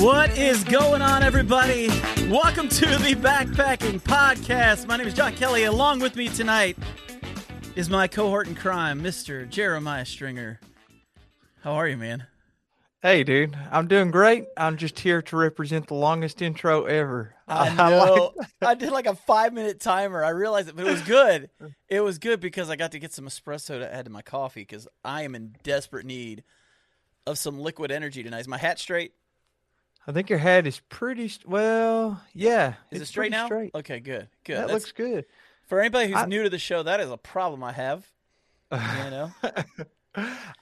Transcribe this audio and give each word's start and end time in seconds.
What 0.00 0.36
is 0.38 0.62
going 0.64 1.02
on, 1.02 1.22
everybody? 1.22 1.88
Welcome 2.28 2.68
to 2.68 2.86
the 2.86 3.14
Backpacking 3.14 4.00
Podcast. 4.02 4.86
My 4.86 4.96
name 4.96 5.06
is 5.06 5.14
John 5.14 5.34
Kelly. 5.34 5.64
Along 5.64 6.00
with 6.00 6.16
me 6.16 6.28
tonight 6.28 6.76
is 7.74 7.90
my 7.90 8.06
cohort 8.06 8.46
in 8.46 8.54
crime, 8.54 9.02
Mr. 9.02 9.48
Jeremiah 9.48 10.04
Stringer. 10.04 10.60
How 11.62 11.72
are 11.72 11.88
you, 11.88 11.96
man? 11.96 12.26
Hey, 13.02 13.24
dude, 13.24 13.56
I'm 13.70 13.88
doing 13.88 14.10
great. 14.10 14.46
I'm 14.56 14.76
just 14.76 14.98
here 14.98 15.22
to 15.22 15.36
represent 15.36 15.86
the 15.86 15.94
longest 15.94 16.42
intro 16.42 16.84
ever. 16.84 17.34
I 17.46 17.74
know. 17.74 18.32
I 18.62 18.74
did 18.74 18.90
like 18.90 19.06
a 19.06 19.14
five 19.14 19.52
minute 19.52 19.80
timer. 19.80 20.24
I 20.24 20.30
realized 20.30 20.68
it, 20.68 20.76
but 20.76 20.86
it 20.86 20.90
was 20.90 21.02
good. 21.02 21.50
It 21.88 22.00
was 22.00 22.18
good 22.18 22.40
because 22.40 22.68
I 22.68 22.74
got 22.74 22.92
to 22.92 22.98
get 22.98 23.12
some 23.12 23.26
espresso 23.26 23.78
to 23.78 23.94
add 23.94 24.06
to 24.06 24.10
my 24.10 24.22
coffee 24.22 24.62
because 24.62 24.88
I 25.04 25.22
am 25.22 25.36
in 25.36 25.54
desperate 25.62 26.04
need 26.04 26.42
of 27.26 27.38
some 27.38 27.58
liquid 27.58 27.90
energy 27.90 28.22
tonight. 28.22 28.40
Is 28.40 28.48
my 28.48 28.58
hat 28.58 28.78
straight? 28.78 29.12
I 30.06 30.12
think 30.12 30.30
your 30.30 30.38
hat 30.38 30.66
is 30.66 30.80
pretty 30.88 31.28
st- 31.28 31.48
well. 31.48 32.22
Yeah, 32.32 32.74
Is 32.92 33.02
it 33.02 33.06
straight 33.06 33.32
now? 33.32 33.46
Straight. 33.46 33.74
Okay, 33.74 33.98
good. 34.00 34.28
Good. 34.44 34.56
That 34.56 34.60
That's- 34.68 34.74
looks 34.74 34.92
good. 34.92 35.24
for 35.66 35.80
anybody 35.80 36.08
who's 36.08 36.16
I- 36.22 36.26
new 36.26 36.44
to 36.44 36.50
the 36.50 36.58
show, 36.60 36.82
that 36.84 37.00
is 37.00 37.10
a 37.10 37.16
problem 37.16 37.64
I 37.64 37.72
have. 37.72 38.06
You 38.72 38.78
know? 39.10 39.32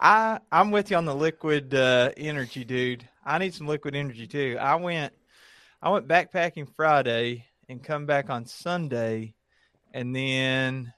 I 0.01 0.41
I'm 0.51 0.71
with 0.71 0.91
you 0.91 0.97
on 0.97 1.05
the 1.05 1.15
liquid 1.15 1.75
uh, 1.75 2.11
energy, 2.17 2.65
dude. 2.65 3.09
I 3.25 3.39
need 3.39 3.55
some 3.55 3.67
liquid 3.67 3.95
energy 3.95 4.27
too. 4.27 4.57
I 4.61 4.75
went 4.77 5.13
I 5.81 5.91
went 5.91 6.09
backpacking 6.09 6.69
Friday 6.75 7.47
and 7.69 7.83
come 7.83 8.05
back 8.07 8.31
on 8.31 8.47
Sunday, 8.47 9.35
and 9.93 10.15
then 10.15 10.93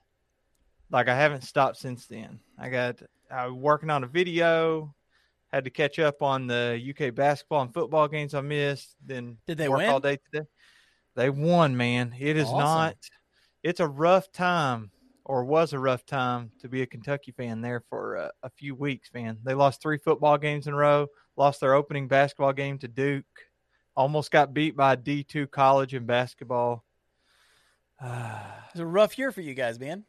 like 0.91 1.09
I 1.09 1.15
haven't 1.15 1.43
stopped 1.45 1.77
since 1.77 2.07
then. 2.07 2.41
I 2.59 2.71
got 2.71 2.97
I 3.31 3.47
was 3.47 3.55
working 3.55 3.91
on 3.91 4.05
a 4.05 4.09
video. 4.09 4.95
Had 5.57 5.65
to 5.65 5.71
catch 5.71 5.99
up 5.99 6.21
on 6.23 6.47
the 6.47 6.79
UK 6.91 7.15
basketball 7.15 7.63
and 7.63 7.73
football 7.73 8.09
games 8.09 8.35
I 8.35 8.43
missed. 8.43 8.95
Then 9.03 9.39
Did 9.47 9.57
they 9.57 9.71
work 9.71 9.79
win? 9.79 9.89
all 9.89 10.01
day 10.01 10.19
today. 10.31 10.47
They 11.15 11.31
won, 11.31 11.79
man. 11.79 12.15
It 12.19 12.37
is 12.37 12.45
Awesome. 12.45 12.59
not. 12.59 12.97
It's 13.63 13.81
a 13.81 13.87
rough 13.87 14.31
time, 14.33 14.91
or 15.25 15.47
was 15.47 15.73
a 15.73 15.79
rough 15.79 16.05
time, 16.05 16.51
to 16.61 16.69
be 16.69 16.83
a 16.83 16.87
Kentucky 16.87 17.33
fan 17.33 17.63
there 17.63 17.83
for 17.89 18.17
a, 18.17 18.33
a 18.43 18.51
few 18.51 18.75
weeks, 18.75 19.09
man. 19.15 19.39
They 19.45 19.55
lost 19.55 19.81
three 19.81 19.97
football 19.97 20.37
games 20.37 20.67
in 20.67 20.75
a 20.75 20.77
row. 20.77 21.07
Lost 21.37 21.61
their 21.61 21.73
opening 21.73 22.07
basketball 22.07 22.53
game 22.53 22.77
to 22.81 22.89
Duke. 22.89 23.25
Almost 23.97 24.31
got 24.31 24.53
beat 24.53 24.77
by 24.77 24.95
D 24.97 25.25
two 25.25 25.47
college 25.47 25.95
in 25.95 26.05
basketball. 26.05 26.85
It's 28.73 28.81
a 28.81 28.85
rough 28.85 29.17
year 29.17 29.33
for 29.33 29.41
you 29.41 29.55
guys, 29.55 29.81
man. 29.81 30.05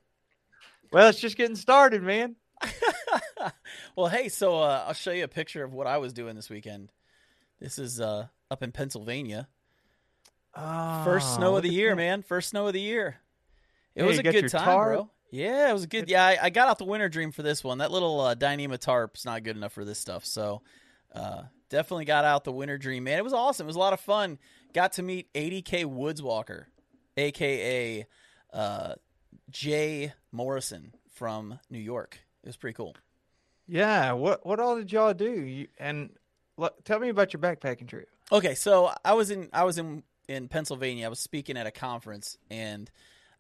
well, 0.92 1.08
it's 1.08 1.22
just 1.22 1.38
getting 1.38 1.56
started, 1.56 2.04
man. 2.04 2.36
well, 3.96 4.08
hey, 4.08 4.30
so 4.30 4.60
uh, 4.60 4.86
I'll 4.88 4.94
show 4.94 5.12
you 5.12 5.24
a 5.24 5.28
picture 5.30 5.64
of 5.64 5.74
what 5.74 5.88
I 5.88 5.98
was 5.98 6.14
doing 6.14 6.36
this 6.36 6.50
weekend. 6.50 6.92
This 7.60 7.78
is 7.80 8.00
uh, 8.02 8.28
up 8.52 8.64
in 8.64 8.72
Pennsylvania. 8.72 9.48
First 10.56 11.28
Oh, 11.34 11.38
snow 11.38 11.56
of 11.58 11.64
the 11.64 11.70
year, 11.70 11.90
that. 11.92 11.96
man. 11.98 12.22
First 12.24 12.50
snow 12.50 12.68
of 12.68 12.74
the 12.74 12.82
year. 12.82 13.18
It 13.96 14.02
Yeah, 14.02 14.08
was 14.08 14.18
a 14.20 14.24
good 14.24 14.50
time, 14.50 14.64
tarp? 14.66 14.88
bro. 14.88 15.10
Yeah, 15.30 15.70
it 15.70 15.74
was 15.74 15.84
a 15.84 15.88
good. 15.88 16.10
Yeah, 16.10 16.26
I, 16.26 16.38
I 16.44 16.50
got 16.50 16.68
out 16.70 16.78
the 16.80 16.86
winter 16.86 17.10
dream 17.10 17.32
for 17.32 17.44
this 17.44 17.64
one. 17.64 17.80
That 17.80 17.92
little 17.92 18.20
uh, 18.22 18.36
Dyneema 18.36 18.80
tarp's 18.80 19.26
not 19.26 19.44
good 19.44 19.56
enough 19.58 19.74
for 19.74 19.84
this 19.86 20.00
stuff. 20.00 20.26
So, 20.26 20.62
uh, 21.14 21.44
definitely 21.70 22.06
got 22.06 22.24
out 22.26 22.44
the 22.44 22.52
winter 22.52 22.78
dream, 22.78 23.04
man. 23.04 23.18
It 23.20 23.24
was 23.24 23.34
awesome. 23.34 23.66
It 23.66 23.68
was 23.68 23.76
a 23.76 23.80
lot 23.80 23.94
of 23.94 24.00
fun. 24.00 24.40
Got 24.74 24.94
to 24.94 25.04
meet 25.04 25.32
ADK 25.34 25.86
Woods 25.86 26.24
Walker, 26.24 26.68
aka 27.18 28.06
uh, 28.54 28.94
Jay 29.50 30.14
Morrison 30.32 30.94
from 31.14 31.60
New 31.70 31.80
York. 31.80 32.20
It 32.48 32.52
was 32.52 32.58
pretty 32.58 32.76
cool. 32.76 32.96
Yeah. 33.68 34.14
What 34.14 34.46
what 34.46 34.62
all 34.62 34.78
did 34.78 34.90
y'all 34.94 35.14
do? 35.14 35.30
You, 35.30 35.68
and 35.78 36.12
look, 36.56 36.82
tell 36.86 36.98
me 36.98 37.10
about 37.10 37.34
your 37.34 37.42
backpacking 37.42 37.90
trip. 37.90 38.08
Okay, 38.32 38.56
so 38.56 38.90
I 39.04 39.14
was 39.16 39.32
in 39.32 39.50
I 39.52 39.66
was 39.66 39.78
in 39.78 40.04
in 40.30 40.48
Pennsylvania. 40.48 41.06
I 41.06 41.10
was 41.10 41.20
speaking 41.20 41.58
at 41.58 41.68
a 41.68 41.72
conference, 41.72 42.38
and 42.50 42.90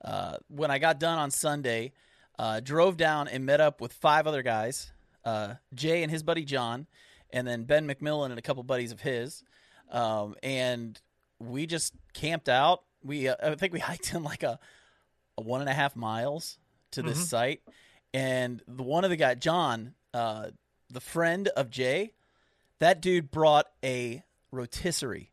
uh, 0.03 0.35
when 0.49 0.71
I 0.71 0.77
got 0.79 0.99
done 0.99 1.17
on 1.17 1.31
Sunday, 1.31 1.93
uh, 2.37 2.59
drove 2.59 2.97
down 2.97 3.29
and 3.29 3.45
met 3.45 3.61
up 3.61 3.79
with 3.79 3.93
five 3.93 4.27
other 4.27 4.43
guys, 4.43 4.91
uh, 5.23 5.53
Jay 5.73 6.03
and 6.03 6.11
his 6.11 6.21
buddy 6.21 6.43
John, 6.43 6.85
and 7.31 7.47
then 7.47 7.63
Ben 7.63 7.87
McMillan 7.87 8.25
and 8.31 8.37
a 8.37 8.41
couple 8.41 8.63
buddies 8.63 8.91
of 8.91 8.99
his, 8.99 9.41
um, 9.89 10.35
and 10.43 10.99
we 11.39 11.65
just 11.65 11.93
camped 12.13 12.49
out. 12.49 12.83
We 13.03 13.29
uh, 13.29 13.35
I 13.41 13.55
think 13.55 13.71
we 13.71 13.79
hiked 13.91 14.13
in 14.13 14.23
like 14.23 14.43
a, 14.43 14.59
a 15.37 15.41
one 15.41 15.61
and 15.61 15.69
a 15.69 15.73
half 15.73 15.95
miles 15.95 16.57
to 16.91 17.01
this 17.01 17.19
Mhm. 17.19 17.25
site, 17.29 17.61
and 18.13 18.61
the 18.67 18.83
one 18.83 19.03
of 19.03 19.09
the 19.09 19.15
guy 19.15 19.35
John, 19.35 19.93
uh, 20.13 20.47
the 20.89 21.01
friend 21.01 21.47
of 21.49 21.69
Jay, 21.69 22.13
that 22.79 23.01
dude 23.01 23.31
brought 23.31 23.67
a 23.83 24.23
rotisserie, 24.51 25.31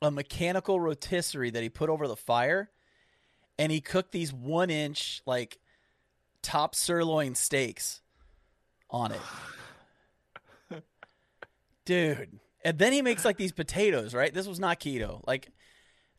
a 0.00 0.10
mechanical 0.10 0.80
rotisserie 0.80 1.50
that 1.50 1.62
he 1.62 1.68
put 1.68 1.90
over 1.90 2.06
the 2.06 2.16
fire, 2.16 2.70
and 3.58 3.72
he 3.72 3.80
cooked 3.80 4.12
these 4.12 4.32
one 4.32 4.70
inch 4.70 5.22
like 5.26 5.58
top 6.42 6.74
sirloin 6.74 7.34
steaks 7.34 8.00
on 8.90 9.12
it. 9.12 9.20
Dude. 11.84 12.38
And 12.64 12.78
then 12.78 12.92
he 12.92 13.02
makes 13.02 13.24
like 13.24 13.36
these 13.36 13.52
potatoes, 13.52 14.14
right? 14.14 14.32
This 14.32 14.46
was 14.46 14.60
not 14.60 14.80
keto. 14.80 15.22
Like 15.26 15.50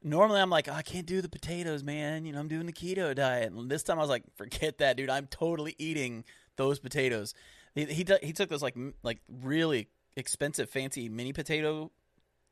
normally 0.03 0.41
I'm 0.41 0.49
like, 0.49 0.67
oh, 0.67 0.73
I 0.73 0.81
can't 0.81 1.05
do 1.05 1.21
the 1.21 1.29
potatoes, 1.29 1.83
man. 1.83 2.25
You 2.25 2.33
know, 2.33 2.39
I'm 2.39 2.47
doing 2.47 2.65
the 2.65 2.73
keto 2.73 3.13
diet. 3.15 3.51
And 3.51 3.69
this 3.69 3.83
time 3.83 3.97
I 3.97 4.01
was 4.01 4.09
like, 4.09 4.23
forget 4.35 4.77
that, 4.79 4.97
dude. 4.97 5.09
I'm 5.09 5.27
totally 5.27 5.75
eating 5.77 6.23
those 6.55 6.79
potatoes. 6.79 7.33
He 7.75 7.85
he, 7.85 8.05
he 8.21 8.33
took 8.33 8.49
those 8.49 8.61
like 8.61 8.75
m- 8.75 8.95
like 9.03 9.19
really 9.41 9.87
expensive, 10.15 10.69
fancy 10.69 11.09
mini 11.09 11.33
potato. 11.33 11.91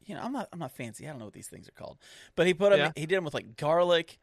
You 0.05 0.15
know, 0.15 0.21
I'm 0.21 0.31
not 0.31 0.47
I'm 0.53 0.59
not 0.59 0.71
fancy. 0.71 1.05
I 1.05 1.09
don't 1.09 1.19
know 1.19 1.25
what 1.25 1.33
these 1.33 1.47
things 1.47 1.67
are 1.67 1.71
called. 1.73 1.97
But 2.35 2.47
he 2.47 2.53
put 2.53 2.71
them. 2.71 2.79
Yeah. 2.79 2.91
He 2.95 3.05
did 3.05 3.17
them 3.17 3.25
with 3.25 3.33
like 3.33 3.57
garlic, 3.57 4.19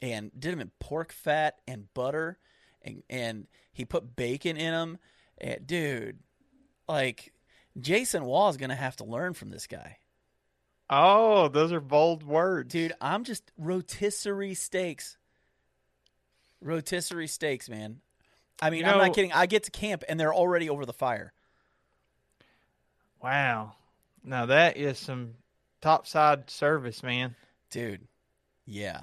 and 0.00 0.30
did 0.38 0.52
them 0.52 0.60
in 0.60 0.70
pork 0.78 1.12
fat 1.12 1.56
and 1.66 1.92
butter, 1.94 2.38
and 2.82 3.02
and 3.08 3.46
he 3.72 3.84
put 3.84 4.16
bacon 4.16 4.56
in 4.56 4.72
them. 4.72 4.98
And, 5.38 5.50
eh, 5.52 5.58
dude, 5.64 6.18
like 6.88 7.32
Jason 7.78 8.24
Wall 8.24 8.48
is 8.48 8.56
gonna 8.56 8.76
have 8.76 8.96
to 8.96 9.04
learn 9.04 9.34
from 9.34 9.50
this 9.50 9.66
guy. 9.66 9.98
Oh, 10.88 11.48
those 11.48 11.72
are 11.72 11.80
bold 11.80 12.22
words, 12.22 12.72
Dude, 12.72 12.92
I'm 13.00 13.24
just 13.24 13.50
rotisserie 13.58 14.54
steaks. 14.54 15.16
Rotisserie 16.60 17.26
steaks, 17.26 17.68
man. 17.68 18.00
I 18.60 18.70
mean, 18.70 18.80
You 18.80 18.86
I'm 18.86 18.98
not 18.98 19.14
kidding. 19.14 19.32
I 19.32 19.46
get 19.46 19.64
to 19.64 19.70
camp 19.70 20.04
and 20.08 20.18
they're 20.18 20.34
already 20.34 20.70
over 20.70 20.86
the 20.86 20.92
fire. 20.92 21.32
Wow. 23.22 23.74
Now 24.24 24.46
that 24.46 24.76
is 24.76 24.98
some 24.98 25.34
topside 25.80 26.48
service, 26.50 27.02
man. 27.02 27.34
Dude. 27.70 28.06
Yeah. 28.64 29.02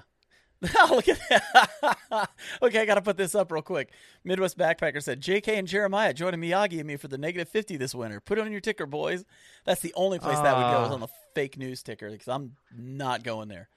Look 0.89 1.07
at 1.09 1.19
that. 1.29 2.29
okay, 2.61 2.79
I 2.81 2.85
got 2.85 2.95
to 2.95 3.01
put 3.01 3.17
this 3.17 3.35
up 3.35 3.51
real 3.51 3.61
quick. 3.61 3.91
Midwest 4.23 4.57
Backpacker 4.57 5.01
said, 5.03 5.21
JK 5.21 5.47
and 5.49 5.67
Jeremiah 5.67 6.13
joining 6.13 6.39
Miyagi 6.39 6.79
and 6.79 6.87
me 6.87 6.95
for 6.95 7.07
the 7.07 7.17
negative 7.17 7.49
50 7.49 7.77
this 7.77 7.93
winter. 7.93 8.19
Put 8.19 8.37
it 8.37 8.41
on 8.41 8.51
your 8.51 8.61
ticker, 8.61 8.85
boys. 8.85 9.25
That's 9.65 9.81
the 9.81 9.93
only 9.95 10.19
place 10.19 10.37
that 10.39 10.55
would 10.55 10.75
go 10.77 10.83
is 10.85 10.89
Ah. 10.89 10.93
on 10.93 10.99
the 11.01 11.07
fake 11.35 11.57
news 11.57 11.83
ticker 11.83 12.09
because 12.09 12.27
I'm 12.27 12.55
not 12.75 13.23
going 13.23 13.49
there. 13.49 13.67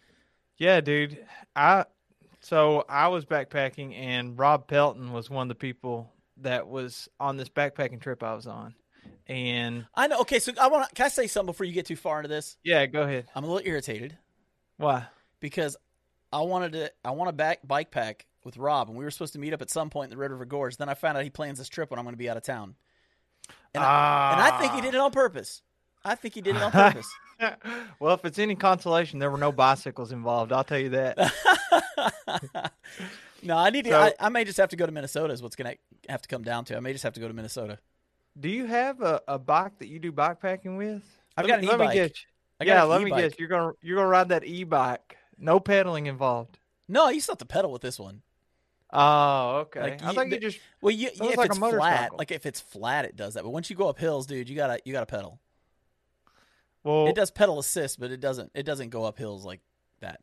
Yeah, 0.59 0.81
dude. 0.81 1.19
I 1.55 1.85
so 2.41 2.85
I 2.89 3.09
was 3.09 3.25
backpacking 3.25 3.95
and 3.99 4.39
Rob 4.39 4.69
Pelton 4.69 5.13
was 5.13 5.29
one 5.29 5.43
of 5.43 5.49
the 5.49 5.55
people 5.57 6.13
that 6.39 6.69
was 6.69 7.09
on 7.19 7.37
this 7.37 7.49
backpacking 7.49 8.01
trip 8.01 8.23
I 8.23 8.35
was 8.35 8.47
on. 8.47 8.75
And 9.27 9.87
I 9.95 10.07
know. 10.07 10.21
Okay, 10.21 10.39
so 10.39 10.53
I 10.61 10.69
want 10.69 10.89
to. 10.89 10.95
Can 10.95 11.07
I 11.07 11.09
say 11.09 11.27
something 11.27 11.53
before 11.53 11.67
you 11.67 11.73
get 11.73 11.87
too 11.87 11.97
far 11.97 12.19
into 12.19 12.29
this? 12.29 12.57
yeah, 12.63 12.87
go 12.87 13.03
ahead. 13.03 13.27
I'm 13.35 13.43
a 13.45 13.47
little 13.49 13.67
irritated. 13.69 14.17
Why? 14.77 15.07
because 15.41 15.77
I 16.37 16.41
wanted 16.41 16.73
to 16.73 16.93
I 17.03 17.13
want 17.13 17.31
to 17.31 17.33
back 17.33 17.67
bike 17.67 17.91
pack 17.91 18.27
with 18.45 18.59
Rob 18.59 18.91
and 18.91 18.99
we 18.99 19.05
were 19.05 19.11
supposed 19.11 19.33
to 19.33 19.39
meet 19.39 19.55
up 19.55 19.63
at 19.63 19.71
some 19.71 19.89
point 19.89 20.11
in 20.13 20.17
the 20.19 20.21
Red 20.21 20.31
River 20.31 20.45
Gorge. 20.45 20.77
Then 20.77 20.91
I 20.91 20.93
found 20.93 21.17
out 21.17 21.25
he 21.25 21.31
plans 21.31 21.57
this 21.57 21.71
trip 21.71 21.91
when 21.91 21.99
I'm 21.99 22.05
going 22.05 22.13
to 22.13 22.19
be 22.19 22.29
out 22.29 22.37
of 22.37 22.43
town. 22.43 22.75
And, 23.75 23.83
I, 23.83 24.33
and 24.33 24.43
I 24.43 24.61
think 24.61 24.75
he 24.75 24.83
did 24.83 24.95
it 24.95 25.01
on 25.01 25.13
purpose. 25.13 25.63
I 26.05 26.15
think 26.15 26.35
he 26.35 26.43
did 26.43 26.57
it 26.57 26.63
on 26.63 26.73
ah. 26.75 26.93
purpose. 26.93 27.11
well, 28.01 28.15
if 28.15 28.25
it's 28.27 28.39
any 28.39 28.55
consolation, 28.55 29.19
there 29.19 29.31
were 29.31 29.39
no 29.39 29.51
bicycles 29.51 30.13
involved. 30.13 30.53
I'll 30.53 30.63
tell 30.63 30.79
you 30.79 30.91
that. 30.91 31.17
no, 33.43 33.57
I 33.57 33.71
need 33.71 33.87
to. 33.87 33.93
So- 33.93 33.99
I, 33.99 34.13
I 34.21 34.29
may 34.29 34.45
just 34.45 34.59
have 34.59 34.69
to 34.71 34.77
go 34.77 34.85
to 34.85 34.93
Minnesota. 34.93 35.33
Is 35.33 35.43
what's 35.43 35.57
going 35.57 35.73
to 35.73 36.13
have 36.13 36.21
to 36.21 36.29
come 36.29 36.43
down 36.43 36.67
to. 36.67 36.77
I 36.77 36.81
may 36.81 36.93
just 36.93 37.05
have 37.05 37.15
to 37.15 37.21
go 37.21 37.29
to 37.29 37.35
Minnesota. 37.35 37.79
Do 38.39 38.51
you 38.51 38.67
have 38.67 39.01
a, 39.01 39.23
a 39.27 39.39
bike 39.39 39.79
that 39.79 39.89
you 39.89 39.99
do 39.99 40.13
bikepacking 40.13 40.77
with? 40.77 41.03
I've 41.35 41.47
Let 41.47 41.49
got 41.49 41.61
me- 41.63 41.67
an 41.67 41.71
Let 41.71 41.81
me 41.81 41.85
e-bike. 41.87 41.95
guess. 41.95 42.25
I 42.61 42.65
got 42.67 42.73
Yeah, 42.73 42.83
let 42.83 43.01
me 43.01 43.09
e-bike. 43.09 43.31
guess. 43.31 43.39
You're 43.39 43.49
gonna 43.49 43.73
you're 43.81 43.97
gonna 43.97 44.09
ride 44.09 44.29
that 44.29 44.45
e-bike. 44.45 45.17
No 45.39 45.61
pedaling 45.61 46.07
involved. 46.07 46.59
No, 46.89 47.09
you 47.09 47.17
used 47.17 47.27
to 47.27 47.33
have 47.33 47.39
to 47.39 47.47
pedal 47.47 47.73
with 47.73 47.83
this 47.83 47.99
one. 47.99 48.23
Oh, 48.93 49.57
okay. 49.67 49.81
Like, 49.81 50.03
I 50.03 50.09
you- 50.11 50.15
thought 50.15 50.31
you 50.31 50.39
just 50.39 50.59
Well, 50.81 50.93
you, 50.93 51.09
Sounds 51.15 51.33
if 51.33 51.37
like 51.37 51.49
a 51.49 51.53
it's 51.53 51.59
flat, 51.59 51.73
motorcycle. 51.73 52.19
like 52.19 52.31
if 52.31 52.47
it's 52.47 52.61
flat, 52.61 53.05
it 53.05 53.17
does 53.17 53.35
that. 53.35 53.43
But 53.43 53.51
once 53.51 53.69
you 53.69 53.77
go 53.77 53.89
up 53.89 53.99
hills, 53.99 54.27
dude, 54.27 54.49
you 54.49 54.55
gotta 54.57 54.81
you 54.85 54.93
gotta 54.93 55.07
pedal. 55.07 55.41
well. 56.85 57.07
It 57.09 57.15
does 57.17 57.31
pedal 57.31 57.59
assist, 57.59 57.99
but 57.99 58.11
it 58.11 58.21
doesn't 58.21 58.51
it 58.55 58.63
doesn't 58.65 58.91
go 58.91 59.05
up 59.05 59.19
hills 59.19 59.45
like 59.45 59.61
that. 60.01 60.21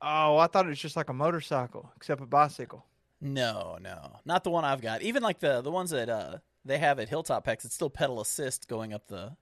Oh, 0.00 0.36
I 0.36 0.48
thought 0.48 0.66
it 0.66 0.70
was 0.70 0.80
just 0.80 0.96
like 0.96 1.08
a 1.10 1.14
motorcycle, 1.14 1.92
except 1.96 2.20
a 2.20 2.26
bicycle. 2.26 2.84
No, 3.20 3.78
no, 3.80 4.18
not 4.24 4.42
the 4.42 4.50
one 4.50 4.64
I've 4.64 4.80
got. 4.82 5.02
Even 5.02 5.22
like 5.22 5.38
the 5.38 5.60
the 5.62 5.70
ones 5.70 5.90
that 5.90 6.08
uh 6.08 6.38
they 6.64 6.78
have 6.78 6.98
at 6.98 7.08
Hilltop 7.08 7.44
Packs, 7.44 7.64
it's 7.64 7.74
still 7.74 7.90
pedal 7.90 8.20
assist 8.20 8.66
going 8.68 8.92
up 8.92 9.06
the 9.06 9.36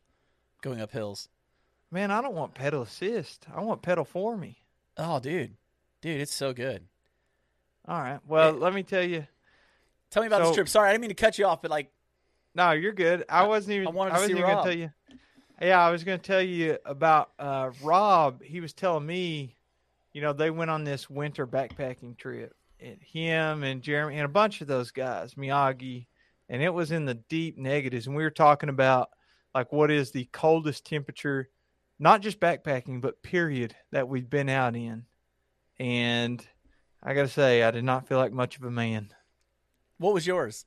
going 0.61 0.81
up 0.83 0.91
hills. 0.93 1.29
Man, 1.91 2.11
I 2.11 2.21
don't 2.21 2.35
want 2.35 2.55
pedal 2.55 2.83
assist. 2.83 3.47
I 3.53 3.63
want 3.63 3.83
pedal 3.83 4.05
for 4.05 4.37
me. 4.37 4.59
Oh, 5.01 5.19
dude, 5.19 5.57
dude, 6.03 6.21
it's 6.21 6.35
so 6.35 6.53
good. 6.53 6.87
All 7.89 8.01
right. 8.01 8.21
Well, 8.27 8.51
It- 8.51 8.61
let 8.61 8.75
me 8.75 8.83
tell 8.83 9.03
you. 9.03 9.27
Tell 10.11 10.23
me 10.23 10.27
about 10.27 10.43
So- 10.43 10.47
this 10.49 10.55
trip. 10.57 10.69
Sorry, 10.69 10.89
I 10.89 10.93
didn't 10.93 11.03
mean 11.03 11.11
to 11.11 11.15
cut 11.15 11.39
you 11.39 11.47
off, 11.47 11.63
but 11.63 11.71
like, 11.71 11.91
No, 12.55 12.73
you're 12.73 12.93
good. 12.93 13.25
I 13.29 13.47
wasn't 13.47 13.75
even. 13.77 13.87
I 13.87 13.91
I, 13.91 13.95
wanted 13.95 14.11
to 14.11 14.15
wasn't 14.15 14.29
see 14.33 14.39
even 14.39 14.51
gonna 14.51 14.63
tell 14.65 14.77
you. 14.77 14.91
Yeah, 15.63 15.81
I 15.87 15.91
was 15.91 16.05
going 16.05 16.19
to 16.19 16.27
tell 16.27 16.41
you 16.43 16.79
about 16.87 17.31
uh, 17.39 17.71
Rob. 17.83 18.43
He 18.43 18.61
was 18.61 18.73
telling 18.73 19.05
me, 19.07 19.57
you 20.13 20.23
know, 20.23 20.33
they 20.33 20.51
went 20.51 20.71
on 20.71 20.85
this 20.85 21.09
winter 21.11 21.47
backpacking 21.47 22.17
trip. 22.17 22.55
And 22.81 22.97
him 23.03 23.63
and 23.63 23.83
Jeremy 23.83 24.17
and 24.17 24.25
a 24.25 24.29
bunch 24.29 24.63
of 24.63 24.67
those 24.67 24.91
guys, 24.91 25.35
Miyagi, 25.35 26.07
and 26.49 26.63
it 26.63 26.71
was 26.71 26.91
in 26.93 27.05
the 27.05 27.15
deep 27.15 27.59
negatives. 27.59 28.07
And 28.07 28.17
we 28.17 28.23
were 28.23 28.31
talking 28.31 28.71
about 28.71 29.11
like 29.55 29.71
what 29.71 29.91
is 29.91 30.11
the 30.13 30.25
coldest 30.33 30.87
temperature, 30.87 31.51
not 32.01 32.23
just 32.23 32.41
backpacking, 32.41 33.01
but 33.01 33.23
period 33.23 33.77
that 33.93 34.09
we've 34.09 34.29
been 34.29 34.49
out 34.49 34.75
in. 34.75 35.05
And 35.79 36.45
I 37.03 37.15
got 37.15 37.23
to 37.23 37.29
say, 37.29 37.63
I 37.63 37.71
did 37.71 37.85
not 37.85 38.09
feel 38.09 38.19
like 38.19 38.33
much 38.33 38.57
of 38.57 38.65
a 38.65 38.71
man. 38.71 39.11
what 39.99 40.15
was 40.15 40.27
yours? 40.27 40.65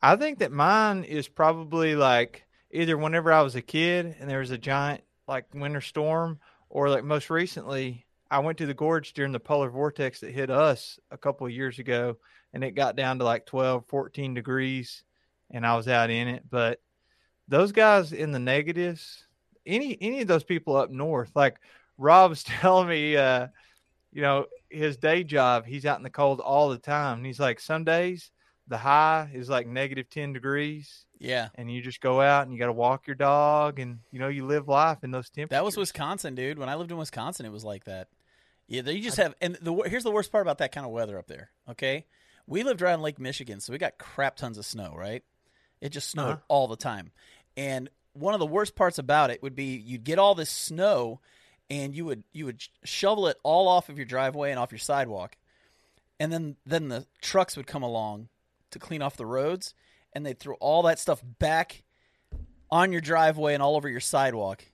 I 0.00 0.16
think 0.16 0.38
that 0.38 0.52
mine 0.52 1.04
is 1.04 1.28
probably 1.28 1.94
like 1.94 2.46
either 2.70 2.96
whenever 2.96 3.32
I 3.32 3.42
was 3.42 3.56
a 3.56 3.62
kid 3.62 4.16
and 4.18 4.28
there 4.28 4.38
was 4.38 4.50
a 4.50 4.58
giant 4.58 5.02
like 5.26 5.52
winter 5.54 5.82
storm, 5.82 6.38
or 6.70 6.88
like 6.88 7.04
most 7.04 7.28
recently, 7.30 8.06
I 8.30 8.38
went 8.40 8.58
to 8.58 8.66
the 8.66 8.74
gorge 8.74 9.12
during 9.12 9.32
the 9.32 9.40
polar 9.40 9.70
vortex 9.70 10.20
that 10.20 10.32
hit 10.32 10.50
us 10.50 10.98
a 11.10 11.18
couple 11.18 11.46
of 11.46 11.52
years 11.52 11.78
ago, 11.78 12.16
and 12.52 12.64
it 12.64 12.72
got 12.72 12.96
down 12.96 13.18
to 13.18 13.24
like 13.24 13.46
12, 13.46 13.86
14 13.86 14.34
degrees, 14.34 15.02
and 15.50 15.66
I 15.66 15.76
was 15.76 15.88
out 15.88 16.10
in 16.10 16.28
it. 16.28 16.44
But 16.48 16.80
those 17.48 17.72
guys 17.72 18.12
in 18.12 18.32
the 18.32 18.38
negatives, 18.38 19.24
any 19.68 19.96
any 20.00 20.22
of 20.22 20.28
those 20.28 20.44
people 20.44 20.76
up 20.76 20.90
north, 20.90 21.30
like 21.36 21.58
Rob's 21.98 22.42
telling 22.44 22.88
me, 22.88 23.16
uh, 23.16 23.48
you 24.12 24.22
know, 24.22 24.46
his 24.70 24.96
day 24.96 25.24
job, 25.24 25.66
he's 25.66 25.86
out 25.86 25.98
in 25.98 26.02
the 26.04 26.10
cold 26.10 26.40
all 26.40 26.70
the 26.70 26.78
time. 26.78 27.18
And 27.18 27.26
he's 27.26 27.40
like, 27.40 27.60
some 27.60 27.84
days 27.84 28.30
the 28.68 28.78
high 28.78 29.30
is 29.34 29.48
like 29.48 29.66
negative 29.66 30.10
10 30.10 30.32
degrees 30.34 31.06
Yeah, 31.18 31.48
and 31.54 31.72
you 31.72 31.80
just 31.82 32.00
go 32.02 32.20
out 32.20 32.42
and 32.44 32.52
you 32.52 32.58
got 32.58 32.66
to 32.66 32.72
walk 32.72 33.06
your 33.06 33.16
dog 33.16 33.78
and 33.78 34.00
you 34.12 34.18
know 34.18 34.28
you 34.28 34.44
live 34.46 34.68
life 34.68 34.98
in 35.04 35.10
those 35.10 35.30
temperatures 35.30 35.50
that 35.50 35.64
was 35.64 35.76
Wisconsin, 35.76 36.34
dude. 36.34 36.58
When 36.58 36.68
I 36.68 36.74
lived 36.74 36.90
in 36.90 36.98
Wisconsin, 36.98 37.46
it 37.46 37.52
was 37.52 37.64
like 37.64 37.84
that. 37.84 38.08
Yeah, 38.66 38.82
you 38.82 39.02
just 39.02 39.16
have, 39.16 39.34
and 39.40 39.56
the 39.62 39.72
here's 39.86 40.04
the 40.04 40.10
worst 40.10 40.30
part 40.30 40.42
about 40.42 40.58
that 40.58 40.72
kind 40.72 40.84
of 40.84 40.92
weather 40.92 41.18
up 41.18 41.26
there. 41.26 41.50
Okay, 41.70 42.04
we 42.46 42.62
lived 42.62 42.82
right 42.82 42.92
on 42.92 43.00
Lake 43.00 43.18
Michigan, 43.18 43.60
so 43.60 43.72
we 43.72 43.78
got 43.78 43.96
crap 43.98 44.36
tons 44.36 44.58
of 44.58 44.66
snow. 44.66 44.94
Right, 44.96 45.22
it 45.80 45.88
just 45.90 46.10
snowed 46.10 46.32
Uh-huh. 46.32 46.40
all 46.48 46.68
the 46.68 46.76
time, 46.76 47.12
and 47.56 47.88
one 48.18 48.34
of 48.34 48.40
the 48.40 48.46
worst 48.46 48.74
parts 48.74 48.98
about 48.98 49.30
it 49.30 49.42
would 49.42 49.54
be 49.54 49.76
you'd 49.76 50.04
get 50.04 50.18
all 50.18 50.34
this 50.34 50.50
snow, 50.50 51.20
and 51.70 51.94
you 51.94 52.04
would 52.04 52.24
you 52.32 52.44
would 52.46 52.62
shovel 52.84 53.26
it 53.28 53.36
all 53.42 53.68
off 53.68 53.88
of 53.88 53.96
your 53.96 54.06
driveway 54.06 54.50
and 54.50 54.58
off 54.58 54.72
your 54.72 54.78
sidewalk, 54.78 55.36
and 56.20 56.32
then 56.32 56.56
then 56.66 56.88
the 56.88 57.06
trucks 57.20 57.56
would 57.56 57.66
come 57.66 57.82
along 57.82 58.28
to 58.70 58.78
clean 58.78 59.02
off 59.02 59.16
the 59.16 59.26
roads, 59.26 59.74
and 60.12 60.24
they'd 60.26 60.38
throw 60.38 60.54
all 60.56 60.82
that 60.82 60.98
stuff 60.98 61.22
back 61.38 61.82
on 62.70 62.92
your 62.92 63.00
driveway 63.00 63.54
and 63.54 63.62
all 63.62 63.76
over 63.76 63.88
your 63.88 64.00
sidewalk. 64.00 64.64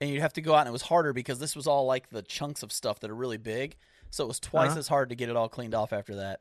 And 0.00 0.10
you'd 0.10 0.20
have 0.20 0.34
to 0.34 0.42
go 0.42 0.54
out 0.54 0.60
and 0.60 0.68
it 0.68 0.72
was 0.72 0.82
harder 0.82 1.14
because 1.14 1.38
this 1.38 1.56
was 1.56 1.66
all 1.66 1.86
like 1.86 2.10
the 2.10 2.20
chunks 2.20 2.62
of 2.62 2.70
stuff 2.70 3.00
that 3.00 3.10
are 3.10 3.14
really 3.14 3.38
big. 3.38 3.76
So 4.10 4.22
it 4.22 4.26
was 4.28 4.38
twice 4.38 4.72
Uh-huh. 4.72 4.78
as 4.80 4.88
hard 4.88 5.08
to 5.08 5.14
get 5.14 5.30
it 5.30 5.36
all 5.36 5.48
cleaned 5.48 5.74
off 5.74 5.94
after 5.94 6.16
that. 6.16 6.40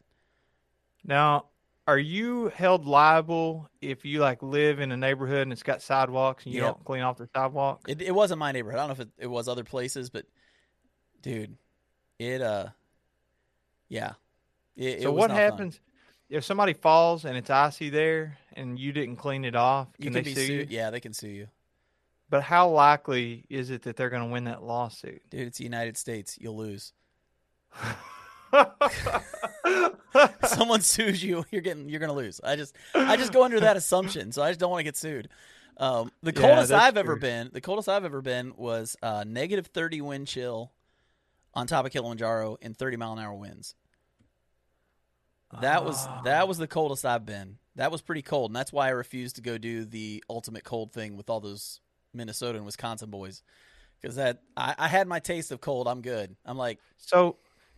Now 1.06 1.46
are 1.88 1.98
you 2.00 2.50
held 2.50 2.86
liable 2.86 3.70
if 3.82 4.06
you 4.06 4.20
like 4.20 4.42
live 4.42 4.80
in 4.80 4.92
a 4.92 4.98
neighborhood 4.98 5.44
and 5.44 5.52
it's 5.54 5.62
got 5.64 5.82
sidewalks 5.82 6.46
and 6.46 6.54
you 6.54 6.62
Yep. 6.62 6.74
don't 6.76 6.86
clean 6.86 7.04
off 7.04 7.18
the 7.18 7.30
sidewalk? 7.36 7.82
It, 7.88 8.02
it 8.02 8.14
wasn't 8.14 8.40
my 8.40 8.52
neighborhood. 8.52 8.80
I 8.80 8.88
don't 8.88 8.98
know 8.98 9.04
if 9.04 9.08
it, 9.08 9.10
it 9.20 9.28
was 9.28 9.48
other 9.48 9.64
places 9.64 10.10
but 10.10 10.26
dude 11.22 11.56
it 12.20 12.42
uh 12.42 12.68
yeah. 13.90 14.14
It, 14.76 15.04
so 15.04 15.12
what 15.12 15.28
not 15.28 15.36
fun. 15.36 15.44
happens 15.44 15.80
if 16.30 16.44
somebody 16.44 16.74
falls 16.74 17.24
and 17.26 17.38
it's 17.38 17.50
icy 17.52 17.90
there 17.90 18.38
and 18.54 18.80
you 18.80 18.92
didn't 18.92 19.18
clean 19.18 19.46
it 19.46 19.56
off 19.56 19.88
you 20.00 20.06
can 20.06 20.14
can 20.14 20.24
they 20.24 20.30
be 20.30 20.34
sue 20.36 20.46
sued. 20.48 20.72
you? 20.72 20.78
Yeah 20.78 20.90
they 20.90 21.00
can 21.00 21.14
sue 21.14 21.30
you. 21.30 21.48
But 22.30 22.42
how 22.42 22.70
likely 22.70 23.46
is 23.50 23.70
it 23.70 23.84
that 23.84 23.96
they're 23.96 24.10
going 24.10 24.24
to 24.24 24.30
win 24.32 24.46
that 24.46 24.64
lawsuit? 24.64 25.22
Dude 25.30 25.42
it's 25.48 25.60
the 25.60 25.64
united 25.64 25.98
states. 25.98 26.38
You'll 26.42 26.58
lose 26.58 26.94
someone 30.48 30.82
sues 30.82 31.24
you 31.24 31.46
you're 31.52 31.62
getting 31.62 31.90
you're 31.90 32.00
gonna 32.00 32.14
lose. 32.14 32.40
I 32.44 32.56
just 32.56 32.76
i 32.94 33.18
just 33.18 33.34
go 33.34 33.44
under 33.44 33.60
that 33.60 33.78
assumption 33.78 34.32
so 34.32 34.42
i 34.42 34.50
just 34.50 34.60
don't 34.60 34.70
want 34.72 34.80
to 34.80 34.84
get 34.84 34.98
sued. 34.98 35.30
Um, 35.78 36.12
the 36.24 36.32
Yeah, 36.34 36.42
coldest 36.42 36.72
i've 36.72 36.98
ever 36.98 37.16
been 37.18 37.50
the 37.52 37.62
coldest 37.62 37.90
i've 37.90 38.06
ever 38.06 38.22
been 38.22 38.54
was 38.56 38.96
uh, 39.04 39.24
negative 39.28 39.68
30 39.68 40.02
wind 40.02 40.28
chill 40.28 40.72
on 41.54 41.68
top 41.68 41.86
of 41.86 41.92
kilimanjaro 41.92 42.58
in 42.62 42.74
30 42.74 42.98
mile 42.98 43.14
an 43.14 43.20
hour 43.20 43.34
winds. 43.34 43.76
That 45.62 45.86
was 45.86 46.06
Ah. 46.08 46.22
that 46.26 46.48
was 46.48 46.58
the 46.58 46.68
coldest 46.68 47.06
i've 47.06 47.26
been. 47.26 47.58
That 47.76 47.92
was 47.92 48.02
pretty 48.02 48.22
cold 48.22 48.52
and 48.52 48.56
that's 48.56 48.72
why 48.74 48.88
i 48.88 48.92
refused 48.92 49.36
to 49.36 49.42
go 49.42 49.58
do 49.58 49.84
the 49.86 50.24
ultimate 50.30 50.64
cold 50.64 50.94
thing 50.94 51.18
with 51.18 51.30
all 51.30 51.40
those 51.42 51.82
minnesota 52.14 52.58
and 52.58 52.66
wisconsin 52.66 53.10
boys 53.10 53.44
because 54.02 54.16
that 54.16 54.42
I, 54.56 54.76
I 54.78 54.88
had 54.88 55.08
my 55.08 55.20
taste 55.20 55.52
of 55.52 55.60
cold 55.60 55.88
i'm 55.90 56.02
good. 56.02 56.36
I'm 56.46 56.58
like 56.58 56.80
So 56.98 57.36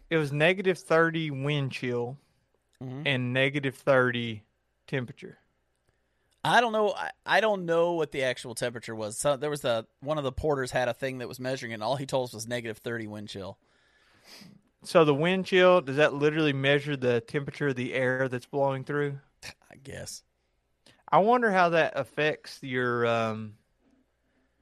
it 0.09 0.17
was 0.17 0.31
negative 0.31 0.77
30 0.77 1.31
wind 1.31 1.71
chill 1.71 2.17
mhm. 2.81 3.03
and 3.05 3.33
negative 3.33 3.75
30 3.75 4.43
temperature. 4.87 5.37
I 6.43 6.61
don't 6.61 6.71
know. 6.71 6.93
I, 6.93 7.11
I 7.25 7.41
don't 7.41 7.65
know 7.65 7.93
what 7.93 8.11
the 8.11 8.23
actual 8.23 8.55
temperature 8.55 8.95
was. 8.95 9.17
So 9.17 9.35
there 9.35 9.49
was 9.49 9.65
a 9.65 9.85
one 9.99 10.17
of 10.17 10.23
the 10.23 10.31
porters 10.31 10.71
had 10.71 10.87
a 10.87 10.93
thing 10.93 11.17
that 11.17 11.27
was 11.27 11.39
measuring 11.39 11.71
it. 11.71 11.75
and 11.75 11.83
All 11.83 11.97
he 11.97 12.05
told 12.05 12.29
us 12.29 12.33
was 12.33 12.47
negative 12.47 12.77
thirty 12.77 13.07
wind 13.07 13.27
chill. 13.27 13.57
So 14.83 15.03
the 15.03 15.13
wind 15.13 15.45
chill, 15.45 15.81
does 15.81 15.97
that 15.97 16.13
literally 16.13 16.53
measure 16.53 16.95
the 16.95 17.19
temperature 17.19 17.69
of 17.69 17.75
the 17.75 17.93
air 17.93 18.29
that's 18.29 18.45
blowing 18.45 18.83
through? 18.83 19.19
I 19.43 19.75
guess. 19.83 20.23
I 21.11 21.19
wonder 21.19 21.51
how 21.51 21.69
that 21.69 21.93
affects 21.95 22.59
your 22.61 23.05
um 23.05 23.53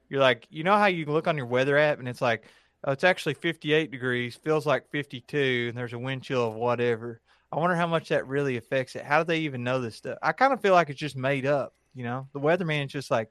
you're 0.08 0.20
like 0.20 0.46
you 0.50 0.64
know 0.64 0.76
how 0.76 0.86
you 0.86 1.04
look 1.06 1.28
on 1.28 1.36
your 1.36 1.46
weather 1.46 1.76
app 1.76 1.98
and 1.98 2.08
it's 2.08 2.22
like 2.22 2.44
oh, 2.86 2.92
it's 2.92 3.04
actually 3.04 3.34
58 3.34 3.90
degrees, 3.90 4.36
feels 4.36 4.64
like 4.66 4.88
52 4.90 5.66
and 5.68 5.76
there's 5.76 5.92
a 5.92 5.98
wind 5.98 6.22
chill 6.22 6.46
of 6.46 6.54
whatever. 6.54 7.20
I 7.52 7.58
wonder 7.58 7.76
how 7.76 7.86
much 7.86 8.08
that 8.08 8.26
really 8.26 8.56
affects 8.56 8.96
it. 8.96 9.04
How 9.04 9.22
do 9.22 9.26
they 9.26 9.40
even 9.40 9.62
know 9.62 9.80
this 9.80 9.96
stuff? 9.96 10.18
I 10.22 10.32
kind 10.32 10.52
of 10.52 10.60
feel 10.60 10.74
like 10.74 10.90
it's 10.90 10.98
just 10.98 11.16
made 11.16 11.46
up, 11.46 11.74
you 11.94 12.04
know. 12.04 12.28
The 12.32 12.40
weatherman's 12.40 12.92
just 12.92 13.10
like 13.10 13.30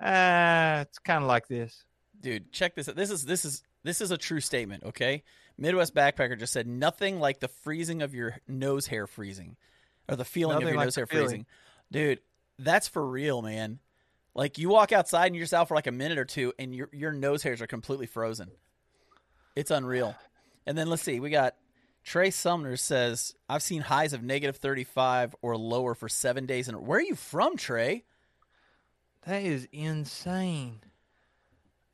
ah, 0.00 0.80
it's 0.80 0.98
kind 0.98 1.22
of 1.22 1.28
like 1.28 1.48
this. 1.48 1.84
Dude, 2.20 2.52
check 2.52 2.74
this 2.74 2.88
out. 2.88 2.96
This 2.96 3.10
is 3.10 3.24
this 3.24 3.44
is 3.44 3.62
this 3.84 4.00
is 4.00 4.10
a 4.10 4.18
true 4.18 4.40
statement, 4.40 4.84
okay? 4.84 5.22
Midwest 5.56 5.94
backpacker 5.94 6.38
just 6.38 6.52
said 6.52 6.66
nothing 6.66 7.18
like 7.18 7.40
the 7.40 7.48
freezing 7.48 8.02
of 8.02 8.14
your 8.14 8.36
nose 8.46 8.86
hair 8.86 9.06
freezing. 9.06 9.56
Or 10.08 10.16
the 10.16 10.24
feeling 10.24 10.54
Nothing 10.54 10.68
of 10.68 10.72
your 10.72 10.78
like 10.78 10.86
nose 10.86 10.96
hair 10.96 11.06
feeling. 11.06 11.26
freezing. 11.26 11.46
Dude, 11.90 12.20
that's 12.58 12.88
for 12.88 13.06
real, 13.06 13.42
man. 13.42 13.78
Like 14.34 14.58
you 14.58 14.68
walk 14.68 14.92
outside 14.92 15.26
and 15.26 15.36
you're 15.36 15.46
out 15.52 15.68
for 15.68 15.74
like 15.74 15.86
a 15.86 15.92
minute 15.92 16.18
or 16.18 16.24
two 16.24 16.52
and 16.58 16.74
your 16.74 16.88
your 16.92 17.12
nose 17.12 17.42
hairs 17.42 17.60
are 17.60 17.66
completely 17.66 18.06
frozen. 18.06 18.50
It's 19.56 19.70
unreal. 19.70 20.14
And 20.66 20.76
then 20.76 20.88
let's 20.88 21.02
see, 21.02 21.18
we 21.20 21.30
got 21.30 21.54
Trey 22.04 22.30
Sumner 22.30 22.76
says, 22.76 23.34
I've 23.48 23.62
seen 23.62 23.82
highs 23.82 24.12
of 24.12 24.22
negative 24.22 24.56
35 24.56 25.34
or 25.42 25.56
lower 25.56 25.94
for 25.94 26.08
seven 26.08 26.46
days. 26.46 26.68
And 26.68 26.86
where 26.86 26.98
are 26.98 27.02
you 27.02 27.14
from, 27.14 27.56
Trey? 27.56 28.04
That 29.26 29.42
is 29.42 29.68
insane. 29.72 30.80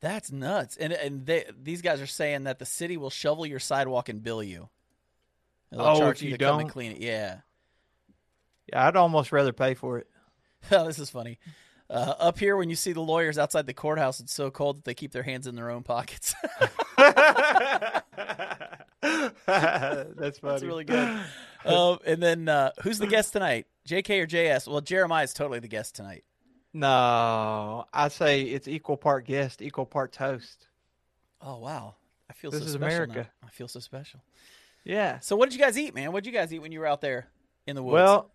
That's 0.01 0.31
nuts. 0.31 0.77
And 0.77 0.93
and 0.93 1.25
they, 1.25 1.45
these 1.61 1.81
guys 1.81 1.99
are 2.01 2.05
saying 2.07 2.43
that 2.43 2.59
the 2.59 2.65
city 2.65 2.95
will 2.97 3.09
shovel 3.09 3.45
your 3.45 3.59
sidewalk 3.59 4.07
and 4.09 4.21
bill 4.21 4.43
you. 4.43 4.69
They'll 5.71 5.81
Oh, 5.81 6.09
if 6.09 6.21
you 6.21 6.29
you 6.31 6.37
to 6.37 6.43
come 6.45 6.59
and 6.59 6.67
don't? 6.67 6.73
clean 6.73 6.91
it. 6.91 6.99
Yeah. 7.01 7.39
Yeah, 8.71 8.87
I'd 8.87 8.95
almost 8.95 9.31
rather 9.31 9.53
pay 9.53 9.73
for 9.73 9.99
it. 9.99 10.07
Oh, 10.71 10.85
this 10.87 10.97
is 10.97 11.11
funny. 11.11 11.37
Uh, 11.89 12.15
up 12.17 12.39
here, 12.39 12.57
when 12.57 12.69
you 12.69 12.75
see 12.75 12.93
the 12.93 13.01
lawyers 13.01 13.37
outside 13.37 13.67
the 13.67 13.73
courthouse, 13.73 14.19
it's 14.19 14.33
so 14.33 14.49
cold 14.49 14.77
that 14.77 14.85
they 14.85 14.93
keep 14.95 15.11
their 15.11 15.21
hands 15.23 15.45
in 15.45 15.55
their 15.55 15.69
own 15.69 15.83
pockets. 15.83 16.33
That's 16.97 18.01
funny. 20.39 20.41
That's 20.41 20.63
really 20.63 20.83
good. 20.83 21.19
um, 21.65 21.99
and 22.05 22.21
then, 22.21 22.49
uh, 22.49 22.71
who's 22.81 22.99
the 22.99 23.07
guest 23.07 23.33
tonight? 23.33 23.67
JK 23.87 24.23
or 24.23 24.27
JS? 24.27 24.67
Well, 24.67 24.81
Jeremiah's 24.81 25.33
totally 25.33 25.59
the 25.59 25.67
guest 25.67 25.95
tonight. 25.95 26.23
No, 26.73 27.85
I 27.93 28.07
say 28.09 28.41
it's 28.41 28.67
equal 28.67 28.97
part 28.97 29.25
guest, 29.25 29.61
equal 29.61 29.85
part 29.85 30.13
host. 30.15 30.67
Oh 31.41 31.57
wow, 31.59 31.95
I 32.29 32.33
feel 32.33 32.51
This 32.51 32.61
so 32.61 32.65
is 32.65 32.71
special. 32.73 32.87
America. 33.03 33.29
now. 33.41 33.47
I 33.47 33.51
feel 33.51 33.67
so 33.69 33.79
special. 33.79 34.19
Yeah. 34.83 35.19
So, 35.19 35.37
what 35.37 35.49
did 35.49 35.57
you 35.57 35.63
guys 35.63 35.77
eat, 35.77 35.95
man? 35.95 36.11
What 36.11 36.23
did 36.23 36.33
you 36.33 36.37
guys 36.37 36.53
eat 36.53 36.59
when 36.59 36.73
you 36.73 36.79
were 36.81 36.87
out 36.87 36.99
there 36.99 37.27
in 37.65 37.77
the 37.77 37.83
woods? 37.83 37.93
Well, 37.93 38.31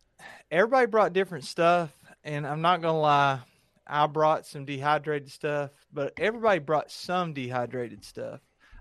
everybody 0.51 0.87
brought 0.87 1.13
different 1.13 1.45
stuff, 1.45 1.91
and 2.25 2.47
I'm 2.47 2.61
not 2.61 2.81
gonna 2.83 2.99
lie, 2.99 3.41
I 3.87 4.07
brought 4.07 4.47
some 4.47 4.65
dehydrated 4.65 5.31
stuff, 5.31 5.71
but 5.93 6.13
everybody 6.19 6.61
brought 6.61 6.91
some 6.91 7.33
dehydrated 7.33 8.05
stuff. 8.05 8.41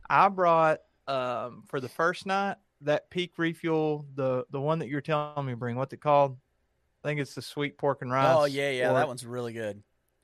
I 0.10 0.30
brought 0.30 0.80
um, 1.08 1.64
for 1.68 1.80
the 1.80 1.90
first 1.90 2.26
night 2.26 2.58
that 2.82 3.10
peak 3.10 3.34
refuel, 3.38 4.06
the 4.16 4.46
the 4.52 4.62
one 4.62 4.80
that 4.80 4.90
you're 4.90 5.02
telling 5.02 5.46
me 5.46 5.54
bring. 5.54 5.76
What's 5.76 5.94
it 5.94 6.02
called? 6.02 6.38
I 7.04 7.08
think 7.08 7.20
it's 7.20 7.34
the 7.34 7.42
sweet 7.42 7.78
pork 7.78 8.02
and 8.02 8.12
rice. 8.12 8.36
Oh 8.38 8.46
yeah, 8.46 8.72
yeah, 8.72 8.92
or- 8.92 8.94
that 8.96 9.08
one's 9.08 9.26
really 9.26 9.54
good. 9.54 9.82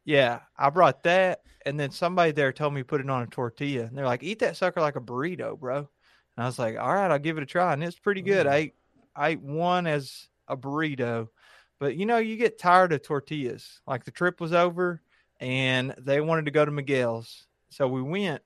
Yeah, 0.07 0.41
I 0.55 0.69
brought 0.69 1.01
that, 1.03 1.41
and 1.65 1.79
then 1.79 1.89
somebody 1.89 2.31
there 2.31 2.53
told 2.53 2.75
me 2.75 2.83
put 2.83 3.01
it 3.01 3.09
on 3.09 3.23
a 3.23 3.27
tortilla, 3.27 3.85
and 3.85 3.97
they're 3.97 4.05
like, 4.05 4.21
"Eat 4.21 4.37
that 4.39 4.55
sucker 4.55 4.79
like 4.79 4.95
a 4.95 5.01
burrito, 5.01 5.59
bro." 5.59 5.77
And 5.77 5.87
I 6.37 6.45
was 6.45 6.59
like, 6.59 6.77
"All 6.77 6.93
right, 6.93 7.09
I'll 7.09 7.17
give 7.17 7.37
it 7.37 7.43
a 7.43 7.47
try," 7.47 7.73
and 7.73 7.83
it's 7.83 7.97
pretty 7.97 8.21
good. 8.21 8.45
Mm. 8.45 8.49
I 8.51 8.55
ate, 8.57 8.73
I 9.15 9.29
ate 9.29 9.41
one 9.41 9.87
as 9.87 10.27
a 10.47 10.55
burrito, 10.55 11.29
but 11.79 11.95
you 11.95 12.05
know, 12.05 12.17
you 12.17 12.37
get 12.37 12.57
tired 12.59 12.93
of 12.93 13.01
tortillas. 13.01 13.81
Like 13.87 14.03
the 14.05 14.11
trip 14.11 14.39
was 14.39 14.53
over, 14.53 15.01
and 15.39 15.93
they 15.97 16.21
wanted 16.21 16.45
to 16.45 16.51
go 16.51 16.65
to 16.65 16.71
Miguel's, 16.71 17.47
so 17.69 17.87
we 17.87 18.01
went, 18.01 18.41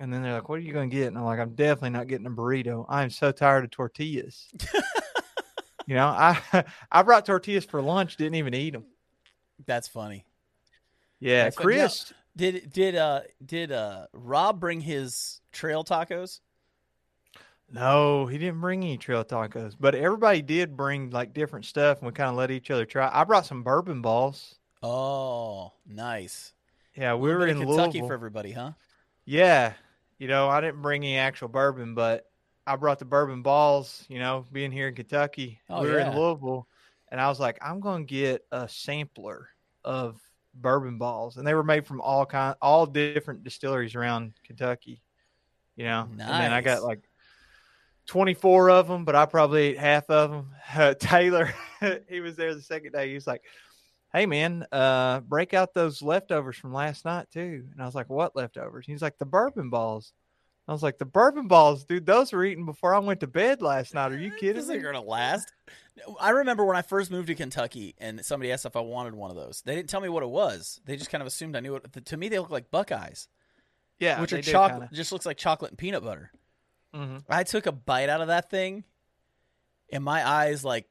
and 0.00 0.12
then 0.12 0.22
they're 0.22 0.34
like, 0.34 0.48
"What 0.48 0.56
are 0.56 0.62
you 0.62 0.72
gonna 0.72 0.88
get?" 0.88 1.08
And 1.08 1.18
I'm 1.18 1.24
like, 1.24 1.38
"I'm 1.40 1.54
definitely 1.54 1.90
not 1.90 2.08
getting 2.08 2.26
a 2.26 2.30
burrito. 2.30 2.84
I 2.88 3.02
am 3.02 3.10
so 3.10 3.32
tired 3.32 3.64
of 3.64 3.70
tortillas." 3.70 4.48
you 5.86 5.94
know, 5.94 6.06
I 6.06 6.64
I 6.92 7.02
brought 7.02 7.26
tortillas 7.26 7.64
for 7.64 7.80
lunch, 7.82 8.16
didn't 8.16 8.36
even 8.36 8.54
eat 8.54 8.72
them. 8.72 8.84
That's 9.66 9.88
funny. 9.88 10.26
Yeah, 11.20 11.44
That's 11.44 11.56
funny. 11.56 11.76
Now- 11.76 11.82
Chris. 11.82 12.12
Did 12.36 12.72
did 12.72 12.96
uh 12.96 13.20
did 13.46 13.70
uh 13.70 14.08
Rob 14.12 14.58
bring 14.58 14.80
his 14.80 15.40
trail 15.52 15.84
tacos? 15.84 16.40
No, 17.74 18.26
he 18.26 18.38
didn't 18.38 18.60
bring 18.60 18.84
any 18.84 18.96
trail 18.96 19.24
tacos, 19.24 19.74
but 19.78 19.96
everybody 19.96 20.42
did 20.42 20.76
bring 20.76 21.10
like 21.10 21.34
different 21.34 21.64
stuff, 21.64 21.98
and 21.98 22.06
we 22.06 22.12
kind 22.12 22.30
of 22.30 22.36
let 22.36 22.52
each 22.52 22.70
other 22.70 22.86
try. 22.86 23.10
I 23.12 23.24
brought 23.24 23.46
some 23.46 23.64
bourbon 23.64 24.00
balls. 24.00 24.54
Oh, 24.80 25.72
nice. 25.84 26.52
Yeah, 26.96 27.14
we 27.14 27.30
were 27.30 27.48
in 27.48 27.58
Kentucky 27.58 27.98
Louisville. 27.98 28.06
for 28.06 28.14
everybody, 28.14 28.52
huh? 28.52 28.72
Yeah, 29.24 29.72
you 30.18 30.28
know, 30.28 30.48
I 30.48 30.60
didn't 30.60 30.82
bring 30.82 31.02
any 31.02 31.18
actual 31.18 31.48
bourbon, 31.48 31.96
but 31.96 32.30
I 32.64 32.76
brought 32.76 33.00
the 33.00 33.06
bourbon 33.06 33.42
balls. 33.42 34.04
You 34.08 34.20
know, 34.20 34.46
being 34.52 34.70
here 34.70 34.86
in 34.86 34.94
Kentucky, 34.94 35.58
Oh, 35.68 35.82
we 35.82 35.90
were 35.90 35.98
yeah. 35.98 36.12
in 36.12 36.16
Louisville, 36.16 36.68
and 37.10 37.20
I 37.20 37.28
was 37.28 37.40
like, 37.40 37.58
I'm 37.60 37.80
going 37.80 38.06
to 38.06 38.14
get 38.14 38.46
a 38.52 38.68
sampler 38.68 39.48
of 39.84 40.20
bourbon 40.54 40.96
balls, 40.98 41.38
and 41.38 41.46
they 41.46 41.54
were 41.54 41.64
made 41.64 41.88
from 41.88 42.00
all 42.00 42.24
kind, 42.24 42.54
all 42.62 42.86
different 42.86 43.42
distilleries 43.42 43.96
around 43.96 44.34
Kentucky. 44.44 45.02
You 45.74 45.86
know, 45.86 46.06
and 46.08 46.20
then 46.20 46.52
I 46.52 46.60
got 46.60 46.84
like 46.84 47.00
24 48.06 48.70
of 48.70 48.88
them, 48.88 49.04
but 49.04 49.14
I 49.14 49.26
probably 49.26 49.62
ate 49.62 49.78
half 49.78 50.08
of 50.10 50.30
them. 50.30 50.50
Uh, 50.76 50.92
Taylor, 50.94 51.54
he 52.08 52.18
was 52.18 52.34
there 52.34 52.52
the 52.52 52.60
second 52.60 52.90
day. 52.92 53.08
He 53.08 53.14
was 53.14 53.28
like, 53.28 53.42
"Hey 54.12 54.26
man, 54.26 54.66
uh, 54.72 55.20
break 55.20 55.54
out 55.54 55.72
those 55.72 56.02
leftovers 56.02 56.56
from 56.56 56.72
last 56.72 57.04
night 57.04 57.26
too." 57.32 57.64
And 57.70 57.80
I 57.80 57.86
was 57.86 57.94
like, 57.94 58.10
"What 58.10 58.34
leftovers?" 58.34 58.84
He's 58.84 59.02
like, 59.02 59.18
"The 59.18 59.26
bourbon 59.26 59.70
balls." 59.70 60.12
I 60.66 60.72
was 60.72 60.82
like, 60.82 60.98
"The 60.98 61.04
bourbon 61.04 61.46
balls, 61.46 61.84
dude. 61.84 62.06
Those 62.06 62.32
were 62.32 62.44
eaten 62.44 62.64
before 62.64 62.92
I 62.92 62.98
went 62.98 63.20
to 63.20 63.28
bed 63.28 63.62
last 63.62 63.94
night. 63.94 64.10
Are 64.10 64.18
you 64.18 64.30
kidding 64.40 64.56
These 64.56 64.68
me?" 64.68 64.78
are 64.78 64.82
gonna 64.82 65.00
last. 65.02 65.52
I 66.18 66.30
remember 66.30 66.64
when 66.64 66.76
I 66.76 66.82
first 66.82 67.12
moved 67.12 67.28
to 67.28 67.36
Kentucky 67.36 67.94
and 67.98 68.24
somebody 68.24 68.50
asked 68.50 68.66
if 68.66 68.74
I 68.74 68.80
wanted 68.80 69.14
one 69.14 69.30
of 69.30 69.36
those. 69.36 69.62
They 69.64 69.76
didn't 69.76 69.90
tell 69.90 70.00
me 70.00 70.08
what 70.08 70.24
it 70.24 70.30
was. 70.30 70.80
They 70.86 70.96
just 70.96 71.10
kind 71.10 71.22
of 71.22 71.28
assumed 71.28 71.54
I 71.54 71.60
knew 71.60 71.76
it. 71.76 72.06
To 72.06 72.16
me, 72.16 72.28
they 72.28 72.40
look 72.40 72.50
like 72.50 72.68
Buckeyes, 72.72 73.28
Yeah, 74.00 74.20
which 74.20 74.32
are 74.32 74.42
chocolate. 74.42 74.90
Just 74.92 75.12
looks 75.12 75.26
like 75.26 75.36
chocolate 75.36 75.70
and 75.70 75.78
peanut 75.78 76.02
butter. 76.02 76.32
Mhm. 76.94 77.24
I 77.28 77.42
took 77.42 77.66
a 77.66 77.72
bite 77.72 78.08
out 78.08 78.20
of 78.20 78.28
that 78.28 78.50
thing, 78.50 78.84
and 79.90 80.04
my 80.04 80.26
eyes 80.26 80.64
like 80.64 80.88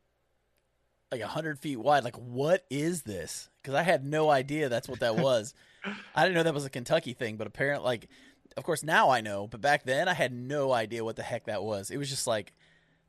like 1.12 1.22
a 1.22 1.28
hundred 1.28 1.60
feet 1.60 1.78
wide. 1.78 2.04
Like, 2.04 2.18
what 2.18 2.66
is 2.70 3.04
this? 3.04 3.50
Because 3.62 3.76
I 3.76 3.84
had 3.84 4.04
no 4.04 4.30
idea 4.30 4.68
that's 4.68 4.90
what 4.90 5.00
that 5.02 5.16
was. 5.16 5.54
I 6.16 6.24
didn't 6.24 6.36
know 6.36 6.44
that 6.44 6.54
was 6.54 6.66
a 6.66 6.72
Kentucky 6.72 7.14
thing, 7.14 7.38
but 7.38 7.46
apparently, 7.48 7.86
like, 7.86 8.10
of 8.58 8.64
course 8.64 8.84
now 8.84 9.10
I 9.12 9.22
know. 9.22 9.48
But 9.48 9.62
back 9.62 9.84
then, 9.84 10.08
I 10.08 10.14
had 10.14 10.34
no 10.34 10.74
idea 10.74 11.06
what 11.06 11.16
the 11.16 11.24
heck 11.24 11.46
that 11.46 11.64
was. 11.64 11.92
It 11.92 11.98
was 11.98 12.10
just 12.10 12.26
like, 12.26 12.54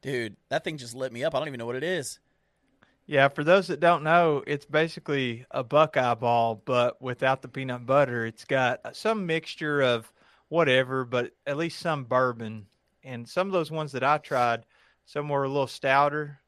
dude, 0.03 0.37
that 0.51 0.65
thing 0.65 0.77
just 0.77 0.95
lit 0.95 1.13
me 1.13 1.25
up. 1.25 1.35
I 1.35 1.39
don't 1.39 1.49
even 1.49 1.59
know 1.59 1.67
what 1.67 1.77
it 1.77 1.83
is. 1.83 2.19
Yeah, 3.07 3.29
for 3.29 3.45
those 3.45 3.67
that 3.69 3.81
don't 3.81 4.03
know, 4.03 4.43
it's 4.47 4.65
basically 4.65 5.45
a 5.51 5.63
Buckeye 5.63 6.15
ball, 6.15 6.63
but 6.65 7.01
without 7.03 7.43
the 7.43 7.49
peanut 7.49 7.87
butter. 7.87 8.27
It's 8.27 8.45
got 8.45 8.97
some 8.97 9.27
mixture 9.27 9.81
of 9.83 10.11
whatever, 10.49 11.05
but 11.05 11.33
at 11.47 11.57
least 11.57 11.79
some 11.81 12.05
bourbon. 12.05 12.67
And 13.05 13.29
some 13.29 13.47
of 13.47 13.53
those 13.53 13.71
ones 13.71 13.93
that 13.93 14.03
I 14.03 14.19
tried, 14.19 14.65
some 15.05 15.29
were 15.29 15.45
a 15.45 15.49
little 15.49 15.67
stouter, 15.67 16.41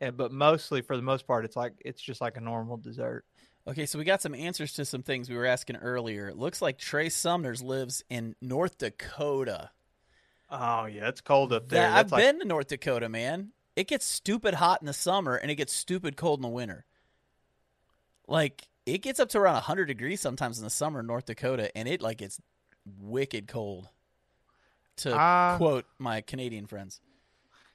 and 0.00 0.16
but 0.16 0.32
mostly 0.32 0.80
for 0.80 0.96
the 0.96 1.02
most 1.02 1.26
part, 1.26 1.44
it's 1.44 1.56
like 1.56 1.72
it's 1.84 2.00
just 2.00 2.20
like 2.20 2.36
a 2.36 2.40
normal 2.40 2.76
dessert. 2.76 3.24
Okay, 3.66 3.86
so 3.86 3.98
we 3.98 4.04
got 4.04 4.22
some 4.22 4.34
answers 4.34 4.74
to 4.74 4.84
some 4.84 5.02
things 5.02 5.28
we 5.28 5.36
were 5.36 5.46
asking 5.46 5.76
earlier. 5.76 6.28
It 6.28 6.36
looks 6.36 6.60
like 6.62 6.78
Trey 6.78 7.08
Sumners 7.08 7.62
lives 7.62 8.04
in 8.10 8.36
North 8.40 8.78
Dakota. 8.78 9.70
Oh 10.50 10.84
yeah, 10.84 11.08
it's 11.08 11.20
cold 11.22 11.52
up 11.52 11.68
there. 11.68 11.82
That- 11.82 11.96
I've 11.96 12.12
like- 12.12 12.22
been 12.22 12.38
to 12.40 12.44
North 12.44 12.68
Dakota, 12.68 13.08
man. 13.08 13.52
It 13.74 13.88
gets 13.88 14.04
stupid 14.04 14.54
hot 14.54 14.82
in 14.82 14.86
the 14.86 14.92
summer 14.92 15.34
and 15.34 15.50
it 15.50 15.56
gets 15.56 15.72
stupid 15.72 16.16
cold 16.16 16.38
in 16.38 16.42
the 16.42 16.48
winter. 16.48 16.84
Like 18.28 18.68
it 18.86 18.98
gets 18.98 19.18
up 19.18 19.30
to 19.30 19.38
around 19.38 19.54
100 19.54 19.86
degrees 19.86 20.20
sometimes 20.20 20.58
in 20.58 20.64
the 20.64 20.70
summer 20.70 21.00
in 21.00 21.06
North 21.06 21.24
Dakota 21.26 21.76
and 21.76 21.88
it 21.88 22.00
like 22.00 22.22
it's 22.22 22.40
wicked 23.00 23.48
cold. 23.48 23.88
To 24.98 25.14
Ah. 25.14 25.54
quote 25.58 25.86
my 25.98 26.20
Canadian 26.20 26.66
friends. 26.66 27.00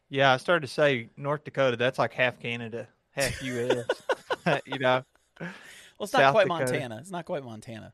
yeah, 0.09 0.33
I 0.33 0.37
started 0.37 0.65
to 0.67 0.73
say 0.73 1.09
North 1.17 1.43
Dakota. 1.43 1.75
That's 1.77 1.99
like 1.99 2.13
half 2.13 2.39
Canada, 2.39 2.87
half 3.11 3.41
U.S. 3.43 3.85
you 4.65 4.79
know. 4.79 5.03
Well, 5.39 5.49
it's 6.01 6.13
not 6.13 6.19
South 6.19 6.33
quite 6.33 6.47
Dakota. 6.47 6.71
Montana. 6.71 6.97
It's 6.97 7.11
not 7.11 7.25
quite 7.25 7.43
Montana. 7.43 7.93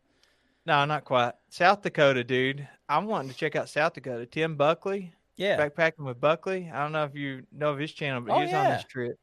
No, 0.66 0.86
not 0.86 1.06
quite. 1.06 1.34
South 1.50 1.82
Dakota, 1.82 2.24
dude. 2.24 2.68
I'm 2.90 3.06
wanting 3.06 3.30
to 3.32 3.36
check 3.38 3.56
out 3.56 3.68
South 3.70 3.94
Dakota. 3.94 4.26
Tim 4.26 4.56
Buckley, 4.56 5.14
Yeah. 5.38 5.58
backpacking 5.58 6.06
with 6.06 6.20
Buckley. 6.22 6.70
I 6.74 6.82
don't 6.84 6.92
know 6.92 7.04
if 7.04 7.16
you 7.16 7.46
know 7.52 7.72
of 7.72 7.80
his 7.80 7.92
channel, 7.92 8.22
but 8.22 8.34
Oh, 8.34 8.40
he 8.40 8.46
was 8.46 8.54
on 8.54 8.64
this 8.72 8.84
trip, 8.86 9.20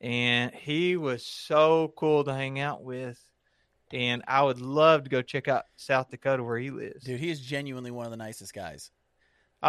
and 0.00 0.52
he 0.54 0.96
was 0.96 1.24
so 1.26 1.92
cool 1.96 2.24
to 2.24 2.32
hang 2.32 2.60
out 2.60 2.82
with. 2.82 3.20
And 3.92 4.24
I 4.26 4.42
would 4.42 4.60
love 4.60 5.04
to 5.04 5.10
go 5.10 5.22
check 5.22 5.46
out 5.46 5.64
South 5.76 6.08
Dakota 6.10 6.42
where 6.42 6.58
he 6.58 6.70
lives. 6.70 7.04
Dude, 7.04 7.20
he 7.20 7.30
is 7.30 7.40
genuinely 7.40 7.90
one 7.92 8.04
of 8.06 8.10
the 8.10 8.16
nicest 8.16 8.52
guys. 8.54 8.90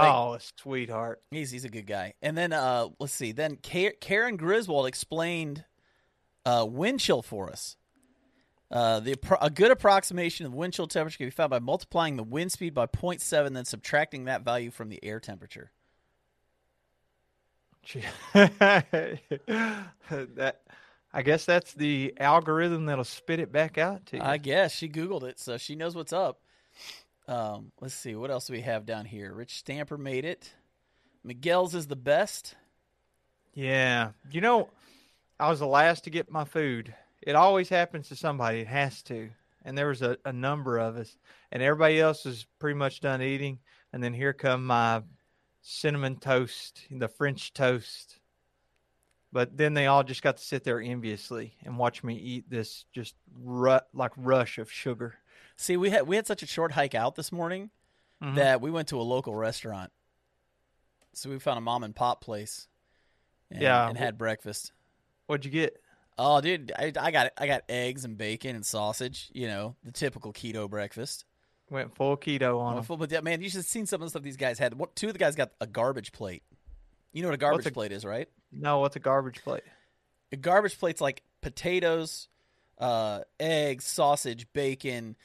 Like- 0.01 0.13
oh, 0.13 0.37
sweetheart. 0.61 1.21
He's 1.31 1.51
he's 1.51 1.65
a 1.65 1.69
good 1.69 1.87
guy. 1.87 2.13
And 2.21 2.37
then 2.37 2.53
uh 2.53 2.89
let's 2.99 3.13
see. 3.13 3.31
Then 3.31 3.57
Ka- 3.61 3.95
Karen 4.01 4.37
Griswold 4.37 4.87
explained 4.87 5.65
uh 6.45 6.65
wind 6.69 6.99
chill 6.99 7.21
for 7.21 7.49
us. 7.49 7.77
Uh, 8.71 8.99
the 8.99 9.15
a 9.41 9.49
good 9.49 9.71
approximation 9.71 10.45
of 10.45 10.53
wind 10.53 10.73
chill 10.73 10.87
temperature 10.87 11.17
can 11.17 11.27
be 11.27 11.31
found 11.31 11.51
by 11.51 11.59
multiplying 11.59 12.17
the 12.17 12.23
wind 12.23 12.51
speed 12.51 12.73
by 12.73 12.87
0.7, 12.87 13.53
then 13.53 13.63
subtracting 13.63 14.25
that 14.25 14.43
value 14.43 14.71
from 14.71 14.89
the 14.89 14.99
air 15.03 15.19
temperature. 15.19 15.71
that, 18.33 19.19
I 21.13 21.21
guess 21.21 21.45
that's 21.45 21.73
the 21.73 22.13
algorithm 22.19 22.87
that'll 22.87 23.03
spit 23.03 23.39
it 23.39 23.51
back 23.51 23.77
out 23.77 24.07
to 24.07 24.17
you. 24.17 24.23
I 24.23 24.37
guess 24.37 24.73
she 24.73 24.89
googled 24.89 25.23
it, 25.23 25.39
so 25.39 25.57
she 25.57 25.75
knows 25.75 25.95
what's 25.95 26.13
up. 26.13 26.39
Um, 27.27 27.71
let's 27.81 27.95
see 27.95 28.15
what 28.15 28.31
else 28.31 28.49
we 28.49 28.61
have 28.61 28.85
down 28.85 29.05
here. 29.05 29.33
Rich 29.33 29.57
Stamper 29.57 29.97
made 29.97 30.25
it. 30.25 30.53
Miguel's 31.23 31.73
is 31.73 31.87
the 31.87 31.95
best. 31.95 32.55
Yeah. 33.53 34.11
You 34.29 34.41
know, 34.41 34.69
I 35.39 35.49
was 35.49 35.59
the 35.59 35.67
last 35.67 36.03
to 36.03 36.09
get 36.09 36.29
my 36.29 36.45
food. 36.45 36.93
It 37.21 37.35
always 37.35 37.69
happens 37.69 38.09
to 38.09 38.15
somebody. 38.15 38.59
It 38.59 38.67
has 38.67 39.01
to. 39.03 39.31
And 39.63 39.75
there 39.75 39.87
was 39.87 40.03
a, 40.03 40.17
a 40.23 40.31
number 40.31 40.77
of 40.77 40.97
us. 40.97 41.17
And 41.51 41.63
everybody 41.63 41.99
else 41.99 42.25
is 42.27 42.45
pretty 42.59 42.77
much 42.77 42.99
done 42.99 43.23
eating. 43.23 43.59
And 43.91 44.03
then 44.03 44.13
here 44.13 44.33
come 44.33 44.67
my 44.67 45.01
cinnamon 45.61 46.17
toast, 46.17 46.85
the 46.91 47.07
French 47.07 47.53
toast. 47.53 48.19
But 49.31 49.57
then 49.57 49.73
they 49.73 49.87
all 49.87 50.03
just 50.03 50.21
got 50.21 50.37
to 50.37 50.43
sit 50.43 50.63
there 50.63 50.79
enviously 50.79 51.55
and 51.65 51.77
watch 51.77 52.03
me 52.03 52.15
eat 52.15 52.49
this 52.49 52.85
just 52.93 53.15
ru- 53.35 53.79
like 53.93 54.11
rush 54.15 54.59
of 54.59 54.71
sugar. 54.71 55.15
See, 55.57 55.77
we 55.77 55.89
had 55.89 56.07
we 56.07 56.15
had 56.15 56.27
such 56.27 56.43
a 56.43 56.47
short 56.47 56.73
hike 56.73 56.95
out 56.95 57.15
this 57.15 57.31
morning 57.31 57.69
Mhm. 58.21 58.35
that 58.35 58.61
we 58.61 58.71
went 58.71 58.87
to 58.89 58.99
a 58.99 59.03
local 59.03 59.35
restaurant. 59.35 59.91
So 61.13 61.29
we 61.29 61.39
found 61.39 61.57
a 61.57 61.61
mom 61.61 61.83
and 61.83 61.95
pop 61.95 62.21
place. 62.21 62.67
And, 63.51 63.61
Yeah. 63.61 63.87
and 63.87 63.97
had 63.97 64.17
breakfast. 64.17 64.71
What'd 65.27 65.45
you 65.45 65.51
get? 65.51 65.81
Oh, 66.17 66.41
dude, 66.41 66.71
I, 66.77 66.91
I 66.99 67.11
got 67.11 67.31
I 67.37 67.47
got 67.47 67.63
eggs 67.69 68.05
and 68.05 68.17
bacon 68.17 68.55
and 68.55 68.65
sausage. 68.65 69.29
You 69.33 69.47
know, 69.47 69.75
the 69.83 69.91
typical 69.91 70.33
keto 70.33 70.69
breakfast. 70.69 71.25
Went 71.69 71.95
full 71.95 72.15
keto 72.17 72.59
on 72.59 72.83
full- 72.83 72.97
But 72.97 73.11
yeah, 73.11 73.21
man, 73.21 73.41
you 73.41 73.49
should 73.49 73.57
have 73.59 73.65
seen 73.65 73.85
some 73.87 74.01
of 74.01 74.05
the 74.05 74.09
stuff 74.11 74.23
these 74.23 74.37
guys 74.37 74.59
had. 74.59 74.75
What 74.75 74.95
two 74.95 75.07
of 75.07 75.13
the 75.13 75.19
guys 75.19 75.35
got 75.35 75.51
a 75.59 75.67
garbage 75.67 76.11
plate? 76.11 76.43
You 77.11 77.21
know 77.21 77.29
what 77.29 77.35
a 77.35 77.37
garbage 77.37 77.65
a- 77.65 77.71
plate 77.71 77.91
is, 77.91 78.05
right? 78.05 78.29
No, 78.51 78.79
what's 78.79 78.95
a 78.95 78.99
garbage 78.99 79.41
plate? 79.43 79.63
A 80.31 80.37
garbage 80.37 80.77
plate's 80.77 81.01
like 81.01 81.23
potatoes, 81.41 82.27
uh, 82.77 83.21
eggs, 83.39 83.85
sausage, 83.85 84.51
bacon, 84.53 85.15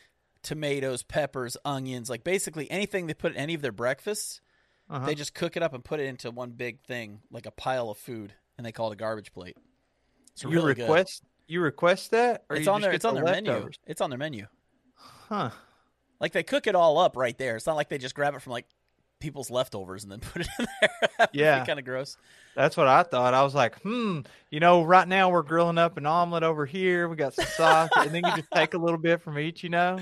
tomatoes, 0.42 1.02
peppers, 1.02 1.56
onions, 1.64 2.10
like 2.10 2.24
basically 2.24 2.70
anything 2.70 3.06
they 3.06 3.14
put 3.14 3.32
in 3.32 3.38
any 3.38 3.54
of 3.54 3.62
their 3.62 3.72
breakfasts. 3.72 4.40
Uh-huh. 4.88 5.06
They 5.06 5.14
just 5.14 5.34
cook 5.34 5.56
it 5.56 5.62
up 5.62 5.72
and 5.72 5.84
put 5.84 6.00
it 6.00 6.06
into 6.06 6.30
one 6.30 6.50
big 6.50 6.80
thing, 6.80 7.20
like 7.30 7.46
a 7.46 7.52
pile 7.52 7.90
of 7.90 7.98
food, 7.98 8.34
and 8.58 8.66
they 8.66 8.72
call 8.72 8.90
it 8.90 8.94
a 8.94 8.96
garbage 8.96 9.32
plate. 9.32 9.56
It's 10.32 10.42
you 10.42 10.50
really 10.50 10.74
good. 10.74 10.82
request 10.82 11.22
you 11.50 11.60
request 11.60 12.12
that, 12.12 12.44
or 12.48 12.56
It's 12.56 12.68
on 12.68 12.80
their 12.80 12.92
it's 12.92 13.04
on 13.04 13.14
the 13.14 13.22
their 13.22 13.34
menu. 13.34 13.70
It's 13.86 14.00
on 14.00 14.10
their 14.10 14.18
menu. 14.18 14.46
Huh. 15.28 15.50
Like 16.20 16.32
they 16.32 16.42
cook 16.42 16.66
it 16.66 16.74
all 16.74 16.98
up 16.98 17.16
right 17.16 17.36
there. 17.36 17.56
It's 17.56 17.66
not 17.66 17.76
like 17.76 17.88
they 17.88 17.98
just 17.98 18.14
grab 18.14 18.34
it 18.34 18.42
from 18.42 18.52
like 18.52 18.66
people's 19.20 19.50
leftovers 19.50 20.04
and 20.04 20.12
then 20.12 20.20
put 20.32 20.42
it 20.42 20.48
in 20.58 20.66
there. 20.80 21.28
Yeah. 21.32 21.64
kind 21.66 21.78
of 21.78 21.84
gross. 21.84 22.16
That's 22.54 22.76
what 22.76 22.88
I 22.88 23.02
thought. 23.02 23.34
I 23.34 23.42
was 23.42 23.54
like, 23.54 23.80
hmm, 23.80 24.20
you 24.50 24.60
know, 24.60 24.82
right 24.82 25.06
now 25.06 25.28
we're 25.28 25.42
grilling 25.42 25.76
up 25.78 25.96
an 25.98 26.06
omelet 26.06 26.42
over 26.42 26.66
here. 26.66 27.08
We 27.08 27.16
got 27.16 27.34
some 27.34 27.44
sauce, 27.46 27.90
and 27.96 28.10
then 28.10 28.22
you 28.24 28.36
just 28.36 28.50
take 28.52 28.74
a 28.74 28.78
little 28.78 28.98
bit 28.98 29.22
from 29.22 29.38
each, 29.38 29.62
you 29.62 29.68
know. 29.68 30.00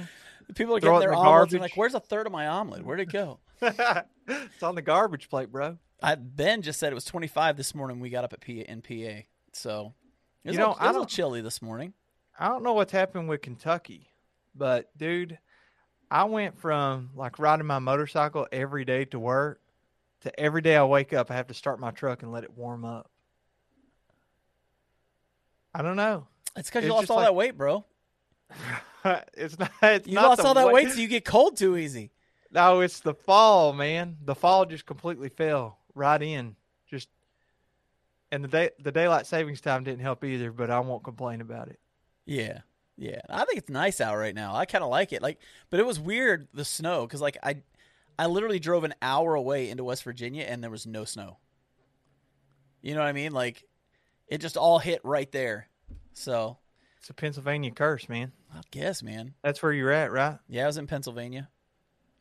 People 0.54 0.76
are 0.76 0.80
getting 0.80 1.00
their 1.00 1.10
the 1.10 1.16
omelets 1.16 1.52
and 1.52 1.60
like, 1.60 1.76
"Where's 1.76 1.94
a 1.94 2.00
third 2.00 2.26
of 2.26 2.32
my 2.32 2.46
omelet? 2.46 2.84
Where'd 2.84 3.00
it 3.00 3.12
go?" 3.12 3.38
it's 3.62 4.62
on 4.62 4.74
the 4.74 4.82
garbage 4.82 5.28
plate, 5.28 5.52
bro. 5.52 5.78
I, 6.02 6.14
ben 6.14 6.62
just 6.62 6.78
said 6.78 6.92
it 6.92 6.94
was 6.94 7.04
25 7.04 7.56
this 7.56 7.74
morning. 7.74 7.98
We 8.00 8.08
got 8.08 8.24
up 8.24 8.32
at 8.32 8.40
P, 8.40 8.60
in 8.60 8.82
PA, 8.82 9.26
so 9.52 9.94
it 10.44 10.50
was, 10.50 10.56
You 10.56 10.62
a, 10.62 10.66
know, 10.66 10.68
little, 10.68 10.72
it 10.72 10.80
was 10.80 10.80
a 10.80 10.92
little 10.92 11.06
chilly 11.06 11.40
this 11.40 11.60
morning. 11.60 11.92
I 12.38 12.48
don't 12.48 12.62
know 12.62 12.72
what's 12.72 12.92
happened 12.92 13.28
with 13.28 13.42
Kentucky, 13.42 14.08
but 14.54 14.96
dude, 14.96 15.38
I 16.10 16.24
went 16.24 16.56
from 16.56 17.10
like 17.16 17.38
riding 17.38 17.66
my 17.66 17.80
motorcycle 17.80 18.46
every 18.52 18.84
day 18.84 19.04
to 19.06 19.18
work 19.18 19.60
to 20.22 20.40
every 20.40 20.62
day 20.62 20.76
I 20.76 20.84
wake 20.84 21.12
up, 21.12 21.30
I 21.30 21.34
have 21.34 21.46
to 21.48 21.54
start 21.54 21.78
my 21.78 21.90
truck 21.90 22.22
and 22.22 22.32
let 22.32 22.44
it 22.44 22.56
warm 22.56 22.84
up. 22.84 23.10
I 25.74 25.82
don't 25.82 25.96
know. 25.96 26.26
It's 26.56 26.68
because 26.68 26.84
you 26.84 26.90
lost 26.92 27.10
all 27.10 27.18
like- 27.18 27.26
that 27.26 27.34
weight, 27.34 27.56
bro. 27.56 27.84
it's 29.34 29.58
not. 29.58 29.70
It's 29.82 30.06
You 30.08 30.14
not 30.14 30.28
lost 30.30 30.40
all 30.40 30.54
that 30.54 30.66
weight- 30.66 30.86
weight, 30.86 30.90
so 30.92 31.00
you 31.00 31.08
get 31.08 31.24
cold 31.24 31.56
too 31.56 31.76
easy. 31.76 32.10
No, 32.50 32.80
it's 32.80 33.00
the 33.00 33.12
fall, 33.12 33.74
man. 33.74 34.16
The 34.24 34.34
fall 34.34 34.64
just 34.64 34.86
completely 34.86 35.28
fell 35.28 35.76
right 35.94 36.22
in. 36.22 36.56
Just 36.90 37.10
and 38.32 38.42
the 38.42 38.48
day 38.48 38.70
the 38.78 38.90
daylight 38.90 39.26
savings 39.26 39.60
time 39.60 39.84
didn't 39.84 40.00
help 40.00 40.24
either, 40.24 40.50
but 40.50 40.70
I 40.70 40.80
won't 40.80 41.04
complain 41.04 41.42
about 41.42 41.68
it. 41.68 41.78
Yeah, 42.24 42.60
yeah. 42.96 43.20
I 43.28 43.44
think 43.44 43.58
it's 43.58 43.68
nice 43.68 44.00
out 44.00 44.16
right 44.16 44.34
now. 44.34 44.56
I 44.56 44.64
kind 44.64 44.82
of 44.82 44.88
like 44.88 45.12
it. 45.12 45.20
Like, 45.20 45.38
but 45.68 45.78
it 45.78 45.84
was 45.84 46.00
weird 46.00 46.48
the 46.54 46.64
snow 46.64 47.02
because 47.06 47.20
like 47.20 47.36
I, 47.42 47.56
I 48.18 48.24
literally 48.28 48.58
drove 48.60 48.84
an 48.84 48.94
hour 49.02 49.34
away 49.34 49.68
into 49.68 49.84
West 49.84 50.02
Virginia 50.02 50.44
and 50.44 50.62
there 50.62 50.70
was 50.70 50.86
no 50.86 51.04
snow. 51.04 51.36
You 52.80 52.94
know 52.94 53.00
what 53.00 53.08
I 53.08 53.12
mean? 53.12 53.32
Like, 53.32 53.62
it 54.26 54.38
just 54.38 54.56
all 54.56 54.78
hit 54.78 55.02
right 55.04 55.30
there. 55.32 55.68
So 56.14 56.56
It's 56.98 57.10
a 57.10 57.14
Pennsylvania 57.14 57.70
curse, 57.70 58.08
man. 58.08 58.32
I 58.54 58.60
guess, 58.70 59.02
man. 59.02 59.34
That's 59.42 59.62
where 59.62 59.72
you're 59.72 59.92
at, 59.92 60.12
right? 60.12 60.38
Yeah, 60.48 60.64
I 60.64 60.66
was 60.66 60.78
in 60.78 60.86
Pennsylvania. 60.86 61.48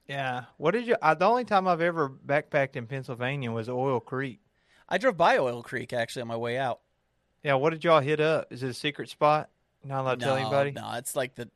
Yeah. 0.07 0.45
What 0.57 0.71
did 0.71 0.87
you? 0.87 0.95
I, 1.01 1.13
the 1.13 1.25
only 1.25 1.45
time 1.45 1.67
I've 1.67 1.81
ever 1.81 2.09
backpacked 2.09 2.75
in 2.75 2.87
Pennsylvania 2.87 3.51
was 3.51 3.69
Oil 3.69 3.99
Creek. 3.99 4.39
I 4.87 4.97
drove 4.97 5.17
by 5.17 5.37
Oil 5.37 5.63
Creek 5.63 5.93
actually 5.93 6.21
on 6.21 6.27
my 6.29 6.37
way 6.37 6.57
out. 6.57 6.79
Yeah. 7.43 7.55
What 7.55 7.71
did 7.71 7.83
y'all 7.83 7.99
hit 7.99 8.19
up? 8.19 8.51
Is 8.51 8.63
it 8.63 8.69
a 8.69 8.73
secret 8.73 9.09
spot? 9.09 9.49
Not 9.83 10.01
allowed 10.01 10.19
to 10.19 10.25
no, 10.25 10.35
tell 10.35 10.37
anybody. 10.37 10.71
no, 10.71 10.93
it's 10.95 11.15
like 11.15 11.35
the 11.35 11.49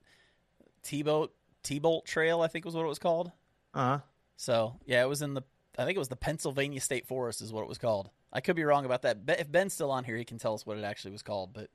T-boat 0.83 1.33
T-bolt 1.63 2.05
Trail. 2.05 2.41
I 2.41 2.47
think 2.47 2.65
was 2.65 2.75
what 2.75 2.85
it 2.85 2.89
was 2.89 2.99
called. 2.99 3.31
Uh 3.73 3.79
huh. 3.79 3.99
So 4.37 4.75
yeah, 4.85 5.03
it 5.03 5.07
was 5.07 5.21
in 5.21 5.33
the. 5.33 5.43
I 5.77 5.85
think 5.85 5.95
it 5.95 5.99
was 5.99 6.09
the 6.09 6.17
Pennsylvania 6.17 6.81
State 6.81 7.07
Forest 7.07 7.41
is 7.41 7.53
what 7.53 7.61
it 7.61 7.69
was 7.69 7.77
called. 7.77 8.09
I 8.33 8.41
could 8.41 8.55
be 8.55 8.63
wrong 8.63 8.85
about 8.85 9.03
that. 9.03 9.19
If 9.27 9.51
Ben's 9.51 9.73
still 9.73 9.91
on 9.91 10.03
here, 10.03 10.17
he 10.17 10.25
can 10.25 10.37
tell 10.37 10.53
us 10.53 10.65
what 10.65 10.77
it 10.77 10.83
actually 10.83 11.11
was 11.11 11.23
called. 11.23 11.53
But 11.53 11.69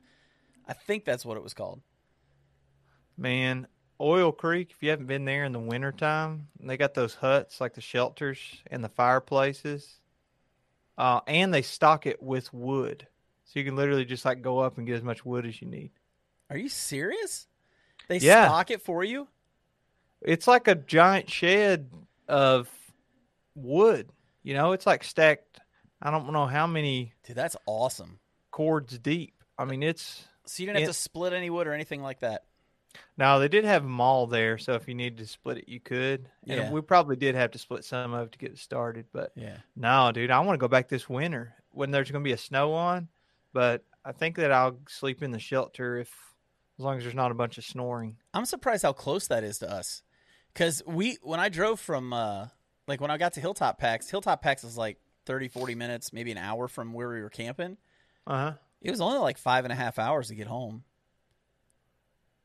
I 0.66 0.72
think 0.72 1.04
that's 1.04 1.24
what 1.24 1.36
it 1.36 1.42
was 1.42 1.54
called. 1.54 1.80
Man, 3.16 3.66
Oil 4.00 4.32
Creek, 4.32 4.72
if 4.72 4.82
you 4.82 4.90
haven't 4.90 5.06
been 5.06 5.24
there 5.24 5.44
in 5.44 5.52
the 5.52 5.58
wintertime, 5.58 6.48
they 6.60 6.76
got 6.76 6.94
those 6.94 7.14
huts 7.14 7.60
like 7.60 7.74
the 7.74 7.80
shelters 7.80 8.38
and 8.70 8.84
the 8.84 8.88
fireplaces. 8.88 10.00
Uh, 10.98 11.20
and 11.26 11.52
they 11.52 11.62
stock 11.62 12.06
it 12.06 12.22
with 12.22 12.52
wood. 12.52 13.06
So 13.44 13.58
you 13.58 13.64
can 13.64 13.76
literally 13.76 14.04
just 14.04 14.24
like 14.24 14.42
go 14.42 14.58
up 14.58 14.76
and 14.76 14.86
get 14.86 14.96
as 14.96 15.02
much 15.02 15.24
wood 15.24 15.46
as 15.46 15.60
you 15.62 15.68
need. 15.68 15.92
Are 16.50 16.56
you 16.56 16.68
serious? 16.68 17.46
They 18.08 18.18
Yeah. 18.18 18.46
stock 18.46 18.70
it 18.70 18.82
for 18.82 19.04
you? 19.04 19.28
It's 20.22 20.46
like 20.46 20.68
a 20.68 20.74
giant 20.74 21.30
shed 21.30 21.90
of 22.28 22.68
wood. 23.54 24.10
You 24.42 24.54
know, 24.54 24.72
it's 24.72 24.86
like 24.86 25.04
stacked, 25.04 25.60
I 26.02 26.10
don't 26.10 26.32
know 26.32 26.46
how 26.46 26.66
many 26.66 27.12
Dude, 27.24 27.36
that's 27.36 27.56
awesome. 27.66 28.18
cords 28.50 28.98
deep. 28.98 29.34
I 29.58 29.64
mean, 29.64 29.82
it's 29.82 30.24
So 30.46 30.62
you 30.62 30.66
didn't 30.68 30.80
have 30.82 30.88
to 30.90 30.94
split 30.94 31.32
any 31.32 31.50
wood 31.50 31.66
or 31.66 31.72
anything 31.72 32.02
like 32.02 32.20
that. 32.20 32.44
Now 33.18 33.38
they 33.38 33.48
did 33.48 33.64
have 33.64 33.82
them 33.82 34.00
all 34.00 34.26
there, 34.26 34.56
so 34.58 34.74
if 34.74 34.88
you 34.88 34.94
needed 34.94 35.18
to 35.18 35.26
split 35.26 35.58
it, 35.58 35.68
you 35.68 35.80
could. 35.80 36.28
And 36.46 36.58
Yeah. 36.58 36.70
we 36.70 36.80
probably 36.80 37.16
did 37.16 37.34
have 37.34 37.50
to 37.50 37.58
split 37.58 37.84
some 37.84 38.14
of 38.14 38.28
it 38.28 38.32
to 38.32 38.38
get 38.38 38.52
it 38.52 38.58
started, 38.58 39.06
but 39.12 39.32
Yeah. 39.34 39.58
no, 39.74 40.12
dude, 40.12 40.30
I 40.30 40.40
want 40.40 40.54
to 40.58 40.60
go 40.60 40.68
back 40.68 40.88
this 40.88 41.08
winter 41.08 41.54
when 41.72 41.90
there's 41.90 42.10
going 42.10 42.22
to 42.22 42.26
be 42.28 42.32
a 42.32 42.38
snow 42.38 42.72
on. 42.72 43.08
But 43.52 43.84
I 44.04 44.12
think 44.12 44.36
that 44.36 44.52
I'll 44.52 44.78
sleep 44.88 45.22
in 45.22 45.30
the 45.30 45.38
shelter 45.38 45.98
if, 45.98 46.10
as 46.78 46.84
long 46.84 46.96
as 46.98 47.02
there's 47.04 47.14
not 47.14 47.30
a 47.30 47.34
bunch 47.34 47.58
of 47.58 47.64
snoring. 47.64 48.16
I'm 48.32 48.44
surprised 48.46 48.82
how 48.82 48.92
close 48.92 49.26
that 49.28 49.44
is 49.44 49.58
to 49.58 49.70
us. 49.70 50.02
Cause 50.54 50.82
we 50.86 51.18
when 51.22 51.38
I 51.38 51.50
drove 51.50 51.80
from 51.80 52.14
uh 52.14 52.46
like 52.88 53.00
when 53.02 53.10
I 53.10 53.18
got 53.18 53.34
to 53.34 53.40
Hilltop 53.40 53.78
Packs, 53.78 54.08
Hilltop 54.08 54.40
Packs 54.40 54.64
is 54.64 54.78
like 54.78 54.98
30, 55.26 55.48
40 55.48 55.74
minutes, 55.74 56.12
maybe 56.14 56.30
an 56.32 56.38
hour 56.38 56.66
from 56.66 56.94
where 56.94 57.08
we 57.10 57.20
were 57.20 57.28
camping. 57.28 57.76
Uh 58.26 58.36
huh. 58.38 58.52
It 58.82 58.90
was 58.90 59.00
only 59.00 59.18
like 59.18 59.38
five 59.38 59.64
and 59.64 59.72
a 59.72 59.76
half 59.76 59.98
hours 59.98 60.28
to 60.28 60.34
get 60.34 60.46
home. 60.46 60.84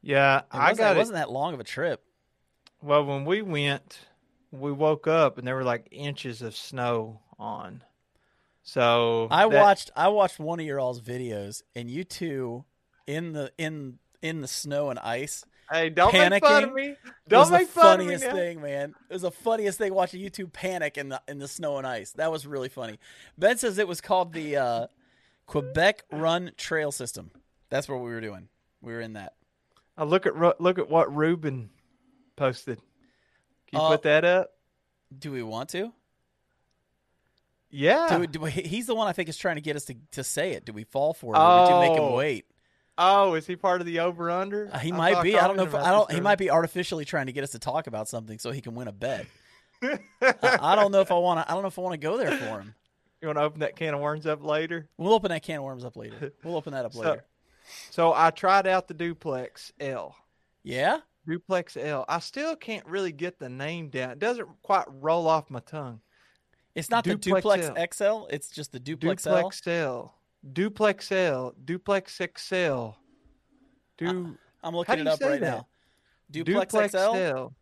Yeah, 0.01 0.39
It 0.39 0.45
I 0.51 0.73
got 0.73 0.91
it 0.91 0.95
it. 0.95 0.99
wasn't 0.99 1.17
that 1.17 1.31
long 1.31 1.53
of 1.53 1.59
a 1.59 1.63
trip. 1.63 2.03
Well, 2.81 3.05
when 3.05 3.25
we 3.25 3.41
went, 3.43 3.99
we 4.51 4.71
woke 4.71 5.07
up 5.07 5.37
and 5.37 5.47
there 5.47 5.55
were 5.55 5.63
like 5.63 5.87
inches 5.91 6.41
of 6.41 6.55
snow 6.55 7.21
on. 7.37 7.83
So 8.63 9.27
I 9.29 9.47
that- 9.47 9.61
watched 9.61 9.91
I 9.95 10.07
watched 10.07 10.39
one 10.39 10.59
of 10.59 10.65
your 10.65 10.79
all's 10.79 11.01
videos 11.01 11.61
and 11.75 11.89
you 11.89 12.03
two 12.03 12.65
in 13.05 13.33
the 13.33 13.51
in 13.57 13.99
in 14.21 14.41
the 14.41 14.47
snow 14.47 14.89
and 14.89 14.99
ice. 14.99 15.45
Hey, 15.71 15.89
don't 15.89 16.11
make 16.13 16.43
fun 16.43 16.65
of 16.65 16.73
me. 16.73 16.87
It 16.89 16.97
was 17.03 17.13
Don't 17.29 17.51
the 17.51 17.57
make 17.59 17.67
fun 17.69 18.01
of 18.01 18.05
me. 18.07 18.13
funniest 18.17 18.35
thing, 18.35 18.61
man. 18.61 18.93
It 19.09 19.13
was 19.13 19.21
the 19.21 19.31
funniest 19.31 19.77
thing 19.77 19.93
watching 19.93 20.19
you 20.19 20.29
two 20.29 20.47
panic 20.47 20.97
in 20.97 21.09
the 21.09 21.21
in 21.27 21.37
the 21.39 21.47
snow 21.47 21.77
and 21.77 21.87
ice. 21.87 22.11
That 22.13 22.31
was 22.31 22.45
really 22.45 22.67
funny. 22.69 22.99
Ben 23.37 23.57
says 23.57 23.77
it 23.77 23.87
was 23.87 24.01
called 24.01 24.33
the 24.33 24.57
uh, 24.57 24.87
Quebec 25.51 26.03
Run 26.11 26.51
Trail 26.55 26.91
System. 26.93 27.29
That's 27.69 27.89
what 27.89 27.97
we 27.97 28.09
were 28.09 28.21
doing. 28.21 28.47
We 28.81 28.93
were 28.93 29.01
in 29.01 29.13
that. 29.13 29.33
Uh, 29.97 30.05
look 30.05 30.25
at 30.25 30.37
look 30.61 30.79
at 30.79 30.89
what 30.89 31.13
Ruben 31.13 31.69
posted. 32.37 32.77
Can 33.67 33.79
you 33.79 33.85
Uh, 33.85 33.89
put 33.89 34.03
that 34.03 34.23
up? 34.23 34.51
Do 35.17 35.31
we 35.31 35.43
want 35.43 35.69
to? 35.71 35.91
Yeah. 37.69 38.07
Do, 38.09 38.19
we- 38.19 38.27
do 38.27 38.39
we, 38.39 38.51
he's 38.51 38.87
the 38.87 38.95
one 38.95 39.07
I 39.07 39.13
think 39.13 39.27
is 39.29 39.37
trying 39.37 39.55
to 39.55 39.61
get 39.61 39.75
us 39.75 39.85
to, 39.85 39.95
to 40.11 40.23
say 40.23 40.51
it. 40.53 40.65
Do 40.65 40.73
we 40.73 40.83
fall 40.85 41.13
for 41.13 41.35
it? 41.35 41.37
Or 41.37 41.65
did 41.67 41.73
you 41.73 41.79
make 41.81 41.97
him 41.97 42.03
Oh. 42.05 42.15
wait? 42.15 42.45
Oh, 42.97 43.33
is 43.33 43.45
he 43.47 43.55
part 43.55 43.81
of 43.81 43.87
the 43.87 43.99
over 43.99 44.29
under? 44.31 44.69
Uh, 44.71 44.77
he 44.79 44.91
might 44.91 45.21
be. 45.23 45.37
I 45.37 45.47
don't 45.47 45.57
know. 45.57 45.63
If, 45.63 45.73
I 45.75 45.91
don't. 45.91 46.11
He 46.11 46.21
might 46.21 46.37
be 46.37 46.49
artificially 46.49 47.03
trying 47.05 47.25
to 47.25 47.31
get 47.33 47.43
us 47.43 47.51
to 47.51 47.59
talk 47.59 47.87
about 47.87 48.07
something 48.07 48.37
so 48.39 48.51
he 48.51 48.61
can 48.61 48.75
win 48.75 48.87
a 48.87 48.91
bet. 48.91 49.25
I, 49.83 49.97
I 50.41 50.75
don't 50.75 50.91
know 50.91 51.01
if 51.01 51.11
I 51.11 51.17
want 51.17 51.39
to. 51.45 51.49
I 51.49 51.53
don't 51.55 51.63
know 51.63 51.69
if 51.69 51.79
I 51.79 51.81
want 51.81 51.93
to 51.93 51.97
go 51.97 52.17
there 52.17 52.31
for 52.37 52.59
him. 52.61 52.75
You 53.21 53.27
want 53.27 53.37
to 53.37 53.43
open 53.43 53.59
that 53.59 53.75
can 53.75 53.93
of 53.93 53.99
worms 53.99 54.25
up 54.25 54.43
later? 54.43 54.89
We'll 54.97 55.13
open 55.13 55.29
that 55.29 55.43
can 55.43 55.57
of 55.57 55.63
worms 55.63 55.85
up 55.85 55.95
later. 55.95 56.33
We'll 56.43 56.55
open 56.55 56.73
that 56.73 56.85
up 56.85 56.93
So- 56.93 56.99
later. 57.01 57.25
So 57.91 58.11
I 58.13 58.31
tried 58.31 58.65
out 58.67 58.87
the 58.87 58.93
Duplex 58.93 59.71
L. 59.79 60.15
Yeah. 60.63 60.97
Duplex 61.27 61.77
L. 61.77 62.03
I 62.09 62.19
still 62.19 62.55
can't 62.55 62.85
really 62.87 63.11
get 63.11 63.39
the 63.39 63.47
name 63.49 63.89
down. 63.89 64.11
It 64.11 64.19
doesn't 64.19 64.47
quite 64.63 64.85
roll 64.99 65.27
off 65.27 65.49
my 65.49 65.59
tongue. 65.59 66.01
It's 66.73 66.89
not 66.89 67.03
the 67.03 67.15
Duplex 67.15 67.67
Duplex 67.67 67.97
XL. 67.97 68.25
It's 68.31 68.49
just 68.49 68.71
the 68.71 68.79
Duplex, 68.79 69.27
L. 69.27 69.35
Duplex 69.35 69.67
L. 69.67 70.15
Duplex 70.53 71.11
L. 71.11 71.53
Duplex 71.63 72.19
XL. 72.37 72.89
Du- 73.97 74.37
I'm 74.63 74.75
looking 74.75 74.95
do 74.95 75.01
it 75.01 75.07
up 75.07 75.21
right 75.21 75.39
that? 75.39 75.41
now. 75.41 75.67
Duplex, 76.31 76.73
XL. 76.73 76.97
L. 76.97 77.53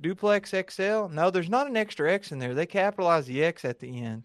Duplex 0.00 0.50
XL. 0.70 1.08
No, 1.08 1.30
there's 1.30 1.48
not 1.50 1.66
an 1.66 1.76
extra 1.76 2.12
X 2.12 2.30
in 2.32 2.38
there. 2.38 2.54
They 2.54 2.66
capitalize 2.66 3.26
the 3.26 3.42
X 3.42 3.64
at 3.64 3.80
the 3.80 4.00
end, 4.02 4.24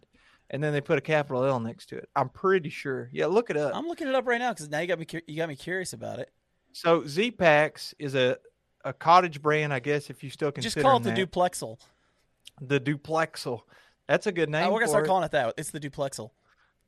and 0.50 0.64
then 0.64 0.74
they 0.74 0.82
put 0.82 0.98
a 0.98 1.02
capital 1.02 1.44
L 1.46 1.60
next 1.60 1.88
to 1.90 1.98
it. 1.98 2.10
I'm 2.16 2.30
pretty 2.30 2.70
sure. 2.70 3.10
Yeah, 3.12 3.28
look 3.28 3.50
it 3.50 3.58
up. 3.58 3.76
I'm 3.76 3.88
looking 3.88 4.08
it 4.08 4.16
up 4.16 4.28
right 4.28 4.40
now 4.40 4.52
because 4.54 4.70
now 4.70 4.80
you 4.80 4.88
got 4.88 5.00
me. 5.00 5.08
You 5.28 5.38
got 5.38 5.50
me 5.50 5.56
curious 5.56 5.94
about 5.94 6.20
it. 6.20 6.32
so 6.72 7.02
Zpacks 7.02 7.94
is 8.00 8.16
a 8.16 8.38
a 8.86 8.94
cottage 8.94 9.42
brand, 9.42 9.74
I 9.74 9.80
guess, 9.80 10.10
if 10.10 10.24
you 10.24 10.30
still 10.30 10.52
consider 10.52 10.74
Just 10.74 10.84
call 10.84 10.98
it 10.98 11.04
the 11.04 11.12
that. 11.12 11.32
Duplexel. 11.32 11.78
the 12.62 12.80
Duplexel. 12.80 13.62
That's 14.08 14.26
a 14.26 14.32
good 14.32 14.50
name. 14.50 14.72
We're 14.72 14.80
gonna 14.80 14.90
start 14.90 15.06
it. 15.06 15.08
calling 15.08 15.26
it 15.26 15.32
that. 15.32 15.54
It's 15.58 15.72
the 15.72 15.80
Duplexel. 15.80 16.32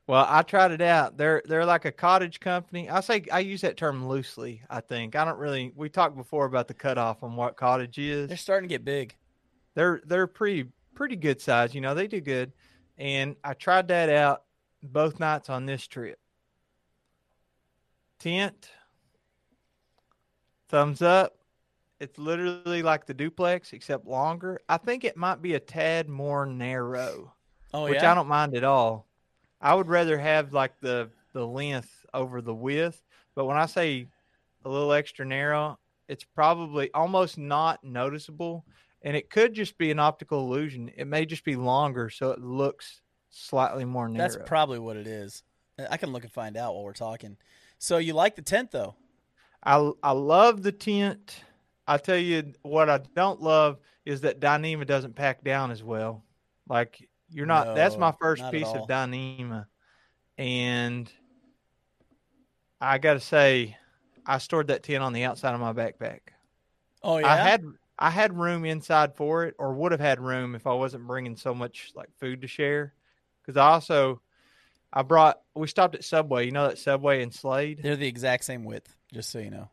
Well, 0.07 0.25
I 0.27 0.41
tried 0.41 0.71
it 0.71 0.81
out. 0.81 1.17
They're 1.17 1.41
they're 1.45 1.65
like 1.65 1.85
a 1.85 1.91
cottage 1.91 2.39
company. 2.39 2.89
I 2.89 3.01
say 3.01 3.23
I 3.31 3.39
use 3.39 3.61
that 3.61 3.77
term 3.77 4.07
loosely. 4.07 4.61
I 4.69 4.81
think 4.81 5.15
I 5.15 5.23
don't 5.23 5.37
really. 5.37 5.71
We 5.75 5.89
talked 5.89 6.17
before 6.17 6.45
about 6.45 6.67
the 6.67 6.73
cutoff 6.73 7.23
on 7.23 7.35
what 7.35 7.55
cottage 7.55 7.99
is. 7.99 8.27
They're 8.27 8.37
starting 8.37 8.67
to 8.67 8.73
get 8.73 8.83
big. 8.83 9.15
they're 9.75 10.01
they're 10.05 10.27
pretty 10.27 10.69
pretty 10.95 11.15
good 11.15 11.39
size. 11.39 11.75
You 11.75 11.81
know, 11.81 11.93
they 11.93 12.07
do 12.07 12.19
good. 12.19 12.51
And 12.97 13.35
I 13.43 13.53
tried 13.53 13.87
that 13.89 14.09
out 14.09 14.43
both 14.83 15.19
nights 15.19 15.49
on 15.49 15.65
this 15.65 15.87
trip. 15.87 16.19
Tent, 18.19 18.69
thumbs 20.69 21.01
up. 21.01 21.37
It's 21.99 22.17
literally 22.17 22.81
like 22.81 23.05
the 23.05 23.13
duplex 23.13 23.73
except 23.73 24.07
longer. 24.07 24.59
I 24.67 24.77
think 24.77 25.03
it 25.03 25.17
might 25.17 25.41
be 25.41 25.53
a 25.53 25.59
tad 25.59 26.09
more 26.09 26.45
narrow, 26.45 27.33
Oh 27.73 27.83
which 27.83 28.01
yeah. 28.01 28.11
I 28.11 28.15
don't 28.15 28.27
mind 28.27 28.55
at 28.55 28.63
all. 28.63 29.07
I 29.59 29.75
would 29.75 29.87
rather 29.87 30.17
have 30.17 30.53
like 30.53 30.79
the 30.79 31.09
the 31.33 31.45
length 31.45 32.05
over 32.13 32.41
the 32.41 32.53
width, 32.53 33.01
but 33.35 33.45
when 33.45 33.57
I 33.57 33.65
say 33.67 34.07
a 34.65 34.69
little 34.69 34.93
extra 34.93 35.25
narrow, 35.25 35.77
it's 36.07 36.23
probably 36.23 36.91
almost 36.93 37.37
not 37.37 37.83
noticeable 37.83 38.65
and 39.01 39.15
it 39.15 39.29
could 39.29 39.53
just 39.53 39.77
be 39.77 39.91
an 39.91 39.99
optical 39.99 40.39
illusion. 40.39 40.91
It 40.95 41.07
may 41.07 41.25
just 41.25 41.43
be 41.43 41.55
longer, 41.55 42.09
so 42.09 42.31
it 42.31 42.39
looks 42.39 43.01
slightly 43.29 43.85
more 43.85 44.07
narrow. 44.07 44.29
That's 44.29 44.47
probably 44.47 44.79
what 44.79 44.97
it 44.97 45.07
is. 45.07 45.43
I 45.89 45.97
can 45.97 46.11
look 46.11 46.23
and 46.23 46.31
find 46.31 46.57
out 46.57 46.73
while 46.73 46.83
we're 46.83 46.93
talking. 46.93 47.37
So 47.79 47.97
you 47.97 48.13
like 48.13 48.35
the 48.35 48.41
tent 48.41 48.71
though? 48.71 48.95
I 49.63 49.91
I 50.03 50.11
love 50.11 50.63
the 50.63 50.71
tent. 50.71 51.43
I 51.87 51.97
tell 51.97 52.17
you 52.17 52.53
what 52.61 52.89
I 52.89 52.99
don't 53.15 53.41
love 53.41 53.79
is 54.05 54.21
that 54.21 54.39
Dyneema 54.39 54.85
doesn't 54.85 55.15
pack 55.15 55.43
down 55.43 55.71
as 55.71 55.83
well. 55.83 56.23
Like 56.67 57.07
you're 57.29 57.45
not. 57.45 57.67
No, 57.67 57.75
that's 57.75 57.97
my 57.97 58.13
first 58.19 58.43
piece 58.51 58.67
of 58.67 58.87
Dyneema, 58.87 59.65
and 60.37 61.11
I 62.79 62.97
got 62.97 63.13
to 63.13 63.19
say, 63.19 63.77
I 64.25 64.37
stored 64.37 64.67
that 64.67 64.83
tent 64.83 65.03
on 65.03 65.13
the 65.13 65.23
outside 65.23 65.53
of 65.53 65.59
my 65.59 65.73
backpack. 65.73 66.19
Oh 67.03 67.17
yeah. 67.17 67.31
I 67.31 67.37
had 67.37 67.63
I 68.01 68.09
had 68.09 68.35
room 68.35 68.65
inside 68.65 69.15
for 69.15 69.45
it, 69.45 69.55
or 69.59 69.73
would 69.73 69.91
have 69.91 70.01
had 70.01 70.19
room 70.19 70.55
if 70.55 70.65
I 70.65 70.73
wasn't 70.73 71.05
bringing 71.05 71.37
so 71.37 71.53
much 71.53 71.91
like 71.95 72.09
food 72.19 72.41
to 72.41 72.47
share. 72.47 72.93
Because 73.41 73.57
I 73.57 73.69
also 73.69 74.21
I 74.91 75.03
brought 75.03 75.39
we 75.55 75.67
stopped 75.67 75.95
at 75.95 76.03
Subway. 76.03 76.45
You 76.45 76.51
know 76.51 76.67
that 76.67 76.79
Subway 76.79 77.21
in 77.21 77.31
Slade. 77.31 77.79
They're 77.81 77.95
the 77.95 78.07
exact 78.07 78.43
same 78.43 78.63
width, 78.65 78.93
just 79.13 79.29
so 79.29 79.39
you 79.39 79.51
know. 79.51 79.69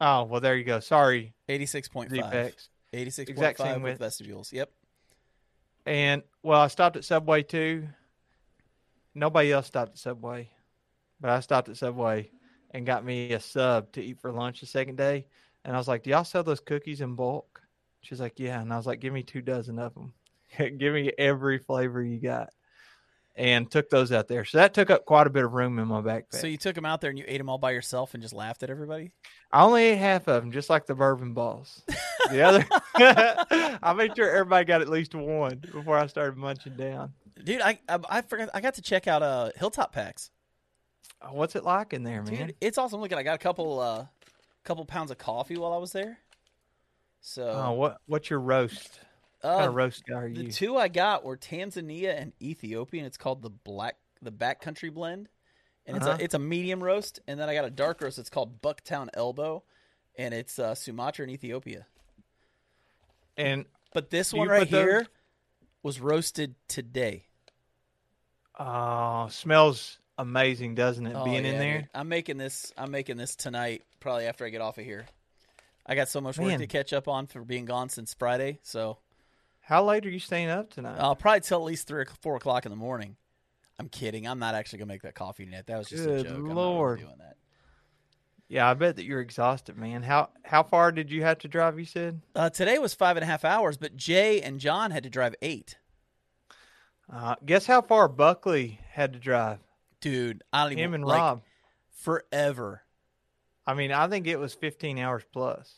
Oh 0.00 0.24
well, 0.24 0.40
there 0.40 0.56
you 0.56 0.64
go. 0.64 0.80
Sorry, 0.80 1.32
Eighty-six 1.48 1.88
point 1.88 2.10
five. 2.10 2.24
Duplex. 2.24 2.68
Eighty-six 2.92 3.30
Exact 3.30 3.58
same 3.58 3.82
with 3.82 3.92
width. 3.92 3.98
vestibules. 4.00 4.52
Yep. 4.52 4.70
And 5.86 6.22
well, 6.42 6.60
I 6.60 6.66
stopped 6.66 6.96
at 6.96 7.04
Subway 7.04 7.42
too. 7.42 7.88
Nobody 9.14 9.52
else 9.52 9.66
stopped 9.66 9.92
at 9.92 9.98
Subway, 9.98 10.50
but 11.20 11.30
I 11.30 11.40
stopped 11.40 11.68
at 11.68 11.76
Subway 11.76 12.30
and 12.72 12.86
got 12.86 13.04
me 13.04 13.32
a 13.32 13.40
sub 13.40 13.92
to 13.92 14.02
eat 14.02 14.20
for 14.20 14.30
lunch 14.32 14.60
the 14.60 14.66
second 14.66 14.96
day. 14.96 15.26
And 15.64 15.74
I 15.74 15.78
was 15.78 15.88
like, 15.88 16.04
"Do 16.04 16.10
y'all 16.10 16.24
sell 16.24 16.42
those 16.44 16.60
cookies 16.60 17.00
in 17.00 17.16
bulk?" 17.16 17.49
She's 18.02 18.20
like, 18.20 18.38
"Yeah." 18.38 18.60
And 18.60 18.72
I 18.72 18.76
was 18.76 18.86
like, 18.86 19.00
"Give 19.00 19.12
me 19.12 19.22
two 19.22 19.42
dozen 19.42 19.78
of 19.78 19.94
them. 19.94 20.12
Give 20.78 20.94
me 20.94 21.12
every 21.18 21.58
flavor 21.58 22.02
you 22.02 22.18
got." 22.20 22.50
And 23.36 23.70
took 23.70 23.88
those 23.88 24.12
out 24.12 24.28
there. 24.28 24.44
So 24.44 24.58
that 24.58 24.74
took 24.74 24.90
up 24.90 25.06
quite 25.06 25.26
a 25.26 25.30
bit 25.30 25.44
of 25.44 25.52
room 25.52 25.78
in 25.78 25.88
my 25.88 26.00
backpack. 26.02 26.40
So 26.40 26.46
you 26.46 26.58
took 26.58 26.74
them 26.74 26.84
out 26.84 27.00
there 27.00 27.08
and 27.10 27.18
you 27.18 27.24
ate 27.26 27.38
them 27.38 27.48
all 27.48 27.58
by 27.58 27.70
yourself 27.70 28.12
and 28.12 28.22
just 28.22 28.34
laughed 28.34 28.62
at 28.62 28.70
everybody. 28.70 29.12
I 29.52 29.62
only 29.62 29.84
ate 29.84 29.96
half 29.96 30.28
of 30.28 30.42
them, 30.42 30.52
just 30.52 30.68
like 30.68 30.84
the 30.84 30.94
bourbon 30.94 31.32
balls. 31.32 31.82
The 32.30 32.42
other, 32.42 32.66
I 33.82 33.92
made 33.94 34.14
sure 34.16 34.30
everybody 34.30 34.64
got 34.66 34.82
at 34.82 34.88
least 34.88 35.14
one 35.14 35.62
before 35.72 35.96
I 35.96 36.06
started 36.08 36.36
munching 36.36 36.76
down. 36.76 37.12
Dude, 37.42 37.62
I, 37.62 37.78
I 37.88 37.98
I 38.10 38.20
forgot 38.22 38.50
I 38.52 38.60
got 38.60 38.74
to 38.74 38.82
check 38.82 39.06
out 39.06 39.22
uh 39.22 39.50
Hilltop 39.56 39.92
Packs. 39.92 40.30
Oh, 41.22 41.32
What's 41.32 41.56
it 41.56 41.64
like 41.64 41.92
in 41.92 42.02
there, 42.02 42.22
man? 42.22 42.46
Dude, 42.48 42.54
it's 42.60 42.78
awesome. 42.78 43.00
Look 43.00 43.12
at 43.12 43.18
I 43.18 43.22
got 43.22 43.36
a 43.36 43.38
couple 43.38 43.80
uh 43.80 44.06
couple 44.64 44.84
pounds 44.84 45.10
of 45.10 45.18
coffee 45.18 45.56
while 45.56 45.72
I 45.72 45.78
was 45.78 45.92
there. 45.92 46.18
So 47.20 47.48
Oh, 47.48 47.72
what 47.72 47.98
what's 48.06 48.30
your 48.30 48.40
roast? 48.40 48.98
What 49.42 49.50
uh, 49.50 49.56
kind 49.58 49.68
of 49.68 49.74
roast 49.74 50.04
guy 50.06 50.14
are 50.14 50.28
you? 50.28 50.44
the 50.44 50.52
two 50.52 50.76
I 50.76 50.88
got 50.88 51.24
were 51.24 51.36
Tanzania 51.36 52.20
and 52.20 52.32
Ethiopian. 52.42 53.04
It's 53.06 53.16
called 53.16 53.42
the 53.42 53.50
black 53.50 53.96
the 54.22 54.32
backcountry 54.32 54.92
blend. 54.92 55.28
And 55.86 55.96
it's 55.96 56.06
Uh-huh. 56.06 56.18
a 56.20 56.22
it's 56.24 56.34
a 56.34 56.38
medium 56.38 56.82
roast, 56.84 57.20
and 57.26 57.40
then 57.40 57.48
I 57.48 57.54
got 57.54 57.64
a 57.64 57.70
dark 57.70 58.00
roast. 58.02 58.18
It's 58.18 58.30
called 58.30 58.60
Bucktown 58.62 59.08
Elbow, 59.14 59.64
and 60.16 60.34
it's 60.34 60.58
uh, 60.58 60.74
Sumatra 60.74 61.24
and 61.24 61.32
Ethiopia. 61.32 61.86
and 63.36 63.64
But 63.94 64.10
this 64.10 64.32
one 64.32 64.46
right 64.48 64.60
put 64.60 64.70
those- 64.70 64.84
here 64.84 65.06
was 65.82 66.00
roasted 66.00 66.54
today. 66.68 67.26
oh, 68.58 69.28
smells 69.30 69.98
amazing, 70.18 70.74
doesn't 70.74 71.06
it? 71.06 71.14
Oh, 71.16 71.24
being 71.24 71.46
in 71.46 71.58
there. 71.58 71.78
dude. 71.80 71.88
I'm 71.94 72.08
making 72.08 72.36
this. 72.36 72.72
I'm 72.76 72.90
making 72.90 73.16
this 73.16 73.34
tonight, 73.34 73.82
probably 74.00 74.26
after 74.26 74.44
I 74.44 74.50
get 74.50 74.60
off 74.60 74.76
of 74.78 74.84
here. 74.84 75.06
I 75.86 75.94
got 75.94 76.08
so 76.08 76.20
much 76.20 76.38
work 76.38 76.56
to 76.58 76.66
catch 76.66 76.92
up 76.92 77.08
on 77.08 77.26
for 77.26 77.42
being 77.44 77.64
gone 77.64 77.88
since 77.88 78.14
Friday, 78.14 78.58
so 78.62 78.98
How 79.60 79.84
late 79.84 80.04
are 80.06 80.10
you 80.10 80.18
staying 80.20 80.48
up 80.48 80.70
tonight? 80.72 80.96
I'll 80.98 81.16
probably 81.16 81.40
till 81.40 81.58
at 81.58 81.64
least 81.64 81.86
three 81.88 82.02
or 82.02 82.06
four 82.20 82.36
o'clock 82.36 82.64
in 82.66 82.70
the 82.70 82.76
morning. 82.76 83.16
I'm 83.78 83.88
kidding. 83.88 84.26
I'm 84.26 84.38
not 84.38 84.54
actually 84.54 84.80
gonna 84.80 84.88
make 84.88 85.02
that 85.02 85.14
coffee 85.14 85.44
tonight. 85.46 85.66
That 85.66 85.78
was 85.78 85.88
just 85.88 86.04
a 86.04 86.06
Good 86.06 86.26
joke. 86.26 86.36
I'm 86.36 86.48
not 86.48 86.54
Lord. 86.56 86.98
doing 87.00 87.14
that. 87.18 87.36
yeah, 88.48 88.68
I 88.68 88.74
bet 88.74 88.96
that 88.96 89.04
you're 89.04 89.20
exhausted, 89.20 89.76
man. 89.78 90.02
How 90.02 90.28
how 90.44 90.62
far 90.62 90.92
did 90.92 91.10
you 91.10 91.22
have 91.22 91.38
to 91.38 91.48
drive? 91.48 91.78
You 91.78 91.86
said. 91.86 92.20
Uh, 92.34 92.50
today 92.50 92.78
was 92.78 92.92
five 92.94 93.16
and 93.16 93.24
a 93.24 93.26
half 93.26 93.44
hours, 93.44 93.76
but 93.78 93.96
Jay 93.96 94.42
and 94.42 94.60
John 94.60 94.90
had 94.90 95.04
to 95.04 95.10
drive 95.10 95.34
eight. 95.40 95.78
Uh, 97.12 97.34
guess 97.44 97.66
how 97.66 97.80
far 97.80 98.06
Buckley 98.06 98.78
had 98.90 99.14
to 99.14 99.18
drive? 99.18 99.58
Dude, 100.00 100.42
I 100.52 100.62
don't 100.64 100.72
even 100.72 100.84
Him 100.84 100.94
and 100.94 101.04
like, 101.04 101.18
Rob. 101.18 101.42
forever. 101.90 102.82
I 103.70 103.74
mean, 103.74 103.92
I 103.92 104.08
think 104.08 104.26
it 104.26 104.38
was 104.38 104.54
15 104.54 104.98
hours 104.98 105.22
plus. 105.32 105.72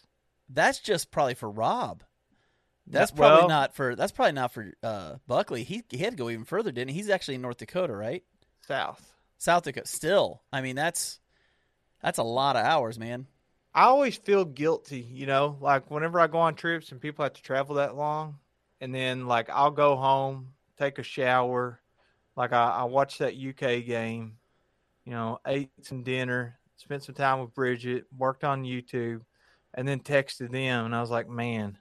That's 0.48 0.78
just 0.80 1.10
probably 1.10 1.34
for 1.34 1.50
Rob. 1.50 2.02
That's 2.86 3.10
That- 3.10 3.16
probably 3.16 3.38
well, 3.40 3.48
not 3.48 3.74
for. 3.74 3.94
That's 3.94 4.12
probably 4.12 4.32
not 4.32 4.52
for 4.52 4.72
uh, 4.82 5.16
Buckley. 5.26 5.62
He 5.64 5.82
he 5.90 5.98
had 5.98 6.12
to 6.12 6.16
go 6.16 6.28
even 6.30 6.44
further, 6.44 6.72
didn't 6.72 6.90
he? 6.90 6.96
He's 6.96 7.10
actually 7.10 7.36
in 7.36 7.42
North 7.42 7.58
Dakota, 7.58 7.94
right? 7.94 8.24
south. 8.66 9.08
South 9.38 9.64
Dakota. 9.64 9.86
Still, 9.86 10.42
I 10.52 10.60
mean, 10.62 10.76
that's 10.76 11.20
that's 12.02 12.18
a 12.18 12.22
lot 12.24 12.56
of 12.56 12.64
hours, 12.64 12.98
man. 12.98 13.26
I 13.74 13.84
always 13.84 14.16
feel 14.16 14.44
guilty, 14.44 15.00
you 15.00 15.26
know, 15.26 15.56
like 15.60 15.90
whenever 15.90 16.20
I 16.20 16.26
go 16.26 16.38
on 16.38 16.54
trips 16.56 16.92
and 16.92 17.00
people 17.00 17.22
have 17.24 17.32
to 17.34 17.42
travel 17.42 17.76
that 17.76 17.96
long, 17.96 18.38
and 18.80 18.94
then 18.94 19.26
like 19.26 19.48
I'll 19.48 19.70
go 19.70 19.96
home, 19.96 20.48
take 20.78 20.98
a 20.98 21.02
shower, 21.02 21.80
like 22.36 22.52
I, 22.52 22.68
I 22.68 22.84
watched 22.84 23.20
that 23.20 23.34
UK 23.34 23.84
game, 23.86 24.36
you 25.04 25.12
know, 25.12 25.38
ate 25.46 25.70
some 25.82 26.02
dinner, 26.02 26.58
spent 26.82 27.04
some 27.04 27.14
time 27.14 27.40
with 27.40 27.54
Bridget, 27.54 28.04
worked 28.16 28.44
on 28.44 28.64
YouTube, 28.64 29.22
and 29.74 29.86
then 29.88 30.00
texted 30.00 30.50
them, 30.50 30.86
and 30.86 30.94
I 30.94 31.00
was 31.00 31.10
like, 31.10 31.28
man, 31.28 31.78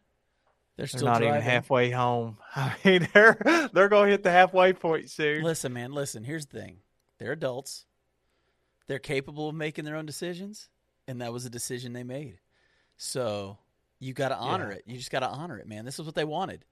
They're 0.77 0.83
they're 0.83 0.87
still 0.87 1.05
not 1.05 1.17
driving. 1.19 1.29
even 1.29 1.41
halfway 1.41 1.89
home. 1.91 2.37
I 2.55 2.75
mean, 2.85 3.07
they're 3.13 3.69
they're 3.73 3.89
gonna 3.89 4.09
hit 4.11 4.23
the 4.23 4.31
halfway 4.31 4.73
point 4.73 5.09
soon. 5.09 5.43
Listen, 5.43 5.73
man. 5.73 5.91
Listen. 5.91 6.23
Here's 6.23 6.45
the 6.45 6.59
thing. 6.59 6.77
They're 7.19 7.33
adults. 7.33 7.85
They're 8.87 8.99
capable 8.99 9.49
of 9.49 9.55
making 9.55 9.85
their 9.85 9.95
own 9.95 10.05
decisions, 10.05 10.69
and 11.07 11.21
that 11.21 11.31
was 11.33 11.45
a 11.45 11.49
decision 11.49 11.93
they 11.93 12.03
made. 12.03 12.39
So 12.97 13.57
you 13.99 14.13
got 14.13 14.29
to 14.29 14.37
honor 14.37 14.71
Yeah. 14.71 14.77
it. 14.77 14.83
You 14.87 14.97
just 14.97 15.11
got 15.11 15.19
to 15.21 15.27
honor 15.29 15.57
it, 15.59 15.67
man. 15.67 15.85
This 15.85 15.99
is 15.99 16.05
what 16.05 16.15
they 16.15 16.25
wanted. 16.25 16.65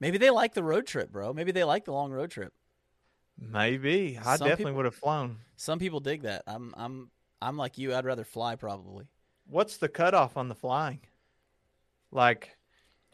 Maybe 0.00 0.18
they 0.18 0.30
like 0.30 0.54
the 0.54 0.62
road 0.64 0.86
trip, 0.86 1.10
bro. 1.12 1.32
Maybe 1.32 1.52
they 1.52 1.64
like 1.64 1.84
the 1.84 1.92
long 1.92 2.10
road 2.10 2.30
trip. 2.30 2.52
Maybe 3.38 4.18
I 4.18 4.36
Some 4.36 4.48
definitely 4.48 4.56
people- 4.56 4.72
would 4.76 4.84
have 4.86 4.94
flown. 4.94 5.38
Some 5.56 5.78
people 5.78 6.00
dig 6.00 6.22
that. 6.22 6.42
I'm 6.46 6.72
I'm 6.76 7.10
I'm 7.42 7.56
like 7.56 7.78
you. 7.78 7.94
I'd 7.94 8.04
rather 8.04 8.24
fly 8.24 8.56
probably. 8.56 9.06
what's 9.46 9.76
the 9.76 9.88
cutoff 9.88 10.36
on 10.36 10.48
the 10.48 10.54
flying? 10.54 11.00
Like, 12.10 12.56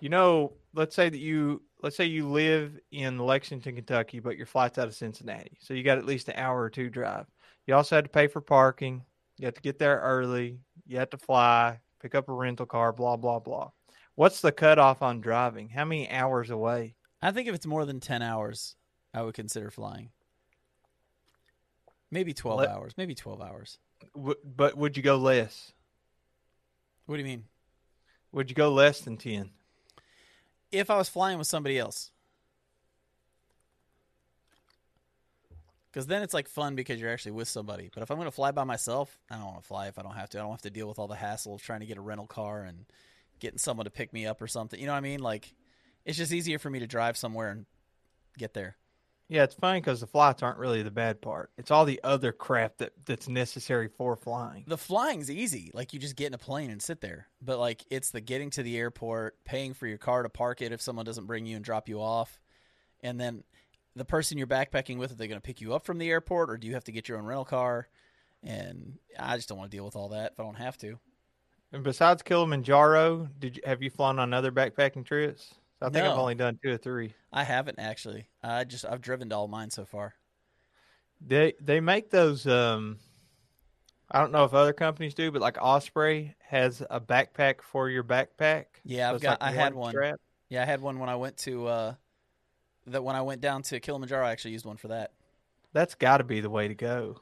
you 0.00 0.08
know, 0.08 0.52
let's 0.74 0.94
say 0.94 1.08
that 1.08 1.18
you 1.18 1.62
let's 1.82 1.96
say 1.96 2.04
you 2.04 2.28
live 2.28 2.78
in 2.92 3.18
Lexington, 3.18 3.74
Kentucky, 3.74 4.20
but 4.20 4.36
your 4.36 4.46
flight's 4.46 4.78
out 4.78 4.86
of 4.88 4.94
Cincinnati. 4.94 5.56
So 5.60 5.74
you 5.74 5.82
got 5.82 5.98
at 5.98 6.06
least 6.06 6.28
an 6.28 6.36
hour 6.36 6.60
or 6.60 6.70
two 6.70 6.90
drive. 6.90 7.26
You 7.66 7.74
also 7.74 7.96
had 7.96 8.04
to 8.04 8.10
pay 8.10 8.26
for 8.26 8.40
parking. 8.40 9.02
You 9.38 9.46
have 9.46 9.54
to 9.54 9.62
get 9.62 9.78
there 9.78 9.98
early. 9.98 10.58
You 10.86 10.98
have 10.98 11.10
to 11.10 11.18
fly, 11.18 11.80
pick 12.00 12.14
up 12.14 12.28
a 12.28 12.32
rental 12.32 12.66
car, 12.66 12.92
blah 12.92 13.16
blah 13.16 13.38
blah. 13.38 13.70
What's 14.16 14.40
the 14.40 14.52
cutoff 14.52 15.02
on 15.02 15.20
driving? 15.20 15.68
How 15.70 15.84
many 15.84 16.10
hours 16.10 16.50
away? 16.50 16.94
I 17.22 17.32
think 17.32 17.48
if 17.48 17.54
it's 17.54 17.66
more 17.66 17.86
than 17.86 18.00
ten 18.00 18.22
hours, 18.22 18.76
I 19.14 19.22
would 19.22 19.34
consider 19.34 19.70
flying. 19.70 20.10
Maybe 22.10 22.34
twelve 22.34 22.60
Let- 22.60 22.68
hours. 22.70 22.92
Maybe 22.96 23.14
twelve 23.14 23.40
hours. 23.40 23.78
W- 24.14 24.38
but 24.44 24.76
would 24.76 24.96
you 24.96 25.02
go 25.02 25.16
less? 25.16 25.72
What 27.06 27.16
do 27.16 27.22
you 27.22 27.28
mean? 27.28 27.44
Would 28.32 28.50
you 28.50 28.54
go 28.54 28.72
less 28.72 29.00
than 29.00 29.16
10? 29.16 29.50
If 30.70 30.90
I 30.90 30.96
was 30.96 31.08
flying 31.08 31.38
with 31.38 31.48
somebody 31.48 31.78
else. 31.78 32.12
Because 35.90 36.06
then 36.06 36.22
it's 36.22 36.32
like 36.32 36.48
fun 36.48 36.76
because 36.76 37.00
you're 37.00 37.10
actually 37.10 37.32
with 37.32 37.48
somebody. 37.48 37.90
But 37.92 38.04
if 38.04 38.10
I'm 38.10 38.16
going 38.16 38.28
to 38.28 38.32
fly 38.32 38.52
by 38.52 38.62
myself, 38.62 39.18
I 39.28 39.34
don't 39.34 39.44
want 39.44 39.62
to 39.62 39.66
fly 39.66 39.88
if 39.88 39.98
I 39.98 40.02
don't 40.02 40.14
have 40.14 40.30
to. 40.30 40.38
I 40.38 40.42
don't 40.42 40.52
have 40.52 40.62
to 40.62 40.70
deal 40.70 40.86
with 40.86 41.00
all 41.00 41.08
the 41.08 41.16
hassle 41.16 41.54
of 41.54 41.62
trying 41.62 41.80
to 41.80 41.86
get 41.86 41.98
a 41.98 42.00
rental 42.00 42.28
car 42.28 42.62
and 42.62 42.86
getting 43.40 43.58
someone 43.58 43.84
to 43.84 43.90
pick 43.90 44.12
me 44.12 44.24
up 44.24 44.40
or 44.40 44.46
something. 44.46 44.78
You 44.78 44.86
know 44.86 44.92
what 44.92 44.98
I 44.98 45.02
mean? 45.02 45.20
Like, 45.20 45.52
it's 46.04 46.16
just 46.16 46.32
easier 46.32 46.60
for 46.60 46.70
me 46.70 46.78
to 46.78 46.86
drive 46.86 47.16
somewhere 47.16 47.50
and 47.50 47.66
get 48.38 48.54
there. 48.54 48.76
Yeah, 49.30 49.44
it's 49.44 49.54
funny 49.54 49.80
because 49.80 50.00
the 50.00 50.08
flights 50.08 50.42
aren't 50.42 50.58
really 50.58 50.82
the 50.82 50.90
bad 50.90 51.22
part. 51.22 51.52
It's 51.56 51.70
all 51.70 51.84
the 51.84 52.00
other 52.02 52.32
crap 52.32 52.78
that, 52.78 52.94
that's 53.06 53.28
necessary 53.28 53.86
for 53.86 54.16
flying. 54.16 54.64
The 54.66 54.76
flying's 54.76 55.30
easy. 55.30 55.70
Like, 55.72 55.92
you 55.92 56.00
just 56.00 56.16
get 56.16 56.26
in 56.26 56.34
a 56.34 56.38
plane 56.38 56.68
and 56.68 56.82
sit 56.82 57.00
there. 57.00 57.28
But, 57.40 57.60
like, 57.60 57.84
it's 57.90 58.10
the 58.10 58.20
getting 58.20 58.50
to 58.50 58.64
the 58.64 58.76
airport, 58.76 59.36
paying 59.44 59.72
for 59.72 59.86
your 59.86 59.98
car 59.98 60.24
to 60.24 60.28
park 60.28 60.60
it 60.60 60.72
if 60.72 60.82
someone 60.82 61.04
doesn't 61.04 61.26
bring 61.26 61.46
you 61.46 61.54
and 61.54 61.64
drop 61.64 61.88
you 61.88 62.02
off. 62.02 62.40
And 63.04 63.20
then 63.20 63.44
the 63.94 64.04
person 64.04 64.36
you're 64.36 64.48
backpacking 64.48 64.98
with, 64.98 65.12
are 65.12 65.14
they 65.14 65.28
going 65.28 65.40
to 65.40 65.46
pick 65.46 65.60
you 65.60 65.74
up 65.74 65.84
from 65.84 65.98
the 65.98 66.10
airport 66.10 66.50
or 66.50 66.56
do 66.56 66.66
you 66.66 66.74
have 66.74 66.84
to 66.84 66.92
get 66.92 67.08
your 67.08 67.16
own 67.16 67.24
rental 67.24 67.44
car? 67.44 67.86
And 68.42 68.98
I 69.16 69.36
just 69.36 69.48
don't 69.48 69.58
want 69.58 69.70
to 69.70 69.76
deal 69.76 69.84
with 69.84 69.94
all 69.94 70.08
that 70.08 70.32
if 70.32 70.40
I 70.40 70.42
don't 70.42 70.54
have 70.56 70.76
to. 70.78 70.98
And 71.72 71.84
besides 71.84 72.22
Kilimanjaro, 72.22 73.28
did 73.38 73.58
you 73.58 73.62
have 73.64 73.80
you 73.80 73.90
flown 73.90 74.18
on 74.18 74.34
other 74.34 74.50
backpacking 74.50 75.04
trips? 75.06 75.54
I 75.82 75.88
think 75.88 76.04
I've 76.06 76.18
only 76.18 76.34
done 76.34 76.58
two 76.62 76.72
or 76.72 76.76
three. 76.76 77.14
I 77.32 77.44
haven't 77.44 77.78
actually. 77.78 78.26
I 78.42 78.64
just 78.64 78.84
I've 78.84 79.00
driven 79.00 79.30
to 79.30 79.36
all 79.36 79.48
mine 79.48 79.70
so 79.70 79.84
far. 79.84 80.14
They 81.20 81.54
they 81.60 81.80
make 81.80 82.10
those. 82.10 82.46
Um, 82.46 82.98
I 84.10 84.20
don't 84.20 84.32
know 84.32 84.44
if 84.44 84.52
other 84.54 84.72
companies 84.72 85.14
do, 85.14 85.30
but 85.30 85.40
like 85.40 85.56
Osprey 85.60 86.34
has 86.48 86.82
a 86.90 87.00
backpack 87.00 87.62
for 87.62 87.88
your 87.88 88.02
backpack. 88.04 88.64
Yeah, 88.84 89.12
I've 89.12 89.20
got- 89.20 89.40
like 89.40 89.50
I 89.50 89.52
had 89.52 89.74
one. 89.74 89.92
strap. 89.92 90.20
Yeah, 90.48 90.62
I 90.62 90.64
had 90.64 90.80
one 90.80 90.98
when 90.98 91.08
I 91.08 91.14
went 91.16 91.36
to 91.38 91.66
uh, 91.68 91.94
that 92.88 93.04
when 93.04 93.14
I 93.14 93.22
went 93.22 93.40
down 93.40 93.62
to 93.62 93.78
Kilimanjaro. 93.80 94.26
I 94.26 94.32
actually 94.32 94.50
used 94.52 94.64
one 94.66 94.76
for 94.76 94.88
that. 94.88 95.12
That's 95.72 95.94
got 95.94 96.18
to 96.18 96.24
be 96.24 96.40
the 96.40 96.50
way 96.50 96.66
to 96.66 96.74
go. 96.74 97.20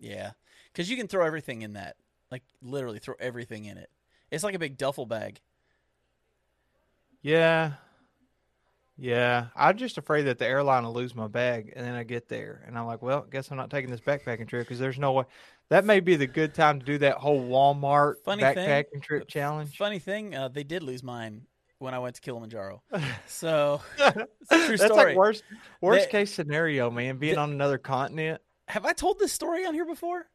Yeah, 0.00 0.32
because 0.72 0.90
you 0.90 0.96
can 0.96 1.06
throw 1.06 1.24
everything 1.24 1.62
in 1.62 1.74
that. 1.74 1.96
Like 2.32 2.42
literally, 2.60 2.98
throw 2.98 3.14
everything 3.20 3.66
in 3.66 3.78
it. 3.78 3.88
It's 4.30 4.42
like 4.42 4.54
a 4.54 4.58
big 4.58 4.76
duffel 4.76 5.06
bag. 5.06 5.40
Yeah. 7.22 7.72
Yeah. 8.96 9.46
I'm 9.56 9.76
just 9.76 9.98
afraid 9.98 10.22
that 10.22 10.38
the 10.38 10.46
airline 10.46 10.84
will 10.84 10.92
lose 10.92 11.14
my 11.14 11.28
bag 11.28 11.72
and 11.74 11.84
then 11.86 11.94
I 11.94 12.02
get 12.04 12.28
there 12.28 12.62
and 12.66 12.78
I'm 12.78 12.86
like, 12.86 13.02
well, 13.02 13.26
guess 13.30 13.50
I'm 13.50 13.56
not 13.56 13.70
taking 13.70 13.90
this 13.90 14.00
backpacking 14.00 14.48
trip 14.48 14.66
because 14.66 14.78
there's 14.78 14.98
no 14.98 15.12
way. 15.12 15.24
That 15.70 15.84
may 15.84 16.00
be 16.00 16.16
the 16.16 16.26
good 16.26 16.54
time 16.54 16.78
to 16.80 16.84
do 16.84 16.98
that 16.98 17.16
whole 17.16 17.40
Walmart 17.40 18.16
Funny 18.24 18.42
thing- 18.42 18.56
backpacking 18.56 19.02
trip 19.02 19.28
challenge. 19.28 19.76
Funny 19.76 19.98
thing, 19.98 20.34
uh, 20.34 20.48
they 20.48 20.64
did 20.64 20.82
lose 20.82 21.02
mine 21.02 21.46
when 21.78 21.94
I 21.94 21.98
went 21.98 22.14
to 22.16 22.20
Kilimanjaro. 22.20 22.82
So 23.26 23.80
it's 23.98 24.52
a 24.52 24.66
true 24.66 24.76
That's 24.76 24.84
story. 24.92 25.06
like 25.06 25.16
worst 25.16 25.42
worst 25.80 26.10
case 26.10 26.32
scenario, 26.32 26.90
man. 26.90 27.16
Being 27.16 27.38
on 27.38 27.50
another 27.50 27.78
continent. 27.78 28.40
Have 28.68 28.84
I 28.84 28.92
told 28.92 29.18
this 29.18 29.32
story 29.32 29.64
on 29.66 29.74
here 29.74 29.86
before 29.86 30.26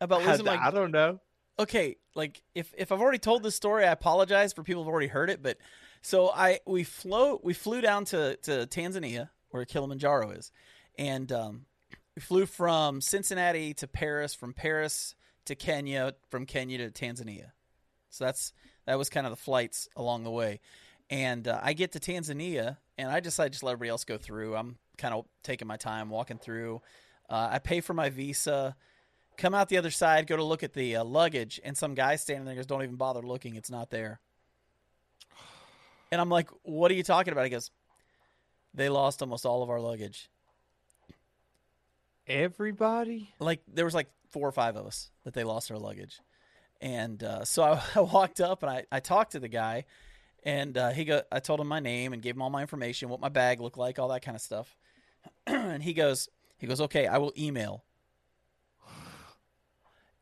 about 0.00 0.22
I, 0.22 0.32
losing 0.32 0.46
my? 0.46 0.56
I 0.56 0.70
don't 0.70 0.90
know. 0.90 1.20
okay, 1.58 1.96
like 2.14 2.42
if 2.54 2.74
if 2.76 2.90
I've 2.92 3.00
already 3.00 3.18
told 3.18 3.42
this 3.42 3.54
story, 3.54 3.84
I 3.86 3.92
apologize 3.92 4.52
for 4.52 4.62
people 4.62 4.82
who've 4.82 4.92
already 4.92 5.06
heard 5.06 5.30
it. 5.30 5.42
But 5.42 5.58
so 6.02 6.30
I 6.30 6.60
we 6.66 6.84
flew 6.84 7.40
we 7.42 7.54
flew 7.54 7.80
down 7.80 8.04
to 8.06 8.36
to 8.42 8.66
Tanzania 8.66 9.30
where 9.50 9.64
Kilimanjaro 9.64 10.30
is, 10.30 10.52
and 10.98 11.30
um, 11.32 11.66
we 12.14 12.22
flew 12.22 12.46
from 12.46 13.00
Cincinnati 13.00 13.74
to 13.74 13.88
Paris, 13.88 14.34
from 14.34 14.52
Paris 14.52 15.14
to 15.46 15.54
Kenya, 15.54 16.14
from 16.30 16.46
Kenya 16.46 16.78
to 16.78 16.90
Tanzania. 16.90 17.52
So 18.10 18.24
that's 18.24 18.52
that 18.86 18.98
was 18.98 19.10
kind 19.10 19.26
of 19.26 19.32
the 19.32 19.36
flights 19.36 19.88
along 19.96 20.24
the 20.24 20.30
way, 20.30 20.60
and 21.08 21.46
uh, 21.46 21.60
I 21.62 21.72
get 21.72 21.92
to 21.92 22.00
Tanzania, 22.00 22.78
and 22.96 23.10
I 23.10 23.20
decide 23.20 23.52
just 23.52 23.62
let 23.62 23.72
everybody 23.72 23.90
else 23.90 24.04
go 24.04 24.18
through. 24.18 24.56
I'm 24.56 24.78
kind 24.98 25.14
of 25.14 25.26
taking 25.42 25.68
my 25.68 25.76
time 25.76 26.10
walking 26.10 26.38
through. 26.38 26.82
Uh, 27.28 27.48
I 27.52 27.58
pay 27.58 27.80
for 27.80 27.94
my 27.94 28.10
visa 28.10 28.76
come 29.40 29.54
out 29.54 29.68
the 29.68 29.78
other 29.78 29.90
side, 29.90 30.26
go 30.26 30.36
to 30.36 30.44
look 30.44 30.62
at 30.62 30.74
the 30.74 30.96
uh, 30.96 31.04
luggage, 31.04 31.60
and 31.64 31.76
some 31.76 31.94
guy 31.94 32.16
standing 32.16 32.44
there 32.44 32.54
goes, 32.54 32.66
"Don't 32.66 32.82
even 32.82 32.96
bother 32.96 33.22
looking; 33.22 33.56
it's 33.56 33.70
not 33.70 33.90
there." 33.90 34.20
And 36.12 36.20
I'm 36.20 36.28
like, 36.28 36.48
"What 36.62 36.90
are 36.90 36.94
you 36.94 37.02
talking 37.02 37.32
about?" 37.32 37.44
He 37.44 37.50
goes, 37.50 37.70
"They 38.74 38.88
lost 38.88 39.22
almost 39.22 39.46
all 39.46 39.62
of 39.62 39.70
our 39.70 39.80
luggage. 39.80 40.30
Everybody. 42.26 43.32
Like 43.38 43.62
there 43.66 43.84
was 43.84 43.94
like 43.94 44.08
four 44.30 44.46
or 44.46 44.52
five 44.52 44.76
of 44.76 44.86
us 44.86 45.10
that 45.24 45.34
they 45.34 45.44
lost 45.44 45.70
our 45.70 45.78
luggage." 45.78 46.20
And 46.80 47.22
uh, 47.22 47.44
so 47.44 47.62
I, 47.64 47.82
I 47.94 48.00
walked 48.00 48.40
up 48.40 48.62
and 48.62 48.70
I, 48.70 48.84
I 48.90 49.00
talked 49.00 49.32
to 49.32 49.40
the 49.40 49.48
guy, 49.48 49.84
and 50.42 50.76
uh, 50.76 50.90
he 50.90 51.04
go, 51.04 51.22
I 51.30 51.40
told 51.40 51.60
him 51.60 51.68
my 51.68 51.80
name 51.80 52.12
and 52.12 52.22
gave 52.22 52.34
him 52.34 52.42
all 52.42 52.50
my 52.50 52.62
information, 52.62 53.08
what 53.08 53.20
my 53.20 53.28
bag 53.28 53.60
looked 53.60 53.78
like, 53.78 53.98
all 53.98 54.08
that 54.08 54.22
kind 54.22 54.34
of 54.34 54.40
stuff. 54.40 54.76
and 55.46 55.82
he 55.82 55.92
goes, 55.92 56.28
he 56.58 56.66
goes, 56.66 56.80
okay, 56.80 57.06
I 57.06 57.18
will 57.18 57.32
email. 57.38 57.84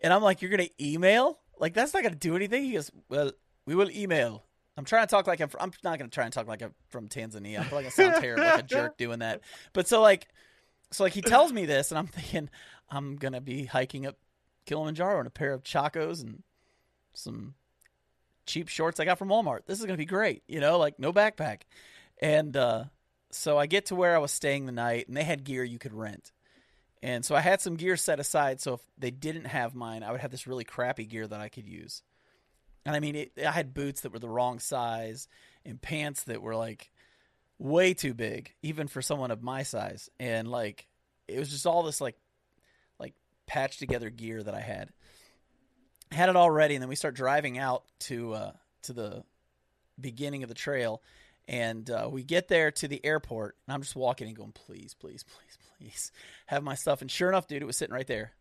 And 0.01 0.12
I'm 0.12 0.22
like, 0.22 0.42
you're 0.42 0.51
gonna 0.51 0.68
email? 0.81 1.40
Like 1.59 1.74
that's 1.74 1.92
not 1.92 2.03
gonna 2.03 2.14
do 2.14 2.37
anything. 2.37 2.64
He 2.64 2.72
goes, 2.72 2.90
well, 3.09 3.33
we 3.66 3.74
will 3.74 3.90
email. 3.90 4.44
I'm 4.78 4.84
trying 4.84 5.06
to 5.06 5.10
talk 5.10 5.26
like 5.26 5.40
I'm. 5.40 5.50
I'm 5.58 5.72
not 5.82 5.98
gonna 5.98 6.08
try 6.08 6.22
and 6.22 6.32
talk 6.32 6.46
like 6.46 6.62
I'm 6.62 6.72
from 6.88 7.08
Tanzania. 7.08 7.58
I 7.58 7.64
feel 7.64 7.78
like 7.78 7.86
I 7.86 7.88
sound 7.88 8.14
terrible, 8.20 8.44
like 8.44 8.60
a 8.60 8.62
jerk 8.62 8.96
doing 8.96 9.18
that. 9.18 9.40
But 9.72 9.88
so 9.88 10.00
like, 10.00 10.28
so 10.92 11.02
like 11.02 11.12
he 11.12 11.20
tells 11.20 11.52
me 11.52 11.66
this, 11.66 11.90
and 11.90 11.98
I'm 11.98 12.06
thinking 12.06 12.48
I'm 12.88 13.16
gonna 13.16 13.40
be 13.40 13.64
hiking 13.64 14.06
up 14.06 14.16
Kilimanjaro 14.66 15.20
in 15.20 15.26
a 15.26 15.30
pair 15.30 15.52
of 15.52 15.64
chacos 15.64 16.22
and 16.22 16.44
some 17.12 17.54
cheap 18.46 18.68
shorts 18.68 19.00
I 19.00 19.04
got 19.04 19.18
from 19.18 19.30
Walmart. 19.30 19.66
This 19.66 19.80
is 19.80 19.84
gonna 19.84 19.98
be 19.98 20.04
great, 20.04 20.44
you 20.46 20.60
know, 20.60 20.78
like 20.78 21.00
no 21.00 21.12
backpack. 21.12 21.62
And 22.22 22.56
uh, 22.56 22.84
so 23.32 23.58
I 23.58 23.66
get 23.66 23.86
to 23.86 23.96
where 23.96 24.14
I 24.14 24.18
was 24.18 24.30
staying 24.30 24.66
the 24.66 24.72
night, 24.72 25.08
and 25.08 25.16
they 25.16 25.24
had 25.24 25.42
gear 25.42 25.64
you 25.64 25.80
could 25.80 25.92
rent. 25.92 26.30
And 27.02 27.24
so 27.24 27.34
I 27.34 27.40
had 27.40 27.60
some 27.60 27.74
gear 27.74 27.96
set 27.96 28.20
aside, 28.20 28.60
so 28.60 28.74
if 28.74 28.80
they 28.96 29.10
didn't 29.10 29.46
have 29.46 29.74
mine, 29.74 30.04
I 30.04 30.12
would 30.12 30.20
have 30.20 30.30
this 30.30 30.46
really 30.46 30.64
crappy 30.64 31.04
gear 31.04 31.26
that 31.26 31.40
I 31.40 31.48
could 31.48 31.66
use. 31.66 32.02
And 32.88 32.96
I 32.96 33.01
mean, 33.01 33.16
it, 33.16 33.33
I 33.46 33.51
had 33.51 33.74
boots 33.74 34.01
that 34.01 34.14
were 34.14 34.18
the 34.18 34.31
wrong 34.31 34.61
size 34.61 35.29
and 35.66 35.79
pants 35.79 36.22
that 36.22 36.40
were 36.40 36.57
like 36.57 36.90
way 37.59 37.92
too 37.92 38.14
big, 38.14 38.55
even 38.62 38.88
for 38.88 39.03
someone 39.03 39.31
of 39.31 39.42
my 39.42 39.62
size. 39.62 40.09
And 40.18 40.51
like, 40.51 40.87
it 41.27 41.38
was 41.38 41.51
just 41.51 41.66
all 41.66 41.83
this 41.83 42.01
like, 42.01 42.16
like 42.98 43.12
patched 43.46 43.79
together 43.79 44.09
gear 44.09 44.42
that 44.42 44.55
I 44.55 44.61
had. 44.61 44.88
Had 46.11 46.31
it 46.31 46.37
all 46.37 46.51
ready, 46.51 46.77
and 46.77 46.83
then 46.83 46.88
we 46.88 46.96
start 46.96 47.14
driving 47.14 47.59
out 47.59 47.85
to 48.07 48.33
uh, 48.33 48.53
to 48.85 48.94
the 48.94 49.22
beginning 50.01 50.42
of 50.42 50.48
the 50.48 50.55
trail, 50.55 51.03
and 51.46 51.90
uh, 51.90 52.09
we 52.11 52.24
get 52.24 52.48
there 52.48 52.70
to 52.70 52.88
the 52.88 53.05
airport, 53.05 53.55
and 53.66 53.74
I'm 53.74 53.83
just 53.83 53.96
walking 53.96 54.29
and 54.29 54.35
going, 54.35 54.53
please, 54.53 54.94
please, 54.94 55.24
please, 55.24 55.59
please, 55.77 56.11
have 56.46 56.62
my 56.62 56.74
stuff. 56.74 57.03
And 57.03 57.11
sure 57.11 57.29
enough, 57.29 57.48
dude, 57.48 57.61
it 57.61 57.66
was 57.66 57.77
sitting 57.77 57.92
right 57.92 58.07
there. 58.07 58.33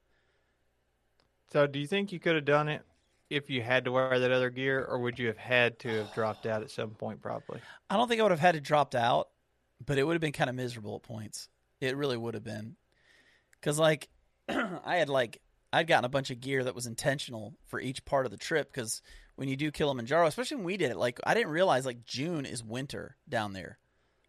So, 1.51 1.67
do 1.67 1.79
you 1.79 1.87
think 1.87 2.13
you 2.13 2.19
could 2.21 2.35
have 2.35 2.45
done 2.45 2.69
it 2.69 2.83
if 3.29 3.49
you 3.49 3.61
had 3.61 3.85
to 3.85 3.91
wear 3.91 4.19
that 4.19 4.31
other 4.31 4.49
gear, 4.49 4.85
or 4.85 4.99
would 4.99 5.19
you 5.19 5.27
have 5.27 5.37
had 5.37 5.79
to 5.79 5.89
have 5.89 6.13
dropped 6.13 6.45
out 6.45 6.61
at 6.61 6.71
some 6.71 6.91
point? 6.91 7.21
Probably. 7.21 7.59
I 7.89 7.97
don't 7.97 8.07
think 8.07 8.19
I 8.19 8.23
would 8.23 8.31
have 8.31 8.39
had 8.39 8.55
it 8.55 8.63
dropped 8.63 8.95
out, 8.95 9.29
but 9.85 9.97
it 9.97 10.03
would 10.03 10.13
have 10.13 10.21
been 10.21 10.31
kind 10.31 10.49
of 10.49 10.55
miserable 10.55 10.95
at 10.95 11.03
points. 11.03 11.49
It 11.81 11.95
really 11.97 12.17
would 12.17 12.33
have 12.33 12.43
been, 12.43 12.75
because 13.59 13.77
like 13.77 14.09
I 14.49 14.97
had 14.97 15.09
like 15.09 15.41
I'd 15.73 15.87
gotten 15.87 16.05
a 16.05 16.09
bunch 16.09 16.31
of 16.31 16.39
gear 16.39 16.63
that 16.63 16.75
was 16.75 16.87
intentional 16.87 17.55
for 17.67 17.79
each 17.79 18.05
part 18.05 18.25
of 18.25 18.31
the 18.31 18.37
trip. 18.37 18.71
Because 18.71 19.01
when 19.35 19.49
you 19.49 19.55
do 19.55 19.71
Kilimanjaro, 19.71 20.27
especially 20.27 20.57
when 20.57 20.65
we 20.65 20.77
did 20.77 20.91
it, 20.91 20.97
like 20.97 21.19
I 21.25 21.33
didn't 21.33 21.51
realize 21.51 21.85
like 21.85 22.05
June 22.05 22.45
is 22.45 22.63
winter 22.63 23.17
down 23.27 23.53
there. 23.53 23.77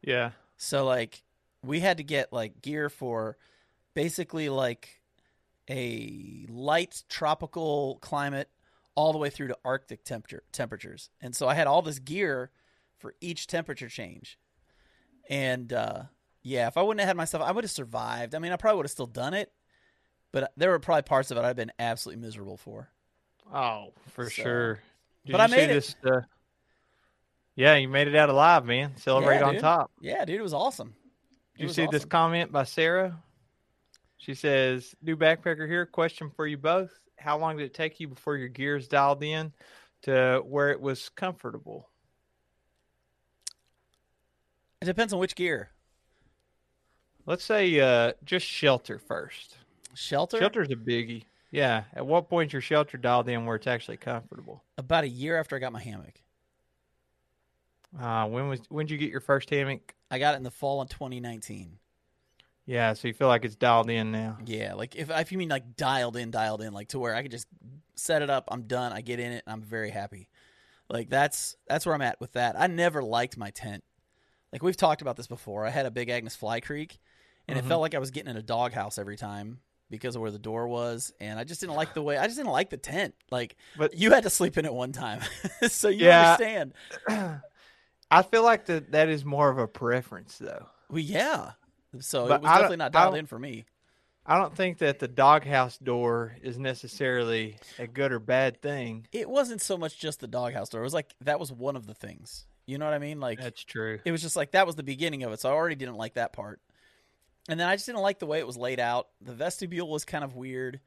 Yeah. 0.03 0.33
So 0.57 0.85
like 0.85 1.23
we 1.65 1.81
had 1.81 1.99
to 1.99 2.05
get 2.05 2.33
like 2.33 2.61
gear 2.61 2.89
for 2.89 3.37
basically 3.95 4.49
like 4.49 5.01
a 5.71 6.47
light 6.49 7.03
tropical 7.09 7.99
climate 8.01 8.49
all 8.99 9.13
the 9.13 9.19
way 9.19 9.31
through 9.31 9.47
to 9.47 9.57
arctic 9.65 10.03
temperature 10.05 10.43
temperatures. 10.51 11.09
And 11.21 11.37
so 11.37 11.47
I 11.47 11.55
had 11.55 11.69
all 11.69 11.83
this 11.83 12.01
gear 12.01 12.51
for 12.99 13.15
each 13.21 13.47
temperature 13.47 13.89
change. 13.89 14.37
And 15.31 15.73
uh 15.73 16.03
yeah, 16.43 16.67
if 16.67 16.77
I 16.77 16.83
wouldn't 16.83 17.01
have 17.01 17.09
had 17.09 17.17
myself, 17.17 17.43
I 17.45 17.53
would 17.53 17.63
have 17.63 17.71
survived. 17.71 18.35
I 18.35 18.39
mean, 18.41 18.51
I 18.53 18.57
probably 18.57 18.79
would 18.79 18.87
have 18.87 18.91
still 18.91 19.07
done 19.07 19.35
it, 19.35 19.53
but 20.33 20.51
there 20.57 20.71
were 20.71 20.79
probably 20.81 21.03
parts 21.03 21.31
of 21.31 21.37
it 21.37 21.45
I'd 21.45 21.55
been 21.57 21.71
absolutely 21.79 22.23
miserable 22.23 22.57
for. 22.57 22.89
Oh, 23.55 23.93
for 24.09 24.25
So- 24.25 24.31
sure. 24.43 24.75
Did 25.27 25.33
But 25.33 25.39
you 25.39 25.45
I 25.45 25.59
made 25.59 25.71
it. 25.71 25.75
This, 25.75 25.95
uh, 26.05 26.21
yeah, 27.55 27.77
you 27.77 27.89
made 27.89 28.09
it 28.09 28.17
out 28.17 28.31
alive, 28.31 28.65
man. 28.65 28.97
Celebrate 28.97 29.37
Yeah, 29.41 29.47
on 29.49 29.59
top. 29.59 29.91
Yeah, 30.01 30.25
dude, 30.25 30.41
it 30.41 30.43
was 30.43 30.55
awesome. 30.55 30.95
It 31.55 31.59
Did 31.59 31.63
you 31.69 31.73
see 31.75 31.87
this 31.91 32.05
comment 32.05 32.51
by 32.51 32.65
Sarah? 32.65 33.23
She 34.17 34.35
says, 34.35 34.95
"New 35.03 35.17
backpacker 35.17 35.69
here. 35.69 35.85
Question 35.87 36.31
for 36.31 36.47
you 36.47 36.57
both: 36.57 36.91
How 37.19 37.39
long 37.39 37.57
did 37.57 37.67
it 37.67 37.75
take 37.75 38.01
you 38.01 38.09
before 38.09 38.37
your 38.37 38.49
gears 38.49 38.89
dialed 38.89 39.23
in 39.23 39.53
to 40.03 40.43
where 40.45 40.71
it 40.71 40.81
was 40.81 41.09
comfortable?" 41.09 41.89
It 44.81 44.85
depends 44.85 45.13
on 45.13 45.19
which 45.19 45.35
gear. 45.35 45.71
Let's 47.27 47.45
say 47.45 47.79
uh, 47.81 48.13
just 48.25 48.47
shelter 48.47 48.99
first. 48.99 49.57
Shelter? 49.95 50.39
Shelter's 50.39 50.71
a 50.71 50.77
biggie. 50.77 51.25
Yeah. 51.51 51.85
At 51.95 52.07
what 52.07 52.29
point 52.29 52.53
your 52.53 52.63
shelter 52.63 52.97
dialed 52.97 53.29
in 53.29 53.45
where 53.45 53.57
it's 53.57 53.67
actually 53.67 53.97
comfortable? 53.97 54.63
About 54.79 55.05
a 55.05 55.09
year 55.09 55.39
after 55.39 55.57
I 55.57 55.59
got 55.59 55.73
my 55.73 55.83
hammock. 55.83 56.23
Uh, 58.01 58.27
when 58.27 58.49
was 58.49 58.61
when 58.69 58.87
did 58.87 58.93
you 58.93 58.99
get 58.99 59.11
your 59.11 59.21
first 59.21 59.51
hammock? 59.51 59.95
I 60.11 60.19
got 60.19 60.35
it 60.35 60.39
in 60.39 60.43
the 60.43 60.51
fall 60.51 60.81
of 60.81 60.89
2019. 60.89 61.79
Yeah, 62.69 62.93
so 62.93 63.09
you 63.09 63.15
feel 63.15 63.29
like 63.29 63.47
it's 63.47 63.57
dialed 63.57 63.89
in 63.89 64.13
now. 64.13 64.37
Yeah, 64.45 64.75
like 64.75 64.95
if 64.95 65.09
if 65.09 65.33
you 65.33 65.39
mean 65.39 65.49
like 65.49 65.75
dialed 65.75 66.17
in, 66.19 66.31
dialed 66.31 66.61
in, 66.61 66.75
like 66.75 66.89
to 66.89 66.99
where 66.99 67.15
I 67.15 67.23
could 67.23 67.31
just 67.31 67.47
set 67.95 68.21
it 68.21 68.29
up, 68.29 68.45
I'm 68.49 68.65
done, 68.65 68.93
I 68.93 69.01
get 69.01 69.19
in 69.19 69.33
it, 69.33 69.43
and 69.47 69.55
I'm 69.55 69.63
very 69.63 69.89
happy. 69.89 70.29
Like 70.91 71.09
that's 71.09 71.57
that's 71.67 71.87
where 71.87 71.95
I'm 71.95 72.03
at 72.03 72.21
with 72.21 72.33
that. 72.35 72.61
I 72.61 72.67
never 72.67 73.03
liked 73.03 73.39
my 73.39 73.49
tent. 73.51 73.85
Like 74.53 74.63
we've 74.63 74.77
talked 74.77 75.01
about 75.01 75.17
this 75.17 75.27
before. 75.27 75.65
I 75.65 75.71
had 75.71 75.87
a 75.87 75.91
Big 75.91 76.11
Agnes 76.11 76.37
Fly 76.37 76.61
Creek, 76.61 76.99
and 77.49 77.57
Mhm. 77.59 77.63
it 77.65 77.69
felt 77.69 77.81
like 77.81 77.95
I 77.95 77.99
was 77.99 78.11
getting 78.11 78.31
in 78.31 78.37
a 78.37 78.43
doghouse 78.43 78.99
every 78.99 79.17
time 79.17 79.61
because 79.89 80.15
of 80.15 80.21
where 80.21 80.31
the 80.31 80.39
door 80.39 80.69
was, 80.69 81.11
and 81.21 81.39
I 81.39 81.45
just 81.45 81.61
didn't 81.63 81.75
like 81.77 81.95
the 81.95 82.03
way. 82.03 82.19
I 82.19 82.25
just 82.27 82.37
didn't 82.37 82.53
like 82.53 82.69
the 82.69 82.77
tent. 82.77 83.15
Like 83.31 83.57
But 83.79 83.95
you 83.95 84.11
had 84.11 84.25
to 84.25 84.31
sleep 84.31 84.59
in 84.59 84.67
it 84.67 84.75
one 84.75 84.93
time, 84.93 85.21
so 85.69 85.89
you 85.89 86.05
Yeah. 86.05 86.33
understand. 86.35 86.75
I 88.11 88.23
feel 88.23 88.43
like 88.43 88.67
that 88.67 88.93
that 88.93 89.09
is 89.09 89.25
more 89.25 89.49
of 89.49 89.57
a 89.57 89.67
preference 89.67 90.37
though. 90.37 90.67
Well, 90.91 90.99
yeah. 91.01 91.53
So 92.01 92.29
But 92.29 92.37
it 92.37 92.43
was 92.43 92.51
definitely 92.51 92.77
not 92.79 92.93
dialed 92.93 93.17
in 93.17 93.27
for 93.27 93.39
me. 93.39 93.65
I 94.25 94.37
don't 94.37 94.55
think 94.55 94.79
that 94.79 94.99
the 94.99 95.09
doghouse 95.09 95.79
door 95.79 96.37
is 96.43 96.59
necessarily 96.59 97.57
a 97.79 97.87
good 97.87 98.13
or 98.13 98.19
bad 98.19 98.61
thing. 98.61 99.07
It 99.11 99.29
wasn't 99.29 99.63
so 99.63 99.79
much 99.79 99.99
just 99.99 100.21
the 100.21 100.27
doghouse 100.27 100.69
door. 100.69 100.83
It 100.83 100.85
was 100.85 100.93
like 100.93 101.15
that 101.23 101.41
was 101.41 101.51
one 101.51 101.77
of 101.77 101.87
the 101.87 101.95
things. 101.95 102.47
You 102.67 102.77
know 102.77 102.85
what 102.85 102.93
I 102.93 102.99
mean? 102.99 103.21
Like 103.21 103.41
That's 103.41 103.65
true. 103.65 103.99
it 104.05 104.13
was 104.13 104.21
just 104.21 104.37
like 104.37 104.51
that 104.51 104.67
was 104.67 104.77
the 104.77 104.83
beginning 104.83 105.23
of 105.23 105.33
it. 105.33 105.41
So 105.41 105.49
I 105.49 105.53
already 105.53 105.77
didn't 105.77 105.97
like 105.97 106.15
that 106.15 106.35
part. 106.35 106.61
And 107.49 107.59
then 107.59 107.67
I 107.67 107.77
just 107.77 107.87
didn't 107.87 108.03
like 108.03 108.19
the 108.19 108.27
way 108.27 108.39
it 108.39 108.47
was 108.47 108.59
laid 108.59 108.79
out. 108.79 109.09
The 109.23 109.33
vestibule 109.33 109.89
was 109.89 110.05
kind 110.05 110.23
of 110.23 110.37
weird. 110.37 110.81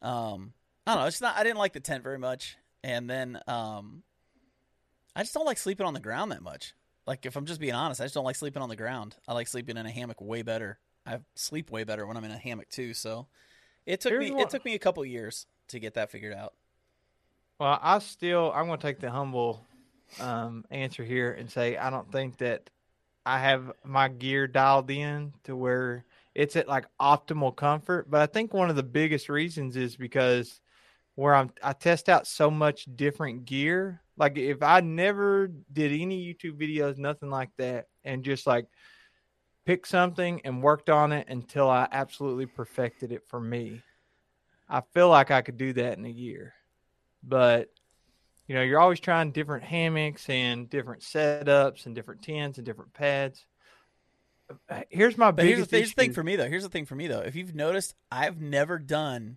Um, 0.00 0.54
I 0.86 0.94
don't 0.94 1.02
know. 1.02 1.06
It's 1.06 1.20
not. 1.20 1.36
I 1.36 1.42
didn't 1.42 1.58
like 1.58 1.74
the 1.74 1.80
tent 1.80 2.02
very 2.02 2.18
much. 2.18 2.56
And 2.82 3.10
then 3.10 3.38
um, 3.46 4.02
I 5.14 5.20
just 5.20 5.34
don't 5.34 5.44
like 5.44 5.58
sleeping 5.58 5.84
on 5.86 5.92
the 5.92 6.00
ground 6.00 6.32
that 6.32 6.42
much. 6.42 6.72
Like 7.06 7.26
if 7.26 7.36
I'm 7.36 7.46
just 7.46 7.60
being 7.60 7.74
honest, 7.74 8.00
I 8.00 8.04
just 8.04 8.14
don't 8.14 8.24
like 8.24 8.36
sleeping 8.36 8.62
on 8.62 8.68
the 8.68 8.76
ground. 8.76 9.16
I 9.26 9.34
like 9.34 9.48
sleeping 9.48 9.76
in 9.76 9.86
a 9.86 9.90
hammock 9.90 10.20
way 10.20 10.42
better. 10.42 10.78
I 11.06 11.20
sleep 11.34 11.70
way 11.70 11.84
better 11.84 12.06
when 12.06 12.16
I'm 12.16 12.24
in 12.24 12.30
a 12.30 12.38
hammock 12.38 12.68
too. 12.68 12.94
So 12.94 13.26
it 13.86 14.00
took 14.00 14.12
Here's 14.12 14.30
me 14.30 14.40
it 14.40 14.50
took 14.50 14.64
me 14.64 14.74
a 14.74 14.78
couple 14.78 15.04
years 15.04 15.46
to 15.68 15.80
get 15.80 15.94
that 15.94 16.10
figured 16.10 16.34
out. 16.34 16.54
Well, 17.58 17.78
I 17.82 17.98
still 17.98 18.52
I'm 18.54 18.66
going 18.66 18.78
to 18.78 18.86
take 18.86 19.00
the 19.00 19.10
humble 19.10 19.66
um, 20.18 20.64
answer 20.70 21.04
here 21.04 21.32
and 21.32 21.50
say 21.50 21.76
I 21.76 21.90
don't 21.90 22.10
think 22.10 22.38
that 22.38 22.70
I 23.24 23.38
have 23.38 23.72
my 23.84 24.08
gear 24.08 24.46
dialed 24.46 24.90
in 24.90 25.34
to 25.44 25.54
where 25.54 26.04
it's 26.34 26.56
at 26.56 26.68
like 26.68 26.86
optimal 27.00 27.54
comfort. 27.54 28.10
But 28.10 28.22
I 28.22 28.26
think 28.26 28.54
one 28.54 28.70
of 28.70 28.76
the 28.76 28.82
biggest 28.82 29.28
reasons 29.28 29.76
is 29.76 29.96
because 29.96 30.60
where 31.20 31.34
I'm 31.34 31.50
I 31.62 31.74
test 31.74 32.08
out 32.08 32.26
so 32.26 32.50
much 32.50 32.86
different 32.96 33.44
gear. 33.44 34.00
Like 34.16 34.38
if 34.38 34.62
I 34.62 34.80
never 34.80 35.48
did 35.70 35.92
any 35.92 36.24
YouTube 36.24 36.58
videos, 36.58 36.96
nothing 36.96 37.28
like 37.28 37.50
that, 37.58 37.88
and 38.04 38.24
just 38.24 38.46
like 38.46 38.64
picked 39.66 39.86
something 39.86 40.40
and 40.44 40.62
worked 40.62 40.88
on 40.88 41.12
it 41.12 41.28
until 41.28 41.68
I 41.68 41.86
absolutely 41.92 42.46
perfected 42.46 43.12
it 43.12 43.28
for 43.28 43.38
me. 43.38 43.82
I 44.66 44.80
feel 44.94 45.10
like 45.10 45.30
I 45.30 45.42
could 45.42 45.58
do 45.58 45.74
that 45.74 45.98
in 45.98 46.06
a 46.06 46.10
year. 46.10 46.54
But 47.22 47.68
you 48.46 48.54
know, 48.54 48.62
you're 48.62 48.80
always 48.80 49.00
trying 49.00 49.32
different 49.32 49.64
hammocks 49.64 50.26
and 50.30 50.70
different 50.70 51.02
setups 51.02 51.84
and 51.84 51.94
different 51.94 52.22
tents 52.22 52.56
and 52.56 52.64
different 52.64 52.94
pads. 52.94 53.44
Here's 54.88 55.18
my 55.18 55.32
But 55.32 55.44
here's 55.44 55.58
the, 55.58 55.66
biggest 55.66 55.72
here's 55.72 55.94
the 55.94 56.02
thing 56.02 56.12
for 56.14 56.22
me 56.22 56.36
though. 56.36 56.48
Here's 56.48 56.62
the 56.62 56.70
thing 56.70 56.86
for 56.86 56.94
me 56.94 57.08
though. 57.08 57.20
If 57.20 57.36
you've 57.36 57.54
noticed, 57.54 57.94
I've 58.10 58.40
never 58.40 58.78
done 58.78 59.36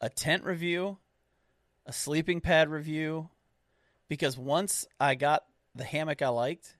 a 0.00 0.08
tent 0.08 0.44
review, 0.44 0.98
a 1.86 1.92
sleeping 1.92 2.40
pad 2.40 2.68
review, 2.68 3.30
because 4.08 4.36
once 4.36 4.86
I 5.00 5.14
got 5.14 5.44
the 5.74 5.84
hammock 5.84 6.22
I 6.22 6.28
liked, 6.28 6.76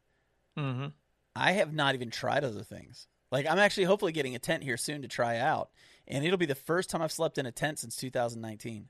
Mhm. 0.56 0.92
I 1.34 1.52
have 1.52 1.72
not 1.74 1.94
even 1.94 2.10
tried 2.10 2.44
other 2.44 2.62
things. 2.62 3.08
Like 3.30 3.46
I'm 3.46 3.58
actually 3.58 3.84
hopefully 3.84 4.12
getting 4.12 4.34
a 4.34 4.38
tent 4.38 4.62
here 4.62 4.76
soon 4.76 5.02
to 5.02 5.08
try 5.08 5.38
out, 5.38 5.70
and 6.06 6.24
it'll 6.24 6.38
be 6.38 6.46
the 6.46 6.54
first 6.54 6.88
time 6.90 7.02
I've 7.02 7.12
slept 7.12 7.38
in 7.38 7.46
a 7.46 7.52
tent 7.52 7.78
since 7.78 7.96
2019. 7.96 8.88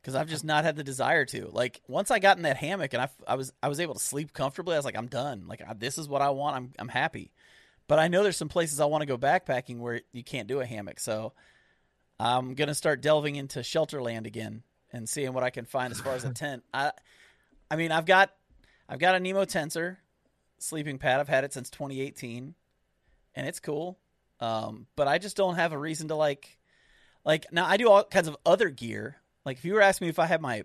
Because 0.00 0.14
I've 0.14 0.28
just 0.28 0.44
not 0.44 0.62
had 0.62 0.76
the 0.76 0.84
desire 0.84 1.24
to. 1.26 1.48
Like 1.48 1.82
once 1.88 2.12
I 2.12 2.20
got 2.20 2.36
in 2.36 2.44
that 2.44 2.56
hammock 2.58 2.94
and 2.94 3.02
I, 3.02 3.08
I 3.26 3.34
was 3.34 3.52
I 3.60 3.68
was 3.68 3.80
able 3.80 3.94
to 3.94 4.00
sleep 4.00 4.32
comfortably, 4.32 4.74
I 4.74 4.78
was 4.78 4.84
like 4.84 4.96
I'm 4.96 5.08
done. 5.08 5.48
Like 5.48 5.60
I, 5.66 5.74
this 5.74 5.98
is 5.98 6.08
what 6.08 6.22
I 6.22 6.30
want. 6.30 6.56
I'm 6.56 6.72
I'm 6.78 6.88
happy. 6.88 7.32
But 7.88 7.98
I 7.98 8.06
know 8.08 8.22
there's 8.22 8.36
some 8.36 8.48
places 8.48 8.78
I 8.80 8.84
want 8.86 9.02
to 9.02 9.06
go 9.06 9.18
backpacking 9.18 9.78
where 9.78 10.00
you 10.12 10.22
can't 10.24 10.48
do 10.48 10.60
a 10.60 10.66
hammock, 10.66 11.00
so 11.00 11.32
I'm 12.18 12.54
gonna 12.54 12.74
start 12.74 13.00
delving 13.00 13.36
into 13.36 13.60
Shelterland 13.60 14.26
again 14.26 14.62
and 14.92 15.08
seeing 15.08 15.32
what 15.32 15.44
I 15.44 15.50
can 15.50 15.64
find 15.64 15.92
as 15.92 16.00
far 16.00 16.14
as 16.14 16.24
a 16.24 16.30
tent. 16.34 16.64
I 16.72 16.92
I 17.70 17.76
mean 17.76 17.92
I've 17.92 18.06
got 18.06 18.32
I've 18.88 18.98
got 18.98 19.14
a 19.14 19.20
Nemo 19.20 19.44
Tensor 19.44 19.96
sleeping 20.58 20.98
pad. 20.98 21.20
I've 21.20 21.28
had 21.28 21.44
it 21.44 21.52
since 21.52 21.70
2018, 21.70 22.54
and 23.34 23.46
it's 23.46 23.60
cool. 23.60 23.98
Um, 24.40 24.86
but 24.96 25.08
I 25.08 25.18
just 25.18 25.36
don't 25.36 25.56
have 25.56 25.72
a 25.72 25.78
reason 25.78 26.08
to 26.08 26.14
like, 26.14 26.58
like 27.24 27.46
now 27.52 27.66
I 27.66 27.76
do 27.76 27.90
all 27.90 28.04
kinds 28.04 28.28
of 28.28 28.36
other 28.44 28.68
gear. 28.68 29.16
Like 29.44 29.58
if 29.58 29.64
you 29.64 29.74
were 29.74 29.82
asking 29.82 30.06
me 30.06 30.10
if 30.10 30.18
I 30.18 30.26
have 30.26 30.40
my, 30.40 30.64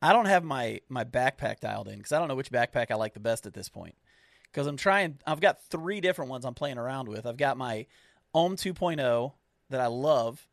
I 0.00 0.12
don't 0.12 0.26
have 0.26 0.44
my 0.44 0.80
my 0.88 1.04
backpack 1.04 1.60
dialed 1.60 1.88
in 1.88 1.98
because 1.98 2.12
I 2.12 2.18
don't 2.18 2.28
know 2.28 2.34
which 2.34 2.50
backpack 2.50 2.90
I 2.90 2.94
like 2.94 3.14
the 3.14 3.20
best 3.20 3.46
at 3.46 3.54
this 3.54 3.68
point. 3.68 3.96
Because 4.44 4.66
I'm 4.66 4.76
trying, 4.76 5.18
I've 5.26 5.40
got 5.40 5.62
three 5.64 6.00
different 6.00 6.30
ones 6.30 6.44
I'm 6.44 6.54
playing 6.54 6.78
around 6.78 7.08
with. 7.08 7.26
I've 7.26 7.36
got 7.36 7.58
my 7.58 7.86
Ohm 8.32 8.56
2.0 8.56 9.32
that 9.68 9.80
I 9.80 9.86
love. 9.86 10.46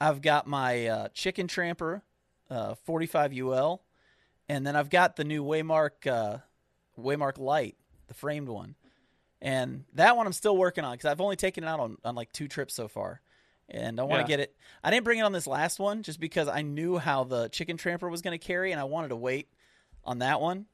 I've 0.00 0.20
got 0.22 0.46
my 0.46 0.86
uh, 0.86 1.08
Chicken 1.14 1.48
Tramper 1.48 2.02
uh, 2.50 2.74
45 2.74 3.32
UL, 3.34 3.82
and 4.48 4.66
then 4.66 4.76
I've 4.76 4.90
got 4.90 5.16
the 5.16 5.24
new 5.24 5.42
Waymark 5.44 6.06
uh, 6.06 6.38
Waymark 6.98 7.38
Light, 7.38 7.76
the 8.08 8.14
framed 8.14 8.48
one. 8.48 8.74
And 9.40 9.84
that 9.94 10.16
one 10.16 10.26
I'm 10.26 10.32
still 10.32 10.56
working 10.56 10.84
on 10.84 10.92
because 10.94 11.10
I've 11.10 11.20
only 11.20 11.36
taken 11.36 11.64
it 11.64 11.66
out 11.66 11.78
on, 11.78 11.98
on 12.04 12.14
like 12.14 12.32
two 12.32 12.48
trips 12.48 12.74
so 12.74 12.88
far. 12.88 13.20
And 13.68 14.00
I 14.00 14.04
want 14.04 14.20
to 14.20 14.22
Yeah. 14.22 14.38
get 14.38 14.40
it. 14.40 14.56
I 14.82 14.90
didn't 14.90 15.04
bring 15.04 15.18
it 15.18 15.22
on 15.22 15.32
this 15.32 15.46
last 15.46 15.78
one 15.78 16.02
just 16.02 16.20
because 16.20 16.48
I 16.48 16.62
knew 16.62 16.98
how 16.98 17.24
the 17.24 17.48
chicken 17.48 17.76
tramper 17.76 18.08
was 18.08 18.22
going 18.22 18.38
to 18.38 18.44
carry 18.44 18.72
and 18.72 18.80
I 18.80 18.84
wanted 18.84 19.08
to 19.08 19.16
wait 19.16 19.48
on 20.04 20.20
that 20.20 20.40
one. 20.40 20.66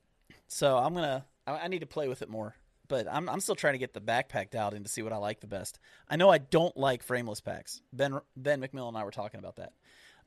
So 0.46 0.76
I'm 0.76 0.92
going 0.92 1.04
to, 1.06 1.24
I 1.46 1.52
I 1.64 1.68
need 1.68 1.80
to 1.80 1.86
play 1.86 2.06
with 2.08 2.22
it 2.22 2.28
more. 2.28 2.54
But 2.92 3.06
I'm, 3.10 3.26
I'm 3.26 3.40
still 3.40 3.54
trying 3.54 3.72
to 3.72 3.78
get 3.78 3.94
the 3.94 4.02
backpack 4.02 4.50
dialed 4.50 4.74
in 4.74 4.82
to 4.82 4.88
see 4.90 5.00
what 5.00 5.14
I 5.14 5.16
like 5.16 5.40
the 5.40 5.46
best. 5.46 5.78
I 6.10 6.16
know 6.16 6.28
I 6.28 6.36
don't 6.36 6.76
like 6.76 7.02
frameless 7.02 7.40
packs. 7.40 7.80
Ben, 7.90 8.20
Ben 8.36 8.60
McMillan 8.60 8.88
and 8.88 8.98
I 8.98 9.04
were 9.04 9.10
talking 9.10 9.40
about 9.40 9.56
that. 9.56 9.72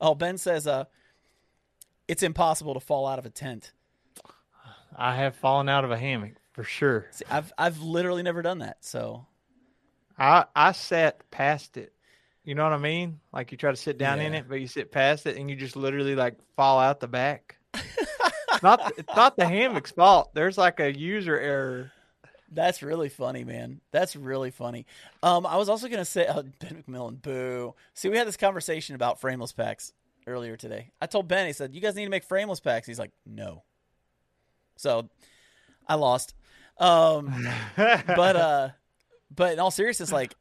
Oh, 0.00 0.16
Ben 0.16 0.36
says, 0.36 0.66
uh, 0.66 0.86
it's 2.08 2.24
impossible 2.24 2.74
to 2.74 2.80
fall 2.80 3.06
out 3.06 3.20
of 3.20 3.24
a 3.24 3.30
tent. 3.30 3.70
I 4.96 5.14
have 5.14 5.36
fallen 5.36 5.68
out 5.68 5.84
of 5.84 5.92
a 5.92 5.96
hammock 5.96 6.32
for 6.54 6.64
sure. 6.64 7.06
See, 7.12 7.24
I've 7.30 7.52
I've 7.56 7.78
literally 7.82 8.24
never 8.24 8.42
done 8.42 8.58
that. 8.58 8.78
So 8.84 9.26
I 10.18 10.46
I 10.56 10.72
sat 10.72 11.30
past 11.30 11.76
it. 11.76 11.92
You 12.42 12.56
know 12.56 12.64
what 12.64 12.72
I 12.72 12.78
mean? 12.78 13.20
Like 13.32 13.52
you 13.52 13.58
try 13.58 13.70
to 13.70 13.76
sit 13.76 13.96
down 13.96 14.18
in 14.18 14.34
it, 14.34 14.46
but 14.48 14.60
you 14.60 14.66
sit 14.66 14.90
past 14.90 15.26
it 15.26 15.36
and 15.36 15.48
you 15.48 15.54
just 15.54 15.76
literally 15.76 16.16
like 16.16 16.34
fall 16.56 16.80
out 16.80 16.98
the 16.98 17.06
back. 17.06 17.58
it's 17.74 18.62
not 18.64 18.92
it's 18.98 19.14
not 19.14 19.36
the 19.36 19.46
hammock's 19.48 19.92
fault. 19.92 20.34
There's 20.34 20.58
like 20.58 20.80
a 20.80 20.92
user 20.92 21.38
error. 21.38 21.92
That's 22.52 22.82
really 22.82 23.08
funny, 23.08 23.44
man. 23.44 23.80
That's 23.90 24.16
really 24.16 24.50
funny. 24.50 24.86
Um, 25.22 25.46
I 25.46 25.56
was 25.56 25.68
also 25.68 25.88
gonna 25.88 26.04
say, 26.04 26.26
uh, 26.26 26.42
Ben 26.60 26.84
McMillan, 26.86 27.20
boo. 27.20 27.74
See, 27.94 28.08
we 28.08 28.16
had 28.16 28.26
this 28.26 28.36
conversation 28.36 28.94
about 28.94 29.20
frameless 29.20 29.52
packs 29.52 29.92
earlier 30.26 30.56
today. 30.56 30.92
I 31.00 31.06
told 31.06 31.28
Ben, 31.28 31.46
he 31.46 31.52
said, 31.52 31.74
"You 31.74 31.80
guys 31.80 31.94
need 31.94 32.04
to 32.04 32.10
make 32.10 32.24
frameless 32.24 32.60
packs." 32.60 32.86
He's 32.86 32.98
like, 32.98 33.12
"No." 33.24 33.64
So, 34.76 35.08
I 35.88 35.94
lost. 35.94 36.34
Um, 36.78 37.48
but 37.76 38.36
uh, 38.36 38.68
but 39.34 39.54
in 39.54 39.60
all 39.60 39.70
seriousness, 39.70 40.12
like 40.12 40.34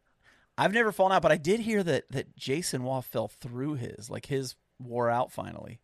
I've 0.57 0.73
never 0.73 0.91
fallen 0.91 1.11
out, 1.11 1.21
but 1.21 1.31
I 1.31 1.37
did 1.37 1.59
hear 1.59 1.83
that 1.83 2.05
that 2.11 2.35
Jason 2.35 2.83
Waugh 2.83 3.01
fell 3.01 3.27
through 3.27 3.75
his, 3.75 4.09
like 4.09 4.25
his 4.25 4.55
wore 4.79 5.09
out 5.09 5.31
finally. 5.31 5.79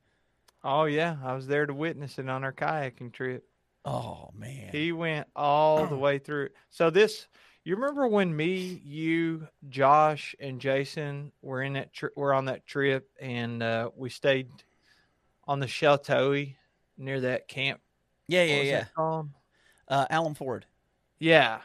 oh 0.64 0.86
yeah, 0.86 1.18
I 1.24 1.34
was 1.34 1.48
there 1.48 1.66
to 1.66 1.74
witness 1.74 2.20
it 2.20 2.30
on 2.30 2.44
our 2.44 2.54
kayaking 2.54 3.14
trip. 3.14 3.46
Oh 3.84 4.30
man, 4.36 4.70
He 4.72 4.92
went 4.92 5.28
all 5.36 5.88
the 5.88 5.98
way 5.98 6.20
through. 6.20 6.50
So 6.70 6.90
this, 6.90 7.28
you 7.64 7.76
remember 7.76 8.08
when 8.08 8.36
me, 8.36 8.82
you, 8.84 9.48
Josh, 9.70 10.36
and 10.40 10.60
Jason 10.60 11.32
were 11.42 11.64
in 11.64 11.74
that 11.74 11.94
tri- 11.94 12.10
were 12.16 12.34
on 12.34 12.46
that 12.46 12.66
trip, 12.66 13.10
and 13.20 13.64
uh, 13.64 13.90
we 13.96 14.10
stayed 14.10 14.50
on 15.48 15.60
the 15.60 15.68
Chateau 15.68 16.46
near 16.98 17.22
that 17.22 17.48
camp. 17.48 17.82
yeah, 18.28 18.44
yeah, 18.44 18.62
yeah. 18.62 18.86
Uh, 19.88 20.06
Alan 20.10 20.36
Ford. 20.36 20.66
Yeah. 21.20 21.62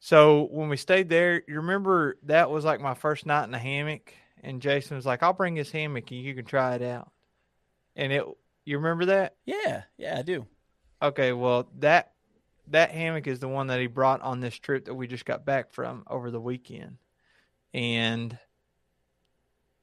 So 0.00 0.48
when 0.50 0.68
we 0.68 0.76
stayed 0.76 1.08
there, 1.08 1.42
you 1.48 1.56
remember 1.56 2.18
that 2.24 2.50
was 2.50 2.64
like 2.64 2.80
my 2.80 2.94
first 2.94 3.26
night 3.26 3.44
in 3.44 3.52
the 3.52 3.58
hammock, 3.58 4.12
and 4.42 4.60
Jason 4.60 4.96
was 4.96 5.06
like, 5.06 5.22
"I'll 5.22 5.32
bring 5.32 5.54
this 5.54 5.70
hammock 5.70 6.10
and 6.10 6.20
you 6.20 6.34
can 6.34 6.44
try 6.44 6.74
it 6.74 6.82
out." 6.82 7.10
And 7.96 8.12
it, 8.12 8.24
you 8.64 8.76
remember 8.76 9.06
that? 9.06 9.36
Yeah, 9.46 9.84
yeah, 9.96 10.18
I 10.18 10.22
do. 10.22 10.46
Okay, 11.04 11.32
well 11.34 11.68
that 11.80 12.12
that 12.68 12.90
hammock 12.90 13.26
is 13.26 13.38
the 13.38 13.48
one 13.48 13.66
that 13.66 13.78
he 13.78 13.86
brought 13.86 14.22
on 14.22 14.40
this 14.40 14.58
trip 14.58 14.86
that 14.86 14.94
we 14.94 15.06
just 15.06 15.26
got 15.26 15.44
back 15.44 15.70
from 15.70 16.02
over 16.08 16.30
the 16.30 16.40
weekend, 16.40 16.96
and 17.74 18.38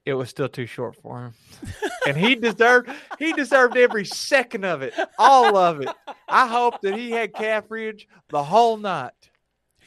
it 0.03 0.15
was 0.15 0.29
still 0.29 0.49
too 0.49 0.65
short 0.65 0.95
for 0.95 1.25
him, 1.25 1.33
and 2.07 2.17
he 2.17 2.33
deserved 2.33 2.89
he 3.19 3.33
deserved 3.33 3.77
every 3.77 4.03
second 4.03 4.65
of 4.65 4.81
it, 4.81 4.95
all 5.19 5.55
of 5.55 5.81
it. 5.81 5.89
I 6.27 6.47
hope 6.47 6.81
that 6.81 6.97
he 6.97 7.11
had 7.11 7.35
calf 7.35 7.65
ridge 7.69 8.07
the 8.29 8.43
whole 8.43 8.77
night. 8.77 9.11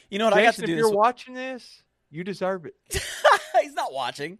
You 0.09 0.19
know 0.19 0.25
what 0.25 0.35
I 0.35 0.43
got 0.43 0.55
Jason, 0.55 0.61
to 0.61 0.67
do 0.67 0.73
if 0.73 0.79
you're 0.79 0.91
watching 0.91 1.33
this, 1.33 1.83
you 2.11 2.23
deserve 2.23 2.65
it. 2.65 2.75
He's 3.61 3.73
not 3.73 3.91
watching. 3.91 4.39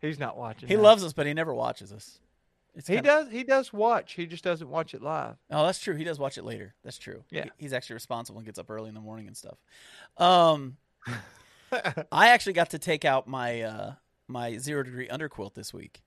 He's 0.00 0.18
not 0.18 0.36
watching. 0.36 0.68
He 0.68 0.74
that. 0.74 0.82
loves 0.82 1.04
us, 1.04 1.12
but 1.12 1.26
he 1.26 1.34
never 1.34 1.54
watches 1.54 1.92
us. 1.92 2.18
It's 2.74 2.88
He 2.88 2.94
kinda- 2.94 3.08
does. 3.08 3.30
He 3.30 3.44
does 3.44 3.72
watch. 3.72 4.14
He 4.14 4.26
just 4.26 4.42
doesn't 4.44 4.68
watch 4.68 4.94
it 4.94 5.02
live. 5.02 5.36
Oh, 5.50 5.66
that's 5.66 5.78
true. 5.78 5.94
He 5.94 6.04
does 6.04 6.18
watch 6.18 6.38
it 6.38 6.44
later. 6.44 6.74
That's 6.82 6.96
true. 6.98 7.24
Yeah. 7.30 7.44
He- 7.44 7.50
he's 7.64 7.72
actually 7.72 7.94
responsible 7.94 8.38
and 8.38 8.46
gets 8.46 8.58
up 8.58 8.70
early 8.70 8.88
in 8.88 8.94
the 8.94 9.00
morning 9.00 9.26
and 9.26 9.36
stuff. 9.36 9.58
Um, 10.16 10.78
I 12.12 12.28
actually 12.28 12.52
got 12.54 12.70
to 12.70 12.78
take 12.78 13.04
out 13.04 13.26
my 13.26 13.62
uh 13.62 13.92
my 14.28 14.56
zero 14.56 14.82
degree 14.82 15.08
underquilt 15.08 15.54
this 15.54 15.72
week. 15.74 16.02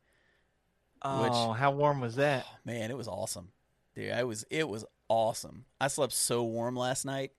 oh, 1.01 1.51
how 1.53 1.72
warm 1.72 2.01
was 2.01 2.16
that? 2.16 2.45
Man, 2.63 2.89
it 2.89 2.97
was 2.97 3.07
awesome, 3.07 3.49
dude. 3.95 4.11
I 4.11 4.24
was 4.24 4.45
it 4.49 4.68
was 4.68 4.86
awesome. 5.07 5.66
I 5.80 5.88
slept 5.88 6.13
so 6.13 6.43
warm 6.43 6.76
last 6.76 7.05
night. 7.05 7.32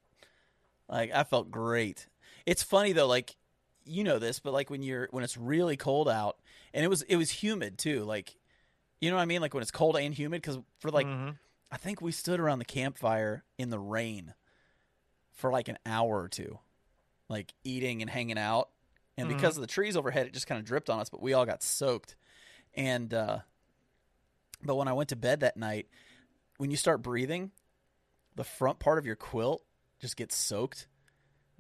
Like 0.89 1.11
I 1.13 1.25
felt 1.25 1.51
great. 1.51 2.07
It's 2.45 2.63
funny 2.63 2.93
though, 2.93 3.07
like 3.09 3.37
you 3.85 4.05
know 4.05 4.19
this, 4.19 4.39
but 4.41 4.53
like 4.53 4.71
when 4.71 4.83
you're 4.83 5.09
when 5.11 5.25
it's 5.25 5.37
really 5.37 5.77
cold 5.77 6.09
out, 6.09 6.37
and 6.75 6.85
it 6.85 6.89
was 6.89 7.03
it 7.03 7.17
was 7.17 7.31
humid 7.31 7.79
too. 7.79 8.05
Like 8.05 8.37
you 9.01 9.11
know 9.11 9.17
what 9.17 9.23
I 9.23 9.27
mean? 9.27 9.41
Like 9.41 9.55
when 9.55 9.63
it's 9.63 9.71
cold 9.71 9.97
and 9.97 10.15
humid, 10.15 10.43
because 10.43 10.59
for 10.79 10.91
like 10.91 11.07
Mhm. 11.07 11.39
I 11.71 11.77
think 11.77 12.01
we 12.01 12.13
stood 12.13 12.39
around 12.41 12.61
the 12.61 12.65
campfire 12.65 13.45
in 13.59 13.71
the 13.71 13.79
rain 13.79 14.35
for 15.33 15.51
like 15.51 15.69
an 15.69 15.79
hour 15.85 16.23
or 16.23 16.29
two, 16.29 16.59
like 17.29 17.53
eating 17.65 18.03
and 18.03 18.11
hanging 18.11 18.39
out. 18.39 18.71
And 19.19 19.29
Mhm. 19.29 19.35
because 19.35 19.57
of 19.57 19.61
the 19.63 19.67
trees 19.67 19.97
overhead, 19.97 20.27
it 20.27 20.33
just 20.33 20.47
kind 20.47 20.59
of 20.59 20.65
dripped 20.65 20.89
on 20.91 21.01
us, 21.01 21.09
but 21.11 21.21
we 21.21 21.33
all 21.33 21.45
got 21.47 21.63
soaked. 21.63 22.15
And, 22.75 23.13
uh, 23.13 23.41
but 24.63 24.77
when 24.77 24.89
I 24.89 24.93
went 24.93 25.09
to 25.11 25.17
bed 25.17 25.41
that 25.41 25.57
night, 25.57 25.89
when 26.59 26.71
you 26.71 26.77
start 26.77 27.03
breathing, 27.03 27.51
the 28.35 28.45
front 28.45 28.79
part 28.79 28.99
of 28.99 29.07
your 29.07 29.17
quilt 29.17 29.63
just 29.99 30.17
gets 30.17 30.37
soaked. 30.37 30.87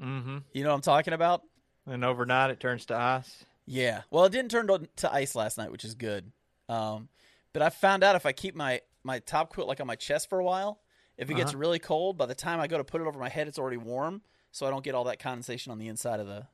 Mm-hmm. 0.01 0.39
You 0.53 0.63
know 0.63 0.71
what 0.71 0.77
I'm 0.77 0.81
talking 0.83 1.15
about? 1.15 1.43
And 1.87 2.05
overnight 2.05 2.51
it 2.51 2.61
turns 2.61 2.87
to 2.87 2.97
ice. 2.97 3.45
Yeah. 3.67 4.03
Well, 4.11 4.25
it 4.25 4.33
didn't 4.33 4.51
turn 4.51 4.67
to, 4.69 4.89
to 4.97 5.13
ice 5.13 5.35
last 5.35 5.59
night, 5.59 5.73
which 5.73 5.85
is 5.85 5.95
good. 5.95 6.31
Um, 6.69 7.09
but 7.57 7.65
I 7.65 7.71
found 7.71 8.05
out 8.05 8.17
if 8.17 8.27
I 8.27 8.33
keep 8.33 8.55
my 8.55 8.83
my 9.03 9.19
top 9.21 9.49
quilt 9.51 9.67
like 9.67 9.81
on 9.81 9.87
my 9.87 9.97
chest 9.97 10.29
for 10.29 10.39
a 10.39 10.45
while, 10.45 10.79
if 11.17 11.31
it 11.31 11.35
gets 11.35 11.53
Uh-huh. 11.53 11.59
really 11.59 11.79
cold, 11.79 12.19
by 12.19 12.27
the 12.27 12.35
time 12.35 12.61
I 12.61 12.67
go 12.67 12.77
to 12.77 12.85
put 12.85 13.01
it 13.01 13.07
over 13.07 13.19
my 13.19 13.31
head, 13.31 13.49
it's 13.49 13.59
already 13.59 13.79
warm, 13.79 14.21
so 14.53 14.67
I 14.67 14.71
don't 14.71 14.85
get 14.85 14.95
all 14.95 15.05
that 15.05 15.19
condensation 15.19 15.73
on 15.73 15.79
the 15.79 15.89
inside 15.89 16.21
of 16.21 16.27
the 16.27 16.47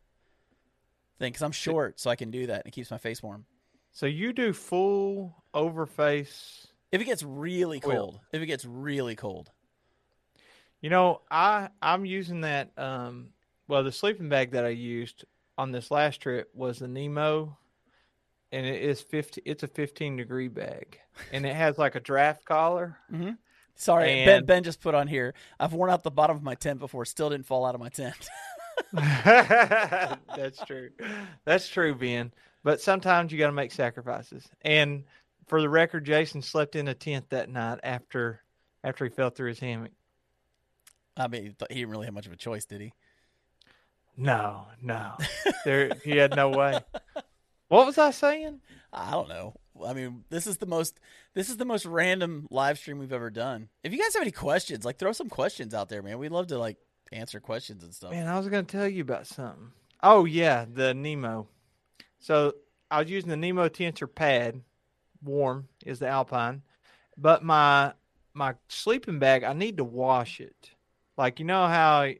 thing. 1.18 1.32
Because 1.32 1.42
I'm 1.42 1.50
short, 1.50 1.98
so 1.98 2.08
I 2.08 2.14
can 2.14 2.30
do 2.30 2.46
that, 2.46 2.60
and 2.60 2.66
it 2.66 2.70
keeps 2.70 2.92
my 2.92 2.98
face 2.98 3.20
warm. 3.20 3.46
So 3.90 4.06
you 4.06 4.32
do 4.32 4.52
full 4.52 5.42
overface. 5.52 6.66
If 6.92 7.00
it 7.00 7.04
gets 7.04 7.24
really 7.24 7.80
cold, 7.80 8.20
if 8.32 8.40
it 8.40 8.46
gets 8.46 8.64
really 8.64 9.16
cold, 9.16 9.50
You 10.80 10.90
know, 10.90 11.22
I 11.30 11.70
I'm 11.80 12.04
using 12.04 12.42
that. 12.42 12.70
Um, 12.78 13.30
well, 13.66 13.82
the 13.82 13.90
sleeping 13.90 14.28
bag 14.28 14.52
that 14.52 14.64
I 14.64 14.68
used 14.68 15.24
on 15.58 15.72
this 15.72 15.90
last 15.90 16.20
trip 16.20 16.50
was 16.54 16.78
the 16.78 16.86
Nemo, 16.86 17.58
and 18.52 18.66
it 18.66 18.82
is 18.82 19.00
fifty. 19.00 19.42
It's 19.44 19.62
a 19.62 19.68
fifteen 19.68 20.16
degree 20.16 20.48
bag, 20.48 20.98
and 21.32 21.44
it 21.46 21.54
has 21.54 21.78
like 21.78 21.94
a 21.94 22.00
draft 22.00 22.44
collar. 22.44 22.98
Mm-hmm. 23.12 23.32
sorry, 23.74 24.24
Ben. 24.24 24.44
Ben 24.44 24.62
just 24.62 24.80
put 24.80 24.94
on 24.94 25.08
here. 25.08 25.34
I've 25.58 25.72
worn 25.72 25.90
out 25.90 26.02
the 26.02 26.10
bottom 26.10 26.36
of 26.36 26.42
my 26.42 26.54
tent 26.54 26.78
before, 26.78 27.04
still 27.04 27.30
didn't 27.30 27.46
fall 27.46 27.64
out 27.64 27.74
of 27.74 27.80
my 27.80 27.88
tent. 27.88 28.28
That's 28.92 30.64
true. 30.64 30.90
That's 31.44 31.68
true, 31.68 31.94
Ben. 31.94 32.32
But 32.64 32.80
sometimes 32.80 33.32
you 33.32 33.38
got 33.38 33.46
to 33.46 33.52
make 33.52 33.72
sacrifices. 33.72 34.48
And 34.62 35.04
for 35.46 35.60
the 35.60 35.68
record, 35.68 36.04
Jason 36.04 36.42
slept 36.42 36.76
in 36.76 36.88
a 36.88 36.94
tent 36.94 37.30
that 37.30 37.50
night 37.50 37.80
after 37.82 38.40
after 38.84 39.04
he 39.04 39.10
fell 39.10 39.30
through 39.30 39.48
his 39.48 39.58
hammock. 39.58 39.92
I 41.16 41.28
mean, 41.28 41.54
he 41.68 41.74
didn't 41.74 41.90
really 41.90 42.06
have 42.06 42.14
much 42.14 42.26
of 42.26 42.32
a 42.32 42.36
choice, 42.36 42.64
did 42.64 42.80
he? 42.80 42.92
No, 44.16 44.66
no, 44.82 45.12
there 45.64 45.92
he 46.04 46.16
had 46.16 46.36
no 46.36 46.50
way. 46.50 46.78
What 47.72 47.86
was 47.86 47.96
I 47.96 48.10
saying? 48.10 48.60
I 48.92 49.12
don't 49.12 49.30
know. 49.30 49.54
I 49.82 49.94
mean, 49.94 50.24
this 50.28 50.46
is 50.46 50.58
the 50.58 50.66
most 50.66 51.00
this 51.32 51.48
is 51.48 51.56
the 51.56 51.64
most 51.64 51.86
random 51.86 52.46
live 52.50 52.76
stream 52.76 52.98
we've 52.98 53.14
ever 53.14 53.30
done. 53.30 53.70
If 53.82 53.92
you 53.92 53.98
guys 53.98 54.12
have 54.12 54.20
any 54.20 54.30
questions, 54.30 54.84
like 54.84 54.98
throw 54.98 55.12
some 55.12 55.30
questions 55.30 55.72
out 55.72 55.88
there, 55.88 56.02
man. 56.02 56.18
We'd 56.18 56.32
love 56.32 56.48
to 56.48 56.58
like 56.58 56.76
answer 57.12 57.40
questions 57.40 57.82
and 57.82 57.94
stuff. 57.94 58.10
Man, 58.10 58.28
I 58.28 58.36
was 58.36 58.46
going 58.48 58.66
to 58.66 58.70
tell 58.70 58.86
you 58.86 59.00
about 59.00 59.26
something. 59.26 59.70
Oh 60.02 60.26
yeah, 60.26 60.66
the 60.70 60.92
Nemo. 60.92 61.48
So 62.18 62.56
I 62.90 62.98
was 63.00 63.10
using 63.10 63.30
the 63.30 63.38
Nemo 63.38 63.70
tensor 63.70 64.14
pad. 64.14 64.60
Warm 65.22 65.66
is 65.86 65.98
the 65.98 66.08
Alpine, 66.08 66.60
but 67.16 67.42
my 67.42 67.94
my 68.34 68.52
sleeping 68.68 69.18
bag 69.18 69.44
I 69.44 69.54
need 69.54 69.78
to 69.78 69.84
wash 69.84 70.40
it. 70.40 70.72
Like 71.16 71.40
you 71.40 71.46
know 71.46 71.66
how 71.68 72.10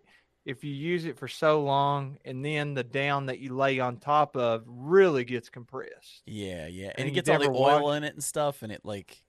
if 0.45 0.65
you 0.65 0.73
use 0.73 1.05
it 1.05 1.17
for 1.17 1.29
so 1.29 1.63
long 1.63 2.19
and 2.25 2.45
then 2.45 2.75
the 2.75 2.83
down 2.83 3.27
that 3.27 3.39
you 3.39 3.55
lay 3.55 3.79
on 3.79 3.97
top 3.97 4.37
of 4.37 4.65
really 4.67 5.25
gets 5.25 5.49
compressed. 5.49 6.23
Yeah, 6.27 6.67
yeah. 6.67 6.89
And, 6.89 7.01
And 7.01 7.09
it 7.09 7.13
gets 7.13 7.29
all 7.29 7.39
the 7.39 7.49
oil 7.49 7.93
in 7.93 8.05
it 8.05 8.15
and 8.15 8.23
stuff, 8.25 8.63
and 8.63 8.73
it 8.73 8.81
like 8.85 9.23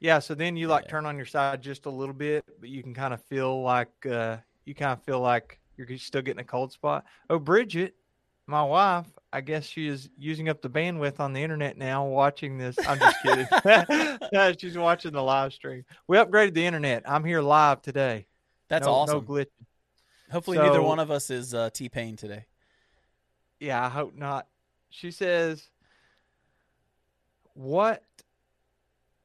Yeah, 0.00 0.18
so 0.18 0.34
then 0.34 0.56
you 0.56 0.68
like 0.68 0.84
Yeah. 0.84 0.90
turn 0.90 1.06
on 1.06 1.16
your 1.16 1.26
side 1.26 1.62
just 1.62 1.86
a 1.86 1.90
little 1.90 2.14
bit, 2.14 2.44
but 2.60 2.68
you 2.68 2.82
can 2.82 2.94
kind 2.94 3.14
of 3.14 3.22
feel 3.24 3.62
like 3.62 4.06
uh, 4.06 4.38
you 4.64 4.74
kind 4.74 4.92
of 4.92 5.02
feel 5.02 5.20
like 5.20 5.60
you're 5.76 5.98
still 5.98 6.22
getting 6.22 6.40
a 6.40 6.44
cold 6.44 6.72
spot. 6.72 7.04
Oh, 7.30 7.38
Bridget, 7.38 7.94
my 8.46 8.62
wife, 8.62 9.06
I 9.32 9.40
guess 9.40 9.64
she 9.64 9.86
is 9.86 10.08
using 10.16 10.48
up 10.48 10.62
the 10.62 10.70
bandwidth 10.70 11.20
on 11.20 11.32
the 11.32 11.42
internet 11.42 11.76
now, 11.76 12.06
watching 12.06 12.58
this. 12.58 12.76
I'm 12.86 12.98
just 12.98 13.16
kidding. 13.22 14.56
She's 14.58 14.76
watching 14.76 15.12
the 15.12 15.22
live 15.22 15.52
stream. 15.52 15.84
We 16.06 16.16
upgraded 16.16 16.54
the 16.54 16.66
internet. 16.66 17.02
I'm 17.06 17.24
here 17.24 17.42
live 17.42 17.82
today. 17.82 18.26
that's 18.68 18.86
no, 18.86 18.92
awesome. 18.92 19.18
No 19.18 19.22
glitch. 19.22 19.46
Hopefully, 20.30 20.58
neither 20.58 20.82
one 20.82 20.98
of 20.98 21.10
us 21.10 21.30
is 21.30 21.54
uh, 21.54 21.70
T 21.70 21.88
Pain 21.88 22.16
today. 22.16 22.46
Yeah, 23.60 23.84
I 23.84 23.88
hope 23.88 24.14
not. 24.14 24.46
She 24.90 25.10
says, 25.10 25.68
"What, 27.54 28.02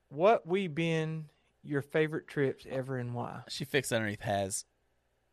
what 0.10 0.48
we 0.48 0.68
been 0.68 1.26
your 1.64 1.82
favorite 1.82 2.28
trips 2.28 2.66
ever 2.70 2.98
and 2.98 3.14
why?" 3.14 3.42
She 3.50 3.66
fixed 3.66 3.92
underneath 3.92 4.22
has. 4.22 4.66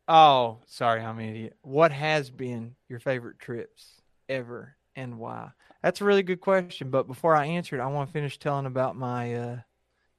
Oh, 0.07 0.59
sorry, 0.65 1.01
I'm 1.01 1.19
an 1.19 1.29
idiot. 1.29 1.57
What 1.61 1.91
has 1.91 2.29
been 2.29 2.75
your 2.89 2.99
favorite 2.99 3.39
trips 3.39 4.01
ever 4.27 4.75
and 4.95 5.19
why? 5.19 5.51
That's 5.81 6.01
a 6.01 6.05
really 6.05 6.23
good 6.23 6.41
question. 6.41 6.89
But 6.89 7.07
before 7.07 7.35
I 7.35 7.45
answer 7.45 7.77
it, 7.77 7.81
I 7.81 7.87
want 7.87 8.09
to 8.09 8.13
finish 8.13 8.37
telling 8.37 8.65
about 8.65 8.95
my 8.95 9.33
uh, 9.33 9.59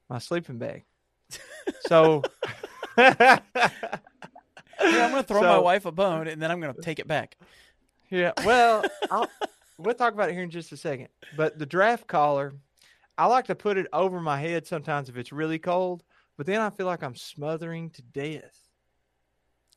my 0.09 0.17
sleeping 0.17 0.57
bag. 0.57 0.85
So, 1.81 2.23
Yeah, 4.83 5.05
I'm 5.05 5.11
gonna 5.11 5.23
throw 5.23 5.41
my 5.41 5.57
wife 5.57 5.85
a 5.85 5.91
bone, 5.91 6.27
and 6.27 6.41
then 6.41 6.51
I'm 6.51 6.59
gonna 6.59 6.73
take 6.81 6.99
it 6.99 7.07
back. 7.07 7.37
Yeah, 8.09 8.33
well, 8.45 8.83
I'll, 9.09 9.29
we'll 9.77 9.95
talk 9.95 10.13
about 10.13 10.29
it 10.29 10.33
here 10.33 10.43
in 10.43 10.49
just 10.51 10.71
a 10.71 10.77
second. 10.77 11.07
But 11.35 11.57
the 11.57 11.65
draft 11.65 12.07
collar, 12.07 12.53
I 13.17 13.25
like 13.27 13.45
to 13.45 13.55
put 13.55 13.77
it 13.77 13.87
over 13.93 14.19
my 14.21 14.39
head 14.39 14.67
sometimes 14.67 15.09
if 15.09 15.17
it's 15.17 15.31
really 15.31 15.59
cold. 15.59 16.03
But 16.37 16.45
then 16.47 16.61
I 16.61 16.69
feel 16.69 16.85
like 16.87 17.03
I'm 17.03 17.15
smothering 17.15 17.91
to 17.91 18.01
death. 18.01 18.57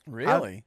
Really? 0.07 0.63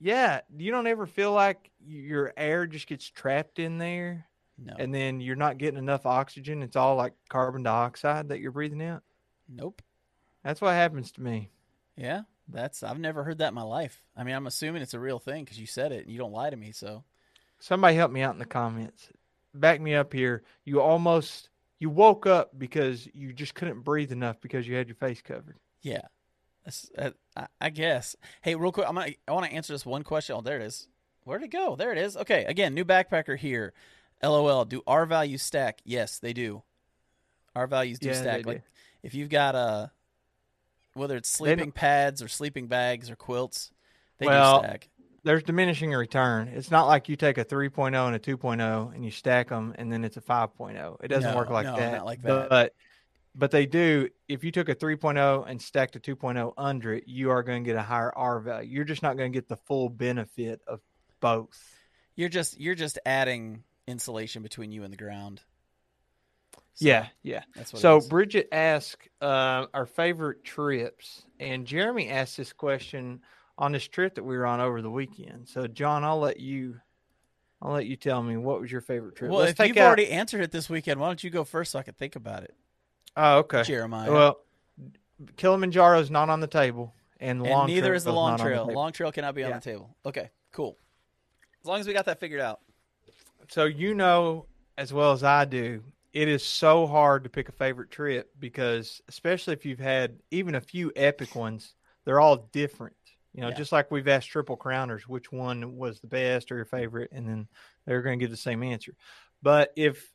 Yeah, 0.00 0.40
you 0.56 0.70
don't 0.70 0.86
ever 0.86 1.06
feel 1.06 1.32
like 1.32 1.70
your 1.84 2.32
air 2.36 2.66
just 2.66 2.86
gets 2.86 3.08
trapped 3.08 3.58
in 3.58 3.78
there. 3.78 4.26
no. 4.58 4.74
and 4.78 4.94
then 4.94 5.20
you're 5.20 5.34
not 5.36 5.58
getting 5.58 5.78
enough 5.78 6.06
oxygen. 6.06 6.62
It's 6.62 6.76
all 6.76 6.94
like 6.96 7.14
carbon 7.28 7.62
dioxide 7.62 8.28
that 8.28 8.40
you're 8.40 8.52
breathing 8.52 8.82
out. 8.82 9.02
nope. 9.48 9.82
That's 10.42 10.60
what 10.60 10.74
happens 10.74 11.10
to 11.12 11.22
me. 11.22 11.50
Yeah, 11.96 12.22
that's 12.48 12.82
I've 12.82 12.98
never 12.98 13.24
heard 13.24 13.38
that 13.38 13.48
in 13.48 13.54
my 13.54 13.62
life. 13.62 14.02
I 14.16 14.24
mean, 14.24 14.34
I'm 14.34 14.46
assuming 14.46 14.82
it's 14.82 14.94
a 14.94 15.00
real 15.00 15.18
thing 15.18 15.44
because 15.44 15.58
you 15.58 15.66
said 15.66 15.92
it 15.92 16.04
and 16.04 16.10
you 16.12 16.18
don't 16.18 16.32
lie 16.32 16.50
to 16.50 16.56
me. 16.56 16.72
So 16.72 17.04
Somebody 17.60 17.96
help 17.96 18.10
me 18.12 18.20
out 18.22 18.34
in 18.34 18.38
the 18.38 18.44
comments. 18.44 19.08
Back 19.54 19.80
me 19.80 19.94
up 19.94 20.12
here. 20.12 20.42
You 20.64 20.80
almost 20.80 21.48
you 21.78 21.88
woke 21.90 22.26
up 22.26 22.58
because 22.58 23.08
you 23.14 23.32
just 23.32 23.54
couldn't 23.54 23.80
breathe 23.80 24.12
enough 24.12 24.40
because 24.40 24.66
you 24.68 24.74
had 24.76 24.88
your 24.88 24.96
face 24.96 25.22
covered. 25.22 25.56
yeah, 25.82 26.02
that's, 26.64 26.90
uh, 26.98 27.10
I, 27.36 27.46
I 27.60 27.70
guess. 27.70 28.16
Hey, 28.42 28.54
real 28.54 28.72
quick, 28.72 28.86
I'm 28.88 28.94
gonna 28.94 29.12
I 29.28 29.32
want 29.32 29.46
to 29.46 29.52
answer 29.52 29.72
this 29.72 29.86
one 29.86 30.02
question. 30.02 30.36
Oh, 30.36 30.40
there 30.40 30.56
it 30.60 30.62
is. 30.62 30.88
Where'd 31.24 31.42
it 31.42 31.48
go? 31.50 31.76
There 31.76 31.92
it 31.92 31.98
is. 31.98 32.16
Okay, 32.16 32.44
again, 32.44 32.74
new 32.74 32.84
backpacker 32.84 33.36
here. 33.38 33.72
LOL. 34.22 34.64
Do 34.64 34.82
our 34.86 35.06
values 35.06 35.42
stack? 35.42 35.80
Yes, 35.84 36.18
they 36.18 36.32
do. 36.32 36.62
Our 37.54 37.66
values 37.66 37.98
do 37.98 38.08
Yeah, 38.08 38.14
stack. 38.14 38.42
do. 38.42 38.48
Like 38.50 38.62
if 39.02 39.14
you've 39.14 39.28
got 39.30 39.54
a 39.54 39.90
whether 40.94 41.16
it's 41.16 41.28
sleeping 41.28 41.72
pads 41.72 42.22
or 42.22 42.28
sleeping 42.28 42.66
bags 42.66 43.10
or 43.10 43.16
quilts, 43.16 43.70
they 44.18 44.26
Well, 44.26 44.60
do 44.60 44.66
stack. 44.68 44.88
There's 45.24 45.42
diminishing 45.42 45.90
return. 45.92 46.48
It's 46.48 46.70
not 46.70 46.86
like 46.86 47.08
you 47.08 47.16
take 47.16 47.38
a 47.38 47.44
3.0 47.44 48.06
and 48.06 48.14
a 48.14 48.18
2.0 48.18 48.94
and 48.94 49.04
you 49.04 49.10
stack 49.10 49.48
them 49.48 49.74
and 49.78 49.90
then 49.92 50.04
it's 50.04 50.16
a 50.16 50.20
5.0. 50.20 50.98
It 51.02 51.08
doesn't 51.08 51.30
No, 51.30 51.36
work 51.36 51.50
like 51.50 51.66
no, 51.66 51.76
that. 51.76 51.92
not 51.92 52.04
like 52.04 52.22
that. 52.22 52.48
But 52.50 52.74
but 53.34 53.50
they 53.50 53.66
do. 53.66 54.08
If 54.28 54.44
you 54.44 54.52
took 54.52 54.68
a 54.68 54.74
3.0 54.76 55.48
and 55.48 55.60
stacked 55.60 55.96
a 55.96 56.00
2.0 56.00 56.52
under 56.56 56.94
it, 56.94 57.04
you 57.08 57.30
are 57.30 57.42
going 57.42 57.64
to 57.64 57.66
get 57.68 57.76
a 57.76 57.82
higher 57.82 58.12
R 58.14 58.38
value. 58.38 58.70
You're 58.70 58.84
just 58.84 59.02
not 59.02 59.16
going 59.16 59.32
to 59.32 59.36
get 59.36 59.48
the 59.48 59.56
full 59.56 59.88
benefit 59.88 60.60
of 60.68 60.80
both. 61.20 61.58
You're 62.16 62.28
just 62.28 62.60
you're 62.60 62.76
just 62.76 62.98
adding 63.04 63.64
insulation 63.88 64.42
between 64.42 64.70
you 64.72 64.84
and 64.84 64.92
the 64.92 64.96
ground. 64.96 65.40
So, 66.74 66.86
yeah, 66.86 67.06
yeah. 67.22 67.42
that's 67.54 67.72
what. 67.72 67.80
So 67.82 67.96
it 67.96 67.98
is. 67.98 68.08
Bridget 68.08 68.48
asked 68.52 69.08
uh, 69.20 69.66
our 69.72 69.86
favorite 69.86 70.42
trips, 70.44 71.24
and 71.38 71.66
Jeremy 71.66 72.08
asked 72.10 72.36
this 72.36 72.52
question 72.52 73.20
on 73.56 73.70
this 73.72 73.86
trip 73.86 74.16
that 74.16 74.24
we 74.24 74.36
were 74.36 74.46
on 74.46 74.60
over 74.60 74.82
the 74.82 74.90
weekend. 74.90 75.48
So 75.48 75.68
John, 75.68 76.02
I'll 76.02 76.18
let 76.18 76.40
you, 76.40 76.80
I'll 77.62 77.72
let 77.72 77.86
you 77.86 77.94
tell 77.96 78.20
me 78.22 78.36
what 78.36 78.60
was 78.60 78.72
your 78.72 78.80
favorite 78.80 79.14
trip. 79.14 79.30
well, 79.30 79.40
Let's 79.40 79.52
if 79.52 79.56
take 79.58 79.68
you've 79.68 79.76
out- 79.76 79.86
already 79.86 80.10
answered 80.10 80.40
it 80.40 80.50
this 80.50 80.68
weekend, 80.68 80.98
why 80.98 81.06
don't 81.06 81.22
you 81.22 81.30
go 81.30 81.44
first 81.44 81.70
so 81.72 81.78
I 81.78 81.84
can 81.84 81.94
think 81.94 82.16
about 82.16 82.42
it, 82.42 82.54
oh, 83.16 83.38
okay. 83.38 83.62
Jeremiah? 83.62 84.10
Well, 84.10 84.38
Kilimanjaro 85.36 86.00
is 86.00 86.10
not 86.10 86.28
on 86.28 86.40
the 86.40 86.48
table, 86.48 86.92
and 87.20 87.40
the 87.40 87.44
and 87.44 87.52
long 87.52 87.66
neither 87.68 87.86
Trail 87.88 87.96
is 87.96 88.04
the 88.04 88.12
long 88.12 88.30
not 88.32 88.40
on 88.40 88.46
the 88.46 88.52
trail. 88.64 88.74
long 88.74 88.92
trail 88.92 89.12
cannot 89.12 89.36
be 89.36 89.44
on 89.44 89.52
the 89.52 89.60
table. 89.60 89.94
Okay, 90.04 90.30
cool. 90.50 90.76
As 91.62 91.68
long 91.68 91.78
as 91.78 91.86
we 91.86 91.92
got 91.92 92.06
that 92.06 92.18
figured 92.18 92.40
out. 92.40 92.60
So 93.48 93.64
you 93.64 93.94
know 93.94 94.46
as 94.76 94.92
well 94.92 95.12
as 95.12 95.22
I 95.22 95.44
do, 95.44 95.84
it 96.14 96.28
is 96.28 96.44
so 96.44 96.86
hard 96.86 97.24
to 97.24 97.30
pick 97.30 97.48
a 97.48 97.52
favorite 97.52 97.90
trip 97.90 98.30
because 98.38 99.02
especially 99.08 99.52
if 99.52 99.66
you've 99.66 99.80
had 99.80 100.16
even 100.30 100.54
a 100.54 100.60
few 100.60 100.92
epic 100.94 101.34
ones, 101.34 101.74
they're 102.04 102.20
all 102.20 102.48
different. 102.52 102.94
You 103.34 103.40
know, 103.40 103.48
Yeah. 103.48 103.56
just 103.56 103.72
like 103.72 103.90
we've 103.90 104.06
asked 104.06 104.28
triple 104.28 104.56
crowners 104.56 105.02
which 105.02 105.32
one 105.32 105.76
was 105.76 106.00
the 106.00 106.06
best 106.06 106.52
or 106.52 106.56
your 106.56 106.66
favorite, 106.66 107.10
and 107.10 107.28
then 107.28 107.48
they're 107.84 108.00
going 108.00 108.16
to 108.18 108.22
give 108.22 108.30
the 108.30 108.36
same 108.36 108.62
answer. 108.62 108.94
But 109.42 109.72
if 109.76 110.12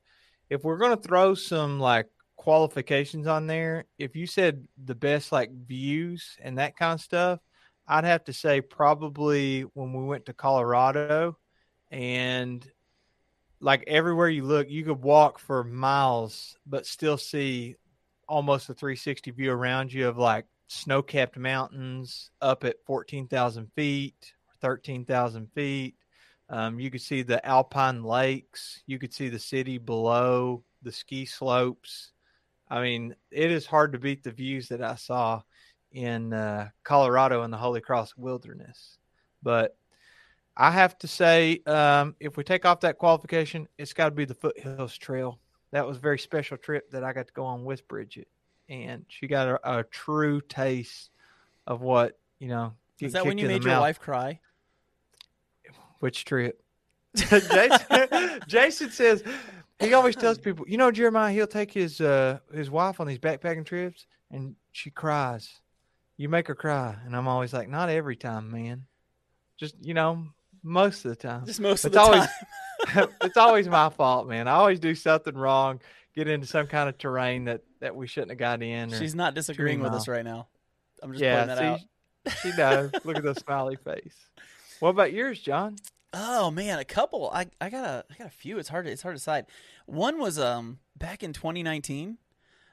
if 0.49 0.63
we're 0.63 0.77
going 0.77 0.97
to 0.97 1.03
throw 1.03 1.35
some 1.35 1.79
like 1.79 2.07
qualifications 2.37 3.27
on 3.27 3.45
there, 3.45 3.85
if 3.97 4.15
you 4.15 4.25
said 4.25 4.65
the 4.83 4.95
best 4.95 5.33
like 5.33 5.51
views 5.51 6.37
and 6.41 6.57
that 6.57 6.77
kind 6.77 6.93
of 6.93 7.01
stuff, 7.01 7.39
I'd 7.87 8.05
have 8.05 8.23
to 8.23 8.33
say 8.33 8.61
probably 8.61 9.63
when 9.73 9.93
we 9.93 10.05
went 10.05 10.25
to 10.27 10.33
Colorado 10.33 11.37
and 11.91 12.65
like 13.61 13.83
everywhere 13.87 14.29
you 14.29 14.43
look, 14.43 14.69
you 14.69 14.83
could 14.83 15.01
walk 15.01 15.39
for 15.39 15.63
miles, 15.63 16.55
but 16.65 16.85
still 16.85 17.17
see 17.17 17.75
almost 18.27 18.69
a 18.69 18.73
360 18.73 19.31
view 19.31 19.51
around 19.51 19.91
you 19.91 20.07
of 20.07 20.17
like 20.17 20.45
snow 20.67 21.01
capped 21.01 21.37
mountains 21.37 22.29
up 22.41 22.63
at 22.63 22.83
14,000 22.85 23.71
feet, 23.75 24.33
13,000 24.61 25.51
feet. 25.53 25.95
Um, 26.49 26.79
you 26.79 26.89
could 26.89 27.01
see 27.01 27.21
the 27.21 27.45
alpine 27.45 28.03
lakes. 28.03 28.81
You 28.87 28.97
could 28.97 29.13
see 29.13 29.29
the 29.29 29.39
city 29.39 29.77
below, 29.77 30.63
the 30.81 30.91
ski 30.91 31.25
slopes. 31.25 32.11
I 32.69 32.81
mean, 32.81 33.15
it 33.31 33.51
is 33.51 33.65
hard 33.65 33.93
to 33.93 33.99
beat 33.99 34.23
the 34.23 34.31
views 34.31 34.69
that 34.69 34.81
I 34.81 34.95
saw 34.95 35.41
in 35.91 36.33
uh, 36.33 36.69
Colorado 36.83 37.43
in 37.43 37.51
the 37.51 37.57
Holy 37.57 37.81
Cross 37.81 38.15
Wilderness. 38.15 38.97
But 39.41 39.75
I 40.61 40.71
have 40.71 40.97
to 40.99 41.07
say, 41.07 41.61
um, 41.65 42.15
if 42.19 42.35
we 42.35 42.43
take 42.43 42.65
off 42.65 42.81
that 42.81 42.97
qualification, 42.97 43.65
it's 43.77 43.93
got 43.93 44.09
to 44.09 44.11
be 44.11 44.25
the 44.25 44.33
Foothills 44.33 44.97
Trail. 44.97 45.39
That 45.71 45.87
was 45.87 45.95
a 45.95 45.99
very 46.01 46.19
special 46.19 46.57
trip 46.57 46.91
that 46.91 47.01
I 47.01 47.13
got 47.13 47.27
to 47.27 47.33
go 47.33 47.45
on 47.45 47.63
with 47.63 47.87
Bridget, 47.87 48.27
and 48.67 49.05
she 49.07 49.25
got 49.27 49.47
a, 49.47 49.79
a 49.79 49.83
true 49.85 50.41
taste 50.41 51.11
of 51.65 51.79
what 51.79 52.19
you 52.39 52.49
know. 52.49 52.73
Is 52.99 53.13
that 53.13 53.25
when 53.25 53.37
you 53.37 53.47
made 53.47 53.63
your 53.63 53.73
mouth. 53.73 53.81
wife 53.83 53.99
cry? 54.01 54.41
Which 55.99 56.25
trip? 56.25 56.61
Jason, 57.15 57.79
Jason 58.47 58.89
says 58.89 59.23
he 59.79 59.93
always 59.93 60.17
tells 60.17 60.37
people, 60.39 60.65
you 60.67 60.77
know, 60.77 60.91
Jeremiah, 60.91 61.31
he'll 61.31 61.47
take 61.47 61.71
his 61.71 62.01
uh, 62.01 62.39
his 62.53 62.69
wife 62.69 62.99
on 62.99 63.07
these 63.07 63.19
backpacking 63.19 63.65
trips, 63.65 64.07
and 64.29 64.55
she 64.73 64.89
cries. 64.89 65.61
You 66.17 66.27
make 66.27 66.47
her 66.47 66.55
cry, 66.55 66.97
and 67.05 67.15
I'm 67.15 67.29
always 67.29 67.53
like, 67.53 67.69
not 67.69 67.87
every 67.87 68.17
time, 68.17 68.51
man. 68.51 68.87
Just 69.55 69.75
you 69.81 69.93
know, 69.93 70.25
most 70.63 71.05
of 71.05 71.09
the 71.11 71.15
time. 71.15 71.45
Just 71.45 71.59
most 71.59 71.85
of 71.85 71.89
It's 71.89 71.95
the 71.95 72.01
always- 72.01 72.27
time. 72.93 73.09
it's 73.23 73.37
always 73.37 73.67
my 73.67 73.89
fault, 73.89 74.27
man. 74.27 74.47
I 74.47 74.53
always 74.53 74.79
do 74.79 74.95
something 74.95 75.35
wrong, 75.35 75.81
get 76.15 76.27
into 76.27 76.47
some 76.47 76.67
kind 76.67 76.87
of 76.89 76.97
terrain 76.97 77.45
that 77.45 77.61
that 77.81 77.95
we 77.95 78.07
shouldn't 78.07 78.31
have 78.31 78.39
got 78.39 78.61
in. 78.61 78.89
She's 78.91 79.15
not 79.15 79.33
disagreeing 79.35 79.81
with 79.81 79.93
us 79.93 80.07
right 80.07 80.23
now. 80.23 80.47
I'm 81.03 81.11
just 81.11 81.23
yeah, 81.23 81.45
pointing 81.45 81.55
that 81.55 81.63
out. 81.65 82.37
she 82.41 82.51
knows. 82.57 82.91
Look 83.05 83.17
at 83.17 83.23
the 83.23 83.35
smiley 83.35 83.75
face. 83.77 84.15
What 84.79 84.89
about 84.89 85.11
yours, 85.13 85.39
John? 85.41 85.75
Oh 86.13 86.49
man, 86.51 86.79
a 86.79 86.85
couple. 86.85 87.29
I, 87.33 87.47
I 87.61 87.69
got 87.69 87.85
a 87.85 88.05
I 88.11 88.15
got 88.17 88.27
a 88.27 88.31
few. 88.31 88.57
It's 88.59 88.69
hard 88.69 88.85
to 88.85 88.91
it's 88.91 89.01
hard 89.01 89.15
to 89.15 89.19
decide. 89.19 89.45
One 89.85 90.19
was 90.19 90.39
um 90.39 90.79
back 90.97 91.21
in 91.23 91.33
2019. 91.33 92.17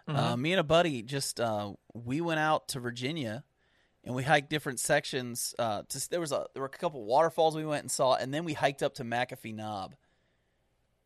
Uh, 0.08 0.34
Mhm. 0.34 0.38
me 0.40 0.52
and 0.52 0.60
a 0.60 0.64
buddy 0.64 1.02
just 1.02 1.40
uh, 1.40 1.72
we 1.92 2.20
went 2.20 2.38
out 2.38 2.68
to 2.68 2.78
Virginia, 2.80 3.42
and 4.06 4.14
we 4.14 4.22
hiked 4.22 4.48
different 4.48 4.78
sections. 4.78 5.54
Uh, 5.58 5.82
to, 5.88 6.10
there 6.10 6.20
was 6.20 6.30
a 6.32 6.46
there 6.54 6.62
were 6.62 6.70
a 6.72 6.78
couple 6.78 7.04
waterfalls 7.04 7.56
we 7.56 7.66
went 7.66 7.82
and 7.82 7.90
saw, 7.90 8.14
and 8.14 8.32
then 8.32 8.44
we 8.44 8.52
hiked 8.52 8.82
up 8.82 8.94
to 8.94 9.04
McAfee 9.04 9.54
Knob 9.54 9.96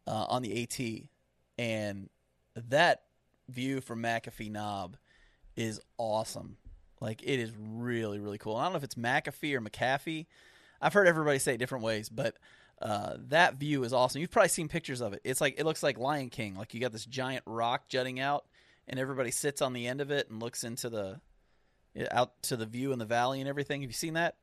uh, 0.06 0.26
on 0.28 0.42
the 0.42 0.62
AT, 0.62 1.08
and 1.58 2.10
that 2.68 3.02
view 3.48 3.80
from 3.80 4.02
McAfee 4.02 4.52
Knob 4.52 4.96
is 5.56 5.80
awesome. 5.96 6.58
Like 7.00 7.22
it 7.22 7.40
is 7.40 7.50
really 7.58 8.20
really 8.20 8.38
cool. 8.38 8.54
I 8.54 8.64
don't 8.64 8.74
know 8.74 8.76
if 8.76 8.84
it's 8.84 8.94
McAfee 8.96 9.54
or 9.54 9.62
McAfee. 9.62 10.26
I've 10.82 10.92
heard 10.92 11.08
everybody 11.08 11.38
say 11.38 11.54
it 11.54 11.58
different 11.58 11.84
ways, 11.84 12.10
but 12.10 12.36
uh, 12.82 13.16
that 13.28 13.54
view 13.54 13.82
is 13.84 13.92
awesome. 13.94 14.20
You've 14.20 14.30
probably 14.30 14.48
seen 14.48 14.68
pictures 14.68 15.00
of 15.00 15.14
it. 15.14 15.22
It's 15.24 15.40
like 15.40 15.58
it 15.58 15.64
looks 15.64 15.82
like 15.82 15.98
Lion 15.98 16.28
King. 16.28 16.54
Like 16.54 16.74
you 16.74 16.80
got 16.80 16.92
this 16.92 17.06
giant 17.06 17.44
rock 17.46 17.88
jutting 17.88 18.20
out, 18.20 18.44
and 18.86 19.00
everybody 19.00 19.30
sits 19.30 19.62
on 19.62 19.72
the 19.72 19.86
end 19.86 20.02
of 20.02 20.10
it 20.10 20.28
and 20.28 20.42
looks 20.42 20.64
into 20.64 20.90
the 20.90 21.20
out 22.10 22.42
to 22.44 22.56
the 22.56 22.66
view 22.66 22.92
in 22.92 22.98
the 22.98 23.04
valley 23.04 23.40
and 23.40 23.48
everything. 23.48 23.82
Have 23.82 23.90
you 23.90 23.94
seen 23.94 24.14
that? 24.14 24.36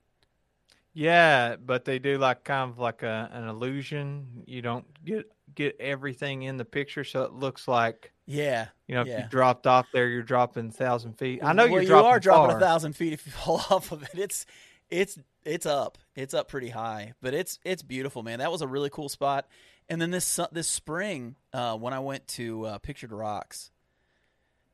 Yeah, 0.93 1.57
but 1.57 1.85
they 1.85 1.99
do 1.99 2.17
like 2.17 2.43
kind 2.43 2.71
of 2.71 2.79
like 2.79 3.03
a, 3.03 3.29
an 3.31 3.47
illusion. 3.47 4.43
You 4.47 4.63
don't 4.63 4.85
get 5.05 5.31
get 5.53 5.75
everything 5.79 6.41
in 6.41 6.57
the 6.57 6.65
picture, 6.65 7.03
so 7.03 7.21
it 7.21 7.33
looks 7.33 7.67
like 7.67 8.11
Yeah, 8.25 8.69
you 8.87 8.95
know 8.95 9.01
if 9.01 9.07
you 9.07 9.23
dropped 9.29 9.67
off 9.67 9.85
there, 9.93 10.07
you're 10.07 10.23
dropping 10.23 10.69
a 10.69 10.71
thousand 10.71 11.13
feet. 11.13 11.43
I 11.43 11.53
know 11.53 11.65
well, 11.65 11.73
you're 11.73 11.81
you 11.83 11.87
dropping 11.89 12.11
are 12.11 12.19
dropping 12.19 12.49
far. 12.49 12.57
a 12.57 12.61
thousand 12.61 12.93
feet 12.93 13.13
if 13.13 13.27
you 13.27 13.31
fall 13.43 13.63
off 13.69 13.91
of 13.91 14.01
it. 14.01 14.09
It's 14.15 14.47
it's 14.89 15.19
it's 15.43 15.67
up. 15.67 15.99
It's 16.15 16.33
up 16.33 16.47
pretty 16.47 16.69
high, 16.69 17.13
but 17.21 17.35
it's 17.35 17.59
it's 17.63 17.83
beautiful, 17.83 18.23
man. 18.23 18.39
That 18.39 18.51
was 18.51 18.63
a 18.63 18.67
really 18.67 18.89
cool 18.89 19.09
spot. 19.09 19.47
And 19.89 20.01
then 20.01 20.09
this 20.09 20.39
this 20.51 20.67
spring, 20.67 21.35
uh, 21.53 21.77
when 21.77 21.93
I 21.93 21.99
went 21.99 22.27
to 22.29 22.65
uh, 22.65 22.77
Pictured 22.79 23.11
Rocks, 23.11 23.69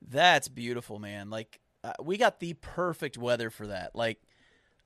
that's 0.09 0.47
beautiful, 0.47 0.99
man. 0.99 1.30
Like 1.30 1.59
uh, 1.84 1.93
we 2.01 2.17
got 2.17 2.39
the 2.39 2.53
perfect 2.55 3.17
weather 3.17 3.49
for 3.49 3.67
that. 3.67 3.95
Like 3.95 4.21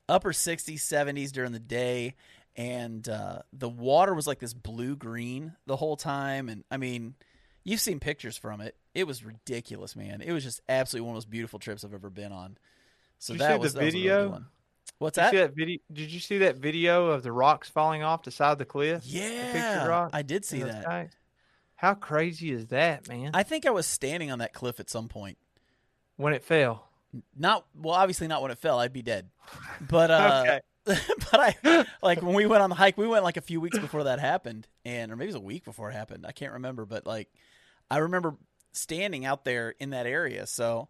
upper 0.08 0.32
60s, 0.32 0.74
70s 0.80 1.30
during 1.32 1.52
the 1.52 1.58
day, 1.58 2.14
and 2.56 3.08
uh, 3.08 3.40
the 3.52 3.68
water 3.68 4.14
was 4.14 4.26
like 4.26 4.38
this 4.40 4.54
blue 4.54 4.96
green 4.96 5.52
the 5.66 5.76
whole 5.76 5.96
time. 5.96 6.48
And 6.48 6.64
I 6.70 6.76
mean, 6.76 7.14
you've 7.64 7.80
seen 7.80 8.00
pictures 8.00 8.36
from 8.36 8.60
it. 8.60 8.74
It 8.94 9.06
was 9.06 9.24
ridiculous, 9.24 9.94
man. 9.94 10.20
It 10.22 10.32
was 10.32 10.42
just 10.44 10.60
absolutely 10.68 11.06
one 11.06 11.10
of 11.12 11.14
the 11.22 11.26
most 11.26 11.30
beautiful 11.30 11.58
trips 11.58 11.84
I've 11.84 11.94
ever 11.94 12.10
been 12.10 12.32
on. 12.32 12.58
So 13.18 13.34
Did 13.34 13.42
that 13.42 13.60
was 13.60 13.74
the 13.74 13.80
that 13.80 13.84
was 13.84 13.94
really 13.94 14.02
video? 14.02 14.22
good 14.24 14.32
one. 14.32 14.46
What's 14.98 15.14
Did 15.16 15.20
you 15.20 15.24
that? 15.24 15.30
see 15.30 15.36
that 15.38 15.54
video? 15.54 15.78
Did 15.92 16.12
you 16.12 16.20
see 16.20 16.38
that 16.38 16.56
video 16.56 17.06
of 17.08 17.22
the 17.22 17.30
rocks 17.30 17.68
falling 17.68 18.02
off 18.02 18.24
the 18.24 18.30
side 18.32 18.52
of 18.52 18.58
the 18.58 18.64
cliff? 18.64 19.02
Yeah, 19.04 19.86
rock 19.86 20.10
I 20.12 20.22
did 20.22 20.44
see 20.44 20.62
that. 20.62 21.10
How 21.76 21.94
crazy 21.94 22.50
is 22.50 22.66
that, 22.68 23.06
man? 23.08 23.30
I 23.34 23.44
think 23.44 23.64
I 23.64 23.70
was 23.70 23.86
standing 23.86 24.32
on 24.32 24.40
that 24.40 24.52
cliff 24.52 24.80
at 24.80 24.90
some 24.90 25.06
point. 25.06 25.38
when 26.16 26.32
it 26.32 26.42
fell. 26.42 26.87
Not 27.36 27.66
well, 27.74 27.94
obviously 27.94 28.26
not 28.26 28.42
when 28.42 28.50
it 28.50 28.58
fell. 28.58 28.78
I'd 28.78 28.92
be 28.92 29.02
dead. 29.02 29.30
But 29.88 30.10
uh, 30.10 30.42
Okay. 30.46 30.60
but 31.30 31.54
I 31.64 31.84
like 32.02 32.22
when 32.22 32.34
we 32.34 32.46
went 32.46 32.62
on 32.62 32.70
the 32.70 32.76
hike. 32.76 32.96
We 32.96 33.06
went 33.06 33.22
like 33.22 33.36
a 33.36 33.42
few 33.42 33.60
weeks 33.60 33.78
before 33.78 34.04
that 34.04 34.20
happened, 34.20 34.66
and 34.86 35.12
or 35.12 35.16
maybe 35.16 35.26
it 35.26 35.34
was 35.34 35.42
a 35.42 35.44
week 35.44 35.64
before 35.64 35.90
it 35.90 35.94
happened. 35.94 36.24
I 36.26 36.32
can't 36.32 36.54
remember, 36.54 36.86
but 36.86 37.06
like 37.06 37.28
I 37.90 37.98
remember 37.98 38.36
standing 38.72 39.26
out 39.26 39.44
there 39.44 39.74
in 39.80 39.90
that 39.90 40.06
area. 40.06 40.46
So 40.46 40.88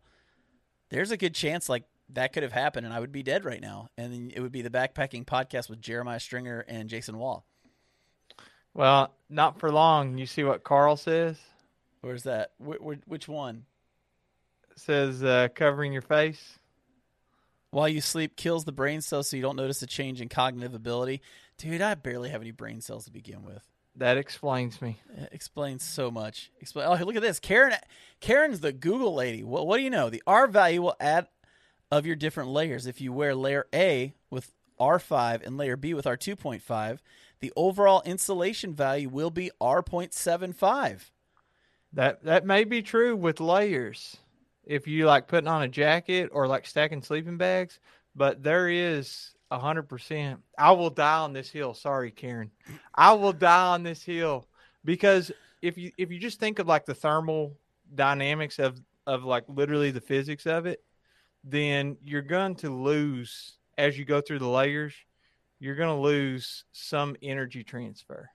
there's 0.90 1.10
a 1.10 1.16
good 1.16 1.34
chance 1.34 1.68
like 1.68 1.82
that 2.10 2.32
could 2.32 2.44
have 2.44 2.52
happened, 2.52 2.86
and 2.86 2.94
I 2.94 3.00
would 3.00 3.10
be 3.10 3.24
dead 3.24 3.44
right 3.44 3.60
now. 3.60 3.88
And 3.98 4.12
then 4.12 4.32
it 4.34 4.40
would 4.40 4.52
be 4.52 4.62
the 4.62 4.70
backpacking 4.70 5.24
podcast 5.24 5.68
with 5.68 5.80
Jeremiah 5.80 6.20
Stringer 6.20 6.60
and 6.68 6.88
Jason 6.88 7.18
Wall. 7.18 7.44
Well, 8.74 9.12
not 9.28 9.58
for 9.58 9.72
long. 9.72 10.16
You 10.18 10.26
see 10.26 10.44
what 10.44 10.62
Carl 10.62 10.96
says? 10.96 11.36
Where's 12.02 12.22
that? 12.22 12.52
Wh- 12.64 12.76
wh- 12.80 13.08
which 13.08 13.26
one? 13.26 13.64
Says 14.78 15.24
uh, 15.24 15.48
covering 15.54 15.92
your 15.92 16.02
face. 16.02 16.58
While 17.70 17.88
you 17.88 18.00
sleep 18.00 18.36
kills 18.36 18.64
the 18.64 18.72
brain 18.72 19.00
cells 19.00 19.28
so 19.28 19.36
you 19.36 19.42
don't 19.42 19.56
notice 19.56 19.82
a 19.82 19.86
change 19.86 20.20
in 20.20 20.28
cognitive 20.28 20.74
ability. 20.74 21.20
Dude, 21.58 21.82
I 21.82 21.94
barely 21.94 22.30
have 22.30 22.40
any 22.40 22.52
brain 22.52 22.80
cells 22.80 23.04
to 23.04 23.10
begin 23.10 23.42
with. 23.42 23.62
That 23.96 24.16
explains 24.16 24.80
me. 24.80 25.00
It 25.16 25.30
explains 25.32 25.82
so 25.82 26.10
much. 26.10 26.52
Explain. 26.60 26.86
Oh, 26.86 27.04
look 27.04 27.16
at 27.16 27.22
this. 27.22 27.40
Karen. 27.40 27.74
Karen's 28.20 28.60
the 28.60 28.72
Google 28.72 29.14
lady. 29.14 29.42
What, 29.42 29.66
what 29.66 29.78
do 29.78 29.82
you 29.82 29.90
know? 29.90 30.08
The 30.08 30.22
R 30.26 30.46
value 30.46 30.82
will 30.82 30.96
add 31.00 31.26
of 31.90 32.06
your 32.06 32.16
different 32.16 32.50
layers. 32.50 32.86
If 32.86 33.00
you 33.00 33.12
wear 33.12 33.34
layer 33.34 33.66
A 33.74 34.14
with 34.30 34.54
R5 34.78 35.44
and 35.44 35.56
layer 35.56 35.76
B 35.76 35.94
with 35.94 36.04
R2.5, 36.04 36.98
the 37.40 37.52
overall 37.56 38.02
insulation 38.04 38.74
value 38.74 39.08
will 39.08 39.30
be 39.30 39.50
R.75. 39.60 41.10
That 41.92 42.22
that 42.22 42.44
may 42.44 42.64
be 42.64 42.82
true 42.82 43.16
with 43.16 43.40
layers. 43.40 44.18
If 44.68 44.86
you 44.86 45.06
like 45.06 45.26
putting 45.26 45.48
on 45.48 45.62
a 45.62 45.68
jacket 45.68 46.28
or 46.30 46.46
like 46.46 46.66
stacking 46.66 47.02
sleeping 47.02 47.38
bags, 47.38 47.80
but 48.14 48.42
there 48.42 48.68
is 48.68 49.32
a 49.50 49.58
hundred 49.58 49.88
percent. 49.88 50.40
I 50.58 50.72
will 50.72 50.90
die 50.90 51.20
on 51.20 51.32
this 51.32 51.50
hill. 51.50 51.72
Sorry, 51.72 52.10
Karen. 52.10 52.50
I 52.94 53.14
will 53.14 53.32
die 53.32 53.68
on 53.72 53.82
this 53.82 54.02
hill 54.02 54.46
because 54.84 55.32
if 55.62 55.78
you 55.78 55.90
if 55.96 56.12
you 56.12 56.18
just 56.18 56.38
think 56.38 56.58
of 56.58 56.66
like 56.66 56.84
the 56.84 56.94
thermal 56.94 57.56
dynamics 57.94 58.58
of 58.58 58.78
of 59.06 59.24
like 59.24 59.44
literally 59.48 59.90
the 59.90 60.02
physics 60.02 60.46
of 60.46 60.66
it, 60.66 60.84
then 61.44 61.96
you're 62.04 62.20
going 62.20 62.54
to 62.56 62.70
lose 62.70 63.56
as 63.78 63.98
you 63.98 64.04
go 64.04 64.20
through 64.20 64.40
the 64.40 64.48
layers. 64.48 64.94
You're 65.60 65.76
going 65.76 65.96
to 65.96 66.02
lose 66.02 66.64
some 66.72 67.16
energy 67.22 67.64
transfer. 67.64 68.30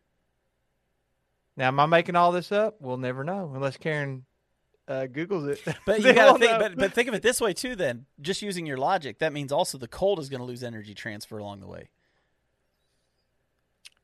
Now, 1.56 1.68
am 1.68 1.80
I 1.80 1.86
making 1.86 2.16
all 2.16 2.32
this 2.32 2.52
up? 2.52 2.78
We'll 2.80 2.98
never 2.98 3.24
know 3.24 3.52
unless 3.54 3.78
Karen 3.78 4.26
uh, 4.88 5.08
Googles 5.12 5.48
it. 5.50 5.76
But 5.86 6.02
you 6.02 6.14
gotta 6.14 6.38
think. 6.40 6.52
know. 6.52 6.60
But, 6.60 6.76
but 6.78 6.94
think 6.94 7.08
of 7.08 7.14
it 7.14 7.22
this 7.22 7.40
way 7.42 7.54
too. 7.54 7.76
Then, 7.76 8.06
just 8.22 8.42
using 8.42 8.66
your 8.66 8.78
logic, 8.78 9.20
that 9.20 9.32
means 9.34 9.52
also 9.52 9.78
the 9.78 9.88
cold 9.88 10.20
is 10.20 10.30
going 10.30 10.40
to 10.42 10.46
lose 10.46 10.64
energy 10.64 10.94
transfer 10.94 11.38
along 11.38 11.60
the 11.62 11.68
way. 11.68 11.90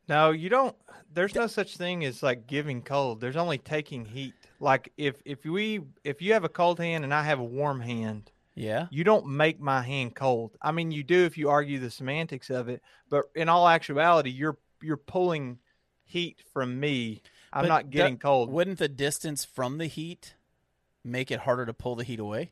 no, 0.07 0.31
you 0.31 0.49
don't. 0.49 0.75
There's 1.13 1.35
no 1.35 1.47
such 1.47 1.77
thing 1.77 2.03
as 2.05 2.23
like 2.23 2.47
giving 2.47 2.81
cold. 2.81 3.21
There's 3.21 3.35
only 3.35 3.57
taking 3.57 4.05
heat. 4.05 4.33
Like 4.59 4.91
if 4.97 5.21
if 5.25 5.43
we 5.45 5.81
if 6.03 6.21
you 6.21 6.33
have 6.33 6.43
a 6.43 6.49
cold 6.49 6.79
hand 6.79 7.03
and 7.03 7.13
I 7.13 7.23
have 7.23 7.39
a 7.39 7.43
warm 7.43 7.79
hand, 7.81 8.31
Yeah. 8.55 8.87
you 8.91 9.03
don't 9.03 9.27
make 9.27 9.59
my 9.59 9.81
hand 9.81 10.15
cold. 10.15 10.57
I 10.61 10.71
mean, 10.71 10.91
you 10.91 11.03
do 11.03 11.25
if 11.25 11.37
you 11.37 11.49
argue 11.49 11.79
the 11.79 11.91
semantics 11.91 12.49
of 12.49 12.69
it, 12.69 12.81
but 13.09 13.25
in 13.35 13.49
all 13.49 13.67
actuality, 13.67 14.29
you're 14.31 14.57
you're 14.81 14.97
pulling 14.97 15.59
heat 16.05 16.41
from 16.53 16.79
me. 16.79 17.21
I'm 17.53 17.63
But 17.63 17.67
not 17.69 17.89
getting 17.89 18.15
that- 18.15 18.21
cold. 18.21 18.49
Wouldn't 18.51 18.79
the 18.79 18.87
distance 18.89 19.45
from 19.45 19.77
the 19.77 19.87
heat 19.87 20.35
make 21.03 21.31
it 21.31 21.39
harder 21.39 21.65
to 21.65 21.73
pull 21.73 21.95
the 21.95 22.03
heat 22.03 22.19
away? 22.19 22.51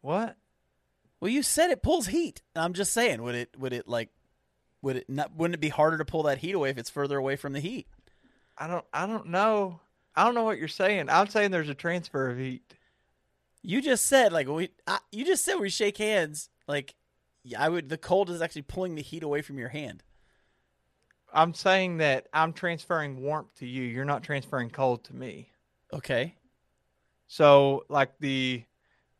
What? 0.00 0.36
Well, 1.20 1.30
you 1.30 1.42
said 1.42 1.70
it 1.70 1.82
pulls 1.82 2.06
heat. 2.08 2.42
I'm 2.54 2.72
just 2.72 2.92
saying, 2.92 3.22
would 3.22 3.34
it? 3.34 3.50
Would 3.58 3.72
it 3.72 3.88
like? 3.88 4.10
Would 4.82 4.96
it 4.96 5.10
not? 5.10 5.34
Wouldn't 5.34 5.56
it 5.56 5.60
be 5.60 5.68
harder 5.68 5.98
to 5.98 6.04
pull 6.04 6.22
that 6.24 6.38
heat 6.38 6.54
away 6.54 6.70
if 6.70 6.78
it's 6.78 6.90
further 6.90 7.18
away 7.18 7.36
from 7.36 7.52
the 7.52 7.60
heat? 7.60 7.88
I 8.56 8.66
don't 8.66 8.84
I 8.92 9.06
don't 9.06 9.28
know. 9.28 9.80
I 10.14 10.24
don't 10.24 10.34
know 10.34 10.44
what 10.44 10.58
you're 10.58 10.68
saying. 10.68 11.08
I'm 11.10 11.28
saying 11.28 11.50
there's 11.50 11.68
a 11.68 11.74
transfer 11.74 12.30
of 12.30 12.38
heat. 12.38 12.62
You 13.62 13.82
just 13.82 14.06
said 14.06 14.32
like 14.32 14.48
we. 14.48 14.70
I, 14.86 14.98
you 15.10 15.24
just 15.24 15.44
said 15.44 15.56
we 15.56 15.70
shake 15.70 15.98
hands. 15.98 16.48
Like 16.68 16.94
I 17.58 17.68
would. 17.68 17.88
The 17.88 17.98
cold 17.98 18.30
is 18.30 18.40
actually 18.40 18.62
pulling 18.62 18.94
the 18.94 19.02
heat 19.02 19.22
away 19.22 19.42
from 19.42 19.58
your 19.58 19.70
hand. 19.70 20.04
I'm 21.32 21.54
saying 21.54 21.98
that 21.98 22.26
I'm 22.32 22.52
transferring 22.52 23.20
warmth 23.20 23.54
to 23.56 23.66
you. 23.66 23.82
You're 23.82 24.04
not 24.04 24.22
transferring 24.22 24.70
cold 24.70 25.04
to 25.04 25.14
me. 25.14 25.50
Okay. 25.92 26.34
So 27.26 27.84
like 27.88 28.18
the, 28.20 28.64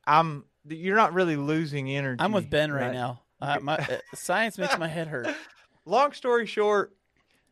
I'm 0.06 0.44
you're 0.66 0.96
not 0.96 1.12
really 1.12 1.36
losing 1.36 1.90
energy. 1.90 2.20
I'm 2.20 2.32
with 2.32 2.50
Ben 2.50 2.72
right, 2.72 2.92
now. 2.92 3.22
Uh, 3.40 3.58
my 3.60 3.76
uh, 3.76 3.98
science 4.14 4.58
makes 4.58 4.78
my 4.78 4.88
head 4.88 5.08
hurt. 5.08 5.28
Long 5.84 6.12
story 6.12 6.46
short, 6.46 6.94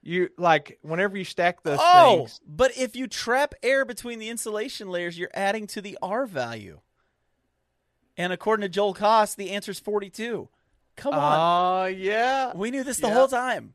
you 0.02 0.28
like 0.36 0.78
whenever 0.82 1.16
you 1.16 1.24
stack 1.24 1.62
those 1.62 1.78
Oh, 1.80 2.18
things. 2.18 2.40
but 2.46 2.76
if 2.76 2.96
you 2.96 3.06
trap 3.06 3.54
air 3.62 3.84
between 3.84 4.18
the 4.18 4.28
insulation 4.28 4.88
layers, 4.88 5.18
you're 5.18 5.30
adding 5.34 5.66
to 5.68 5.80
the 5.80 5.98
R 6.02 6.26
value. 6.26 6.80
And 8.16 8.32
according 8.32 8.62
to 8.62 8.68
Joel 8.68 8.94
Koss, 8.94 9.36
the 9.36 9.50
answer 9.50 9.70
is 9.70 9.80
42. 9.80 10.48
Come 10.96 11.14
on. 11.14 11.84
Oh 11.84 11.86
yeah, 11.86 12.52
we 12.54 12.70
knew 12.70 12.82
this 12.82 12.98
the 12.98 13.08
yeah. 13.08 13.14
whole 13.14 13.28
time. 13.28 13.74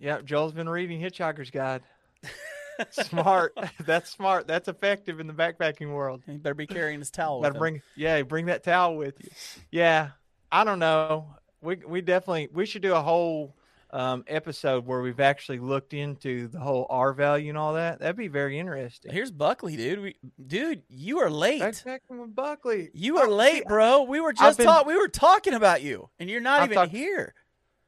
Yeah. 0.00 0.20
Joel's 0.22 0.52
been 0.52 0.68
reading 0.68 1.00
Hitchhiker's 1.00 1.50
Guide. 1.50 1.82
smart. 2.90 3.56
That's 3.84 4.10
smart. 4.10 4.46
That's 4.46 4.68
effective 4.68 5.20
in 5.20 5.26
the 5.26 5.32
backpacking 5.32 5.92
world. 5.92 6.22
He 6.26 6.36
better 6.36 6.54
be 6.54 6.66
carrying 6.66 6.98
his 6.98 7.10
towel. 7.10 7.44
Him. 7.44 7.52
bring 7.54 7.82
yeah, 7.96 8.22
bring 8.22 8.46
that 8.46 8.64
towel 8.64 8.96
with 8.96 9.14
you. 9.22 9.30
Yeah. 9.70 10.10
I 10.50 10.64
don't 10.64 10.78
know. 10.78 11.34
We 11.62 11.76
we 11.86 12.00
definitely 12.00 12.48
we 12.52 12.66
should 12.66 12.82
do 12.82 12.94
a 12.94 13.00
whole 13.02 13.54
um, 13.92 14.24
episode 14.28 14.86
where 14.86 15.00
we've 15.00 15.20
actually 15.20 15.58
looked 15.58 15.94
into 15.94 16.48
the 16.48 16.58
whole 16.60 16.86
R 16.88 17.12
value 17.12 17.50
and 17.50 17.58
all 17.58 17.74
that. 17.74 17.98
That'd 18.00 18.16
be 18.16 18.28
very 18.28 18.58
interesting. 18.58 19.12
Here's 19.12 19.30
Buckley, 19.30 19.76
dude. 19.76 20.00
We, 20.00 20.16
dude, 20.44 20.82
you 20.88 21.18
are 21.18 21.28
late. 21.30 21.60
Backpacking 21.60 22.20
with 22.20 22.34
Buckley. 22.34 22.90
You 22.94 23.18
are 23.18 23.26
Oh, 23.26 23.34
late, 23.34 23.64
bro. 23.66 24.04
We 24.04 24.20
were 24.20 24.32
just 24.32 24.58
been- 24.58 24.66
talk- 24.66 24.86
we 24.86 24.96
were 24.96 25.08
talking 25.08 25.54
about 25.54 25.82
you, 25.82 26.08
and 26.20 26.30
you're 26.30 26.40
not 26.40 26.60
I've 26.60 26.66
even 26.70 26.76
talked- 26.76 26.92
here. 26.92 27.34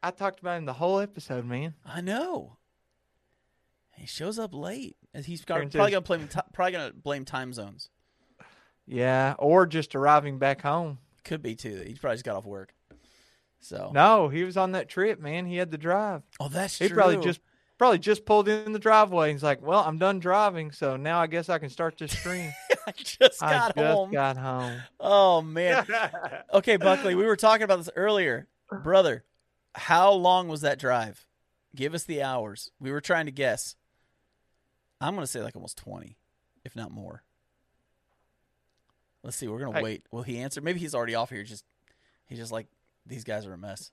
I 0.02 0.10
talked 0.10 0.40
about 0.40 0.58
him 0.58 0.64
the 0.64 0.72
whole 0.72 0.98
episode, 0.98 1.44
man. 1.44 1.74
I 1.84 2.00
know. 2.00 2.56
He 3.96 4.06
shows 4.06 4.38
up 4.38 4.52
late, 4.52 4.96
and 5.14 5.24
he's 5.24 5.44
got, 5.44 5.70
probably 5.70 5.92
gonna 5.92 6.00
blame 6.00 6.28
probably 6.52 6.72
gonna 6.72 6.92
blame 6.92 7.24
time 7.24 7.52
zones. 7.52 7.88
Yeah, 8.86 9.34
or 9.38 9.66
just 9.66 9.94
arriving 9.94 10.38
back 10.38 10.62
home. 10.62 10.98
Could 11.24 11.42
be 11.42 11.54
too. 11.54 11.82
He 11.86 11.94
probably 11.94 12.16
just 12.16 12.24
got 12.24 12.36
off 12.36 12.44
work. 12.44 12.74
So 13.60 13.92
No, 13.94 14.28
he 14.28 14.42
was 14.42 14.56
on 14.56 14.72
that 14.72 14.88
trip, 14.88 15.20
man. 15.20 15.46
He 15.46 15.56
had 15.56 15.70
the 15.70 15.78
drive. 15.78 16.22
oh, 16.40 16.48
that's 16.48 16.78
true. 16.78 16.86
He 16.86 16.88
true. 16.88 16.96
probably 16.96 17.16
just 17.18 17.40
probably 17.78 17.98
just 17.98 18.24
pulled 18.24 18.48
in 18.48 18.72
the 18.72 18.78
driveway. 18.80 19.30
He's 19.32 19.42
like, 19.42 19.62
"Well, 19.62 19.80
I'm 19.80 19.98
done 19.98 20.18
driving, 20.18 20.72
so 20.72 20.96
now 20.96 21.20
I 21.20 21.28
guess 21.28 21.48
I 21.48 21.58
can 21.58 21.68
start 21.68 21.96
this 21.96 22.12
stream." 22.12 22.52
I 22.86 22.92
just 22.96 23.40
I 23.40 23.52
got 23.52 23.76
just 23.76 23.86
home. 23.86 24.10
got 24.10 24.36
home. 24.36 24.80
Oh 24.98 25.42
man. 25.42 25.86
Okay, 26.54 26.76
Buckley, 26.76 27.14
we 27.14 27.24
were 27.24 27.36
talking 27.36 27.62
about 27.62 27.78
this 27.78 27.88
earlier, 27.94 28.48
brother. 28.82 29.24
How 29.74 30.12
long 30.12 30.48
was 30.48 30.60
that 30.62 30.78
drive? 30.78 31.26
Give 31.74 31.94
us 31.94 32.04
the 32.04 32.22
hours. 32.22 32.70
We 32.80 32.90
were 32.92 33.00
trying 33.00 33.26
to 33.26 33.32
guess. 33.32 33.76
I'm 35.00 35.14
gonna 35.14 35.26
say 35.26 35.40
like 35.42 35.56
almost 35.56 35.78
twenty, 35.78 36.16
if 36.64 36.76
not 36.76 36.90
more. 36.90 37.22
Let's 39.22 39.36
see. 39.36 39.48
We're 39.48 39.60
gonna 39.60 39.80
wait. 39.82 40.04
Will 40.10 40.22
he 40.22 40.38
answer? 40.38 40.60
Maybe 40.60 40.80
he's 40.80 40.94
already 40.94 41.14
off 41.14 41.30
here. 41.30 41.42
Just 41.44 41.64
he's 42.26 42.38
just 42.38 42.52
like 42.52 42.66
these 43.06 43.24
guys 43.24 43.46
are 43.46 43.52
a 43.52 43.58
mess. 43.58 43.90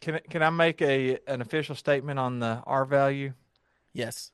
Can 0.00 0.14
I- 0.16 0.20
can 0.20 0.42
I 0.42 0.50
make 0.50 0.80
a 0.82 1.18
an 1.26 1.40
official 1.40 1.74
statement 1.74 2.18
on 2.18 2.38
the 2.38 2.62
R 2.66 2.84
value? 2.84 3.34
Yes, 3.92 4.32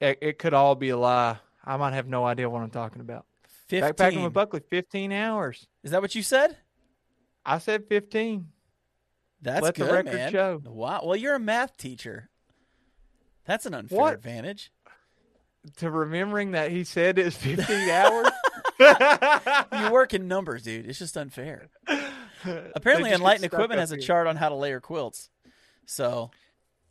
It, 0.00 0.18
it 0.20 0.38
could 0.38 0.52
all 0.54 0.74
be 0.74 0.88
a 0.88 0.96
lie. 0.96 1.38
I 1.64 1.76
might 1.76 1.92
have 1.94 2.08
no 2.08 2.24
idea 2.24 2.50
what 2.50 2.60
I'm 2.62 2.70
talking 2.70 3.00
about. 3.00 3.24
15. 3.68 3.92
Backpacking 3.94 4.24
with 4.24 4.32
Buckley, 4.32 4.60
15 4.60 5.12
hours. 5.12 5.66
Is 5.84 5.90
that 5.92 6.02
what 6.02 6.14
you 6.14 6.22
said? 6.22 6.56
I 7.44 7.58
said 7.58 7.86
15. 7.88 8.48
That's 9.42 9.62
Let 9.62 9.74
the 9.74 9.84
record 9.84 10.06
man. 10.14 10.32
show. 10.32 10.60
Wow. 10.64 11.02
Well, 11.04 11.16
you're 11.16 11.34
a 11.34 11.40
math 11.40 11.76
teacher. 11.76 12.28
That's 13.44 13.66
an 13.66 13.74
unfair 13.74 13.98
What? 13.98 14.14
advantage. 14.14 14.72
To 15.78 15.90
remembering 15.90 16.52
that 16.52 16.70
he 16.70 16.84
said 16.84 17.18
it 17.18 17.24
was 17.26 17.36
15 17.36 17.88
hours. 17.90 18.28
You 18.78 19.90
work 19.90 20.12
in 20.12 20.28
numbers, 20.28 20.62
dude. 20.64 20.86
It's 20.86 20.98
just 20.98 21.16
unfair. 21.16 21.68
Apparently, 22.74 23.10
Enlightened 23.10 23.44
Equipment 23.46 23.80
has 23.80 23.90
a 23.90 23.96
chart 23.96 24.26
on 24.26 24.36
how 24.36 24.50
to 24.50 24.54
layer 24.54 24.80
quilts. 24.80 25.30
So, 25.86 26.30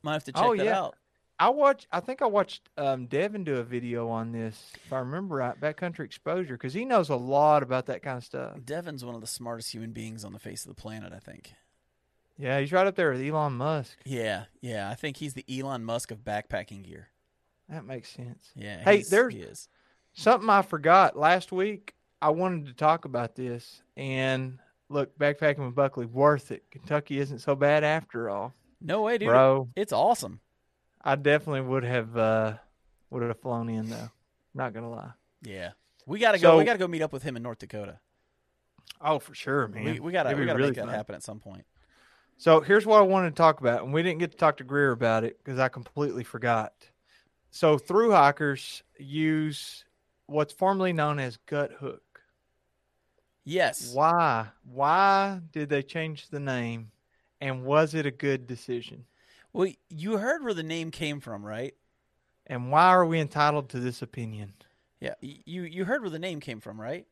might 0.01 0.13
have 0.13 0.23
to 0.25 0.31
check 0.31 0.43
Oh, 0.43 0.55
that 0.55 0.65
yeah. 0.65 0.79
out. 0.79 0.95
I 1.39 1.49
watched. 1.49 1.85
I 1.91 1.99
think 1.99 2.21
I 2.23 2.25
watched 2.25 2.69
um, 2.77 3.05
Devin 3.05 3.43
do 3.43 3.57
a 3.57 3.63
video 3.63 4.07
on 4.09 4.31
this, 4.31 4.71
if 4.85 4.91
I 4.93 4.99
remember 4.99 5.35
right, 5.35 5.59
backcountry 5.59 6.05
exposure, 6.05 6.53
because 6.55 6.73
he 6.73 6.85
knows 6.85 7.09
a 7.09 7.15
lot 7.15 7.61
about 7.61 7.85
that 7.87 8.01
kind 8.01 8.17
of 8.17 8.23
stuff. 8.23 8.57
Devin's 8.65 9.05
one 9.05 9.13
of 9.15 9.21
the 9.21 9.27
smartest 9.27 9.71
human 9.71 9.91
beings 9.91 10.25
on 10.25 10.33
the 10.33 10.39
face 10.39 10.65
of 10.65 10.69
the 10.75 10.81
planet, 10.81 11.13
I 11.15 11.19
think. 11.19 11.53
Yeah, 12.37 12.59
he's 12.59 12.71
right 12.71 12.85
up 12.87 12.95
there 12.95 13.11
with 13.11 13.21
Elon 13.21 13.53
Musk. 13.53 13.97
Yeah, 14.05 14.45
yeah. 14.61 14.89
I 14.89 14.95
think 14.95 15.17
he's 15.17 15.33
the 15.35 15.45
Elon 15.49 15.83
Musk 15.85 16.11
of 16.11 16.19
backpacking 16.19 16.83
gear. 16.83 17.07
That 17.69 17.85
makes 17.85 18.09
sense. 18.09 18.51
Yeah. 18.55 18.83
Hey, 18.83 19.03
there's- 19.03 19.33
he 19.33 19.39
is. 19.39 19.69
Something 20.13 20.49
I 20.49 20.61
forgot 20.61 21.17
last 21.17 21.51
week. 21.51 21.93
I 22.21 22.29
wanted 22.29 22.67
to 22.67 22.73
talk 22.73 23.03
about 23.05 23.35
this, 23.35 23.81
and 23.97 24.59
look, 24.89 25.17
backpacking 25.19 25.65
with 25.65 25.75
Buckley, 25.75 26.05
worth 26.05 26.51
it. 26.51 26.63
Kentucky 26.71 27.19
isn't 27.19 27.39
so 27.39 27.53
bad 27.55 27.83
after 27.83 28.29
all, 28.29 28.53
No 28.81 29.01
way, 29.01 29.17
dude. 29.17 29.27
bro. 29.27 29.69
It's 29.75 29.91
awesome. 29.93 30.39
I 31.03 31.15
definitely 31.15 31.61
would 31.61 31.83
have 31.83 32.15
uh, 32.17 32.53
would 33.09 33.23
have 33.23 33.39
flown 33.41 33.67
in 33.69 33.89
though. 33.89 34.09
Not 34.53 34.73
gonna 34.73 34.89
lie. 34.89 35.11
Yeah. 35.41 35.71
We 36.05 36.19
gotta 36.19 36.39
go. 36.39 36.57
we 36.57 36.63
gotta 36.63 36.79
go 36.79 36.87
meet 36.87 37.01
up 37.01 37.11
with 37.13 37.23
him 37.23 37.35
in 37.35 37.43
North 37.43 37.59
Dakota. 37.59 37.99
Oh, 39.01 39.19
for 39.19 39.35
sure, 39.35 39.67
man. 39.67 39.83
We, 39.83 39.99
we 39.99 40.11
gotta 40.13 40.29
It'd 40.29 40.39
we 40.39 40.45
gotta 40.45 40.57
really 40.57 40.69
make 40.69 40.75
that 40.77 40.85
fun. 40.85 40.93
happen 40.93 41.15
at 41.15 41.23
some 41.23 41.39
point. 41.39 41.65
So 42.37 42.59
here's 42.59 42.85
what 42.85 42.99
I 42.99 43.03
wanted 43.03 43.29
to 43.31 43.35
talk 43.35 43.61
about, 43.61 43.83
and 43.83 43.93
we 43.93 44.03
didn't 44.03 44.19
get 44.19 44.31
to 44.31 44.37
talk 44.37 44.57
to 44.57 44.63
Greer 44.63 44.91
about 44.91 45.23
it 45.23 45.37
because 45.43 45.59
I 45.59 45.69
completely 45.69 46.23
forgot. 46.23 46.73
So 47.49 47.77
through 47.77 48.11
hikers 48.11 48.83
use 48.99 49.85
what's 50.27 50.53
formerly 50.53 50.91
known 50.91 51.19
as 51.19 51.39
Guthook. 51.47 51.99
Yes. 53.45 53.93
Why? 53.93 54.47
Why 54.63 55.39
did 55.51 55.69
they 55.69 55.83
change 55.83 56.27
the 56.27 56.39
name? 56.39 56.91
And 57.39 57.63
was 57.63 57.93
it 57.93 58.05
a 58.05 58.11
good 58.11 58.47
decision? 58.47 59.05
Well, 59.53 59.71
you 59.89 60.17
heard 60.17 60.43
where 60.43 60.53
the 60.53 60.63
name 60.63 60.91
came 60.91 61.21
from, 61.21 61.45
right? 61.45 61.73
And 62.47 62.71
why 62.71 62.87
are 62.87 63.05
we 63.05 63.19
entitled 63.19 63.69
to 63.69 63.79
this 63.79 64.01
opinion? 64.01 64.53
Yeah. 64.99 65.13
You 65.21 65.63
you 65.63 65.85
heard 65.85 66.01
where 66.01 66.09
the 66.09 66.19
name 66.19 66.39
came 66.39 66.59
from, 66.59 66.79
right? 66.79 67.05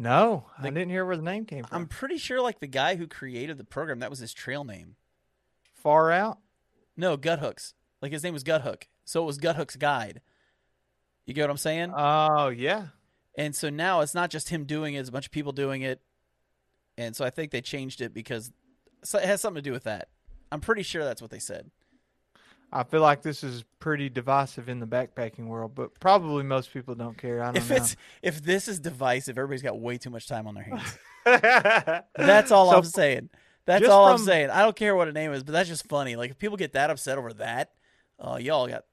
No, 0.00 0.46
I 0.56 0.70
didn't 0.70 0.90
hear 0.90 1.04
where 1.04 1.16
the 1.16 1.22
name 1.22 1.44
came 1.44 1.64
from. 1.64 1.76
I'm 1.76 1.86
pretty 1.88 2.18
sure 2.18 2.40
like 2.40 2.60
the 2.60 2.68
guy 2.68 2.94
who 2.94 3.08
created 3.08 3.58
the 3.58 3.64
program, 3.64 3.98
that 3.98 4.10
was 4.10 4.20
his 4.20 4.32
trail 4.32 4.62
name. 4.62 4.94
Far 5.74 6.12
out. 6.12 6.38
No, 6.96 7.16
Guthooks. 7.16 7.74
Like 8.00 8.12
his 8.12 8.22
name 8.22 8.32
was 8.32 8.44
Guthook. 8.44 8.84
So 9.04 9.22
it 9.22 9.26
was 9.26 9.38
Guthook's 9.38 9.74
guide. 9.76 10.20
You 11.26 11.34
get 11.34 11.42
what 11.42 11.50
I'm 11.50 11.56
saying? 11.56 11.92
Oh 11.94 12.48
yeah. 12.48 12.86
and 13.36 13.54
so 13.56 13.70
now 13.70 14.00
it's 14.00 14.14
not 14.14 14.30
just 14.30 14.48
him 14.50 14.64
doing 14.64 14.94
it, 14.94 15.00
it's 15.00 15.08
a 15.08 15.12
bunch 15.12 15.26
of 15.26 15.32
people 15.32 15.52
doing 15.52 15.82
it. 15.82 16.00
And 16.96 17.14
so 17.16 17.24
I 17.24 17.30
think 17.30 17.50
they 17.50 17.60
changed 17.60 18.00
it 18.00 18.14
because 18.14 18.52
so 19.02 19.18
it 19.18 19.24
has 19.24 19.40
something 19.40 19.62
to 19.62 19.68
do 19.68 19.72
with 19.72 19.84
that. 19.84 20.08
I'm 20.52 20.60
pretty 20.60 20.82
sure 20.82 21.04
that's 21.04 21.20
what 21.20 21.30
they 21.30 21.38
said. 21.40 21.70
I 22.70 22.82
feel 22.84 23.00
like 23.00 23.22
this 23.22 23.42
is 23.42 23.64
pretty 23.80 24.10
divisive 24.10 24.68
in 24.68 24.78
the 24.78 24.86
backpacking 24.86 25.46
world, 25.46 25.74
but 25.74 25.98
probably 26.00 26.42
most 26.44 26.72
people 26.72 26.94
don't 26.94 27.16
care. 27.16 27.42
I 27.42 27.46
don't 27.46 27.56
If 27.56 27.70
know. 27.70 27.76
it's 27.76 27.96
if 28.22 28.42
this 28.42 28.68
is 28.68 28.78
divisive, 28.78 29.38
everybody's 29.38 29.62
got 29.62 29.80
way 29.80 29.96
too 29.96 30.10
much 30.10 30.28
time 30.28 30.46
on 30.46 30.54
their 30.54 30.64
hands. 30.64 30.98
That's 32.16 32.50
all 32.50 32.70
I'm 32.70 32.84
saying. 32.84 33.30
That's 33.64 33.86
all 33.86 34.06
I'm 34.06 34.18
saying. 34.18 34.50
I 34.50 34.62
don't 34.62 34.76
care 34.76 34.94
what 34.96 35.08
a 35.08 35.12
name 35.12 35.32
is, 35.32 35.44
but 35.44 35.52
that's 35.52 35.68
just 35.68 35.86
funny. 35.88 36.16
Like 36.16 36.30
if 36.30 36.38
people 36.38 36.56
get 36.56 36.72
that 36.72 36.88
upset 36.88 37.18
over 37.18 37.34
that, 37.34 37.72
oh, 38.18 38.38
y'all 38.38 38.66
got 38.66 38.84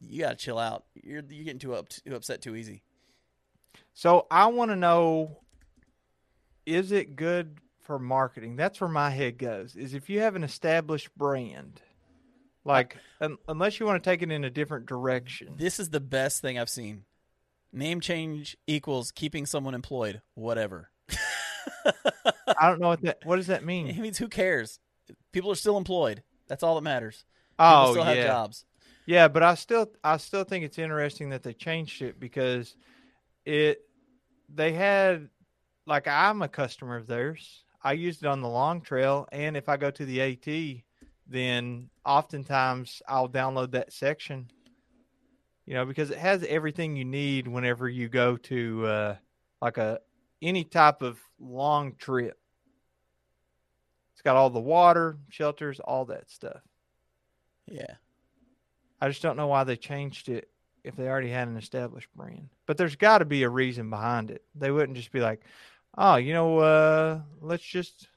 you 0.00 0.20
got 0.20 0.30
to 0.30 0.36
chill 0.36 0.58
out. 0.58 0.84
You're 0.94 1.22
you're 1.30 1.44
getting 1.44 1.58
too 1.58 1.74
up 1.74 1.88
too 1.88 2.14
upset 2.14 2.42
too 2.42 2.54
easy. 2.54 2.82
So 3.94 4.26
I 4.30 4.46
want 4.46 4.70
to 4.70 4.76
know: 4.76 5.38
Is 6.66 6.92
it 6.92 7.16
good 7.16 7.58
for 7.80 7.98
marketing? 7.98 8.56
That's 8.56 8.80
where 8.82 8.90
my 8.90 9.08
head 9.10 9.38
goes. 9.38 9.76
Is 9.76 9.94
if 9.94 10.10
you 10.10 10.20
have 10.20 10.36
an 10.36 10.44
established 10.44 11.16
brand, 11.16 11.80
like 12.64 12.96
un- 13.20 13.38
unless 13.48 13.80
you 13.80 13.86
want 13.86 14.02
to 14.02 14.10
take 14.10 14.22
it 14.22 14.30
in 14.30 14.44
a 14.44 14.50
different 14.50 14.86
direction. 14.86 15.54
This 15.56 15.80
is 15.80 15.90
the 15.90 16.00
best 16.00 16.40
thing 16.40 16.58
I've 16.58 16.68
seen. 16.68 17.04
Name 17.72 18.00
change 18.00 18.56
equals 18.66 19.12
keeping 19.12 19.46
someone 19.46 19.74
employed. 19.74 20.20
Whatever. 20.34 20.90
I 22.58 22.68
don't 22.68 22.80
know 22.80 22.88
what 22.88 23.02
that. 23.02 23.18
What 23.24 23.36
does 23.36 23.46
that 23.48 23.64
mean? 23.64 23.88
It 23.88 23.98
means 23.98 24.18
who 24.18 24.28
cares? 24.28 24.78
People 25.32 25.50
are 25.50 25.56
still 25.56 25.76
employed. 25.76 26.22
That's 26.48 26.62
all 26.62 26.74
that 26.74 26.82
matters. 26.82 27.24
People 27.58 27.66
Oh 27.76 27.90
still 27.92 28.04
have 28.04 28.16
yeah, 28.16 28.26
jobs. 28.26 28.64
yeah. 29.06 29.28
But 29.28 29.42
I 29.42 29.54
still, 29.54 29.90
I 30.04 30.16
still 30.18 30.44
think 30.44 30.64
it's 30.64 30.78
interesting 30.78 31.30
that 31.30 31.42
they 31.42 31.54
changed 31.54 32.02
it 32.02 32.20
because 32.20 32.76
it. 33.44 33.80
They 34.54 34.72
had, 34.72 35.30
like, 35.86 36.06
I'm 36.06 36.42
a 36.42 36.48
customer 36.48 36.96
of 36.96 37.06
theirs. 37.06 37.64
I 37.82 37.92
used 37.94 38.22
it 38.22 38.26
on 38.28 38.42
the 38.42 38.48
long 38.48 38.82
trail, 38.82 39.26
and 39.32 39.56
if 39.56 39.68
I 39.68 39.78
go 39.78 39.90
to 39.90 40.04
the 40.04 40.20
AT, 40.20 40.82
then 41.32 41.88
oftentimes 42.04 43.02
I'll 43.08 43.28
download 43.28 43.72
that 43.72 43.92
section. 43.92 44.50
You 45.66 45.74
know, 45.74 45.84
because 45.84 46.10
it 46.10 46.18
has 46.18 46.42
everything 46.44 46.96
you 46.96 47.04
need 47.04 47.46
whenever 47.46 47.88
you 47.88 48.08
go 48.08 48.36
to 48.36 48.86
uh, 48.86 49.16
like 49.60 49.78
a 49.78 50.00
any 50.42 50.64
type 50.64 51.02
of 51.02 51.20
long 51.38 51.94
trip. 51.94 52.36
It's 54.12 54.22
got 54.22 54.36
all 54.36 54.50
the 54.50 54.60
water, 54.60 55.16
shelters, 55.30 55.80
all 55.80 56.04
that 56.06 56.30
stuff. 56.30 56.60
Yeah. 57.66 57.94
I 59.00 59.08
just 59.08 59.22
don't 59.22 59.36
know 59.36 59.46
why 59.46 59.64
they 59.64 59.76
changed 59.76 60.28
it 60.28 60.48
if 60.84 60.96
they 60.96 61.08
already 61.08 61.30
had 61.30 61.48
an 61.48 61.56
established 61.56 62.08
brand. 62.14 62.48
But 62.66 62.76
there's 62.76 62.96
got 62.96 63.18
to 63.18 63.24
be 63.24 63.44
a 63.44 63.48
reason 63.48 63.88
behind 63.90 64.30
it. 64.30 64.42
They 64.54 64.70
wouldn't 64.70 64.96
just 64.96 65.12
be 65.12 65.20
like, 65.20 65.42
"Oh, 65.96 66.16
you 66.16 66.32
know, 66.32 66.58
uh, 66.58 67.20
let's 67.40 67.64
just 67.64 68.08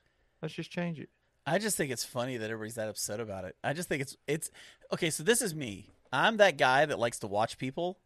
let's 0.41 0.53
just 0.53 0.71
change 0.71 0.99
it." 0.99 1.09
I 1.45 1.59
just 1.59 1.77
think 1.77 1.91
it's 1.91 2.03
funny 2.03 2.37
that 2.37 2.49
everybody's 2.49 2.75
that 2.75 2.89
upset 2.89 3.19
about 3.19 3.45
it. 3.45 3.55
I 3.63 3.73
just 3.73 3.87
think 3.87 4.01
it's 4.01 4.17
it's 4.27 4.49
okay. 4.91 5.09
So 5.09 5.23
this 5.23 5.41
is 5.41 5.53
me. 5.53 5.89
I'm 6.11 6.37
that 6.37 6.57
guy 6.57 6.85
that 6.85 6.99
likes 6.99 7.19
to 7.19 7.27
watch 7.27 7.57
people, 7.57 7.99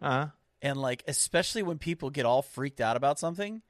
Uh, 0.00 0.28
and 0.62 0.76
like 0.80 1.02
especially 1.08 1.62
when 1.62 1.78
people 1.78 2.10
get 2.10 2.26
all 2.26 2.42
freaked 2.42 2.80
out 2.80 2.96
about 2.96 3.18
something, 3.18 3.62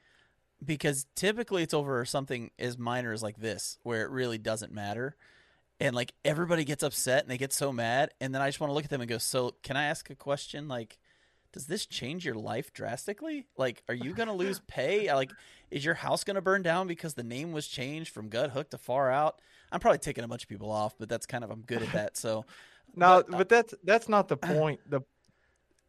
because 0.65 1.07
typically 1.15 1.63
it's 1.63 1.75
over 1.75 2.05
something 2.05 2.51
as 2.59 2.77
minor 2.79 3.13
as 3.13 3.23
like 3.23 3.39
this, 3.39 3.79
where 3.83 4.03
it 4.03 4.11
really 4.11 4.39
doesn't 4.39 4.73
matter, 4.73 5.17
and 5.81 5.95
like 5.95 6.13
everybody 6.25 6.65
gets 6.65 6.83
upset 6.83 7.23
and 7.23 7.31
they 7.31 7.39
get 7.39 7.53
so 7.53 7.73
mad, 7.73 8.11
and 8.21 8.35
then 8.35 8.43
I 8.43 8.49
just 8.49 8.61
want 8.61 8.71
to 8.71 8.75
look 8.75 8.85
at 8.85 8.91
them 8.91 9.01
and 9.01 9.09
go, 9.09 9.19
"So 9.19 9.55
can 9.63 9.77
I 9.77 9.85
ask 9.85 10.11
a 10.11 10.15
question? 10.17 10.69
Like, 10.69 10.99
does 11.57 11.67
this 11.67 11.87
change 11.87 12.27
your 12.27 12.35
life 12.35 12.71
drastically? 12.75 13.47
Like, 13.57 13.83
are 13.89 13.95
you 13.95 14.13
gonna 14.13 14.35
lose 14.35 14.61
pay? 14.69 15.13
Like, 15.13 15.33
is 15.71 15.85
your 15.85 15.95
house 15.95 16.23
gonna 16.23 16.43
burn 16.43 16.61
down 16.63 16.87
because 16.87 17.15
the 17.15 17.23
name 17.25 17.53
was 17.53 17.67
changed 17.67 18.13
from 18.13 18.29
Guthook 18.29 18.69
to 18.71 18.79
Far 18.79 19.11
Out? 19.11 19.41
I'm 19.73 19.81
probably 19.81 19.99
taking 19.99 20.23
a 20.23 20.29
bunch 20.29 20.43
of 20.43 20.49
people 20.51 20.71
off, 20.71 20.95
but 20.99 21.09
that's 21.09 21.25
kind 21.25 21.43
of 21.43 21.51
I'm 21.51 21.63
good 21.63 21.83
at 21.83 21.93
that. 21.93 22.17
So, 22.19 22.45
no, 22.95 23.23
But, 23.27 23.35
uh, 23.35 23.39
but, 23.39 23.49
that's 23.49 23.75
that's 23.83 24.09
not 24.09 24.29
the 24.29 24.37
point. 24.37 24.81
The 24.87 25.01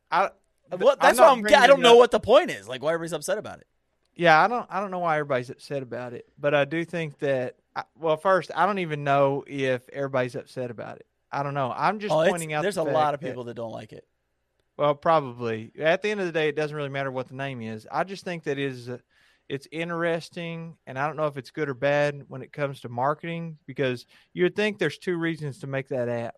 I 0.09 0.29
well, 0.71 0.91
I'm 0.91 0.97
that's 1.01 1.19
why 1.19 1.27
I'm. 1.27 1.45
I 1.45 1.67
don't 1.67 1.81
know 1.81 1.93
up- 1.93 1.97
what 1.97 2.11
the 2.11 2.19
point 2.21 2.49
is. 2.49 2.67
Like, 2.67 2.81
why 2.81 2.93
everybody's 2.93 3.13
upset 3.13 3.37
about 3.37 3.59
it? 3.59 3.67
Yeah, 4.15 4.41
I 4.41 4.47
don't 4.47 4.65
I 4.69 4.79
don't 4.79 4.89
know 4.89 4.99
why 4.99 5.17
everybody's 5.17 5.49
upset 5.49 5.83
about 5.83 6.13
it, 6.13 6.27
but 6.39 6.55
I 6.55 6.63
do 6.63 6.85
think 6.85 7.19
that 7.19 7.57
I- 7.75 7.83
well, 7.99 8.15
first, 8.15 8.51
I 8.55 8.65
don't 8.65 8.79
even 8.79 9.03
know 9.03 9.43
if 9.45 9.87
everybody's 9.89 10.35
upset 10.35 10.71
about 10.71 10.95
it. 10.97 11.05
I 11.29 11.43
don't 11.43 11.53
know. 11.53 11.73
I'm 11.75 11.99
just 11.99 12.15
oh, 12.15 12.25
pointing 12.25 12.53
out 12.53 12.61
there's 12.61 12.75
the 12.75 12.83
a 12.83 12.89
lot 12.89 13.13
of 13.13 13.19
that- 13.19 13.27
people 13.27 13.43
that 13.45 13.55
don't 13.55 13.71
like 13.73 13.91
it. 13.91 14.05
Well, 14.77 14.93
probably. 14.93 15.71
At 15.79 16.01
the 16.01 16.11
end 16.11 16.19
of 16.19 16.27
the 16.27 16.31
day, 16.31 16.49
it 16.49 16.55
doesn't 16.55 16.75
really 16.75 16.89
matter 16.89 17.11
what 17.11 17.27
the 17.27 17.35
name 17.35 17.61
is. 17.61 17.87
I 17.91 18.03
just 18.03 18.23
think 18.23 18.43
that 18.43 18.59
is 18.59 18.89
uh, 18.89 18.99
it's 19.49 19.67
interesting, 19.71 20.77
and 20.85 20.99
I 20.99 21.07
don't 21.07 21.17
know 21.17 21.25
if 21.25 21.37
it's 21.37 21.51
good 21.51 21.69
or 21.69 21.73
bad 21.73 22.25
when 22.27 22.41
it 22.41 22.53
comes 22.53 22.81
to 22.81 22.89
marketing 22.89 23.57
because 23.65 24.05
you 24.33 24.43
would 24.43 24.55
think 24.55 24.77
there's 24.77 24.97
two 24.97 25.17
reasons 25.17 25.59
to 25.59 25.67
make 25.67 25.87
that 25.87 26.09
app. 26.09 26.35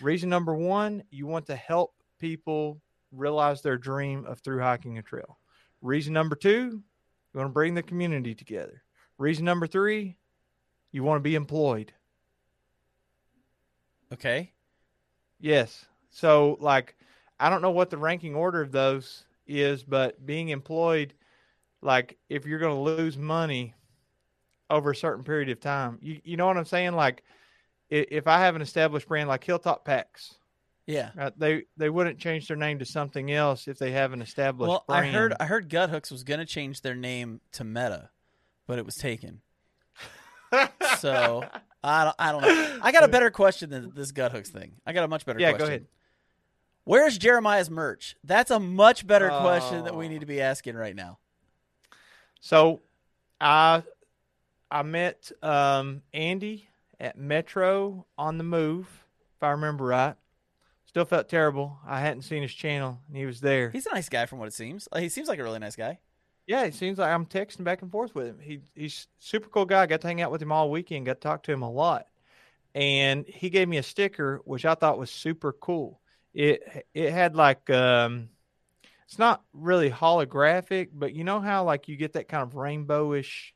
Reason 0.00 0.28
number 0.28 0.54
one, 0.54 1.04
you 1.10 1.26
want 1.26 1.46
to 1.46 1.56
help 1.56 1.94
people 2.18 2.80
realize 3.12 3.62
their 3.62 3.76
dream 3.76 4.24
of 4.24 4.40
through 4.40 4.60
hiking 4.60 4.98
a 4.98 5.02
trail. 5.02 5.38
Reason 5.82 6.12
number 6.12 6.34
two, 6.34 6.82
you 7.32 7.38
want 7.38 7.48
to 7.48 7.52
bring 7.52 7.74
the 7.74 7.82
community 7.82 8.34
together. 8.34 8.82
Reason 9.18 9.44
number 9.44 9.66
three, 9.66 10.16
you 10.92 11.04
want 11.04 11.18
to 11.18 11.22
be 11.22 11.34
employed. 11.34 11.92
Okay. 14.12 14.52
Yes. 15.38 15.84
So 16.10 16.56
like 16.60 16.96
I 17.40 17.50
don't 17.50 17.62
know 17.62 17.70
what 17.70 17.90
the 17.90 17.96
ranking 17.98 18.34
order 18.34 18.60
of 18.60 18.70
those 18.70 19.24
is, 19.46 19.82
but 19.82 20.24
being 20.24 20.50
employed 20.50 21.14
like 21.82 22.18
if 22.28 22.44
you're 22.46 22.58
going 22.58 22.74
to 22.76 22.80
lose 23.02 23.16
money 23.16 23.74
over 24.68 24.90
a 24.90 24.96
certain 24.96 25.24
period 25.24 25.48
of 25.48 25.58
time, 25.60 25.98
you 26.02 26.20
you 26.22 26.36
know 26.36 26.46
what 26.46 26.56
I'm 26.56 26.64
saying? 26.64 26.92
Like 26.92 27.24
if 27.88 28.26
I 28.28 28.38
have 28.40 28.54
an 28.54 28.62
established 28.62 29.08
brand 29.08 29.28
like 29.28 29.42
Hilltop 29.42 29.84
Packs, 29.84 30.34
Yeah. 30.86 31.10
right, 31.16 31.32
they 31.38 31.64
they 31.76 31.90
wouldn't 31.90 32.18
change 32.18 32.46
their 32.46 32.56
name 32.56 32.78
to 32.78 32.84
something 32.84 33.32
else 33.32 33.66
if 33.66 33.78
they 33.78 33.90
have 33.92 34.12
an 34.12 34.22
established 34.22 34.68
Well, 34.68 34.84
brand. 34.86 35.06
I 35.06 35.10
heard 35.10 35.34
I 35.40 35.44
heard 35.46 35.68
Guthooks 35.68 36.10
was 36.10 36.22
going 36.22 36.40
to 36.40 36.46
change 36.46 36.82
their 36.82 36.94
name 36.94 37.40
to 37.52 37.64
Meta, 37.64 38.10
but 38.66 38.78
it 38.78 38.84
was 38.84 38.96
taken. 38.96 39.40
So 40.98 41.44
I 41.82 42.04
don't. 42.04 42.16
I 42.18 42.32
don't 42.32 42.42
know. 42.42 42.78
I 42.82 42.90
got 42.92 43.04
a 43.04 43.08
better 43.08 43.30
question 43.30 43.70
than 43.70 43.92
this 43.94 44.10
Guthooks 44.12 44.50
thing. 44.50 44.72
I 44.84 44.92
got 44.92 45.04
a 45.04 45.08
much 45.08 45.24
better. 45.24 45.38
Yeah, 45.38 45.50
question. 45.52 45.66
go 45.66 45.68
ahead. 45.68 45.86
Where's 46.84 47.18
Jeremiah's 47.18 47.70
merch? 47.70 48.16
That's 48.24 48.50
a 48.50 48.58
much 48.60 49.06
better 49.06 49.28
question 49.28 49.84
that 49.84 49.94
we 49.96 50.06
Oh. 50.06 50.08
need 50.08 50.20
to 50.20 50.26
be 50.26 50.40
asking 50.40 50.76
right 50.76 50.96
now. 50.96 51.18
So, 52.40 52.80
I 53.40 53.82
I 54.70 54.82
met 54.82 55.30
um, 55.42 56.02
Andy 56.12 56.68
at 56.98 57.16
Metro 57.18 58.06
on 58.16 58.38
the 58.38 58.44
Move, 58.44 58.86
if 59.36 59.42
I 59.42 59.50
remember 59.50 59.84
right. 59.84 60.14
Still 60.86 61.04
felt 61.04 61.28
terrible. 61.28 61.78
I 61.86 62.00
hadn't 62.00 62.22
seen 62.22 62.42
his 62.42 62.52
channel, 62.52 63.00
and 63.08 63.16
he 63.16 63.24
was 63.26 63.40
there. 63.40 63.70
He's 63.70 63.86
a 63.86 63.94
nice 63.94 64.08
guy, 64.08 64.26
from 64.26 64.38
what 64.40 64.48
it 64.48 64.54
seems. 64.54 64.88
Like, 64.92 65.02
he 65.02 65.08
seems 65.08 65.28
like 65.28 65.38
a 65.38 65.42
really 65.44 65.58
nice 65.60 65.76
guy. 65.76 65.98
Yeah, 66.46 66.62
it 66.64 66.74
seems 66.74 66.98
like 66.98 67.10
I'm 67.12 67.26
texting 67.26 67.62
back 67.62 67.82
and 67.82 67.92
forth 67.92 68.14
with 68.14 68.26
him. 68.26 68.38
He 68.40 68.60
he's 68.74 69.06
super 69.18 69.48
cool 69.48 69.66
guy. 69.66 69.86
Got 69.86 70.00
to 70.00 70.06
hang 70.08 70.20
out 70.20 70.32
with 70.32 70.42
him 70.42 70.50
all 70.50 70.70
weekend. 70.70 71.06
Got 71.06 71.14
to 71.14 71.20
talk 71.20 71.42
to 71.44 71.52
him 71.52 71.62
a 71.62 71.70
lot, 71.70 72.06
and 72.74 73.24
he 73.26 73.50
gave 73.50 73.68
me 73.68 73.76
a 73.76 73.82
sticker 73.84 74.40
which 74.44 74.64
I 74.64 74.74
thought 74.74 74.98
was 74.98 75.10
super 75.10 75.52
cool. 75.52 76.00
It 76.32 76.86
it 76.94 77.12
had 77.12 77.34
like 77.34 77.68
um, 77.70 78.28
it's 79.04 79.18
not 79.18 79.42
really 79.52 79.90
holographic, 79.90 80.88
but 80.92 81.14
you 81.14 81.24
know 81.24 81.40
how 81.40 81.64
like 81.64 81.88
you 81.88 81.96
get 81.96 82.12
that 82.12 82.28
kind 82.28 82.42
of 82.42 82.54
rainbowish 82.54 83.52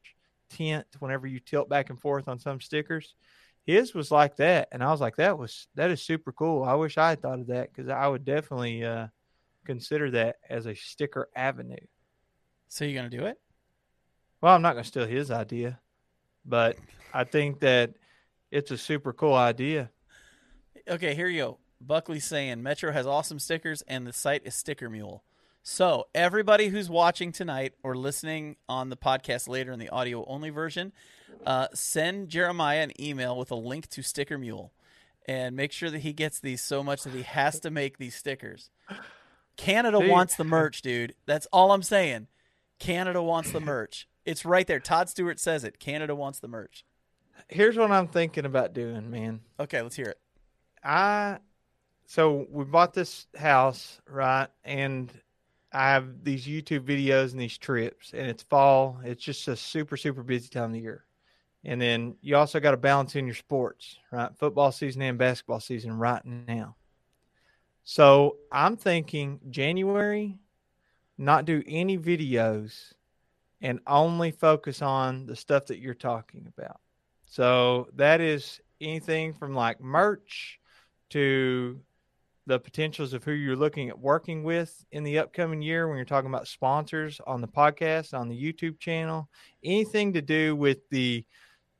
tint 0.50 0.86
whenever 0.98 1.26
you 1.26 1.40
tilt 1.40 1.68
back 1.68 1.90
and 1.90 2.00
forth 2.00 2.28
on 2.28 2.38
some 2.38 2.60
stickers. 2.60 3.14
His 3.64 3.94
was 3.94 4.10
like 4.10 4.36
that, 4.36 4.68
and 4.72 4.82
I 4.82 4.90
was 4.90 5.00
like, 5.00 5.16
that 5.16 5.38
was 5.38 5.68
that 5.74 5.90
is 5.90 6.02
super 6.02 6.32
cool. 6.32 6.64
I 6.64 6.74
wish 6.74 6.98
I 6.98 7.10
had 7.10 7.22
thought 7.22 7.40
of 7.40 7.46
that 7.46 7.72
because 7.72 7.88
I 7.88 8.06
would 8.06 8.24
definitely 8.24 8.84
uh, 8.84 9.06
consider 9.64 10.10
that 10.10 10.36
as 10.50 10.66
a 10.66 10.74
sticker 10.74 11.28
avenue. 11.34 11.76
So 12.68 12.84
you're 12.84 12.94
gonna 12.94 13.08
do 13.08 13.26
it? 13.26 13.38
Well, 14.44 14.54
I'm 14.54 14.60
not 14.60 14.74
going 14.74 14.82
to 14.82 14.88
steal 14.88 15.06
his 15.06 15.30
idea, 15.30 15.80
but 16.44 16.76
I 17.14 17.24
think 17.24 17.60
that 17.60 17.94
it's 18.50 18.70
a 18.70 18.76
super 18.76 19.14
cool 19.14 19.32
idea. 19.32 19.90
Okay, 20.86 21.14
here 21.14 21.28
you 21.28 21.40
go. 21.40 21.58
Buckley's 21.86 22.24
saying 22.24 22.62
Metro 22.62 22.92
has 22.92 23.06
awesome 23.06 23.38
stickers 23.38 23.82
and 23.82 24.06
the 24.06 24.12
site 24.12 24.42
is 24.44 24.54
Sticker 24.54 24.88
Mule. 24.88 25.22
So 25.62 26.08
everybody 26.14 26.68
who's 26.68 26.90
watching 26.90 27.32
tonight 27.32 27.74
or 27.82 27.96
listening 27.96 28.56
on 28.68 28.90
the 28.90 28.96
podcast 28.96 29.48
later 29.48 29.72
in 29.72 29.78
the 29.78 29.88
audio 29.88 30.24
only 30.26 30.50
version, 30.50 30.92
uh, 31.46 31.68
send 31.72 32.28
Jeremiah 32.28 32.82
an 32.82 33.00
email 33.00 33.36
with 33.36 33.50
a 33.50 33.56
link 33.56 33.88
to 33.90 34.02
Sticker 34.02 34.36
Mule, 34.36 34.72
and 35.26 35.56
make 35.56 35.72
sure 35.72 35.90
that 35.90 36.00
he 36.00 36.12
gets 36.12 36.38
these 36.38 36.62
so 36.62 36.82
much 36.82 37.02
that 37.04 37.14
he 37.14 37.22
has 37.22 37.60
to 37.60 37.70
make 37.70 37.96
these 37.96 38.14
stickers. 38.14 38.68
Canada 39.56 40.00
wants 40.00 40.36
the 40.36 40.44
merch, 40.44 40.82
dude. 40.82 41.14
That's 41.26 41.46
all 41.46 41.72
I'm 41.72 41.82
saying. 41.82 42.26
Canada 42.78 43.22
wants 43.22 43.50
the 43.50 43.60
merch. 43.60 44.06
It's 44.26 44.44
right 44.44 44.66
there. 44.66 44.80
Todd 44.80 45.08
Stewart 45.08 45.40
says 45.40 45.64
it. 45.64 45.78
Canada 45.78 46.14
wants 46.14 46.40
the 46.40 46.48
merch. 46.48 46.84
Here's 47.48 47.76
what 47.76 47.90
I'm 47.90 48.08
thinking 48.08 48.44
about 48.44 48.74
doing, 48.74 49.10
man. 49.10 49.40
Okay, 49.58 49.80
let's 49.80 49.96
hear 49.96 50.06
it. 50.06 50.18
I 50.82 51.38
so 52.06 52.46
we 52.50 52.64
bought 52.64 52.94
this 52.94 53.26
house, 53.36 54.00
right? 54.08 54.48
And 54.64 55.10
I 55.72 55.90
have 55.90 56.22
these 56.22 56.46
YouTube 56.46 56.84
videos 56.86 57.32
and 57.32 57.40
these 57.40 57.58
trips, 57.58 58.12
and 58.12 58.28
it's 58.28 58.42
fall. 58.42 59.00
It's 59.04 59.22
just 59.22 59.48
a 59.48 59.56
super, 59.56 59.96
super 59.96 60.22
busy 60.22 60.48
time 60.48 60.64
of 60.64 60.72
the 60.72 60.80
year. 60.80 61.04
And 61.64 61.80
then 61.80 62.16
you 62.20 62.36
also 62.36 62.60
got 62.60 62.72
to 62.72 62.76
balance 62.76 63.16
in 63.16 63.26
your 63.26 63.34
sports, 63.34 63.96
right? 64.12 64.30
Football 64.36 64.70
season 64.70 65.02
and 65.02 65.18
basketball 65.18 65.60
season 65.60 65.94
right 65.94 66.24
now. 66.24 66.76
So 67.84 68.36
I'm 68.52 68.76
thinking 68.76 69.40
January, 69.50 70.38
not 71.18 71.44
do 71.44 71.62
any 71.66 71.98
videos 71.98 72.92
and 73.60 73.80
only 73.86 74.30
focus 74.30 74.82
on 74.82 75.26
the 75.26 75.36
stuff 75.36 75.66
that 75.66 75.78
you're 75.78 75.94
talking 75.94 76.46
about. 76.56 76.80
So 77.24 77.88
that 77.96 78.20
is 78.20 78.60
anything 78.80 79.32
from 79.32 79.54
like 79.54 79.80
merch 79.80 80.60
to 81.10 81.80
the 82.46 82.58
potentials 82.58 83.12
of 83.12 83.24
who 83.24 83.32
you're 83.32 83.56
looking 83.56 83.88
at 83.88 83.98
working 83.98 84.44
with 84.44 84.84
in 84.92 85.02
the 85.02 85.18
upcoming 85.18 85.62
year 85.62 85.88
when 85.88 85.96
you're 85.96 86.04
talking 86.04 86.28
about 86.28 86.46
sponsors 86.46 87.20
on 87.26 87.40
the 87.40 87.48
podcast, 87.48 88.12
on 88.12 88.28
the 88.28 88.40
YouTube 88.40 88.78
channel, 88.78 89.28
anything 89.62 90.12
to 90.12 90.22
do 90.22 90.54
with 90.54 90.88
the 90.90 91.24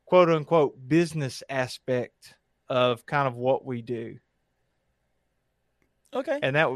quote 0.07 0.31
unquote 0.31 0.77
business 0.89 1.43
aspect 1.49 2.35
of 2.69 3.05
kind 3.05 3.29
of 3.29 3.35
what 3.35 3.65
we 3.65 3.83
do. 3.83 4.17
Okay. 6.15 6.39
And 6.43 6.57
that 6.57 6.71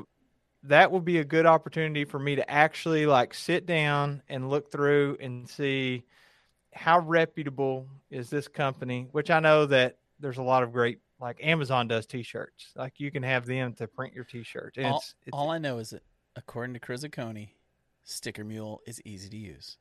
that 0.64 0.91
would 0.91 1.05
be 1.05 1.18
a 1.18 1.24
good 1.24 1.47
opportunity 1.47 2.05
for 2.05 2.18
me 2.18 2.36
to 2.36 2.51
actually 2.51 3.07
like 3.07 3.32
sit 3.32 3.64
down 3.64 4.22
and 4.28 4.51
look 4.51 4.70
through 4.70 5.16
and 5.20 5.49
see 5.49 6.05
how 6.74 6.99
reputable 6.99 7.89
is 8.11 8.28
this 8.28 8.49
company, 8.49 9.09
which 9.12 9.30
I 9.30 9.41
know 9.41 9.66
that 9.66 9.97
there's 10.20 10.39
a 10.39 10.43
lot 10.43 10.62
of 10.62 10.72
great 10.72 10.99
like 11.20 11.38
Amazon 11.42 11.88
does 11.88 12.06
t-shirts. 12.06 12.70
Like 12.76 13.00
you 13.00 13.10
can 13.10 13.22
have 13.22 13.46
them 13.46 13.72
to 13.74 13.86
print 13.86 14.14
your 14.14 14.24
t-shirt. 14.24 14.74
And 14.76 14.86
all, 14.86 14.98
it's, 14.98 15.14
it's 15.26 15.34
all 15.34 15.50
I 15.50 15.58
know 15.58 15.78
is 15.78 15.90
that 15.90 16.02
according 16.36 16.74
to 16.74 16.80
Crizzicone, 16.80 17.48
Sticker 18.04 18.44
Mule 18.44 18.80
is 18.86 19.02
easy 19.04 19.28
to 19.28 19.36
use. 19.36 19.76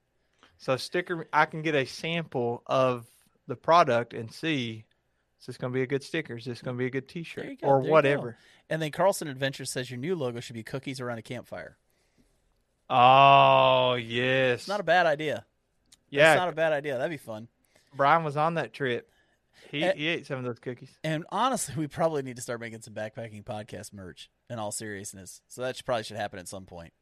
so 0.58 0.76
sticker 0.78 1.28
I 1.32 1.46
can 1.46 1.62
get 1.62 1.76
a 1.76 1.86
sample 1.86 2.64
of 2.66 3.06
the 3.48 3.56
product 3.56 4.14
and 4.14 4.32
see 4.32 4.84
is 5.40 5.46
this 5.46 5.58
going 5.58 5.72
to 5.72 5.78
be 5.78 5.84
a 5.84 5.88
good 5.88 6.04
sticker? 6.04 6.36
Is 6.36 6.46
this 6.46 6.62
going 6.62 6.76
to 6.76 6.80
be 6.80 6.88
a 6.88 6.90
good 6.90 7.08
t-shirt 7.08 7.62
go, 7.62 7.68
or 7.68 7.76
there 7.76 7.82
you 7.84 7.88
go. 7.88 7.92
whatever? 7.92 8.38
And 8.70 8.82
then 8.82 8.92
Carlson 8.92 9.28
Adventure 9.28 9.66
says 9.66 9.90
your 9.90 10.00
new 10.00 10.16
logo 10.16 10.40
should 10.40 10.56
be 10.56 10.64
cookies 10.64 11.00
around 11.00 11.20
a 11.20 11.22
campfire. 11.22 11.78
Oh 12.90 13.94
yes. 13.96 14.62
It's 14.62 14.68
not 14.68 14.80
a 14.80 14.84
bad 14.84 15.06
idea. 15.06 15.46
yeah. 16.10 16.34
It's 16.34 16.40
not 16.40 16.50
a 16.50 16.54
bad 16.54 16.74
idea. 16.74 16.98
That'd 16.98 17.12
be 17.12 17.18
fun. 17.18 17.48
Brian 17.96 18.24
was 18.24 18.38
on 18.38 18.56
that 18.56 18.74
trip. 18.74 19.10
He 19.72 19.84
Eh. 19.84 19.94
he 19.96 20.08
ate 20.08 20.26
some 20.26 20.38
of 20.40 20.44
those 20.46 20.60
cookies. 20.60 20.92
And 21.04 21.26
honestly, 21.30 21.76
we 21.78 21.88
probably 21.88 22.22
need 22.24 22.36
to 22.38 22.42
start 22.42 22.60
making 22.62 22.82
some 22.82 22.94
backpacking 22.94 23.44
podcast 23.44 23.94
merch. 23.94 24.30
In 24.50 24.60
all 24.60 24.72
seriousness, 24.72 25.42
so 25.50 25.62
that 25.62 25.76
should, 25.76 25.86
probably 25.86 26.04
should 26.04 26.16
happen 26.16 26.40
at 26.40 26.48
some 26.48 26.66
point. 26.66 26.94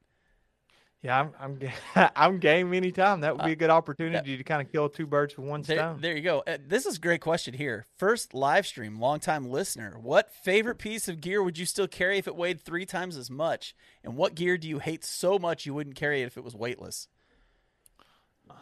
Yeah, 1.04 1.20
I'm 1.40 1.60
I'm 1.96 2.10
I'm 2.16 2.40
game 2.40 2.74
anytime. 2.74 3.22
That 3.22 3.38
would 3.38 3.46
be 3.46 3.52
a 3.52 3.56
good 3.56 3.70
opportunity 3.70 4.36
to 4.38 4.44
kind 4.44 4.64
of 4.66 4.72
kill 4.72 4.90
two 4.90 5.06
birds 5.06 5.38
with 5.38 5.46
one 5.46 5.62
There, 5.62 5.78
stone. 5.78 6.02
there 6.02 6.16
you 6.16 6.24
go. 6.24 6.42
Uh, 6.48 6.58
This 6.68 6.88
is 6.88 6.98
a 6.98 7.00
great 7.00 7.22
question 7.22 7.54
here. 7.54 7.86
First 7.98 8.34
live 8.34 8.66
stream, 8.66 9.00
longtime 9.00 9.46
listener. 9.52 10.00
What 10.02 10.32
favorite 10.34 10.80
piece 10.80 11.08
of 11.08 11.22
gear 11.22 11.44
would 11.44 11.60
you 11.60 11.68
still 11.68 11.88
carry 11.88 12.18
if 12.18 12.26
it 12.28 12.36
weighed 12.36 12.60
three 12.60 12.88
times 12.88 13.16
as 13.16 13.30
much? 13.30 13.76
And 14.04 14.16
what 14.18 14.34
gear 14.34 14.58
do 14.58 14.68
you 14.68 14.80
hate 14.80 15.06
so 15.06 15.38
much 15.38 15.68
you 15.68 15.76
wouldn't 15.76 15.96
carry 15.96 16.24
it 16.24 16.26
if 16.26 16.38
it 16.38 16.44
was 16.44 16.56
weightless? 16.56 17.08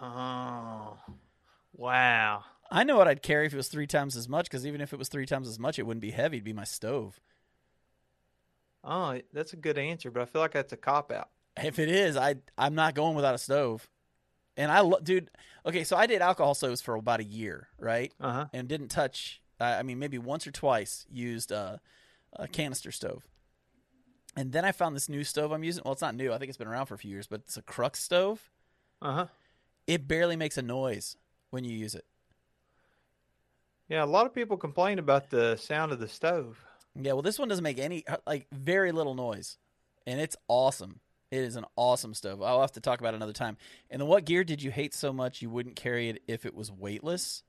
Oh, 0.01 0.97
wow. 1.73 2.43
I 2.73 2.83
know 2.83 2.97
what 2.97 3.07
I'd 3.07 3.21
carry 3.21 3.45
if 3.45 3.53
it 3.53 3.57
was 3.57 3.67
three 3.67 3.85
times 3.85 4.17
as 4.17 4.27
much, 4.27 4.45
because 4.45 4.65
even 4.65 4.81
if 4.81 4.93
it 4.93 4.99
was 4.99 5.07
three 5.07 5.27
times 5.27 5.47
as 5.47 5.59
much, 5.59 5.77
it 5.77 5.83
wouldn't 5.83 6.01
be 6.01 6.11
heavy. 6.11 6.37
It'd 6.37 6.43
be 6.45 6.53
my 6.53 6.63
stove. 6.63 7.21
Oh, 8.83 9.19
that's 9.31 9.53
a 9.53 9.57
good 9.57 9.77
answer, 9.77 10.11
but 10.11 10.21
I 10.23 10.25
feel 10.25 10.41
like 10.41 10.51
that's 10.53 10.73
a 10.73 10.77
cop 10.77 11.11
out. 11.11 11.29
If 11.61 11.77
it 11.77 11.87
is, 11.87 12.17
I 12.17 12.35
I'm 12.57 12.73
not 12.75 12.95
going 12.95 13.15
without 13.15 13.35
a 13.35 13.37
stove. 13.37 13.87
And 14.57 14.71
I, 14.71 14.81
lo- 14.81 14.99
dude. 15.01 15.29
Okay, 15.65 15.83
so 15.83 15.95
I 15.95 16.05
did 16.05 16.21
alcohol 16.21 16.53
stoves 16.55 16.81
for 16.81 16.95
about 16.95 17.19
a 17.19 17.23
year, 17.23 17.69
right? 17.79 18.11
Uh 18.19 18.31
huh. 18.33 18.45
and 18.53 18.67
didn't 18.67 18.89
touch. 18.89 19.41
I 19.59 19.75
I 19.75 19.83
mean, 19.83 19.99
maybe 19.99 20.17
once 20.17 20.45
or 20.47 20.51
twice 20.51 21.05
used 21.11 21.51
a, 21.51 21.79
a 22.33 22.47
canister 22.47 22.91
stove. 22.91 23.27
And 24.35 24.51
then 24.51 24.65
I 24.65 24.71
found 24.71 24.95
this 24.95 25.07
new 25.09 25.23
stove 25.23 25.51
I'm 25.51 25.63
using. 25.63 25.83
Well, 25.85 25.93
it's 25.93 26.01
not 26.01 26.15
new. 26.15 26.33
I 26.33 26.39
think 26.39 26.49
it's 26.49 26.57
been 26.57 26.67
around 26.67 26.87
for 26.87 26.95
a 26.95 26.97
few 26.97 27.11
years, 27.11 27.27
but 27.27 27.41
it's 27.41 27.55
a 27.57 27.61
Crux 27.61 28.03
stove. 28.03 28.49
Uh 29.01 29.13
huh. 29.13 29.25
It 29.85 30.07
barely 30.07 30.35
makes 30.35 30.57
a 30.57 30.63
noise 30.63 31.17
when 31.51 31.63
you 31.63 31.77
use 31.77 31.93
it. 31.93 32.05
Yeah, 33.89 34.03
a 34.03 34.05
lot 34.05 34.25
of 34.25 34.33
people 34.33 34.57
complain 34.57 34.99
about 34.99 35.29
the 35.29 35.55
sound 35.57 35.91
of 35.91 35.99
the 35.99 36.07
stove. 36.07 36.63
Yeah, 36.95 37.13
well, 37.13 37.21
this 37.21 37.39
one 37.39 37.47
doesn't 37.47 37.63
make 37.63 37.79
any 37.79 38.05
uh, 38.07 38.17
like 38.25 38.47
very 38.51 38.91
little 38.91 39.15
noise, 39.15 39.57
and 40.05 40.19
it's 40.19 40.35
awesome. 40.47 40.99
It 41.31 41.39
is 41.39 41.55
an 41.55 41.65
awesome 41.75 42.13
stove. 42.13 42.41
I'll 42.43 42.61
have 42.61 42.73
to 42.73 42.79
talk 42.79 42.99
about 42.99 43.13
it 43.13 43.17
another 43.17 43.33
time. 43.33 43.57
And 43.89 43.99
then, 43.99 44.07
what 44.07 44.25
gear 44.25 44.43
did 44.43 44.61
you 44.61 44.69
hate 44.71 44.93
so 44.93 45.11
much 45.11 45.41
you 45.41 45.49
wouldn't 45.49 45.75
carry 45.75 46.09
it 46.09 46.21
if 46.27 46.45
it 46.45 46.53
was 46.53 46.71
weightless? 46.71 47.43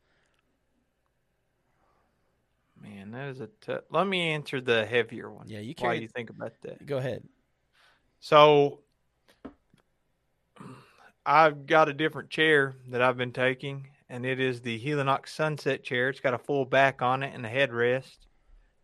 Man, 2.81 3.13
that 3.13 3.29
is 3.29 3.41
a 3.41 3.49
tough. 3.61 3.83
Let 3.91 4.07
me 4.07 4.31
answer 4.31 4.61
the 4.61 4.85
heavier 4.87 5.31
one. 5.31 5.49
Yeah, 5.49 5.61
you 5.61 5.75
Why 5.79 5.89
carry. 5.89 6.01
you 6.01 6.09
think 6.09 6.31
about 6.31 6.53
that? 6.63 6.85
Go 6.87 6.97
ahead. 6.99 7.23
So, 8.21 8.81
I've 11.27 11.67
got 11.67 11.89
a 11.89 11.93
different 11.93 12.31
chair 12.31 12.75
that 12.89 13.03
I've 13.03 13.17
been 13.19 13.33
taking, 13.33 13.89
and 14.09 14.27
it 14.27 14.41
is 14.41 14.61
the 14.61 14.79
Helinox 14.79 15.29
Sunset 15.29 15.83
chair. 15.83 16.09
It's 16.09 16.21
got 16.21 16.35
a 16.35 16.39
full 16.39 16.65
back 16.65 17.03
on 17.03 17.23
it 17.23 17.35
and 17.35 17.45
a 17.45 17.51
headrest, 17.51 18.19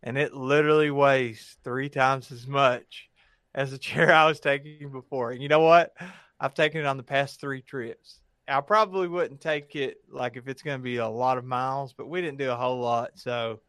and 0.03 0.17
it 0.17 0.33
literally 0.33 0.91
weighs 0.91 1.57
three 1.63 1.89
times 1.89 2.31
as 2.31 2.47
much 2.47 3.09
as 3.53 3.71
the 3.71 3.77
chair 3.79 4.13
I 4.13 4.25
was 4.25 4.39
taking 4.39 4.91
before. 4.91 5.31
And 5.31 5.41
you 5.41 5.49
know 5.49 5.59
what? 5.59 5.93
I've 6.39 6.53
taken 6.53 6.81
it 6.81 6.87
on 6.87 6.97
the 6.97 7.03
past 7.03 7.39
three 7.39 7.61
trips. 7.61 8.19
I 8.47 8.59
probably 8.61 9.07
wouldn't 9.07 9.39
take 9.39 9.75
it 9.75 9.97
like 10.09 10.35
if 10.35 10.47
it's 10.47 10.63
going 10.63 10.79
to 10.79 10.83
be 10.83 10.97
a 10.97 11.07
lot 11.07 11.37
of 11.37 11.45
miles, 11.45 11.93
but 11.93 12.09
we 12.09 12.21
didn't 12.21 12.39
do 12.39 12.51
a 12.51 12.55
whole 12.55 12.79
lot. 12.79 13.11
So 13.15 13.61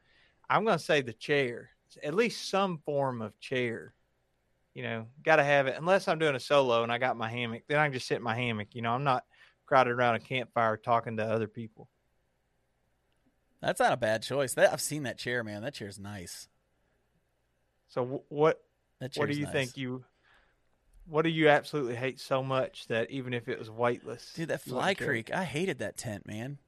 I'm 0.49 0.65
going 0.65 0.79
to 0.79 0.85
say 0.85 1.03
the 1.03 1.13
chair, 1.13 1.71
at 2.03 2.15
least 2.15 2.49
some 2.49 2.79
form 2.85 3.23
of 3.23 3.39
chair. 3.39 3.95
You 4.75 4.83
know, 4.83 5.07
got 5.23 5.37
to 5.37 5.45
have 5.45 5.67
it 5.67 5.77
unless 5.77 6.09
I'm 6.09 6.19
doing 6.19 6.35
a 6.35 6.41
solo 6.41 6.83
and 6.83 6.91
I 6.91 6.97
got 6.97 7.19
my 7.19 7.29
hammock. 7.29 7.65
Then 7.69 7.79
I 7.79 7.85
can 7.85 7.93
just 7.93 8.07
sit 8.07 8.17
in 8.17 8.23
my 8.23 8.35
hammock. 8.35 8.75
You 8.75 8.81
know, 8.81 8.93
I'm 8.93 9.05
not 9.05 9.25
crowded 9.67 9.91
around 9.91 10.17
a 10.17 10.21
campfire 10.21 10.77
talking 10.77 11.17
to 11.17 11.25
other 11.25 11.49
people. 11.49 11.89
That's 13.61 13.81
not 13.81 13.93
a 13.93 13.97
bad 13.97 14.23
choice. 14.23 14.55
That 14.55 14.73
I've 14.73 14.81
seen 14.81 15.05
that 15.05 15.19
chair, 15.19 15.45
man. 15.45 15.63
That 15.63 15.75
chair's 15.75 15.99
nice. 15.99 16.49
So 17.89 18.05
wh- 18.05 18.33
what 18.33 18.61
what 19.17 19.29
do 19.29 19.35
you 19.35 19.45
nice. 19.45 19.53
think 19.53 19.77
you 19.77 20.05
what 21.07 21.23
do 21.23 21.31
you 21.31 21.49
absolutely 21.49 21.97
hate 21.97 22.21
so 22.21 22.43
much 22.43 22.87
that 22.89 23.11
even 23.11 23.35
if 23.35 23.49
it 23.49 23.59
was 23.59 23.71
weightless, 23.71 24.33
Dude, 24.35 24.49
that 24.49 24.63
Fly 24.63 24.95
Creek, 24.95 25.33
I 25.33 25.45
hated 25.45 25.79
that 25.81 25.97
tent, 25.97 26.27
man. 26.27 26.59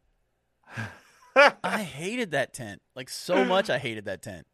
I 1.65 1.83
hated 1.83 2.33
that 2.33 2.53
tent. 2.53 2.81
Like 2.95 3.09
so 3.09 3.45
much 3.45 3.71
I 3.71 3.79
hated 3.79 4.05
that 4.05 4.23
tent. 4.23 4.47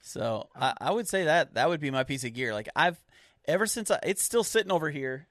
So 0.00 0.48
I, 0.54 0.74
I 0.80 0.90
would 0.90 1.08
say 1.08 1.24
that 1.24 1.54
that 1.54 1.68
would 1.68 1.80
be 1.80 1.90
my 1.90 2.04
piece 2.04 2.24
of 2.24 2.34
gear. 2.34 2.52
Like 2.52 2.68
I've 2.76 2.98
ever 3.46 3.66
since 3.66 3.90
I 3.90 3.98
it's 4.02 4.22
still 4.22 4.44
sitting 4.44 4.72
over 4.72 4.90
here. 4.90 5.28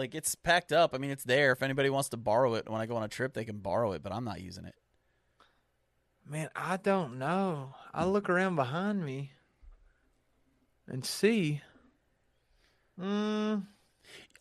Like 0.00 0.14
it's 0.14 0.34
packed 0.34 0.72
up. 0.72 0.94
I 0.94 0.98
mean 0.98 1.10
it's 1.10 1.24
there. 1.24 1.52
If 1.52 1.62
anybody 1.62 1.90
wants 1.90 2.08
to 2.08 2.16
borrow 2.16 2.54
it 2.54 2.68
when 2.68 2.80
I 2.80 2.86
go 2.86 2.96
on 2.96 3.02
a 3.02 3.08
trip, 3.08 3.34
they 3.34 3.44
can 3.44 3.58
borrow 3.58 3.92
it, 3.92 4.02
but 4.02 4.12
I'm 4.12 4.24
not 4.24 4.40
using 4.40 4.64
it. 4.64 4.74
Man, 6.26 6.48
I 6.56 6.78
don't 6.78 7.18
know. 7.18 7.74
I 7.92 8.06
look 8.06 8.30
around 8.30 8.56
behind 8.56 9.04
me 9.04 9.32
and 10.88 11.04
see. 11.04 11.60
Mm, 12.98 13.66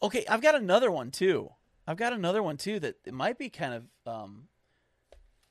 Okay, 0.01 0.23
I've 0.29 0.41
got 0.41 0.55
another 0.55 0.89
one 0.91 1.11
too. 1.11 1.49
I've 1.85 1.97
got 1.97 2.13
another 2.13 2.41
one 2.41 2.55
too 2.55 2.79
that 2.79 2.95
it 3.05 3.13
might 3.13 3.37
be 3.37 3.49
kind 3.49 3.73
of 3.73 3.83
um 4.07 4.47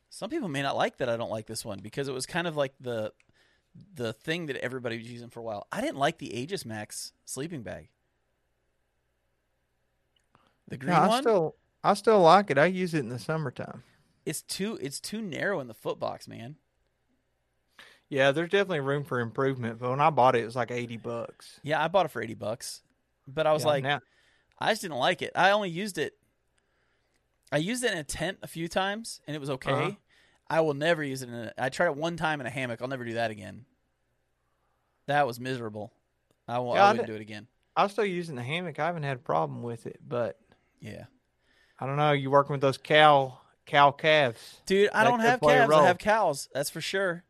some 0.09 0.31
people 0.31 0.49
may 0.49 0.63
not 0.63 0.75
like 0.75 0.97
that 0.99 1.11
I 1.11 1.19
don't 1.19 1.31
like 1.31 1.47
this 1.47 1.67
one 1.67 1.81
because 1.81 2.09
it 2.09 2.15
was 2.15 2.25
kind 2.25 2.47
of 2.47 2.57
like 2.57 2.73
the 2.81 3.13
the 3.95 4.15
thing 4.15 4.47
that 4.47 4.57
everybody 4.57 4.97
was 4.97 5.11
using 5.11 5.29
for 5.29 5.41
a 5.41 5.43
while. 5.43 5.67
I 5.71 5.83
didn't 5.83 5.99
like 5.99 6.17
the 6.17 6.35
Aegis 6.35 6.65
Max 6.65 7.13
sleeping 7.27 7.63
bag. 7.63 7.91
The 10.69 10.77
green 10.77 10.93
yeah, 10.93 11.03
I 11.03 11.09
one 11.09 11.23
still 11.23 11.57
I 11.83 11.95
still 11.95 12.21
like 12.21 12.51
it. 12.51 12.59
I 12.59 12.67
use 12.67 12.95
it 12.95 13.01
in 13.01 13.09
the 13.09 13.19
summertime. 13.19 13.83
it's 14.27 14.43
too 14.43 14.79
it's 14.81 15.01
too 15.01 15.21
narrow 15.23 15.61
in 15.61 15.67
the 15.69 15.75
foot 15.75 15.99
box, 15.99 16.29
man. 16.29 16.57
Yeah, 18.11 18.33
there's 18.33 18.49
definitely 18.51 18.81
room 18.81 19.05
for 19.05 19.21
improvement. 19.21 19.79
But 19.79 19.91
when 19.91 20.01
I 20.01 20.11
bought 20.11 20.35
it, 20.35 20.43
it 20.43 20.47
was 20.47 20.57
like 20.57 20.71
eighty 20.71 20.97
bucks. 20.97 21.61
Yeah, 21.63 21.83
I 21.83 21.89
bought 21.89 22.07
it 22.07 22.11
for 22.11 22.23
80 22.23 22.35
bucks. 22.35 22.83
But 23.27 23.47
I 23.47 23.53
was 23.53 23.63
Yeah, 23.65 23.69
like 23.69 23.83
now, 23.85 24.01
I 24.59 24.73
just 24.73 24.81
didn't 24.83 24.97
like 24.97 25.21
it. 25.21 25.33
I 25.35 25.51
only 25.51 25.69
used 25.69 25.99
it. 25.99 26.15
I 27.53 27.59
used 27.59 27.85
it 27.85 27.93
in 27.93 27.99
a 27.99 28.05
tent 28.05 28.39
a 28.43 28.47
few 28.47 28.67
times, 28.69 29.21
and 29.27 29.35
it 29.37 29.39
was 29.39 29.51
okay. 29.51 29.71
Uh-huh. 29.73 29.91
I 30.51 30.61
will 30.63 30.73
never 30.75 31.03
use 31.05 31.21
it 31.23 31.29
in. 31.29 31.35
a 31.35 31.53
I 31.59 31.69
tried 31.69 31.87
it 31.89 31.97
one 31.97 32.17
time 32.17 32.41
in 32.41 32.47
a 32.47 32.51
hammock. 32.51 32.81
I'll 32.81 32.89
never 32.89 33.05
do 33.05 33.15
that 33.15 33.31
again. 33.31 33.67
That 35.07 35.27
was 35.27 35.39
miserable. 35.39 35.93
I 36.47 36.59
will. 36.61 36.75
Yeah, 36.75 36.85
I 36.85 36.89
I 36.89 36.93
wouldn't 36.93 37.07
did- 37.07 37.13
do 37.13 37.17
it 37.17 37.23
again. 37.23 37.47
I'm 37.77 37.89
still 37.91 38.05
using 38.07 38.35
the 38.35 38.43
hammock. 38.43 38.79
I 38.81 38.87
haven't 38.87 39.05
had 39.05 39.17
a 39.19 39.21
problem 39.21 39.63
with 39.63 39.87
it, 39.87 40.01
but 40.07 40.39
Yeah, 40.81 41.05
I 41.79 41.87
don't 41.87 41.97
know. 41.97 42.13
You 42.13 42.31
working 42.31 42.53
with 42.53 42.61
those 42.61 42.79
cow 42.79 43.39
cow 43.67 43.91
calves? 43.91 44.61
dude. 44.67 44.91
I 44.93 45.05
That 45.05 45.11
don't 45.11 45.21
have 45.21 45.41
calves. 45.41 45.73
I 45.73 45.87
have 45.87 45.99
cows. 45.99 46.49
That's 46.53 46.71
for 46.71 46.81
sure. 46.81 47.25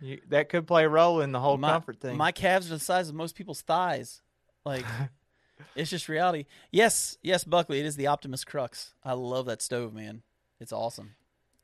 You, 0.00 0.20
that 0.30 0.48
could 0.48 0.66
play 0.66 0.84
a 0.84 0.88
role 0.88 1.20
in 1.20 1.30
the 1.30 1.38
whole 1.38 1.56
my, 1.56 1.70
comfort 1.70 2.00
thing. 2.00 2.16
My 2.16 2.32
calves 2.32 2.66
are 2.66 2.74
the 2.74 2.80
size 2.80 3.08
of 3.08 3.14
most 3.14 3.36
people's 3.36 3.62
thighs. 3.62 4.20
Like, 4.64 4.84
it's 5.76 5.90
just 5.90 6.08
reality. 6.08 6.46
Yes, 6.72 7.16
yes, 7.22 7.44
Buckley. 7.44 7.78
It 7.78 7.86
is 7.86 7.94
the 7.94 8.08
Optimus 8.08 8.44
Crux. 8.44 8.94
I 9.04 9.12
love 9.12 9.46
that 9.46 9.62
stove, 9.62 9.94
man. 9.94 10.22
It's 10.58 10.72
awesome. 10.72 11.14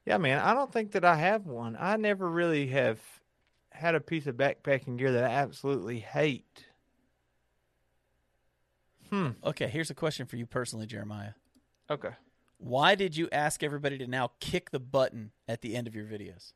Yeah, 0.07 0.19
man. 0.19 0.39
I 0.39 0.55
don't 0.55 0.73
think 0.73 0.93
that 0.93 1.05
I 1.05 1.17
have 1.17 1.47
one. 1.47 1.77
I 1.79 1.97
never 1.97 2.31
really 2.31 2.69
have 2.69 3.01
had 3.71 3.95
a 3.95 4.01
piece 4.01 4.27
of 4.27 4.37
backpacking 4.37 4.99
gear 4.99 5.13
that 5.13 5.25
I 5.25 5.35
absolutely 5.35 5.99
hate. 5.99 6.65
Hmm. 9.11 9.31
Okay, 9.45 9.69
here's 9.69 9.91
a 9.91 9.95
question 9.95 10.27
for 10.27 10.37
you 10.37 10.47
personally, 10.47 10.87
Jeremiah. 10.87 11.33
Okay. 11.91 12.11
Why 12.59 12.95
did 12.95 13.17
you 13.17 13.29
ask 13.31 13.63
everybody 13.63 13.99
to 13.99 14.07
now 14.07 14.33
kick 14.41 14.71
the 14.71 14.81
button 14.81 15.31
at 15.47 15.63
the 15.63 15.77
end 15.77 15.87
of 15.87 15.95
your 15.95 16.05
videos? 16.05 16.53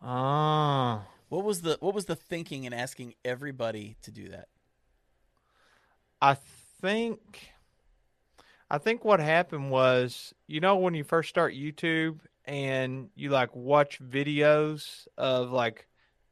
Ah. 0.00 1.06
What 1.28 1.44
was 1.44 1.62
the 1.62 1.76
what 1.80 1.94
was 1.94 2.06
the 2.06 2.16
thinking 2.16 2.64
in 2.64 2.72
asking 2.72 3.14
everybody 3.24 3.96
to 4.02 4.10
do 4.10 4.28
that? 4.28 4.48
I 6.20 6.36
think 6.80 7.50
I 8.70 8.78
think 8.78 9.04
what 9.04 9.20
happened 9.20 9.70
was, 9.70 10.34
you 10.46 10.60
know, 10.60 10.76
when 10.76 10.94
you 10.94 11.04
first 11.04 11.28
start 11.28 11.54
YouTube 11.54 12.20
and 12.44 13.08
you 13.14 13.30
like 13.30 13.54
watch 13.54 14.00
videos 14.00 15.06
of 15.16 15.50
like 15.50 15.86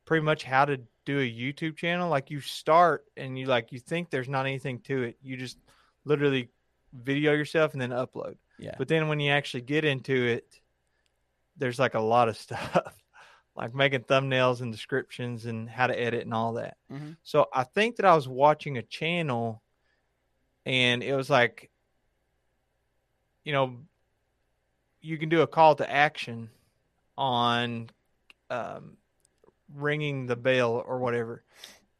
pretty 0.04 0.24
much 0.24 0.44
how 0.44 0.64
to 0.64 0.80
do 1.04 1.18
a 1.18 1.22
YouTube 1.30 1.76
channel, 1.76 2.08
like 2.08 2.30
you 2.30 2.40
start 2.40 3.04
and 3.16 3.38
you 3.38 3.46
like 3.46 3.72
you 3.72 3.78
think 3.80 4.10
there's 4.10 4.28
not 4.28 4.46
anything 4.46 4.78
to 4.80 5.02
it. 5.02 5.16
You 5.22 5.36
just 5.36 5.58
literally 6.04 6.48
video 6.92 7.32
yourself 7.32 7.72
and 7.72 7.80
then 7.82 7.90
upload. 7.90 8.36
Yeah. 8.58 8.74
But 8.78 8.88
then 8.88 9.08
when 9.08 9.18
you 9.20 9.30
actually 9.32 9.62
get 9.62 9.84
into 9.84 10.14
it, 10.26 10.60
there's 11.56 11.78
like 11.78 11.94
a 11.94 12.00
lot 12.00 12.28
of 12.28 12.36
stuff. 12.46 12.94
like 13.54 13.74
making 13.74 14.00
thumbnails 14.04 14.62
and 14.62 14.72
descriptions 14.72 15.44
and 15.44 15.68
how 15.68 15.86
to 15.86 16.00
edit 16.00 16.22
and 16.24 16.32
all 16.32 16.54
that. 16.54 16.76
Mhm. 16.90 17.16
So 17.22 17.48
I 17.52 17.64
think 17.64 17.96
that 17.96 18.06
I 18.06 18.14
was 18.14 18.26
watching 18.26 18.78
a 18.78 18.82
channel 18.82 19.62
and 20.64 21.02
it 21.02 21.14
was 21.14 21.28
like 21.28 21.68
you 23.44 23.52
know 23.52 23.76
you 25.00 25.18
can 25.18 25.28
do 25.28 25.42
a 25.42 25.46
call 25.46 25.74
to 25.74 25.90
action 25.90 26.48
on 27.18 27.90
um, 28.50 28.96
ringing 29.74 30.26
the 30.26 30.36
bell 30.36 30.82
or 30.86 30.98
whatever 30.98 31.42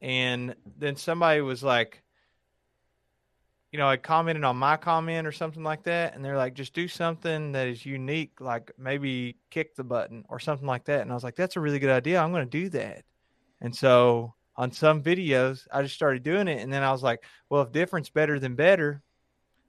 and 0.00 0.54
then 0.78 0.96
somebody 0.96 1.40
was 1.40 1.62
like 1.62 2.02
you 3.72 3.78
know, 3.78 3.88
I 3.88 3.96
commented 3.96 4.44
on 4.44 4.56
my 4.56 4.76
comment 4.76 5.26
or 5.26 5.32
something 5.32 5.62
like 5.62 5.84
that, 5.84 6.14
and 6.14 6.22
they're 6.22 6.36
like, 6.36 6.52
just 6.52 6.74
do 6.74 6.86
something 6.86 7.52
that 7.52 7.68
is 7.68 7.86
unique, 7.86 8.38
like 8.38 8.70
maybe 8.78 9.38
kick 9.48 9.74
the 9.74 9.82
button 9.82 10.26
or 10.28 10.38
something 10.38 10.66
like 10.66 10.84
that. 10.84 11.00
And 11.00 11.10
I 11.10 11.14
was 11.14 11.24
like, 11.24 11.36
that's 11.36 11.56
a 11.56 11.60
really 11.60 11.78
good 11.78 11.90
idea. 11.90 12.20
I'm 12.20 12.32
going 12.32 12.44
to 12.48 12.50
do 12.50 12.68
that. 12.70 13.04
And 13.62 13.74
so 13.74 14.34
on 14.56 14.72
some 14.72 15.02
videos, 15.02 15.66
I 15.72 15.82
just 15.82 15.94
started 15.94 16.22
doing 16.22 16.48
it, 16.48 16.60
and 16.60 16.70
then 16.70 16.82
I 16.82 16.92
was 16.92 17.02
like, 17.02 17.24
well, 17.48 17.62
if 17.62 17.72
different's 17.72 18.10
better 18.10 18.38
than 18.38 18.56
better, 18.56 19.02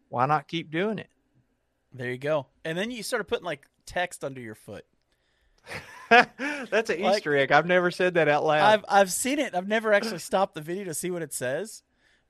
why 0.10 0.26
not 0.26 0.50
keep 0.50 0.70
doing 0.70 1.00
it? 1.00 1.10
There 1.94 2.12
you 2.12 2.18
go. 2.18 2.48
And 2.66 2.78
then 2.78 2.92
you 2.92 3.04
started 3.04 3.26
putting 3.26 3.46
like 3.46 3.66
text 3.86 4.26
under 4.26 4.42
your 4.42 4.56
foot. 4.56 4.86
That's 6.70 6.90
an 6.90 7.02
like, 7.02 7.18
Easter 7.18 7.36
egg. 7.36 7.52
I've 7.52 7.66
never 7.66 7.92
said 7.92 8.14
that 8.16 8.28
out 8.28 8.46
loud. 8.46 8.62
I've 8.62 8.86
I've 8.88 9.12
seen 9.12 9.40
it. 9.40 9.56
I've 9.56 9.68
never 9.68 9.94
actually 9.94 10.20
stopped 10.20 10.56
the 10.56 10.62
video 10.62 10.86
to 10.86 10.94
see 10.94 11.12
what 11.12 11.22
it 11.22 11.34
says. 11.34 11.84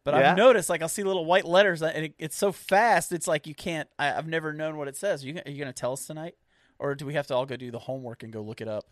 But 0.04 0.16
yeah. 0.16 0.32
I've 0.32 0.38
noticed, 0.38 0.70
like, 0.70 0.82
I'll 0.82 0.90
see 0.90 1.04
little 1.04 1.24
white 1.24 1.46
letters, 1.46 1.82
and 1.82 2.06
it, 2.06 2.16
it's 2.20 2.36
so 2.36 2.52
fast. 2.52 3.14
It's 3.14 3.28
like 3.28 3.48
you 3.48 3.56
can't. 3.56 3.88
I, 3.98 4.08
have 4.08 4.28
never 4.28 4.52
known 4.52 4.78
what 4.78 4.90
it 4.90 4.98
says. 4.98 5.24
Are 5.24 5.28
you, 5.28 5.42
are 5.46 5.50
you 5.50 5.58
going 5.58 5.72
to 5.72 5.74
tell 5.74 5.94
us 5.94 6.06
tonight, 6.06 6.36
or 6.78 6.94
do 6.94 7.06
we 7.06 7.14
have 7.14 7.28
to 7.28 7.36
all 7.36 7.46
go 7.46 7.56
do 7.56 7.72
the 7.72 7.80
homework 7.80 8.24
and 8.24 8.34
go 8.34 8.42
look 8.42 8.60
it 8.60 8.68
up? 8.68 8.86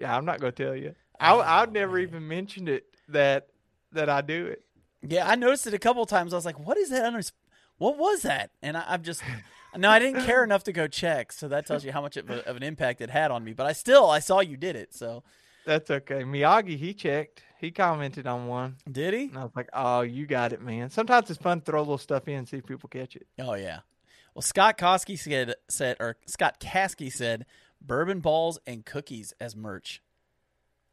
Yeah, 0.00 0.16
I'm 0.16 0.24
not 0.24 0.40
going 0.40 0.52
to 0.52 0.64
tell 0.64 0.74
you. 0.74 0.94
I 1.18 1.32
oh, 1.32 1.40
I've 1.40 1.72
never 1.72 1.94
man. 1.94 2.02
even 2.02 2.28
mentioned 2.28 2.68
it 2.70 2.86
that 3.08 3.48
that 3.92 4.08
I 4.08 4.22
do 4.22 4.46
it. 4.46 4.64
Yeah, 5.06 5.28
I 5.28 5.34
noticed 5.34 5.66
it 5.66 5.74
a 5.74 5.78
couple 5.78 6.06
times. 6.06 6.32
I 6.32 6.36
was 6.36 6.46
like, 6.46 6.58
"What 6.58 6.78
is 6.78 6.88
that 6.88 7.04
under? 7.04 7.20
What 7.76 7.98
was 7.98 8.22
that?" 8.22 8.50
And 8.62 8.78
I, 8.78 8.84
I've 8.88 9.02
just 9.02 9.22
no, 9.76 9.90
I 9.90 9.98
didn't 9.98 10.24
care 10.24 10.44
enough 10.44 10.64
to 10.64 10.72
go 10.72 10.86
check. 10.86 11.32
So 11.32 11.48
that 11.48 11.66
tells 11.66 11.84
you 11.84 11.92
how 11.92 12.00
much 12.00 12.16
of, 12.16 12.28
a, 12.30 12.46
of 12.48 12.56
an 12.56 12.62
impact 12.62 13.00
it 13.00 13.10
had 13.10 13.30
on 13.30 13.44
me. 13.44 13.52
But 13.52 13.66
I 13.66 13.72
still, 13.72 14.10
I 14.10 14.18
saw 14.18 14.40
you 14.40 14.56
did 14.56 14.76
it. 14.76 14.94
So 14.94 15.22
that's 15.64 15.90
okay. 15.90 16.22
Miyagi, 16.22 16.76
he 16.76 16.94
checked. 16.94 17.42
He 17.60 17.70
commented 17.70 18.26
on 18.26 18.46
one. 18.46 18.76
Did 18.90 19.12
he? 19.14 19.24
And 19.24 19.36
I 19.36 19.42
was 19.42 19.54
like, 19.54 19.68
"Oh, 19.74 20.00
you 20.00 20.26
got 20.26 20.52
it, 20.52 20.62
man." 20.62 20.88
Sometimes 20.88 21.30
it's 21.30 21.40
fun 21.40 21.60
to 21.60 21.64
throw 21.64 21.80
a 21.80 21.82
little 21.82 21.98
stuff 21.98 22.26
in 22.26 22.34
and 22.36 22.48
see 22.48 22.56
if 22.56 22.66
people 22.66 22.88
catch 22.88 23.16
it. 23.16 23.26
Oh 23.38 23.54
yeah. 23.54 23.80
Well, 24.34 24.42
Scott 24.42 24.78
Koski 24.78 25.18
said 25.18 25.54
said 25.68 25.96
or 26.00 26.16
Scott 26.26 26.58
Kasky 26.58 27.12
said 27.12 27.44
bourbon 27.80 28.20
balls 28.20 28.58
and 28.66 28.86
cookies 28.86 29.34
as 29.40 29.54
merch. 29.54 30.02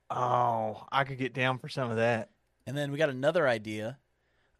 Oh, 0.10 0.86
I 0.92 1.04
could 1.04 1.18
get 1.18 1.34
down 1.34 1.58
for 1.58 1.70
some 1.70 1.90
of 1.90 1.98
that. 1.98 2.30
And 2.66 2.76
then 2.78 2.92
we 2.92 2.98
got 2.98 3.10
another 3.10 3.48
idea. 3.48 3.98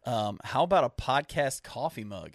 Um, 0.06 0.38
how 0.44 0.62
about 0.62 0.84
a 0.84 0.90
podcast 0.90 1.62
coffee 1.62 2.04
mug? 2.04 2.32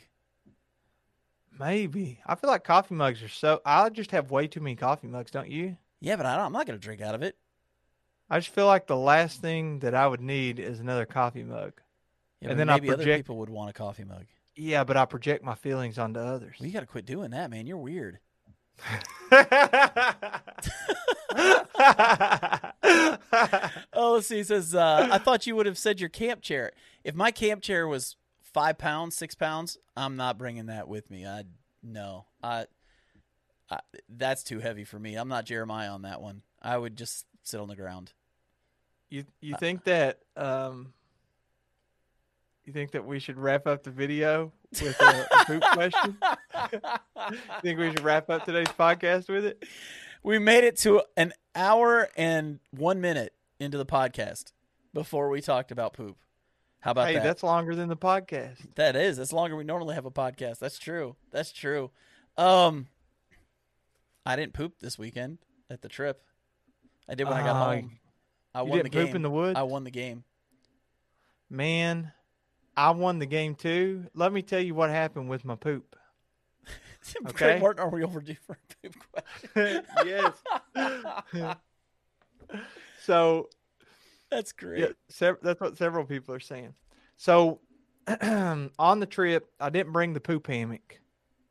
Maybe. 1.59 2.19
I 2.25 2.35
feel 2.35 2.49
like 2.49 2.63
coffee 2.63 2.95
mugs 2.95 3.21
are 3.21 3.29
so. 3.29 3.61
I 3.65 3.89
just 3.89 4.11
have 4.11 4.31
way 4.31 4.47
too 4.47 4.59
many 4.59 4.75
coffee 4.75 5.07
mugs, 5.07 5.31
don't 5.31 5.49
you? 5.49 5.77
Yeah, 6.01 6.15
but 6.15 6.25
I 6.25 6.45
am 6.45 6.51
not 6.51 6.65
going 6.65 6.79
to 6.79 6.83
drink 6.83 7.01
out 7.01 7.15
of 7.15 7.21
it. 7.21 7.37
I 8.29 8.39
just 8.39 8.49
feel 8.49 8.65
like 8.65 8.87
the 8.87 8.97
last 8.97 9.41
thing 9.41 9.79
that 9.79 9.93
I 9.93 10.07
would 10.07 10.21
need 10.21 10.59
is 10.59 10.79
another 10.79 11.05
coffee 11.05 11.43
mug. 11.43 11.73
Yeah, 12.41 12.49
and 12.49 12.59
then 12.59 12.67
maybe 12.67 12.89
I 12.89 12.95
project, 12.95 13.07
other 13.07 13.17
people 13.17 13.37
would 13.37 13.49
want 13.49 13.69
a 13.69 13.73
coffee 13.73 14.03
mug. 14.03 14.25
Yeah, 14.55 14.83
but 14.83 14.97
I 14.97 15.05
project 15.05 15.43
my 15.43 15.55
feelings 15.55 15.97
onto 15.97 16.19
others. 16.19 16.55
Well, 16.59 16.67
you 16.67 16.73
got 16.73 16.81
to 16.81 16.85
quit 16.85 17.05
doing 17.05 17.31
that, 17.31 17.49
man. 17.49 17.65
You're 17.67 17.77
weird. 17.77 18.19
oh, 23.93 24.13
let's 24.13 24.27
see. 24.27 24.37
He 24.37 24.43
says, 24.43 24.75
uh, 24.75 25.07
I 25.11 25.17
thought 25.19 25.47
you 25.47 25.55
would 25.55 25.65
have 25.65 25.77
said 25.77 25.99
your 25.99 26.09
camp 26.09 26.41
chair. 26.41 26.71
If 27.03 27.15
my 27.15 27.31
camp 27.31 27.61
chair 27.61 27.87
was 27.87 28.15
five 28.53 28.77
pounds, 28.77 29.15
six 29.15 29.35
pounds, 29.35 29.77
I'm 29.97 30.15
not 30.15 30.37
bringing 30.37 30.67
that 30.67 30.87
with 30.87 31.09
me. 31.09 31.25
I 31.25 31.43
no, 31.81 32.25
I, 32.41 32.65
I 33.69 33.79
that's 34.09 34.43
too 34.43 34.59
heavy 34.59 34.83
for 34.83 34.99
me. 34.99 35.15
I'm 35.15 35.27
not 35.27 35.45
Jeremiah 35.45 35.91
on 35.91 36.03
that 36.03 36.21
one. 36.21 36.41
I 36.61 36.77
would 36.77 36.95
just 36.95 37.25
sit 37.43 37.59
on 37.59 37.67
the 37.67 37.75
ground. 37.75 38.13
You 39.09 39.25
you 39.41 39.55
think 39.59 39.83
that 39.83 40.19
um, 40.37 40.93
you 42.65 42.73
think 42.73 42.91
that 42.91 43.05
we 43.05 43.19
should 43.19 43.37
wrap 43.37 43.67
up 43.67 43.83
the 43.83 43.91
video 43.91 44.51
with 44.71 44.99
a, 45.01 45.27
a 45.31 45.45
poop 45.45 45.63
question? 45.73 46.17
you 47.31 47.37
think 47.61 47.79
we 47.79 47.89
should 47.89 48.03
wrap 48.03 48.29
up 48.29 48.45
today's 48.45 48.67
podcast 48.67 49.27
with 49.29 49.45
it? 49.45 49.63
We 50.23 50.39
made 50.39 50.63
it 50.63 50.77
to 50.77 51.03
an 51.17 51.33
hour 51.53 52.09
and 52.15 52.59
one 52.71 53.01
minute 53.01 53.33
into 53.59 53.77
the 53.77 53.85
podcast 53.85 54.53
before 54.93 55.29
we 55.29 55.41
talked 55.41 55.71
about 55.71 55.93
poop. 55.93 56.17
How 56.83 56.91
about 56.91 57.07
hey, 57.07 57.13
that? 57.13 57.23
that's 57.23 57.43
longer 57.43 57.75
than 57.75 57.87
the 57.87 57.95
podcast. 57.95 58.57
That 58.75 58.97
is. 58.97 59.15
That's 59.15 59.31
longer 59.31 59.55
we 59.55 59.63
normally 59.63 59.95
have 59.95 60.05
a 60.05 60.11
podcast. 60.11 60.59
That's 60.59 60.77
true. 60.77 61.15
That's 61.31 61.53
true. 61.53 61.91
Um, 62.37 62.87
I 64.25 64.35
didn't 64.35 64.51
poop 64.51 64.79
this 64.81 64.99
weekend 64.99 65.37
at 65.69 65.81
the 65.81 65.87
trip. 65.87 66.21
I 67.07 67.15
did 67.15 67.23
when 67.23 67.37
uh, 67.37 67.39
I 67.39 67.43
got 67.43 67.55
uh, 67.55 67.65
home. 67.65 67.99
I 68.53 68.61
won 68.63 68.83
the 68.83 68.89
game. 68.89 69.15
in 69.15 69.21
the 69.21 69.29
woods. 69.29 69.57
I 69.57 69.63
won 69.63 69.85
the 69.85 69.91
game. 69.91 70.25
Man, 71.49 72.11
I 72.75 72.91
won 72.91 73.19
the 73.19 73.27
game 73.27 73.55
too. 73.55 74.07
Let 74.13 74.33
me 74.33 74.41
tell 74.41 74.59
you 74.59 74.75
what 74.75 74.89
happened 74.89 75.29
with 75.29 75.45
my 75.45 75.55
poop. 75.55 75.95
okay, 77.29 77.59
Martin, 77.61 77.81
are 77.81 77.89
we 77.89 78.03
overdue 78.03 78.35
for 78.45 78.57
a 78.57 78.89
poop 78.89 78.95
question? 79.53 79.85
yes. 80.75 81.55
so 83.05 83.47
that's 84.35 84.51
great. 84.51 84.79
Yeah, 84.79 84.87
sev- 85.09 85.39
that's 85.41 85.61
what 85.61 85.77
several 85.77 86.05
people 86.05 86.33
are 86.33 86.39
saying. 86.39 86.73
So 87.17 87.59
on 88.21 88.99
the 88.99 89.05
trip, 89.05 89.49
I 89.59 89.69
didn't 89.69 89.93
bring 89.93 90.13
the 90.13 90.19
poop 90.19 90.47
hammock, 90.47 90.99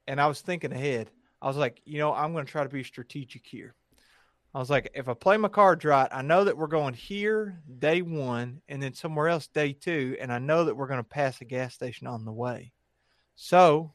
and 0.06 0.20
I 0.20 0.26
was 0.26 0.40
thinking 0.40 0.72
ahead. 0.72 1.10
I 1.40 1.48
was 1.48 1.56
like, 1.56 1.80
you 1.84 1.98
know, 1.98 2.12
I'm 2.14 2.32
going 2.32 2.46
to 2.46 2.50
try 2.52 2.62
to 2.62 2.68
be 2.68 2.84
strategic 2.84 3.46
here. 3.46 3.74
I 4.54 4.58
was 4.58 4.68
like, 4.68 4.90
if 4.94 5.08
I 5.08 5.14
play 5.14 5.38
my 5.38 5.48
cards 5.48 5.84
right, 5.84 6.08
I 6.12 6.20
know 6.20 6.44
that 6.44 6.58
we're 6.58 6.66
going 6.66 6.92
here 6.92 7.58
day 7.78 8.02
one 8.02 8.60
and 8.68 8.82
then 8.82 8.92
somewhere 8.92 9.28
else 9.28 9.46
day 9.46 9.72
two, 9.72 10.16
and 10.20 10.30
I 10.30 10.38
know 10.38 10.64
that 10.64 10.76
we're 10.76 10.88
going 10.88 11.00
to 11.00 11.04
pass 11.04 11.40
a 11.40 11.46
gas 11.46 11.74
station 11.74 12.06
on 12.06 12.26
the 12.26 12.32
way. 12.32 12.72
So 13.34 13.94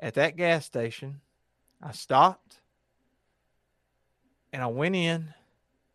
at 0.00 0.14
that 0.14 0.36
gas 0.36 0.66
station, 0.66 1.20
I 1.80 1.92
stopped 1.92 2.60
and 4.52 4.60
I 4.60 4.66
went 4.66 4.96
in 4.96 5.32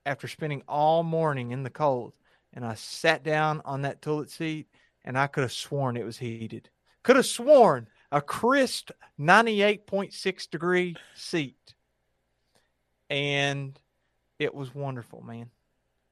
after 0.06 0.28
spending 0.28 0.62
all 0.68 1.04
morning 1.04 1.52
in 1.52 1.64
the 1.64 1.70
cold 1.70 2.14
and 2.54 2.66
I 2.66 2.76
sat 2.76 3.24
down 3.24 3.62
on 3.66 3.82
that 3.82 4.02
toilet 4.02 4.30
seat 4.30 4.68
and 5.04 5.18
I 5.18 5.28
could 5.28 5.42
have 5.42 5.52
sworn 5.52 5.98
it 5.98 6.06
was 6.06 6.18
heated. 6.18 6.70
Could 7.04 7.18
have 7.18 7.26
sworn 7.26 7.88
a 8.12 8.22
crisp 8.22 8.92
98.6 9.20 10.50
degree 10.50 10.96
seat. 11.16 11.76
And 13.10 13.80
it 14.40 14.56
was 14.56 14.74
wonderful, 14.74 15.22
man. 15.22 15.50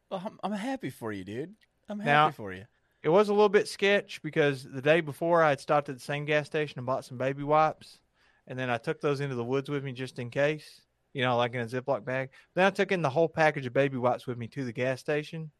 Well, 0.10 0.22
I'm, 0.24 0.39
I'm 0.44 0.52
happy 0.58 0.89
for 0.89 1.12
you, 1.12 1.24
dude. 1.24 1.56
I'm 1.89 2.00
happy 2.00 2.08
now, 2.08 2.32
for 2.32 2.54
you. 2.54 2.66
It 3.02 3.10
was 3.10 3.30
a 3.30 3.34
little 3.34 3.50
bit 3.50 3.68
sketch 3.68 4.22
because 4.22 4.64
the 4.64 4.82
day 4.82 5.02
before 5.02 5.41
I 5.41 5.50
had 5.50 5.60
stopped 5.60 5.89
at 5.89 5.96
the 5.96 6.02
same 6.02 6.26
gas 6.26 6.46
station 6.46 6.78
and 6.78 6.86
bought 6.86 7.06
some 7.06 7.18
baby 7.18 7.44
wipes. 7.44 8.00
And 8.46 8.60
then 8.60 8.70
I 8.70 8.78
took 8.78 9.02
those 9.02 9.22
into 9.22 9.36
the 9.36 9.44
woods 9.44 9.70
with 9.70 9.84
me 9.84 9.94
just 9.94 10.20
in 10.20 10.30
case 10.30 10.82
you 11.14 11.22
know, 11.22 11.38
like 11.38 11.53
in 11.53 11.61
a 11.61 11.66
Ziploc 11.66 12.03
bag. 12.03 12.30
Then 12.55 12.66
I 12.66 12.72
took 12.72 12.91
in 12.91 13.01
the 13.01 13.09
whole 13.09 13.30
package 13.30 13.66
of 13.66 13.74
baby 13.74 13.97
wipes 13.97 14.28
with 14.28 14.38
me 14.38 14.47
to 14.49 14.66
the 14.66 14.74
gas 14.74 14.99
station. 14.99 15.51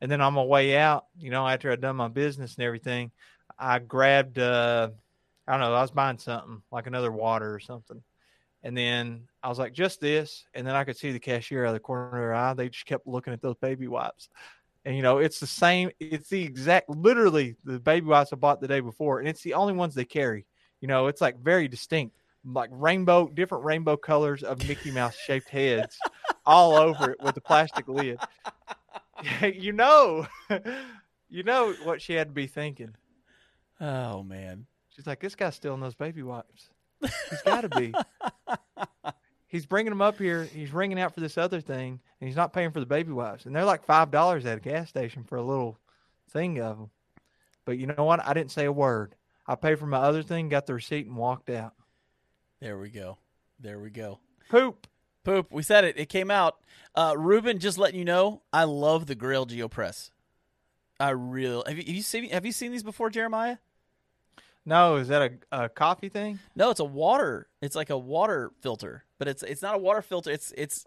And 0.00 0.10
then 0.10 0.20
on 0.20 0.34
my 0.34 0.42
way 0.42 0.76
out, 0.76 1.06
you 1.18 1.30
know, 1.30 1.46
after 1.46 1.70
I'd 1.70 1.80
done 1.80 1.96
my 1.96 2.08
business 2.08 2.56
and 2.56 2.64
everything, 2.64 3.10
I 3.58 3.78
grabbed, 3.78 4.38
uh, 4.38 4.90
I 5.46 5.52
don't 5.52 5.60
know, 5.60 5.74
I 5.74 5.82
was 5.82 5.90
buying 5.90 6.18
something 6.18 6.62
like 6.70 6.86
another 6.86 7.12
water 7.12 7.54
or 7.54 7.60
something. 7.60 8.02
And 8.62 8.76
then 8.76 9.28
I 9.42 9.48
was 9.48 9.58
like, 9.58 9.72
just 9.72 10.00
this. 10.00 10.44
And 10.54 10.66
then 10.66 10.74
I 10.74 10.84
could 10.84 10.96
see 10.96 11.12
the 11.12 11.18
cashier 11.18 11.64
out 11.64 11.68
of 11.68 11.74
the 11.74 11.80
corner 11.80 12.06
of 12.06 12.12
their 12.12 12.34
eye. 12.34 12.54
They 12.54 12.68
just 12.68 12.86
kept 12.86 13.06
looking 13.06 13.32
at 13.32 13.42
those 13.42 13.56
baby 13.56 13.88
wipes. 13.88 14.28
And, 14.84 14.96
you 14.96 15.02
know, 15.02 15.18
it's 15.18 15.40
the 15.40 15.46
same, 15.46 15.90
it's 16.00 16.28
the 16.28 16.42
exact, 16.42 16.88
literally 16.88 17.56
the 17.64 17.78
baby 17.78 18.06
wipes 18.06 18.32
I 18.32 18.36
bought 18.36 18.60
the 18.60 18.68
day 18.68 18.80
before. 18.80 19.18
And 19.18 19.28
it's 19.28 19.42
the 19.42 19.54
only 19.54 19.74
ones 19.74 19.94
they 19.94 20.04
carry. 20.04 20.46
You 20.80 20.88
know, 20.88 21.06
it's 21.06 21.20
like 21.20 21.38
very 21.38 21.68
distinct 21.68 22.16
like 22.44 22.70
rainbow, 22.72 23.28
different 23.28 23.64
rainbow 23.64 23.96
colors 23.96 24.42
of 24.42 24.66
Mickey 24.68 24.90
Mouse 24.90 25.16
shaped 25.16 25.48
heads 25.48 25.98
all 26.46 26.74
over 26.74 27.12
it 27.12 27.22
with 27.22 27.34
the 27.34 27.40
plastic 27.40 27.88
lid. 27.88 28.18
you 29.42 29.72
know, 29.72 30.26
you 31.28 31.42
know 31.42 31.74
what 31.84 32.02
she 32.02 32.14
had 32.14 32.28
to 32.28 32.34
be 32.34 32.46
thinking. 32.46 32.94
Oh 33.80 34.22
man, 34.22 34.66
she's 34.90 35.06
like, 35.06 35.20
this 35.20 35.34
guy's 35.34 35.56
stealing 35.56 35.80
those 35.80 35.94
baby 35.94 36.22
wipes. 36.22 36.70
He's 37.00 37.42
got 37.42 37.62
to 37.62 37.68
be. 37.68 37.92
he's 39.46 39.66
bringing 39.66 39.90
them 39.90 40.02
up 40.02 40.18
here. 40.18 40.44
He's 40.44 40.72
ringing 40.72 40.98
out 40.98 41.14
for 41.14 41.20
this 41.20 41.36
other 41.36 41.60
thing, 41.60 42.00
and 42.20 42.28
he's 42.28 42.36
not 42.36 42.52
paying 42.52 42.70
for 42.70 42.80
the 42.80 42.86
baby 42.86 43.12
wipes. 43.12 43.46
And 43.46 43.54
they're 43.54 43.64
like 43.64 43.84
five 43.84 44.10
dollars 44.10 44.46
at 44.46 44.58
a 44.58 44.60
gas 44.60 44.88
station 44.88 45.24
for 45.24 45.36
a 45.36 45.42
little 45.42 45.78
thing 46.30 46.60
of 46.60 46.78
them. 46.78 46.90
But 47.64 47.78
you 47.78 47.86
know 47.86 48.04
what? 48.04 48.24
I 48.24 48.34
didn't 48.34 48.52
say 48.52 48.66
a 48.66 48.72
word. 48.72 49.14
I 49.46 49.54
paid 49.54 49.78
for 49.78 49.86
my 49.86 49.98
other 49.98 50.22
thing, 50.22 50.48
got 50.48 50.66
the 50.66 50.74
receipt, 50.74 51.06
and 51.06 51.16
walked 51.16 51.50
out. 51.50 51.74
There 52.64 52.78
we 52.78 52.88
go. 52.88 53.18
There 53.60 53.78
we 53.78 53.90
go. 53.90 54.20
Poop. 54.48 54.86
Poop. 55.22 55.52
We 55.52 55.62
said 55.62 55.84
it. 55.84 55.98
It 55.98 56.08
came 56.08 56.30
out. 56.30 56.56
Uh, 56.94 57.14
Ruben, 57.14 57.58
just 57.58 57.76
letting 57.76 57.98
you 57.98 58.06
know, 58.06 58.40
I 58.54 58.64
love 58.64 59.04
the 59.04 59.14
Grayl 59.14 59.46
GeoPress. 59.46 60.10
I 60.98 61.10
really 61.10 61.62
have 61.66 61.76
you, 61.76 61.84
have 61.84 61.94
you 61.96 62.02
seen 62.02 62.30
have 62.30 62.46
you 62.46 62.52
seen 62.52 62.72
these 62.72 62.82
before, 62.82 63.10
Jeremiah? 63.10 63.58
No, 64.64 64.96
is 64.96 65.08
that 65.08 65.40
a, 65.52 65.64
a 65.64 65.68
coffee 65.68 66.08
thing? 66.08 66.38
No, 66.56 66.70
it's 66.70 66.80
a 66.80 66.86
water. 66.86 67.48
It's 67.60 67.76
like 67.76 67.90
a 67.90 67.98
water 67.98 68.50
filter, 68.62 69.04
but 69.18 69.28
it's 69.28 69.42
it's 69.42 69.60
not 69.60 69.74
a 69.74 69.78
water 69.78 70.00
filter. 70.00 70.30
It's 70.30 70.50
it's 70.56 70.86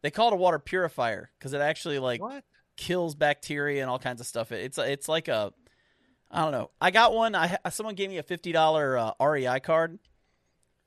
they 0.00 0.10
call 0.10 0.28
it 0.28 0.32
a 0.32 0.36
water 0.36 0.58
purifier 0.58 1.30
because 1.38 1.52
it 1.52 1.60
actually 1.60 1.98
like 1.98 2.22
what? 2.22 2.42
kills 2.78 3.14
bacteria 3.14 3.82
and 3.82 3.90
all 3.90 3.98
kinds 3.98 4.22
of 4.22 4.26
stuff. 4.26 4.50
It's 4.50 4.78
it's 4.78 5.10
like 5.10 5.28
a 5.28 5.52
I 6.30 6.40
don't 6.40 6.52
know. 6.52 6.70
I 6.80 6.90
got 6.90 7.12
one. 7.12 7.34
I 7.34 7.58
someone 7.68 7.96
gave 7.96 8.08
me 8.08 8.16
a 8.16 8.22
fifty 8.22 8.50
dollar 8.50 8.96
uh, 8.96 9.12
REI 9.20 9.60
card, 9.60 9.98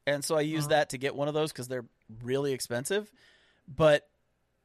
and 0.07 0.23
so 0.23 0.35
I 0.35 0.41
use 0.41 0.65
Uh-huh. 0.65 0.69
that 0.69 0.89
to 0.89 0.97
get 0.97 1.15
one 1.15 1.27
of 1.27 1.33
those 1.33 1.51
because 1.51 1.67
they're 1.67 1.85
really 2.23 2.53
expensive. 2.53 3.11
But 3.67 4.07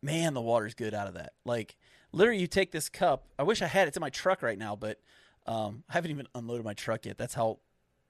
man, 0.02 0.34
the 0.34 0.40
water's 0.42 0.74
good 0.74 0.94
out 0.94 1.06
of 1.08 1.14
that. 1.14 1.32
Like 1.44 1.76
literally, 2.12 2.40
you 2.40 2.46
take 2.46 2.72
this 2.72 2.88
cup. 2.88 3.24
I 3.38 3.42
wish 3.42 3.62
I 3.62 3.66
had 3.66 3.84
it. 3.86 3.88
It's 3.88 3.96
in 3.96 4.00
my 4.00 4.10
truck 4.10 4.42
right 4.42 4.58
now, 4.58 4.76
but 4.76 5.00
um, 5.46 5.84
I 5.88 5.94
haven't 5.94 6.10
even 6.10 6.26
unloaded 6.34 6.64
my 6.64 6.74
truck 6.74 7.06
yet. 7.06 7.18
That's 7.18 7.34
how 7.34 7.58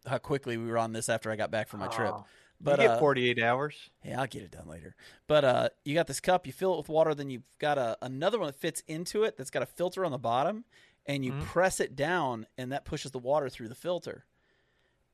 how 0.06 0.18
quickly 0.18 0.56
we 0.56 0.66
were 0.70 0.78
on 0.78 0.92
this 0.92 1.08
after 1.08 1.30
I 1.32 1.36
got 1.36 1.50
back 1.50 1.68
from 1.68 1.80
my 1.80 1.88
trip. 1.88 2.14
Oh, 2.16 2.24
But 2.60 2.78
you 2.80 2.86
get 2.88 2.96
uh, 2.96 2.98
48 3.00 3.42
hours. 3.42 3.90
yeah, 4.04 4.20
I'll 4.20 4.26
get 4.28 4.42
it 4.42 4.52
done 4.52 4.68
later. 4.68 4.94
But 5.26 5.44
uh, 5.44 5.68
you 5.84 5.94
got 5.94 6.06
this 6.06 6.20
cup, 6.20 6.46
you 6.46 6.52
fill 6.52 6.74
it 6.74 6.78
with 6.78 6.88
water, 6.88 7.12
then 7.14 7.28
you've 7.28 7.42
got 7.58 7.76
a, 7.76 7.98
another 8.00 8.38
one 8.38 8.46
that 8.46 8.54
fits 8.54 8.82
into 8.86 9.24
it 9.24 9.36
that's 9.36 9.50
got 9.50 9.62
a 9.62 9.66
filter 9.66 10.04
on 10.04 10.12
the 10.12 10.18
bottom, 10.18 10.64
and 11.06 11.24
you 11.24 11.32
Mhm. 11.32 11.40
press 11.40 11.80
it 11.80 11.96
down, 11.96 12.46
and 12.56 12.70
that 12.72 12.84
pushes 12.84 13.10
the 13.10 13.18
water 13.18 13.48
through 13.48 13.68
the 13.68 13.74
filter. 13.74 14.24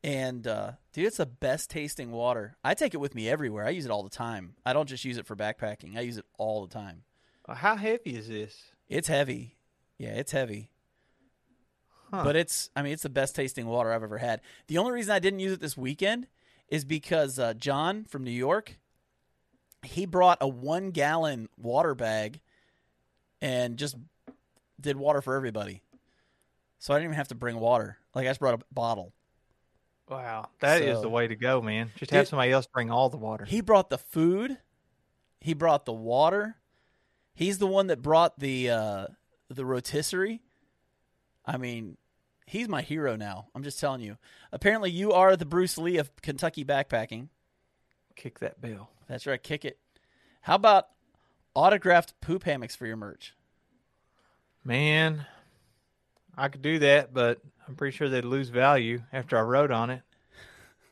And 0.04 0.46
uh, 0.46 0.72
dude, 0.92 1.06
it's 1.06 1.18
the 1.18 1.26
best 1.26 1.70
tasting 1.70 2.10
water. 2.10 2.56
I 2.64 2.74
take 2.74 2.94
it 2.94 2.98
with 2.98 3.14
me 3.14 3.28
everywhere. 3.28 3.64
I 3.64 3.70
use 3.70 3.84
it 3.84 3.90
all 3.90 4.02
the 4.02 4.10
time. 4.10 4.54
I 4.66 4.72
don't 4.72 4.88
just 4.88 5.04
use 5.04 5.16
it 5.16 5.26
for 5.26 5.36
backpacking. 5.36 5.96
I 5.96 6.00
use 6.00 6.16
it 6.16 6.24
all 6.38 6.66
the 6.66 6.72
time. 6.72 7.02
Uh, 7.48 7.54
How 7.54 7.76
heavy 7.76 8.16
is 8.16 8.28
this? 8.28 8.60
It's 8.88 9.08
heavy. 9.08 9.56
Yeah, 9.98 10.10
it's 10.10 10.32
heavy. 10.32 10.70
Huh. 12.10 12.24
But 12.24 12.36
it's, 12.36 12.70
I 12.74 12.82
mean, 12.82 12.92
it's 12.92 13.04
the 13.04 13.08
best 13.08 13.36
tasting 13.36 13.66
water 13.66 13.92
I've 13.92 14.02
ever 14.02 14.18
had. 14.18 14.40
The 14.66 14.78
only 14.78 14.92
reason 14.92 15.12
I 15.14 15.18
didn't 15.18 15.40
use 15.40 15.52
it 15.52 15.60
this 15.60 15.76
weekend 15.76 16.26
is 16.68 16.84
because 16.84 17.38
uh, 17.38 17.54
John 17.54 18.04
from 18.04 18.24
New 18.24 18.32
York, 18.32 18.78
he 19.82 20.04
brought 20.04 20.38
a 20.40 20.48
one 20.48 20.90
gallon 20.90 21.48
water 21.56 21.94
bag 21.94 22.40
and 23.40 23.76
just 23.76 23.96
did 24.80 24.96
water 24.96 25.22
for 25.22 25.36
everybody. 25.36 25.82
So 26.78 26.92
I 26.92 26.96
didn't 26.96 27.10
even 27.10 27.16
have 27.16 27.28
to 27.28 27.34
bring 27.34 27.58
water. 27.60 27.98
Like 28.14 28.26
I 28.26 28.30
just 28.30 28.40
brought 28.40 28.60
a 28.60 28.64
bottle. 28.72 29.12
Wow, 30.12 30.48
that 30.60 30.82
is 30.82 30.98
So- 30.98 31.02
the 31.02 31.08
way 31.08 31.26
to 31.28 31.36
go, 31.36 31.60
man. 31.62 31.90
Just 31.96 32.10
have 32.12 32.28
somebody 32.28 32.52
else 32.52 32.66
bring 32.66 32.90
all 32.90 33.08
the 33.08 33.16
water. 33.16 33.44
He 33.44 33.60
brought 33.60 33.90
the 33.90 33.98
food. 33.98 34.58
He 35.40 35.54
brought 35.54 35.84
the 35.86 35.92
water. 35.92 36.56
He's 37.34 37.58
the 37.58 37.66
one 37.66 37.88
that 37.88 38.00
brought 38.02 38.38
the 38.38 38.70
uh, 38.70 39.06
the 39.48 39.64
rotisserie. 39.64 40.42
I 41.44 41.56
mean, 41.56 41.96
he's 42.46 42.68
my 42.68 42.82
hero 42.82 43.16
now. 43.16 43.48
I'm 43.54 43.64
just 43.64 43.80
telling 43.80 44.00
you. 44.00 44.18
Apparently, 44.52 44.90
you 44.90 45.12
are 45.12 45.36
the 45.36 45.46
Bruce 45.46 45.76
Lee 45.78 45.96
of 45.98 46.14
Kentucky 46.22 46.64
backpacking. 46.64 47.28
Kick 48.14 48.38
that 48.40 48.60
bell. 48.60 48.90
That's 49.08 49.26
right. 49.26 49.42
Kick 49.42 49.64
it. 49.64 49.78
How 50.42 50.54
about 50.54 50.88
autographed 51.54 52.20
poop 52.20 52.44
hammocks 52.44 52.76
for 52.76 52.86
your 52.86 52.96
merch? 52.96 53.34
Man, 54.64 55.26
I 56.36 56.48
could 56.48 56.62
do 56.62 56.78
that, 56.80 57.12
but 57.12 57.40
I'm 57.68 57.74
pretty 57.76 57.96
sure 57.96 58.08
they'd 58.08 58.24
lose 58.24 58.48
value 58.48 59.02
after 59.12 59.36
I 59.38 59.42
wrote 59.42 59.70
on 59.70 59.90
it. 59.90 60.02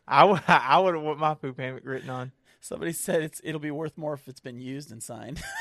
I 0.07 0.25
would 0.25 0.43
I 0.49 0.79
would 0.79 0.97
want 0.97 1.19
my 1.19 1.35
poop 1.35 1.59
hammock 1.59 1.85
written 1.85 2.11
on. 2.11 2.33
Somebody 2.61 2.93
said 2.93 3.23
it's 3.23 3.41
it'll 3.45 3.61
be 3.61 3.71
worth 3.71 3.97
more 3.97 4.15
if 4.15 4.29
it's 4.29 4.41
been 4.41 4.61
used 4.61 4.91
and 4.93 5.03
signed. 5.03 5.41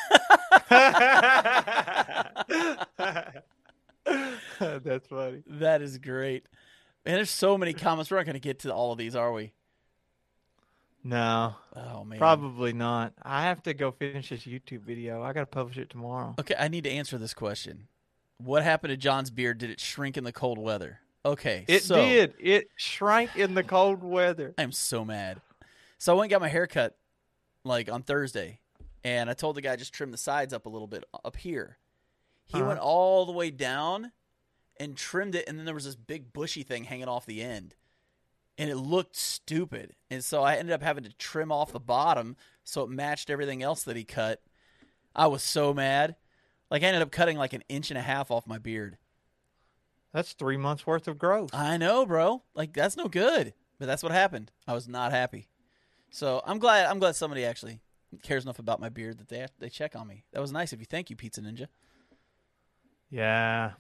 That's 4.60 5.08
funny. 5.08 5.44
that 5.48 5.82
is 5.82 5.98
great. 5.98 6.46
Man, 7.06 7.16
there's 7.16 7.30
so 7.30 7.58
many 7.58 7.74
comments. 7.74 8.12
We're 8.12 8.18
not 8.18 8.26
going 8.26 8.34
to 8.34 8.40
get 8.40 8.60
to 8.60 8.74
all 8.74 8.92
of 8.92 8.98
these, 8.98 9.16
are 9.16 9.32
we? 9.32 9.54
No, 11.02 11.56
Oh 11.78 12.04
man. 12.04 12.20
probably 12.20 12.74
not. 12.74 13.14
I 13.24 13.44
have 13.44 13.64
to 13.64 13.74
go 13.74 13.92
finish 13.92 14.30
this 14.30 14.42
YouTube 14.44 14.82
video. 14.82 15.24
I 15.24 15.32
got 15.32 15.40
to 15.42 15.46
publish 15.46 15.78
it 15.78 15.90
tomorrow. 15.90 16.36
Okay, 16.38 16.56
I 16.60 16.68
need 16.68 16.84
to 16.84 16.90
answer 16.90 17.18
this 17.18 17.34
question. 17.34 17.88
What 18.44 18.64
happened 18.64 18.92
to 18.92 18.98
John's 18.98 19.30
beard? 19.30 19.58
Did 19.58 19.70
it 19.70 19.80
shrink 19.80 20.18
in 20.18 20.24
the 20.24 20.32
cold 20.32 20.58
weather? 20.58 21.00
Okay, 21.26 21.66
It 21.68 21.84
so 21.84 21.96
did. 21.96 22.34
It 22.40 22.70
shrank 22.78 23.36
in 23.36 23.54
the 23.54 23.64
cold 23.64 24.02
weather. 24.04 24.54
I'm 24.58 24.72
so 24.72 25.04
mad. 25.04 25.42
So 25.98 26.14
I 26.14 26.16
went 26.16 26.26
and 26.28 26.32
got 26.32 26.42
my 26.42 26.48
hair 26.48 26.66
cut 26.66 26.98
like 27.66 27.92
on 27.92 28.04
Thursday, 28.04 28.60
and 29.04 29.30
I 29.30 29.34
told 29.34 29.58
the 29.58 29.62
guy 29.62 29.76
just 29.76 29.94
trim 29.94 30.12
the 30.12 30.18
sides 30.18 30.54
up 30.54 30.66
a 30.66 30.70
little 30.70 30.88
bit 30.88 31.04
up 31.26 31.36
here. 31.36 31.78
He 32.46 32.58
Uh-huh. 32.60 32.68
went 32.70 32.80
all 32.80 33.26
the 33.26 33.34
way 33.34 33.52
down 33.52 34.14
and 34.78 34.96
trimmed 34.96 35.36
it, 35.36 35.48
and 35.48 35.60
then 35.60 35.66
there 35.66 35.76
was 35.76 35.84
this 35.84 35.96
big 35.98 36.32
bushy 36.32 36.64
thing 36.64 36.86
hanging 36.86 37.10
off 37.10 37.26
the 37.26 37.42
end, 37.42 37.76
and 38.58 38.70
it 38.70 38.78
looked 38.78 39.18
stupid. 39.18 39.94
And 40.10 40.24
so 40.24 40.42
I 40.42 40.56
ended 40.56 40.74
up 40.74 40.82
having 40.82 41.04
to 41.04 41.12
trim 41.12 41.52
off 41.52 41.74
the 41.74 41.80
bottom 41.82 42.38
so 42.64 42.84
it 42.84 42.90
matched 42.90 43.30
everything 43.30 43.62
else 43.62 43.84
that 43.84 43.98
he 43.98 44.06
cut. 44.06 44.42
I 45.14 45.28
was 45.28 45.44
so 45.44 45.74
mad. 45.74 46.16
Like 46.70 46.84
I 46.84 46.88
ended 46.88 47.02
up 47.02 47.12
cutting 47.12 47.38
like 47.38 47.54
an 47.54 47.64
inch 47.70 47.90
and 47.92 47.98
a 47.98 48.02
half 48.02 48.32
off 48.32 48.48
my 48.48 48.58
beard. 48.58 48.98
That's 50.14 50.34
three 50.34 50.58
months 50.58 50.88
worth 50.88 51.08
of 51.08 51.18
growth. 51.18 51.54
I 51.54 51.78
know, 51.78 52.06
bro. 52.06 52.44
Like 52.56 52.74
that's 52.74 52.98
no 52.98 53.08
good. 53.08 53.54
But 53.80 53.86
that's 53.86 54.04
what 54.04 54.12
happened. 54.12 54.52
I 54.68 54.74
was 54.74 54.88
not 54.88 55.12
happy. 55.12 55.48
So 56.10 56.42
I'm 56.46 56.60
glad. 56.60 56.86
I'm 56.88 57.00
glad 57.00 57.16
somebody 57.16 57.46
actually 57.46 57.80
cares 58.24 58.44
enough 58.44 58.60
about 58.60 58.80
my 58.80 58.90
beard 58.90 59.18
that 59.20 59.30
they 59.30 59.46
they 59.60 59.70
check 59.70 59.96
on 59.96 60.08
me. 60.08 60.24
That 60.34 60.42
was 60.42 60.52
nice 60.52 60.74
of 60.74 60.80
you. 60.80 60.86
Thank 60.86 61.10
you, 61.10 61.16
Pizza 61.16 61.42
Ninja. 61.42 61.68
Yeah, 63.10 63.72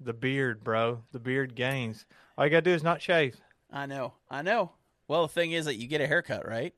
the 0.00 0.12
beard, 0.12 0.64
bro. 0.64 1.02
The 1.12 1.18
beard 1.18 1.54
gains. 1.54 2.06
All 2.36 2.44
you 2.44 2.50
gotta 2.50 2.62
do 2.62 2.70
is 2.70 2.82
not 2.82 3.02
shave. 3.02 3.36
I 3.70 3.86
know. 3.86 4.14
I 4.30 4.42
know. 4.42 4.72
Well, 5.08 5.22
the 5.22 5.32
thing 5.32 5.52
is 5.52 5.64
that 5.64 5.76
you 5.76 5.88
get 5.88 6.00
a 6.00 6.06
haircut, 6.06 6.46
right? 6.46 6.74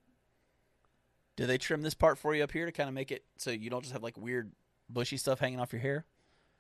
Do 1.37 1.47
they 1.47 1.59
trim 1.59 1.83
this 1.83 1.95
part 1.95 2.19
for 2.19 2.35
you 2.35 2.45
up 2.45 2.53
here 2.53 2.67
to 2.67 2.73
kind 2.73 2.89
of 2.89 2.95
make 2.95 3.11
it 3.11 3.25
so 3.37 3.51
you 3.51 3.69
don't 3.71 3.83
just 3.83 3.93
have 3.93 4.03
like 4.03 4.17
weird 4.17 4.53
bushy 4.89 5.17
stuff 5.17 5.39
hanging 5.41 5.61
off 5.61 5.73
your 5.73 5.83
hair? 5.83 6.07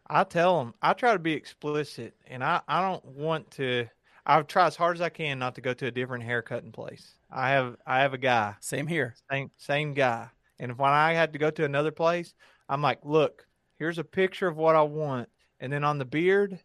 I 0.06 0.24
tell 0.24 0.58
them. 0.58 0.74
I 0.82 0.92
try 0.92 1.12
to 1.12 1.18
be 1.18 1.32
explicit, 1.32 2.14
and 2.26 2.44
I 2.44 2.60
I 2.68 2.80
don't 2.82 3.04
want 3.04 3.50
to. 3.52 3.86
I 4.26 4.40
try 4.42 4.66
as 4.66 4.76
hard 4.76 4.96
as 4.96 5.00
I 5.02 5.08
can 5.10 5.38
not 5.38 5.54
to 5.56 5.60
go 5.60 5.74
to 5.74 5.86
a 5.86 5.90
different 5.90 6.24
haircutting 6.24 6.72
place. 6.72 7.14
I 7.30 7.50
have 7.50 7.76
I 7.86 8.00
have 8.00 8.14
a 8.14 8.18
guy, 8.18 8.54
Same 8.60 8.86
here. 8.86 9.14
same 9.30 9.50
same 9.58 9.94
guy, 9.94 10.28
and 10.58 10.70
if 10.70 10.78
when 10.78 10.90
I 10.90 11.12
had 11.14 11.32
to 11.34 11.38
go 11.38 11.50
to 11.50 11.64
another 11.64 11.90
place, 11.90 12.34
I'm 12.68 12.82
like, 12.82 13.00
look, 13.04 13.46
here's 13.76 13.98
a 13.98 14.04
picture 14.04 14.46
of 14.48 14.56
what 14.56 14.76
I 14.76 14.82
want, 14.82 15.28
and 15.60 15.72
then 15.72 15.84
on 15.84 15.98
the 15.98 16.04
beard, 16.04 16.58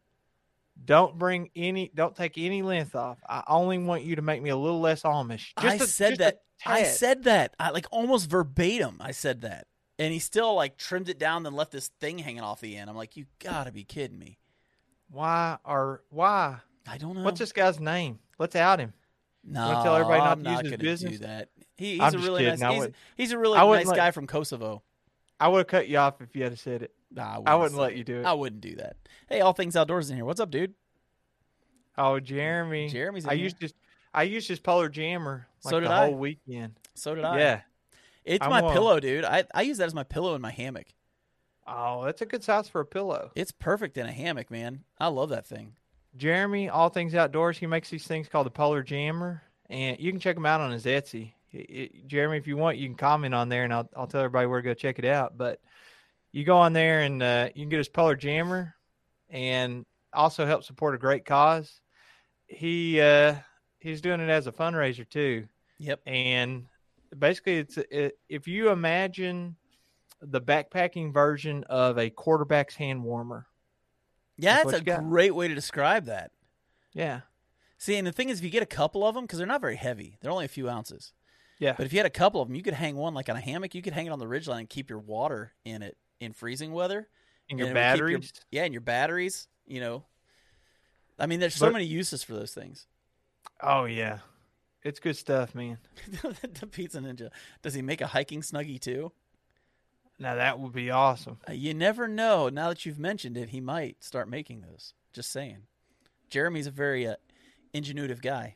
don't 0.85 1.17
bring 1.17 1.49
any, 1.55 1.91
don't 1.93 2.15
take 2.15 2.37
any 2.37 2.61
length 2.61 2.95
off. 2.95 3.19
I 3.27 3.43
only 3.47 3.77
want 3.77 4.03
you 4.03 4.15
to 4.17 4.21
make 4.21 4.41
me 4.41 4.49
a 4.49 4.57
little 4.57 4.79
less 4.79 5.03
Amish. 5.03 5.51
I 5.57 5.77
Just 5.77 5.81
a- 5.81 5.87
said 5.87 6.17
that. 6.19 6.39
I 6.65 6.83
said 6.83 7.23
that. 7.23 7.55
I 7.59 7.69
like 7.71 7.87
almost 7.91 8.29
verbatim. 8.29 8.97
I 8.99 9.11
said 9.11 9.41
that, 9.41 9.67
and 9.99 10.11
he 10.11 10.17
still 10.19 10.55
like 10.55 10.77
trimmed 10.77 11.09
it 11.09 11.19
down, 11.19 11.43
then 11.43 11.53
left 11.53 11.71
this 11.71 11.89
thing 11.99 12.17
hanging 12.17 12.41
off 12.41 12.59
the 12.61 12.75
end. 12.77 12.89
I'm 12.89 12.95
like, 12.95 13.15
you 13.17 13.25
gotta 13.37 13.71
be 13.71 13.83
kidding 13.83 14.17
me. 14.17 14.39
why 15.11 15.57
are 15.65 16.01
why? 16.09 16.57
I 16.87 16.97
don't 16.97 17.15
know. 17.17 17.23
What's 17.23 17.39
this 17.39 17.51
guy's 17.51 17.79
name? 17.79 18.17
Let's 18.39 18.55
out 18.55 18.79
him. 18.79 18.93
No, 19.43 19.81
tell 19.83 19.95
everybody 19.95 20.19
not 20.21 20.31
I'm 20.37 20.43
to 20.43 20.49
use 20.49 20.55
not 20.55 20.63
his 20.65 20.71
gonna 20.71 20.83
business? 20.83 21.11
do 21.13 21.17
that. 21.27 21.49
He, 21.77 21.97
he's 21.99 22.13
a 22.13 22.17
really 22.19 22.43
nice. 22.45 22.59
He's, 22.59 22.77
wouldn't- 22.77 22.95
he's 23.15 23.31
a 23.31 23.37
really 23.37 23.57
I 23.57 23.65
nice 23.83 23.91
guy 23.91 24.11
from 24.11 24.27
Kosovo. 24.27 24.81
I 25.39 25.47
would 25.47 25.59
have 25.59 25.67
cut 25.67 25.87
you 25.87 25.97
off 25.97 26.19
if 26.21 26.35
you 26.35 26.43
had 26.43 26.57
said 26.59 26.81
it. 26.83 26.93
Nah, 27.11 27.41
I 27.45 27.55
wouldn't 27.55 27.75
say 27.75 27.81
let 27.81 27.95
you 27.95 28.03
do 28.03 28.19
it. 28.19 28.25
I 28.25 28.33
wouldn't 28.33 28.61
do 28.61 28.75
that. 28.75 28.97
Hey, 29.29 29.39
all 29.41 29.53
things 29.53 29.75
outdoors 29.75 30.09
in 30.09 30.15
here. 30.17 30.25
What's 30.25 30.39
up, 30.41 30.51
dude? 30.51 30.73
Oh, 31.97 32.19
Jeremy. 32.19 32.89
Jeremy's 32.89 33.25
I 33.25 33.35
here. 33.35 33.43
used 33.45 33.61
his 33.61 33.73
I 34.13 34.23
used 34.23 34.47
his 34.47 34.59
polar 34.59 34.89
jammer 34.89 35.47
like 35.63 35.71
So 35.71 35.79
did 35.79 35.89
the 35.89 35.93
I. 35.93 36.05
whole 36.07 36.15
weekend. 36.15 36.73
So 36.95 37.15
did 37.15 37.23
I. 37.23 37.37
Yeah. 37.39 37.61
It's 38.25 38.43
I'm 38.43 38.49
my 38.49 38.59
a- 38.59 38.71
pillow, 38.73 38.99
dude. 38.99 39.25
I 39.25 39.45
I 39.53 39.61
use 39.63 39.77
that 39.77 39.87
as 39.87 39.93
my 39.93 40.03
pillow 40.03 40.35
in 40.35 40.41
my 40.41 40.51
hammock. 40.51 40.87
Oh, 41.67 42.03
that's 42.05 42.21
a 42.21 42.25
good 42.25 42.43
size 42.43 42.67
for 42.67 42.81
a 42.81 42.85
pillow. 42.85 43.31
It's 43.35 43.51
perfect 43.51 43.97
in 43.97 44.05
a 44.07 44.11
hammock, 44.11 44.49
man. 44.49 44.83
I 44.97 45.07
love 45.07 45.29
that 45.29 45.45
thing. 45.45 45.75
Jeremy, 46.17 46.67
all 46.69 46.89
things 46.89 47.13
outdoors, 47.13 47.59
he 47.59 47.67
makes 47.67 47.89
these 47.89 48.07
things 48.07 48.27
called 48.27 48.47
the 48.47 48.51
polar 48.51 48.81
jammer, 48.81 49.43
and 49.69 49.99
you 49.99 50.11
can 50.11 50.19
check 50.19 50.35
them 50.35 50.47
out 50.47 50.61
on 50.61 50.71
his 50.71 50.85
Etsy. 50.85 51.33
It- 51.51 51.57
it- 51.69 52.07
Jeremy, 52.07 52.37
if 52.37 52.47
you 52.47 52.57
want, 52.57 52.77
you 52.77 52.87
can 52.87 52.95
comment 52.97 53.35
on 53.35 53.49
there, 53.49 53.63
and 53.63 53.73
I'll 53.73 53.87
I'll 53.95 54.07
tell 54.07 54.21
everybody 54.21 54.47
where 54.47 54.61
to 54.61 54.65
go 54.65 54.73
check 54.73 54.97
it 54.99 55.05
out. 55.05 55.37
But 55.37 55.59
you 56.31 56.43
go 56.43 56.57
on 56.57 56.73
there 56.73 57.01
and 57.01 57.21
uh, 57.21 57.49
you 57.53 57.63
can 57.63 57.69
get 57.69 57.77
his 57.77 57.89
polar 57.89 58.15
jammer, 58.15 58.75
and 59.29 59.85
also 60.11 60.45
help 60.47 60.63
support 60.63 60.95
a 60.95 60.97
great 60.97 61.25
cause. 61.25 61.81
He 62.47 62.99
uh, 62.99 63.35
he's 63.79 64.01
doing 64.01 64.19
it 64.21 64.29
as 64.29 64.47
a 64.47 64.51
fundraiser 64.51 65.07
too. 65.07 65.47
Yep. 65.77 66.01
and 66.07 66.65
basically 67.17 67.57
it's 67.57 67.77
it, 67.77 68.17
if 68.29 68.47
you 68.47 68.69
imagine 68.69 69.55
the 70.21 70.41
backpacking 70.41 71.13
version 71.13 71.63
of 71.69 71.97
a 71.97 72.09
quarterback's 72.09 72.75
hand 72.75 73.03
warmer 73.03 73.47
Yeah, 74.37 74.57
That's 74.63 74.71
that's 74.83 74.97
a 74.99 75.01
great 75.01 75.33
way 75.35 75.47
to 75.47 75.55
describe 75.55 76.05
that. 76.05 76.31
yeah 76.93 77.21
See, 77.77 77.95
and 77.95 78.05
the 78.05 78.11
thing 78.11 78.27
is, 78.27 78.39
if 78.39 78.43
you 78.43 78.49
get 78.49 78.61
a 78.61 78.65
couple 78.65 79.07
of 79.07 79.15
them, 79.15 79.23
because 79.23 79.37
they're 79.37 79.47
not 79.47 79.61
very 79.61 79.77
heavy, 79.77 80.17
they're 80.19 80.31
only 80.31 80.43
a 80.43 80.49
few 80.49 80.67
ounces. 80.69 81.13
yeah 81.59 81.75
But 81.77 81.85
if 81.85 81.93
you 81.93 81.99
had 81.99 82.05
a 82.05 82.09
couple 82.09 82.41
of 82.41 82.49
them, 82.49 82.55
you 82.55 82.61
could 82.61 82.73
hang 82.73 82.97
one 82.97 83.13
like 83.13 83.29
on 83.29 83.37
a 83.37 83.39
hammock. 83.39 83.73
You 83.73 83.81
could 83.81 83.93
hang 83.93 84.05
it 84.07 84.09
on 84.09 84.19
the 84.19 84.25
ridgeline 84.25 84.59
and 84.59 84.69
keep 84.69 84.89
your 84.89 84.99
water 84.99 85.53
in 85.63 85.81
it 85.81 85.95
in 86.19 86.33
freezing 86.33 86.73
weather. 86.73 87.07
and 87.49 87.57
your 87.57 87.69
and 87.69 87.77
it 87.77 87.79
would 87.81 87.93
keep 87.93 87.99
your- 87.99 88.07
batteries 88.19 88.33
Yeah, 88.51 88.63
and 88.65 88.73
your 88.73 88.81
batteries. 88.81 89.47
You 89.65 89.79
know, 89.79 90.03
I 91.17 91.25
mean, 91.25 91.39
there's 91.39 91.55
so 91.55 91.67
But- 91.67 91.73
many 91.73 91.85
uses 91.85 92.21
for 92.21 92.33
those 92.33 92.53
things. 92.53 92.85
oh 93.61 93.85
yeah 93.85 94.19
it's 94.83 94.99
good 94.99 95.17
stuff 95.17 95.53
man 95.55 95.77
the 96.59 96.67
Pizza 96.67 96.99
Ninja. 96.99 97.29
Does 97.61 97.73
he 97.73 97.81
make 97.81 98.01
a 98.01 98.07
hiking 98.07 98.41
snuggie 98.41 98.79
too? 98.79 99.11
now 100.21 100.35
that 100.35 100.59
would 100.59 100.73
be 100.73 100.91
awesome 100.91 101.37
Uh, 101.47 101.53
you 101.53 101.73
never 101.73 102.07
know. 102.07 102.49
Now 102.49 102.69
that 102.69 102.85
you've 102.85 102.99
mentioned 102.99 103.37
it, 103.37 103.49
he 103.49 103.61
might 103.61 104.03
start 104.03 104.29
making 104.29 104.61
those. 104.61 104.93
Just 105.13 105.31
saying. 105.31 105.59
Jeremy's 106.29 106.67
a 106.67 106.71
very 106.71 107.07
uh, 107.07 107.15
ingenuitive 107.73 108.21
guy. 108.21 108.55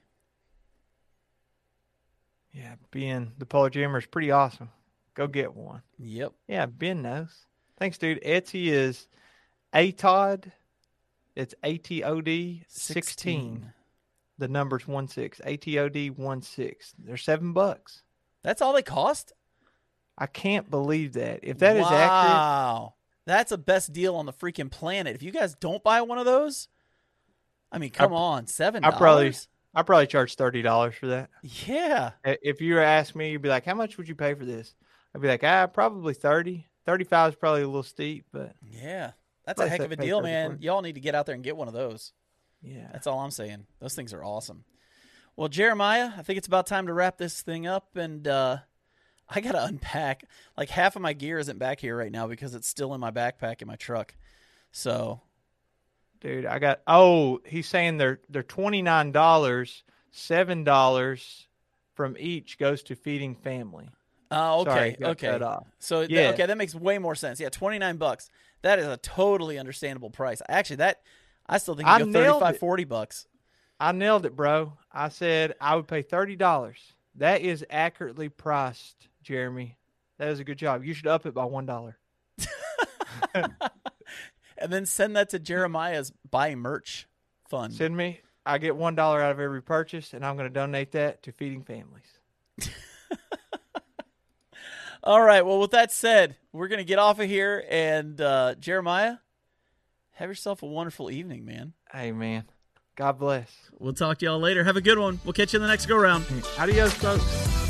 Yeah, 2.52 2.76
being 2.91 3.32
the 3.38 3.45
Polar 3.45 3.70
Jammer 3.72 3.98
is 3.98 4.06
pretty 4.06 4.30
awesome. 4.30 4.70
Go 5.16 5.26
get 5.28 5.56
one. 5.56 5.82
Yep. 5.98 6.34
Yeah, 6.48 6.66
Ben 6.68 7.02
knows. 7.02 7.45
Thanks, 7.78 7.98
dude. 7.98 8.22
Etsy 8.24 8.68
is 8.68 9.08
ATOD. 9.74 10.52
It's 11.36 11.56
A 11.64 11.78
T 11.78 12.04
O 12.04 12.22
D 12.22 12.64
16. 12.68 13.74
The 14.38 14.47
number's 14.47 14.88
1 14.88 15.07
6. 15.07 15.41
A 15.45 15.57
T 15.57 15.77
O 15.80 15.89
D 15.89 16.10
1 16.10 16.41
6. 16.41 16.93
They're 16.99 17.18
seven 17.18 17.53
bucks. 17.53 18.01
That's 18.43 18.61
all 18.61 18.73
they 18.73 18.81
cost? 18.81 19.31
I 20.18 20.27
can't 20.27 20.69
believe 20.69 21.14
that. 21.14 21.39
If 21.43 21.60
that 21.60 21.76
is 21.77 21.85
accurate, 21.85 22.34
Wow. 22.34 22.93
That's 23.26 23.51
the 23.51 23.57
best 23.57 23.93
deal 23.93 24.15
on 24.15 24.26
the 24.26 24.34
freaking 24.34 24.69
planet. 24.69 25.15
If 25.15 25.23
you 25.23 25.31
guys 25.31 25.55
don't 25.55 25.81
buy 25.84 26.01
one 26.01 26.18
of 26.18 26.26
those, 26.26 26.68
I 27.72 27.77
mean, 27.77 27.89
come 27.89 28.11
on, 28.14 28.47
seven 28.47 28.84
I 28.84 28.91
probably 28.91 29.34
I 29.73 29.81
probably 29.81 30.07
charge 30.07 30.35
thirty 30.35 30.61
dollars 30.61 30.95
for 30.95 31.07
that. 31.07 31.30
yeah. 31.41 32.11
If 32.26 32.60
you 32.61 32.73
were 32.76 32.81
to 32.81 32.85
ask 32.85 33.15
me, 33.15 33.31
you'd 33.31 33.41
be 33.41 33.49
like, 33.49 33.65
"How 33.65 33.76
much 33.76 33.97
would 33.97 34.10
you 34.10 34.15
pay 34.15 34.34
for 34.34 34.45
this?" 34.45 34.76
I'd 35.15 35.22
be 35.22 35.27
like, 35.27 35.43
"Ah, 35.43 35.68
probably 35.68 36.14
30 36.14 36.68
35 36.85 37.30
is 37.30 37.35
probably 37.38 37.61
a 37.61 37.65
little 37.68 37.81
steep, 37.84 38.26
but 38.34 38.53
Yeah. 38.61 39.11
That's 39.45 39.61
a 39.61 39.68
heck 39.69 39.80
of 39.81 39.91
a 39.91 39.95
deal, 39.95 40.22
man. 40.22 40.57
Y'all 40.61 40.81
need 40.81 40.95
to 40.95 41.01
get 41.01 41.15
out 41.15 41.26
there 41.26 41.35
and 41.35 41.43
get 41.43 41.57
one 41.57 41.68
of 41.68 41.73
those. 41.73 42.14
Yeah." 42.64 42.90
That's 42.91 43.07
all 43.07 43.19
I'm 43.19 43.31
saying. 43.31 43.65
Those 43.80 43.94
things 43.95 44.14
are 44.14 44.23
awesome. 44.23 44.64
Well, 45.35 45.49
Jeremiah, 45.49 46.11
I 46.18 46.22
think 46.22 46.38
it's 46.38 46.48
about 46.48 46.68
time 46.68 46.88
to 46.88 46.94
wrap 46.94 47.18
this 47.18 47.41
thing 47.41 47.68
up, 47.68 47.95
and 47.95 48.27
uh, 48.27 48.57
I 49.30 49.41
got 49.41 49.53
to 49.53 49.64
unpack. 49.65 50.23
Like 50.57 50.69
half 50.69 50.95
of 50.95 51.02
my 51.02 51.14
gear 51.14 51.40
isn't 51.40 51.60
back 51.60 51.80
here 51.80 51.98
right 51.98 52.11
now 52.11 52.27
because 52.27 52.56
it's 52.56 52.68
still 52.68 52.94
in 52.94 52.99
my 52.99 53.11
backpack 53.11 53.61
in 53.61 53.68
my 53.68 53.76
truck. 53.76 54.15
So 54.72 55.22
Dude, 56.23 56.45
I 56.45 56.57
got. 56.57 56.80
Oh, 56.88 57.41
he's 57.45 57.68
saying 57.68 57.98
they're 57.98 58.22
they're 58.30 58.44
twenty 58.44 58.81
nine 58.81 59.11
dollars. 59.11 59.84
Seven 60.11 60.64
dollars 60.64 61.48
from 61.95 62.15
each 62.18 62.57
goes 62.57 62.81
to 62.84 62.95
feeding 62.95 63.35
family. 63.35 63.90
Uh, 64.31 64.64
Sorry, 64.64 64.95
okay, 65.03 65.38
got 65.38 65.41
okay. 65.41 65.65
So 65.80 65.99
th- 66.07 66.11
Yeah. 66.11 66.30
okay, 66.30 66.45
that 66.45 66.57
makes 66.57 66.73
way 66.73 66.98
more 66.98 67.14
sense. 67.14 67.41
Yeah, 67.41 67.49
twenty 67.49 67.77
nine 67.77 67.98
bucks. 67.98 68.30
That 68.61 68.80
is 68.80 68.88
a 68.88 68.95
totally 68.98 69.60
understandable 69.60 70.10
price. 70.10 70.41
Actually, 70.48 70.77
that 70.77 71.02
I 71.48 71.57
still 71.57 71.76
think 71.76 71.88
I 71.88 71.99
you 71.99 72.06
go 72.06 72.11
nailed 72.11 72.41
35, 72.41 72.56
it. 72.56 72.60
40 72.60 72.84
bucks. 72.86 73.28
I 73.80 73.91
nailed 73.91 74.26
it, 74.26 74.36
bro. 74.36 74.74
I 74.91 75.10
said 75.10 75.56
I 75.60 75.76
would 75.76 75.88
pay 75.88 76.02
thirty 76.02 76.36
dollars. 76.36 76.94
That 77.15 77.41
is 77.41 77.65
accurately 77.70 78.30
priced, 78.30 79.07
Jeremy. 79.22 79.78
That 80.20 80.30
is 80.30 80.40
a 80.40 80.44
good 80.44 80.57
job. 80.57 80.84
You 80.86 80.94
should 80.94 81.07
up 81.07 81.26
it 81.26 81.34
by 81.34 81.45
one 81.45 81.65
dollar. 81.65 81.98
And 84.64 84.72
then 84.72 84.86
send 84.86 85.18
that 85.18 85.30
to 85.32 85.40
Jeremiah's 85.40 86.14
buy 86.32 86.56
merch 86.56 87.07
fund. 87.49 87.74
Send 87.74 87.98
me. 87.98 88.22
I 88.45 88.60
get 88.60 88.78
one 88.78 88.95
dollar 88.95 89.22
out 89.22 89.32
of 89.32 89.40
every 89.41 89.61
purchase, 89.61 90.14
and 90.14 90.26
I'm 90.26 90.38
going 90.38 90.48
to 90.48 90.53
donate 90.53 90.94
that 90.94 91.22
to 91.24 91.34
feeding 91.34 91.64
families. 91.64 92.20
All 95.03 95.22
right. 95.22 95.45
Well, 95.45 95.60
with 95.60 95.72
that 95.72 95.91
said, 95.91 96.38
we're 96.53 96.70
gonna 96.70 96.86
get 96.86 96.98
off 96.98 97.20
of 97.20 97.28
here, 97.28 97.65
and 97.70 98.22
uh, 98.22 98.56
Jeremiah, 98.56 99.18
have 100.14 100.30
yourself 100.30 100.64
a 100.64 100.65
wonderful 100.65 101.11
evening, 101.11 101.45
man. 101.45 101.73
Hey, 101.91 102.11
man. 102.11 102.45
God 102.95 103.19
bless. 103.19 103.52
We'll 103.80 103.94
talk 103.94 104.19
to 104.19 104.26
y'all 104.26 104.40
later. 104.40 104.64
Have 104.64 104.77
a 104.77 104.81
good 104.81 104.99
one. 104.99 105.19
We'll 105.23 105.34
catch 105.34 105.53
you 105.53 105.57
in 105.57 105.64
the 105.64 105.68
next 105.68 105.88
go 105.88 105.98
round. 105.98 106.26
Adios, 106.60 106.94
folks. 106.94 107.62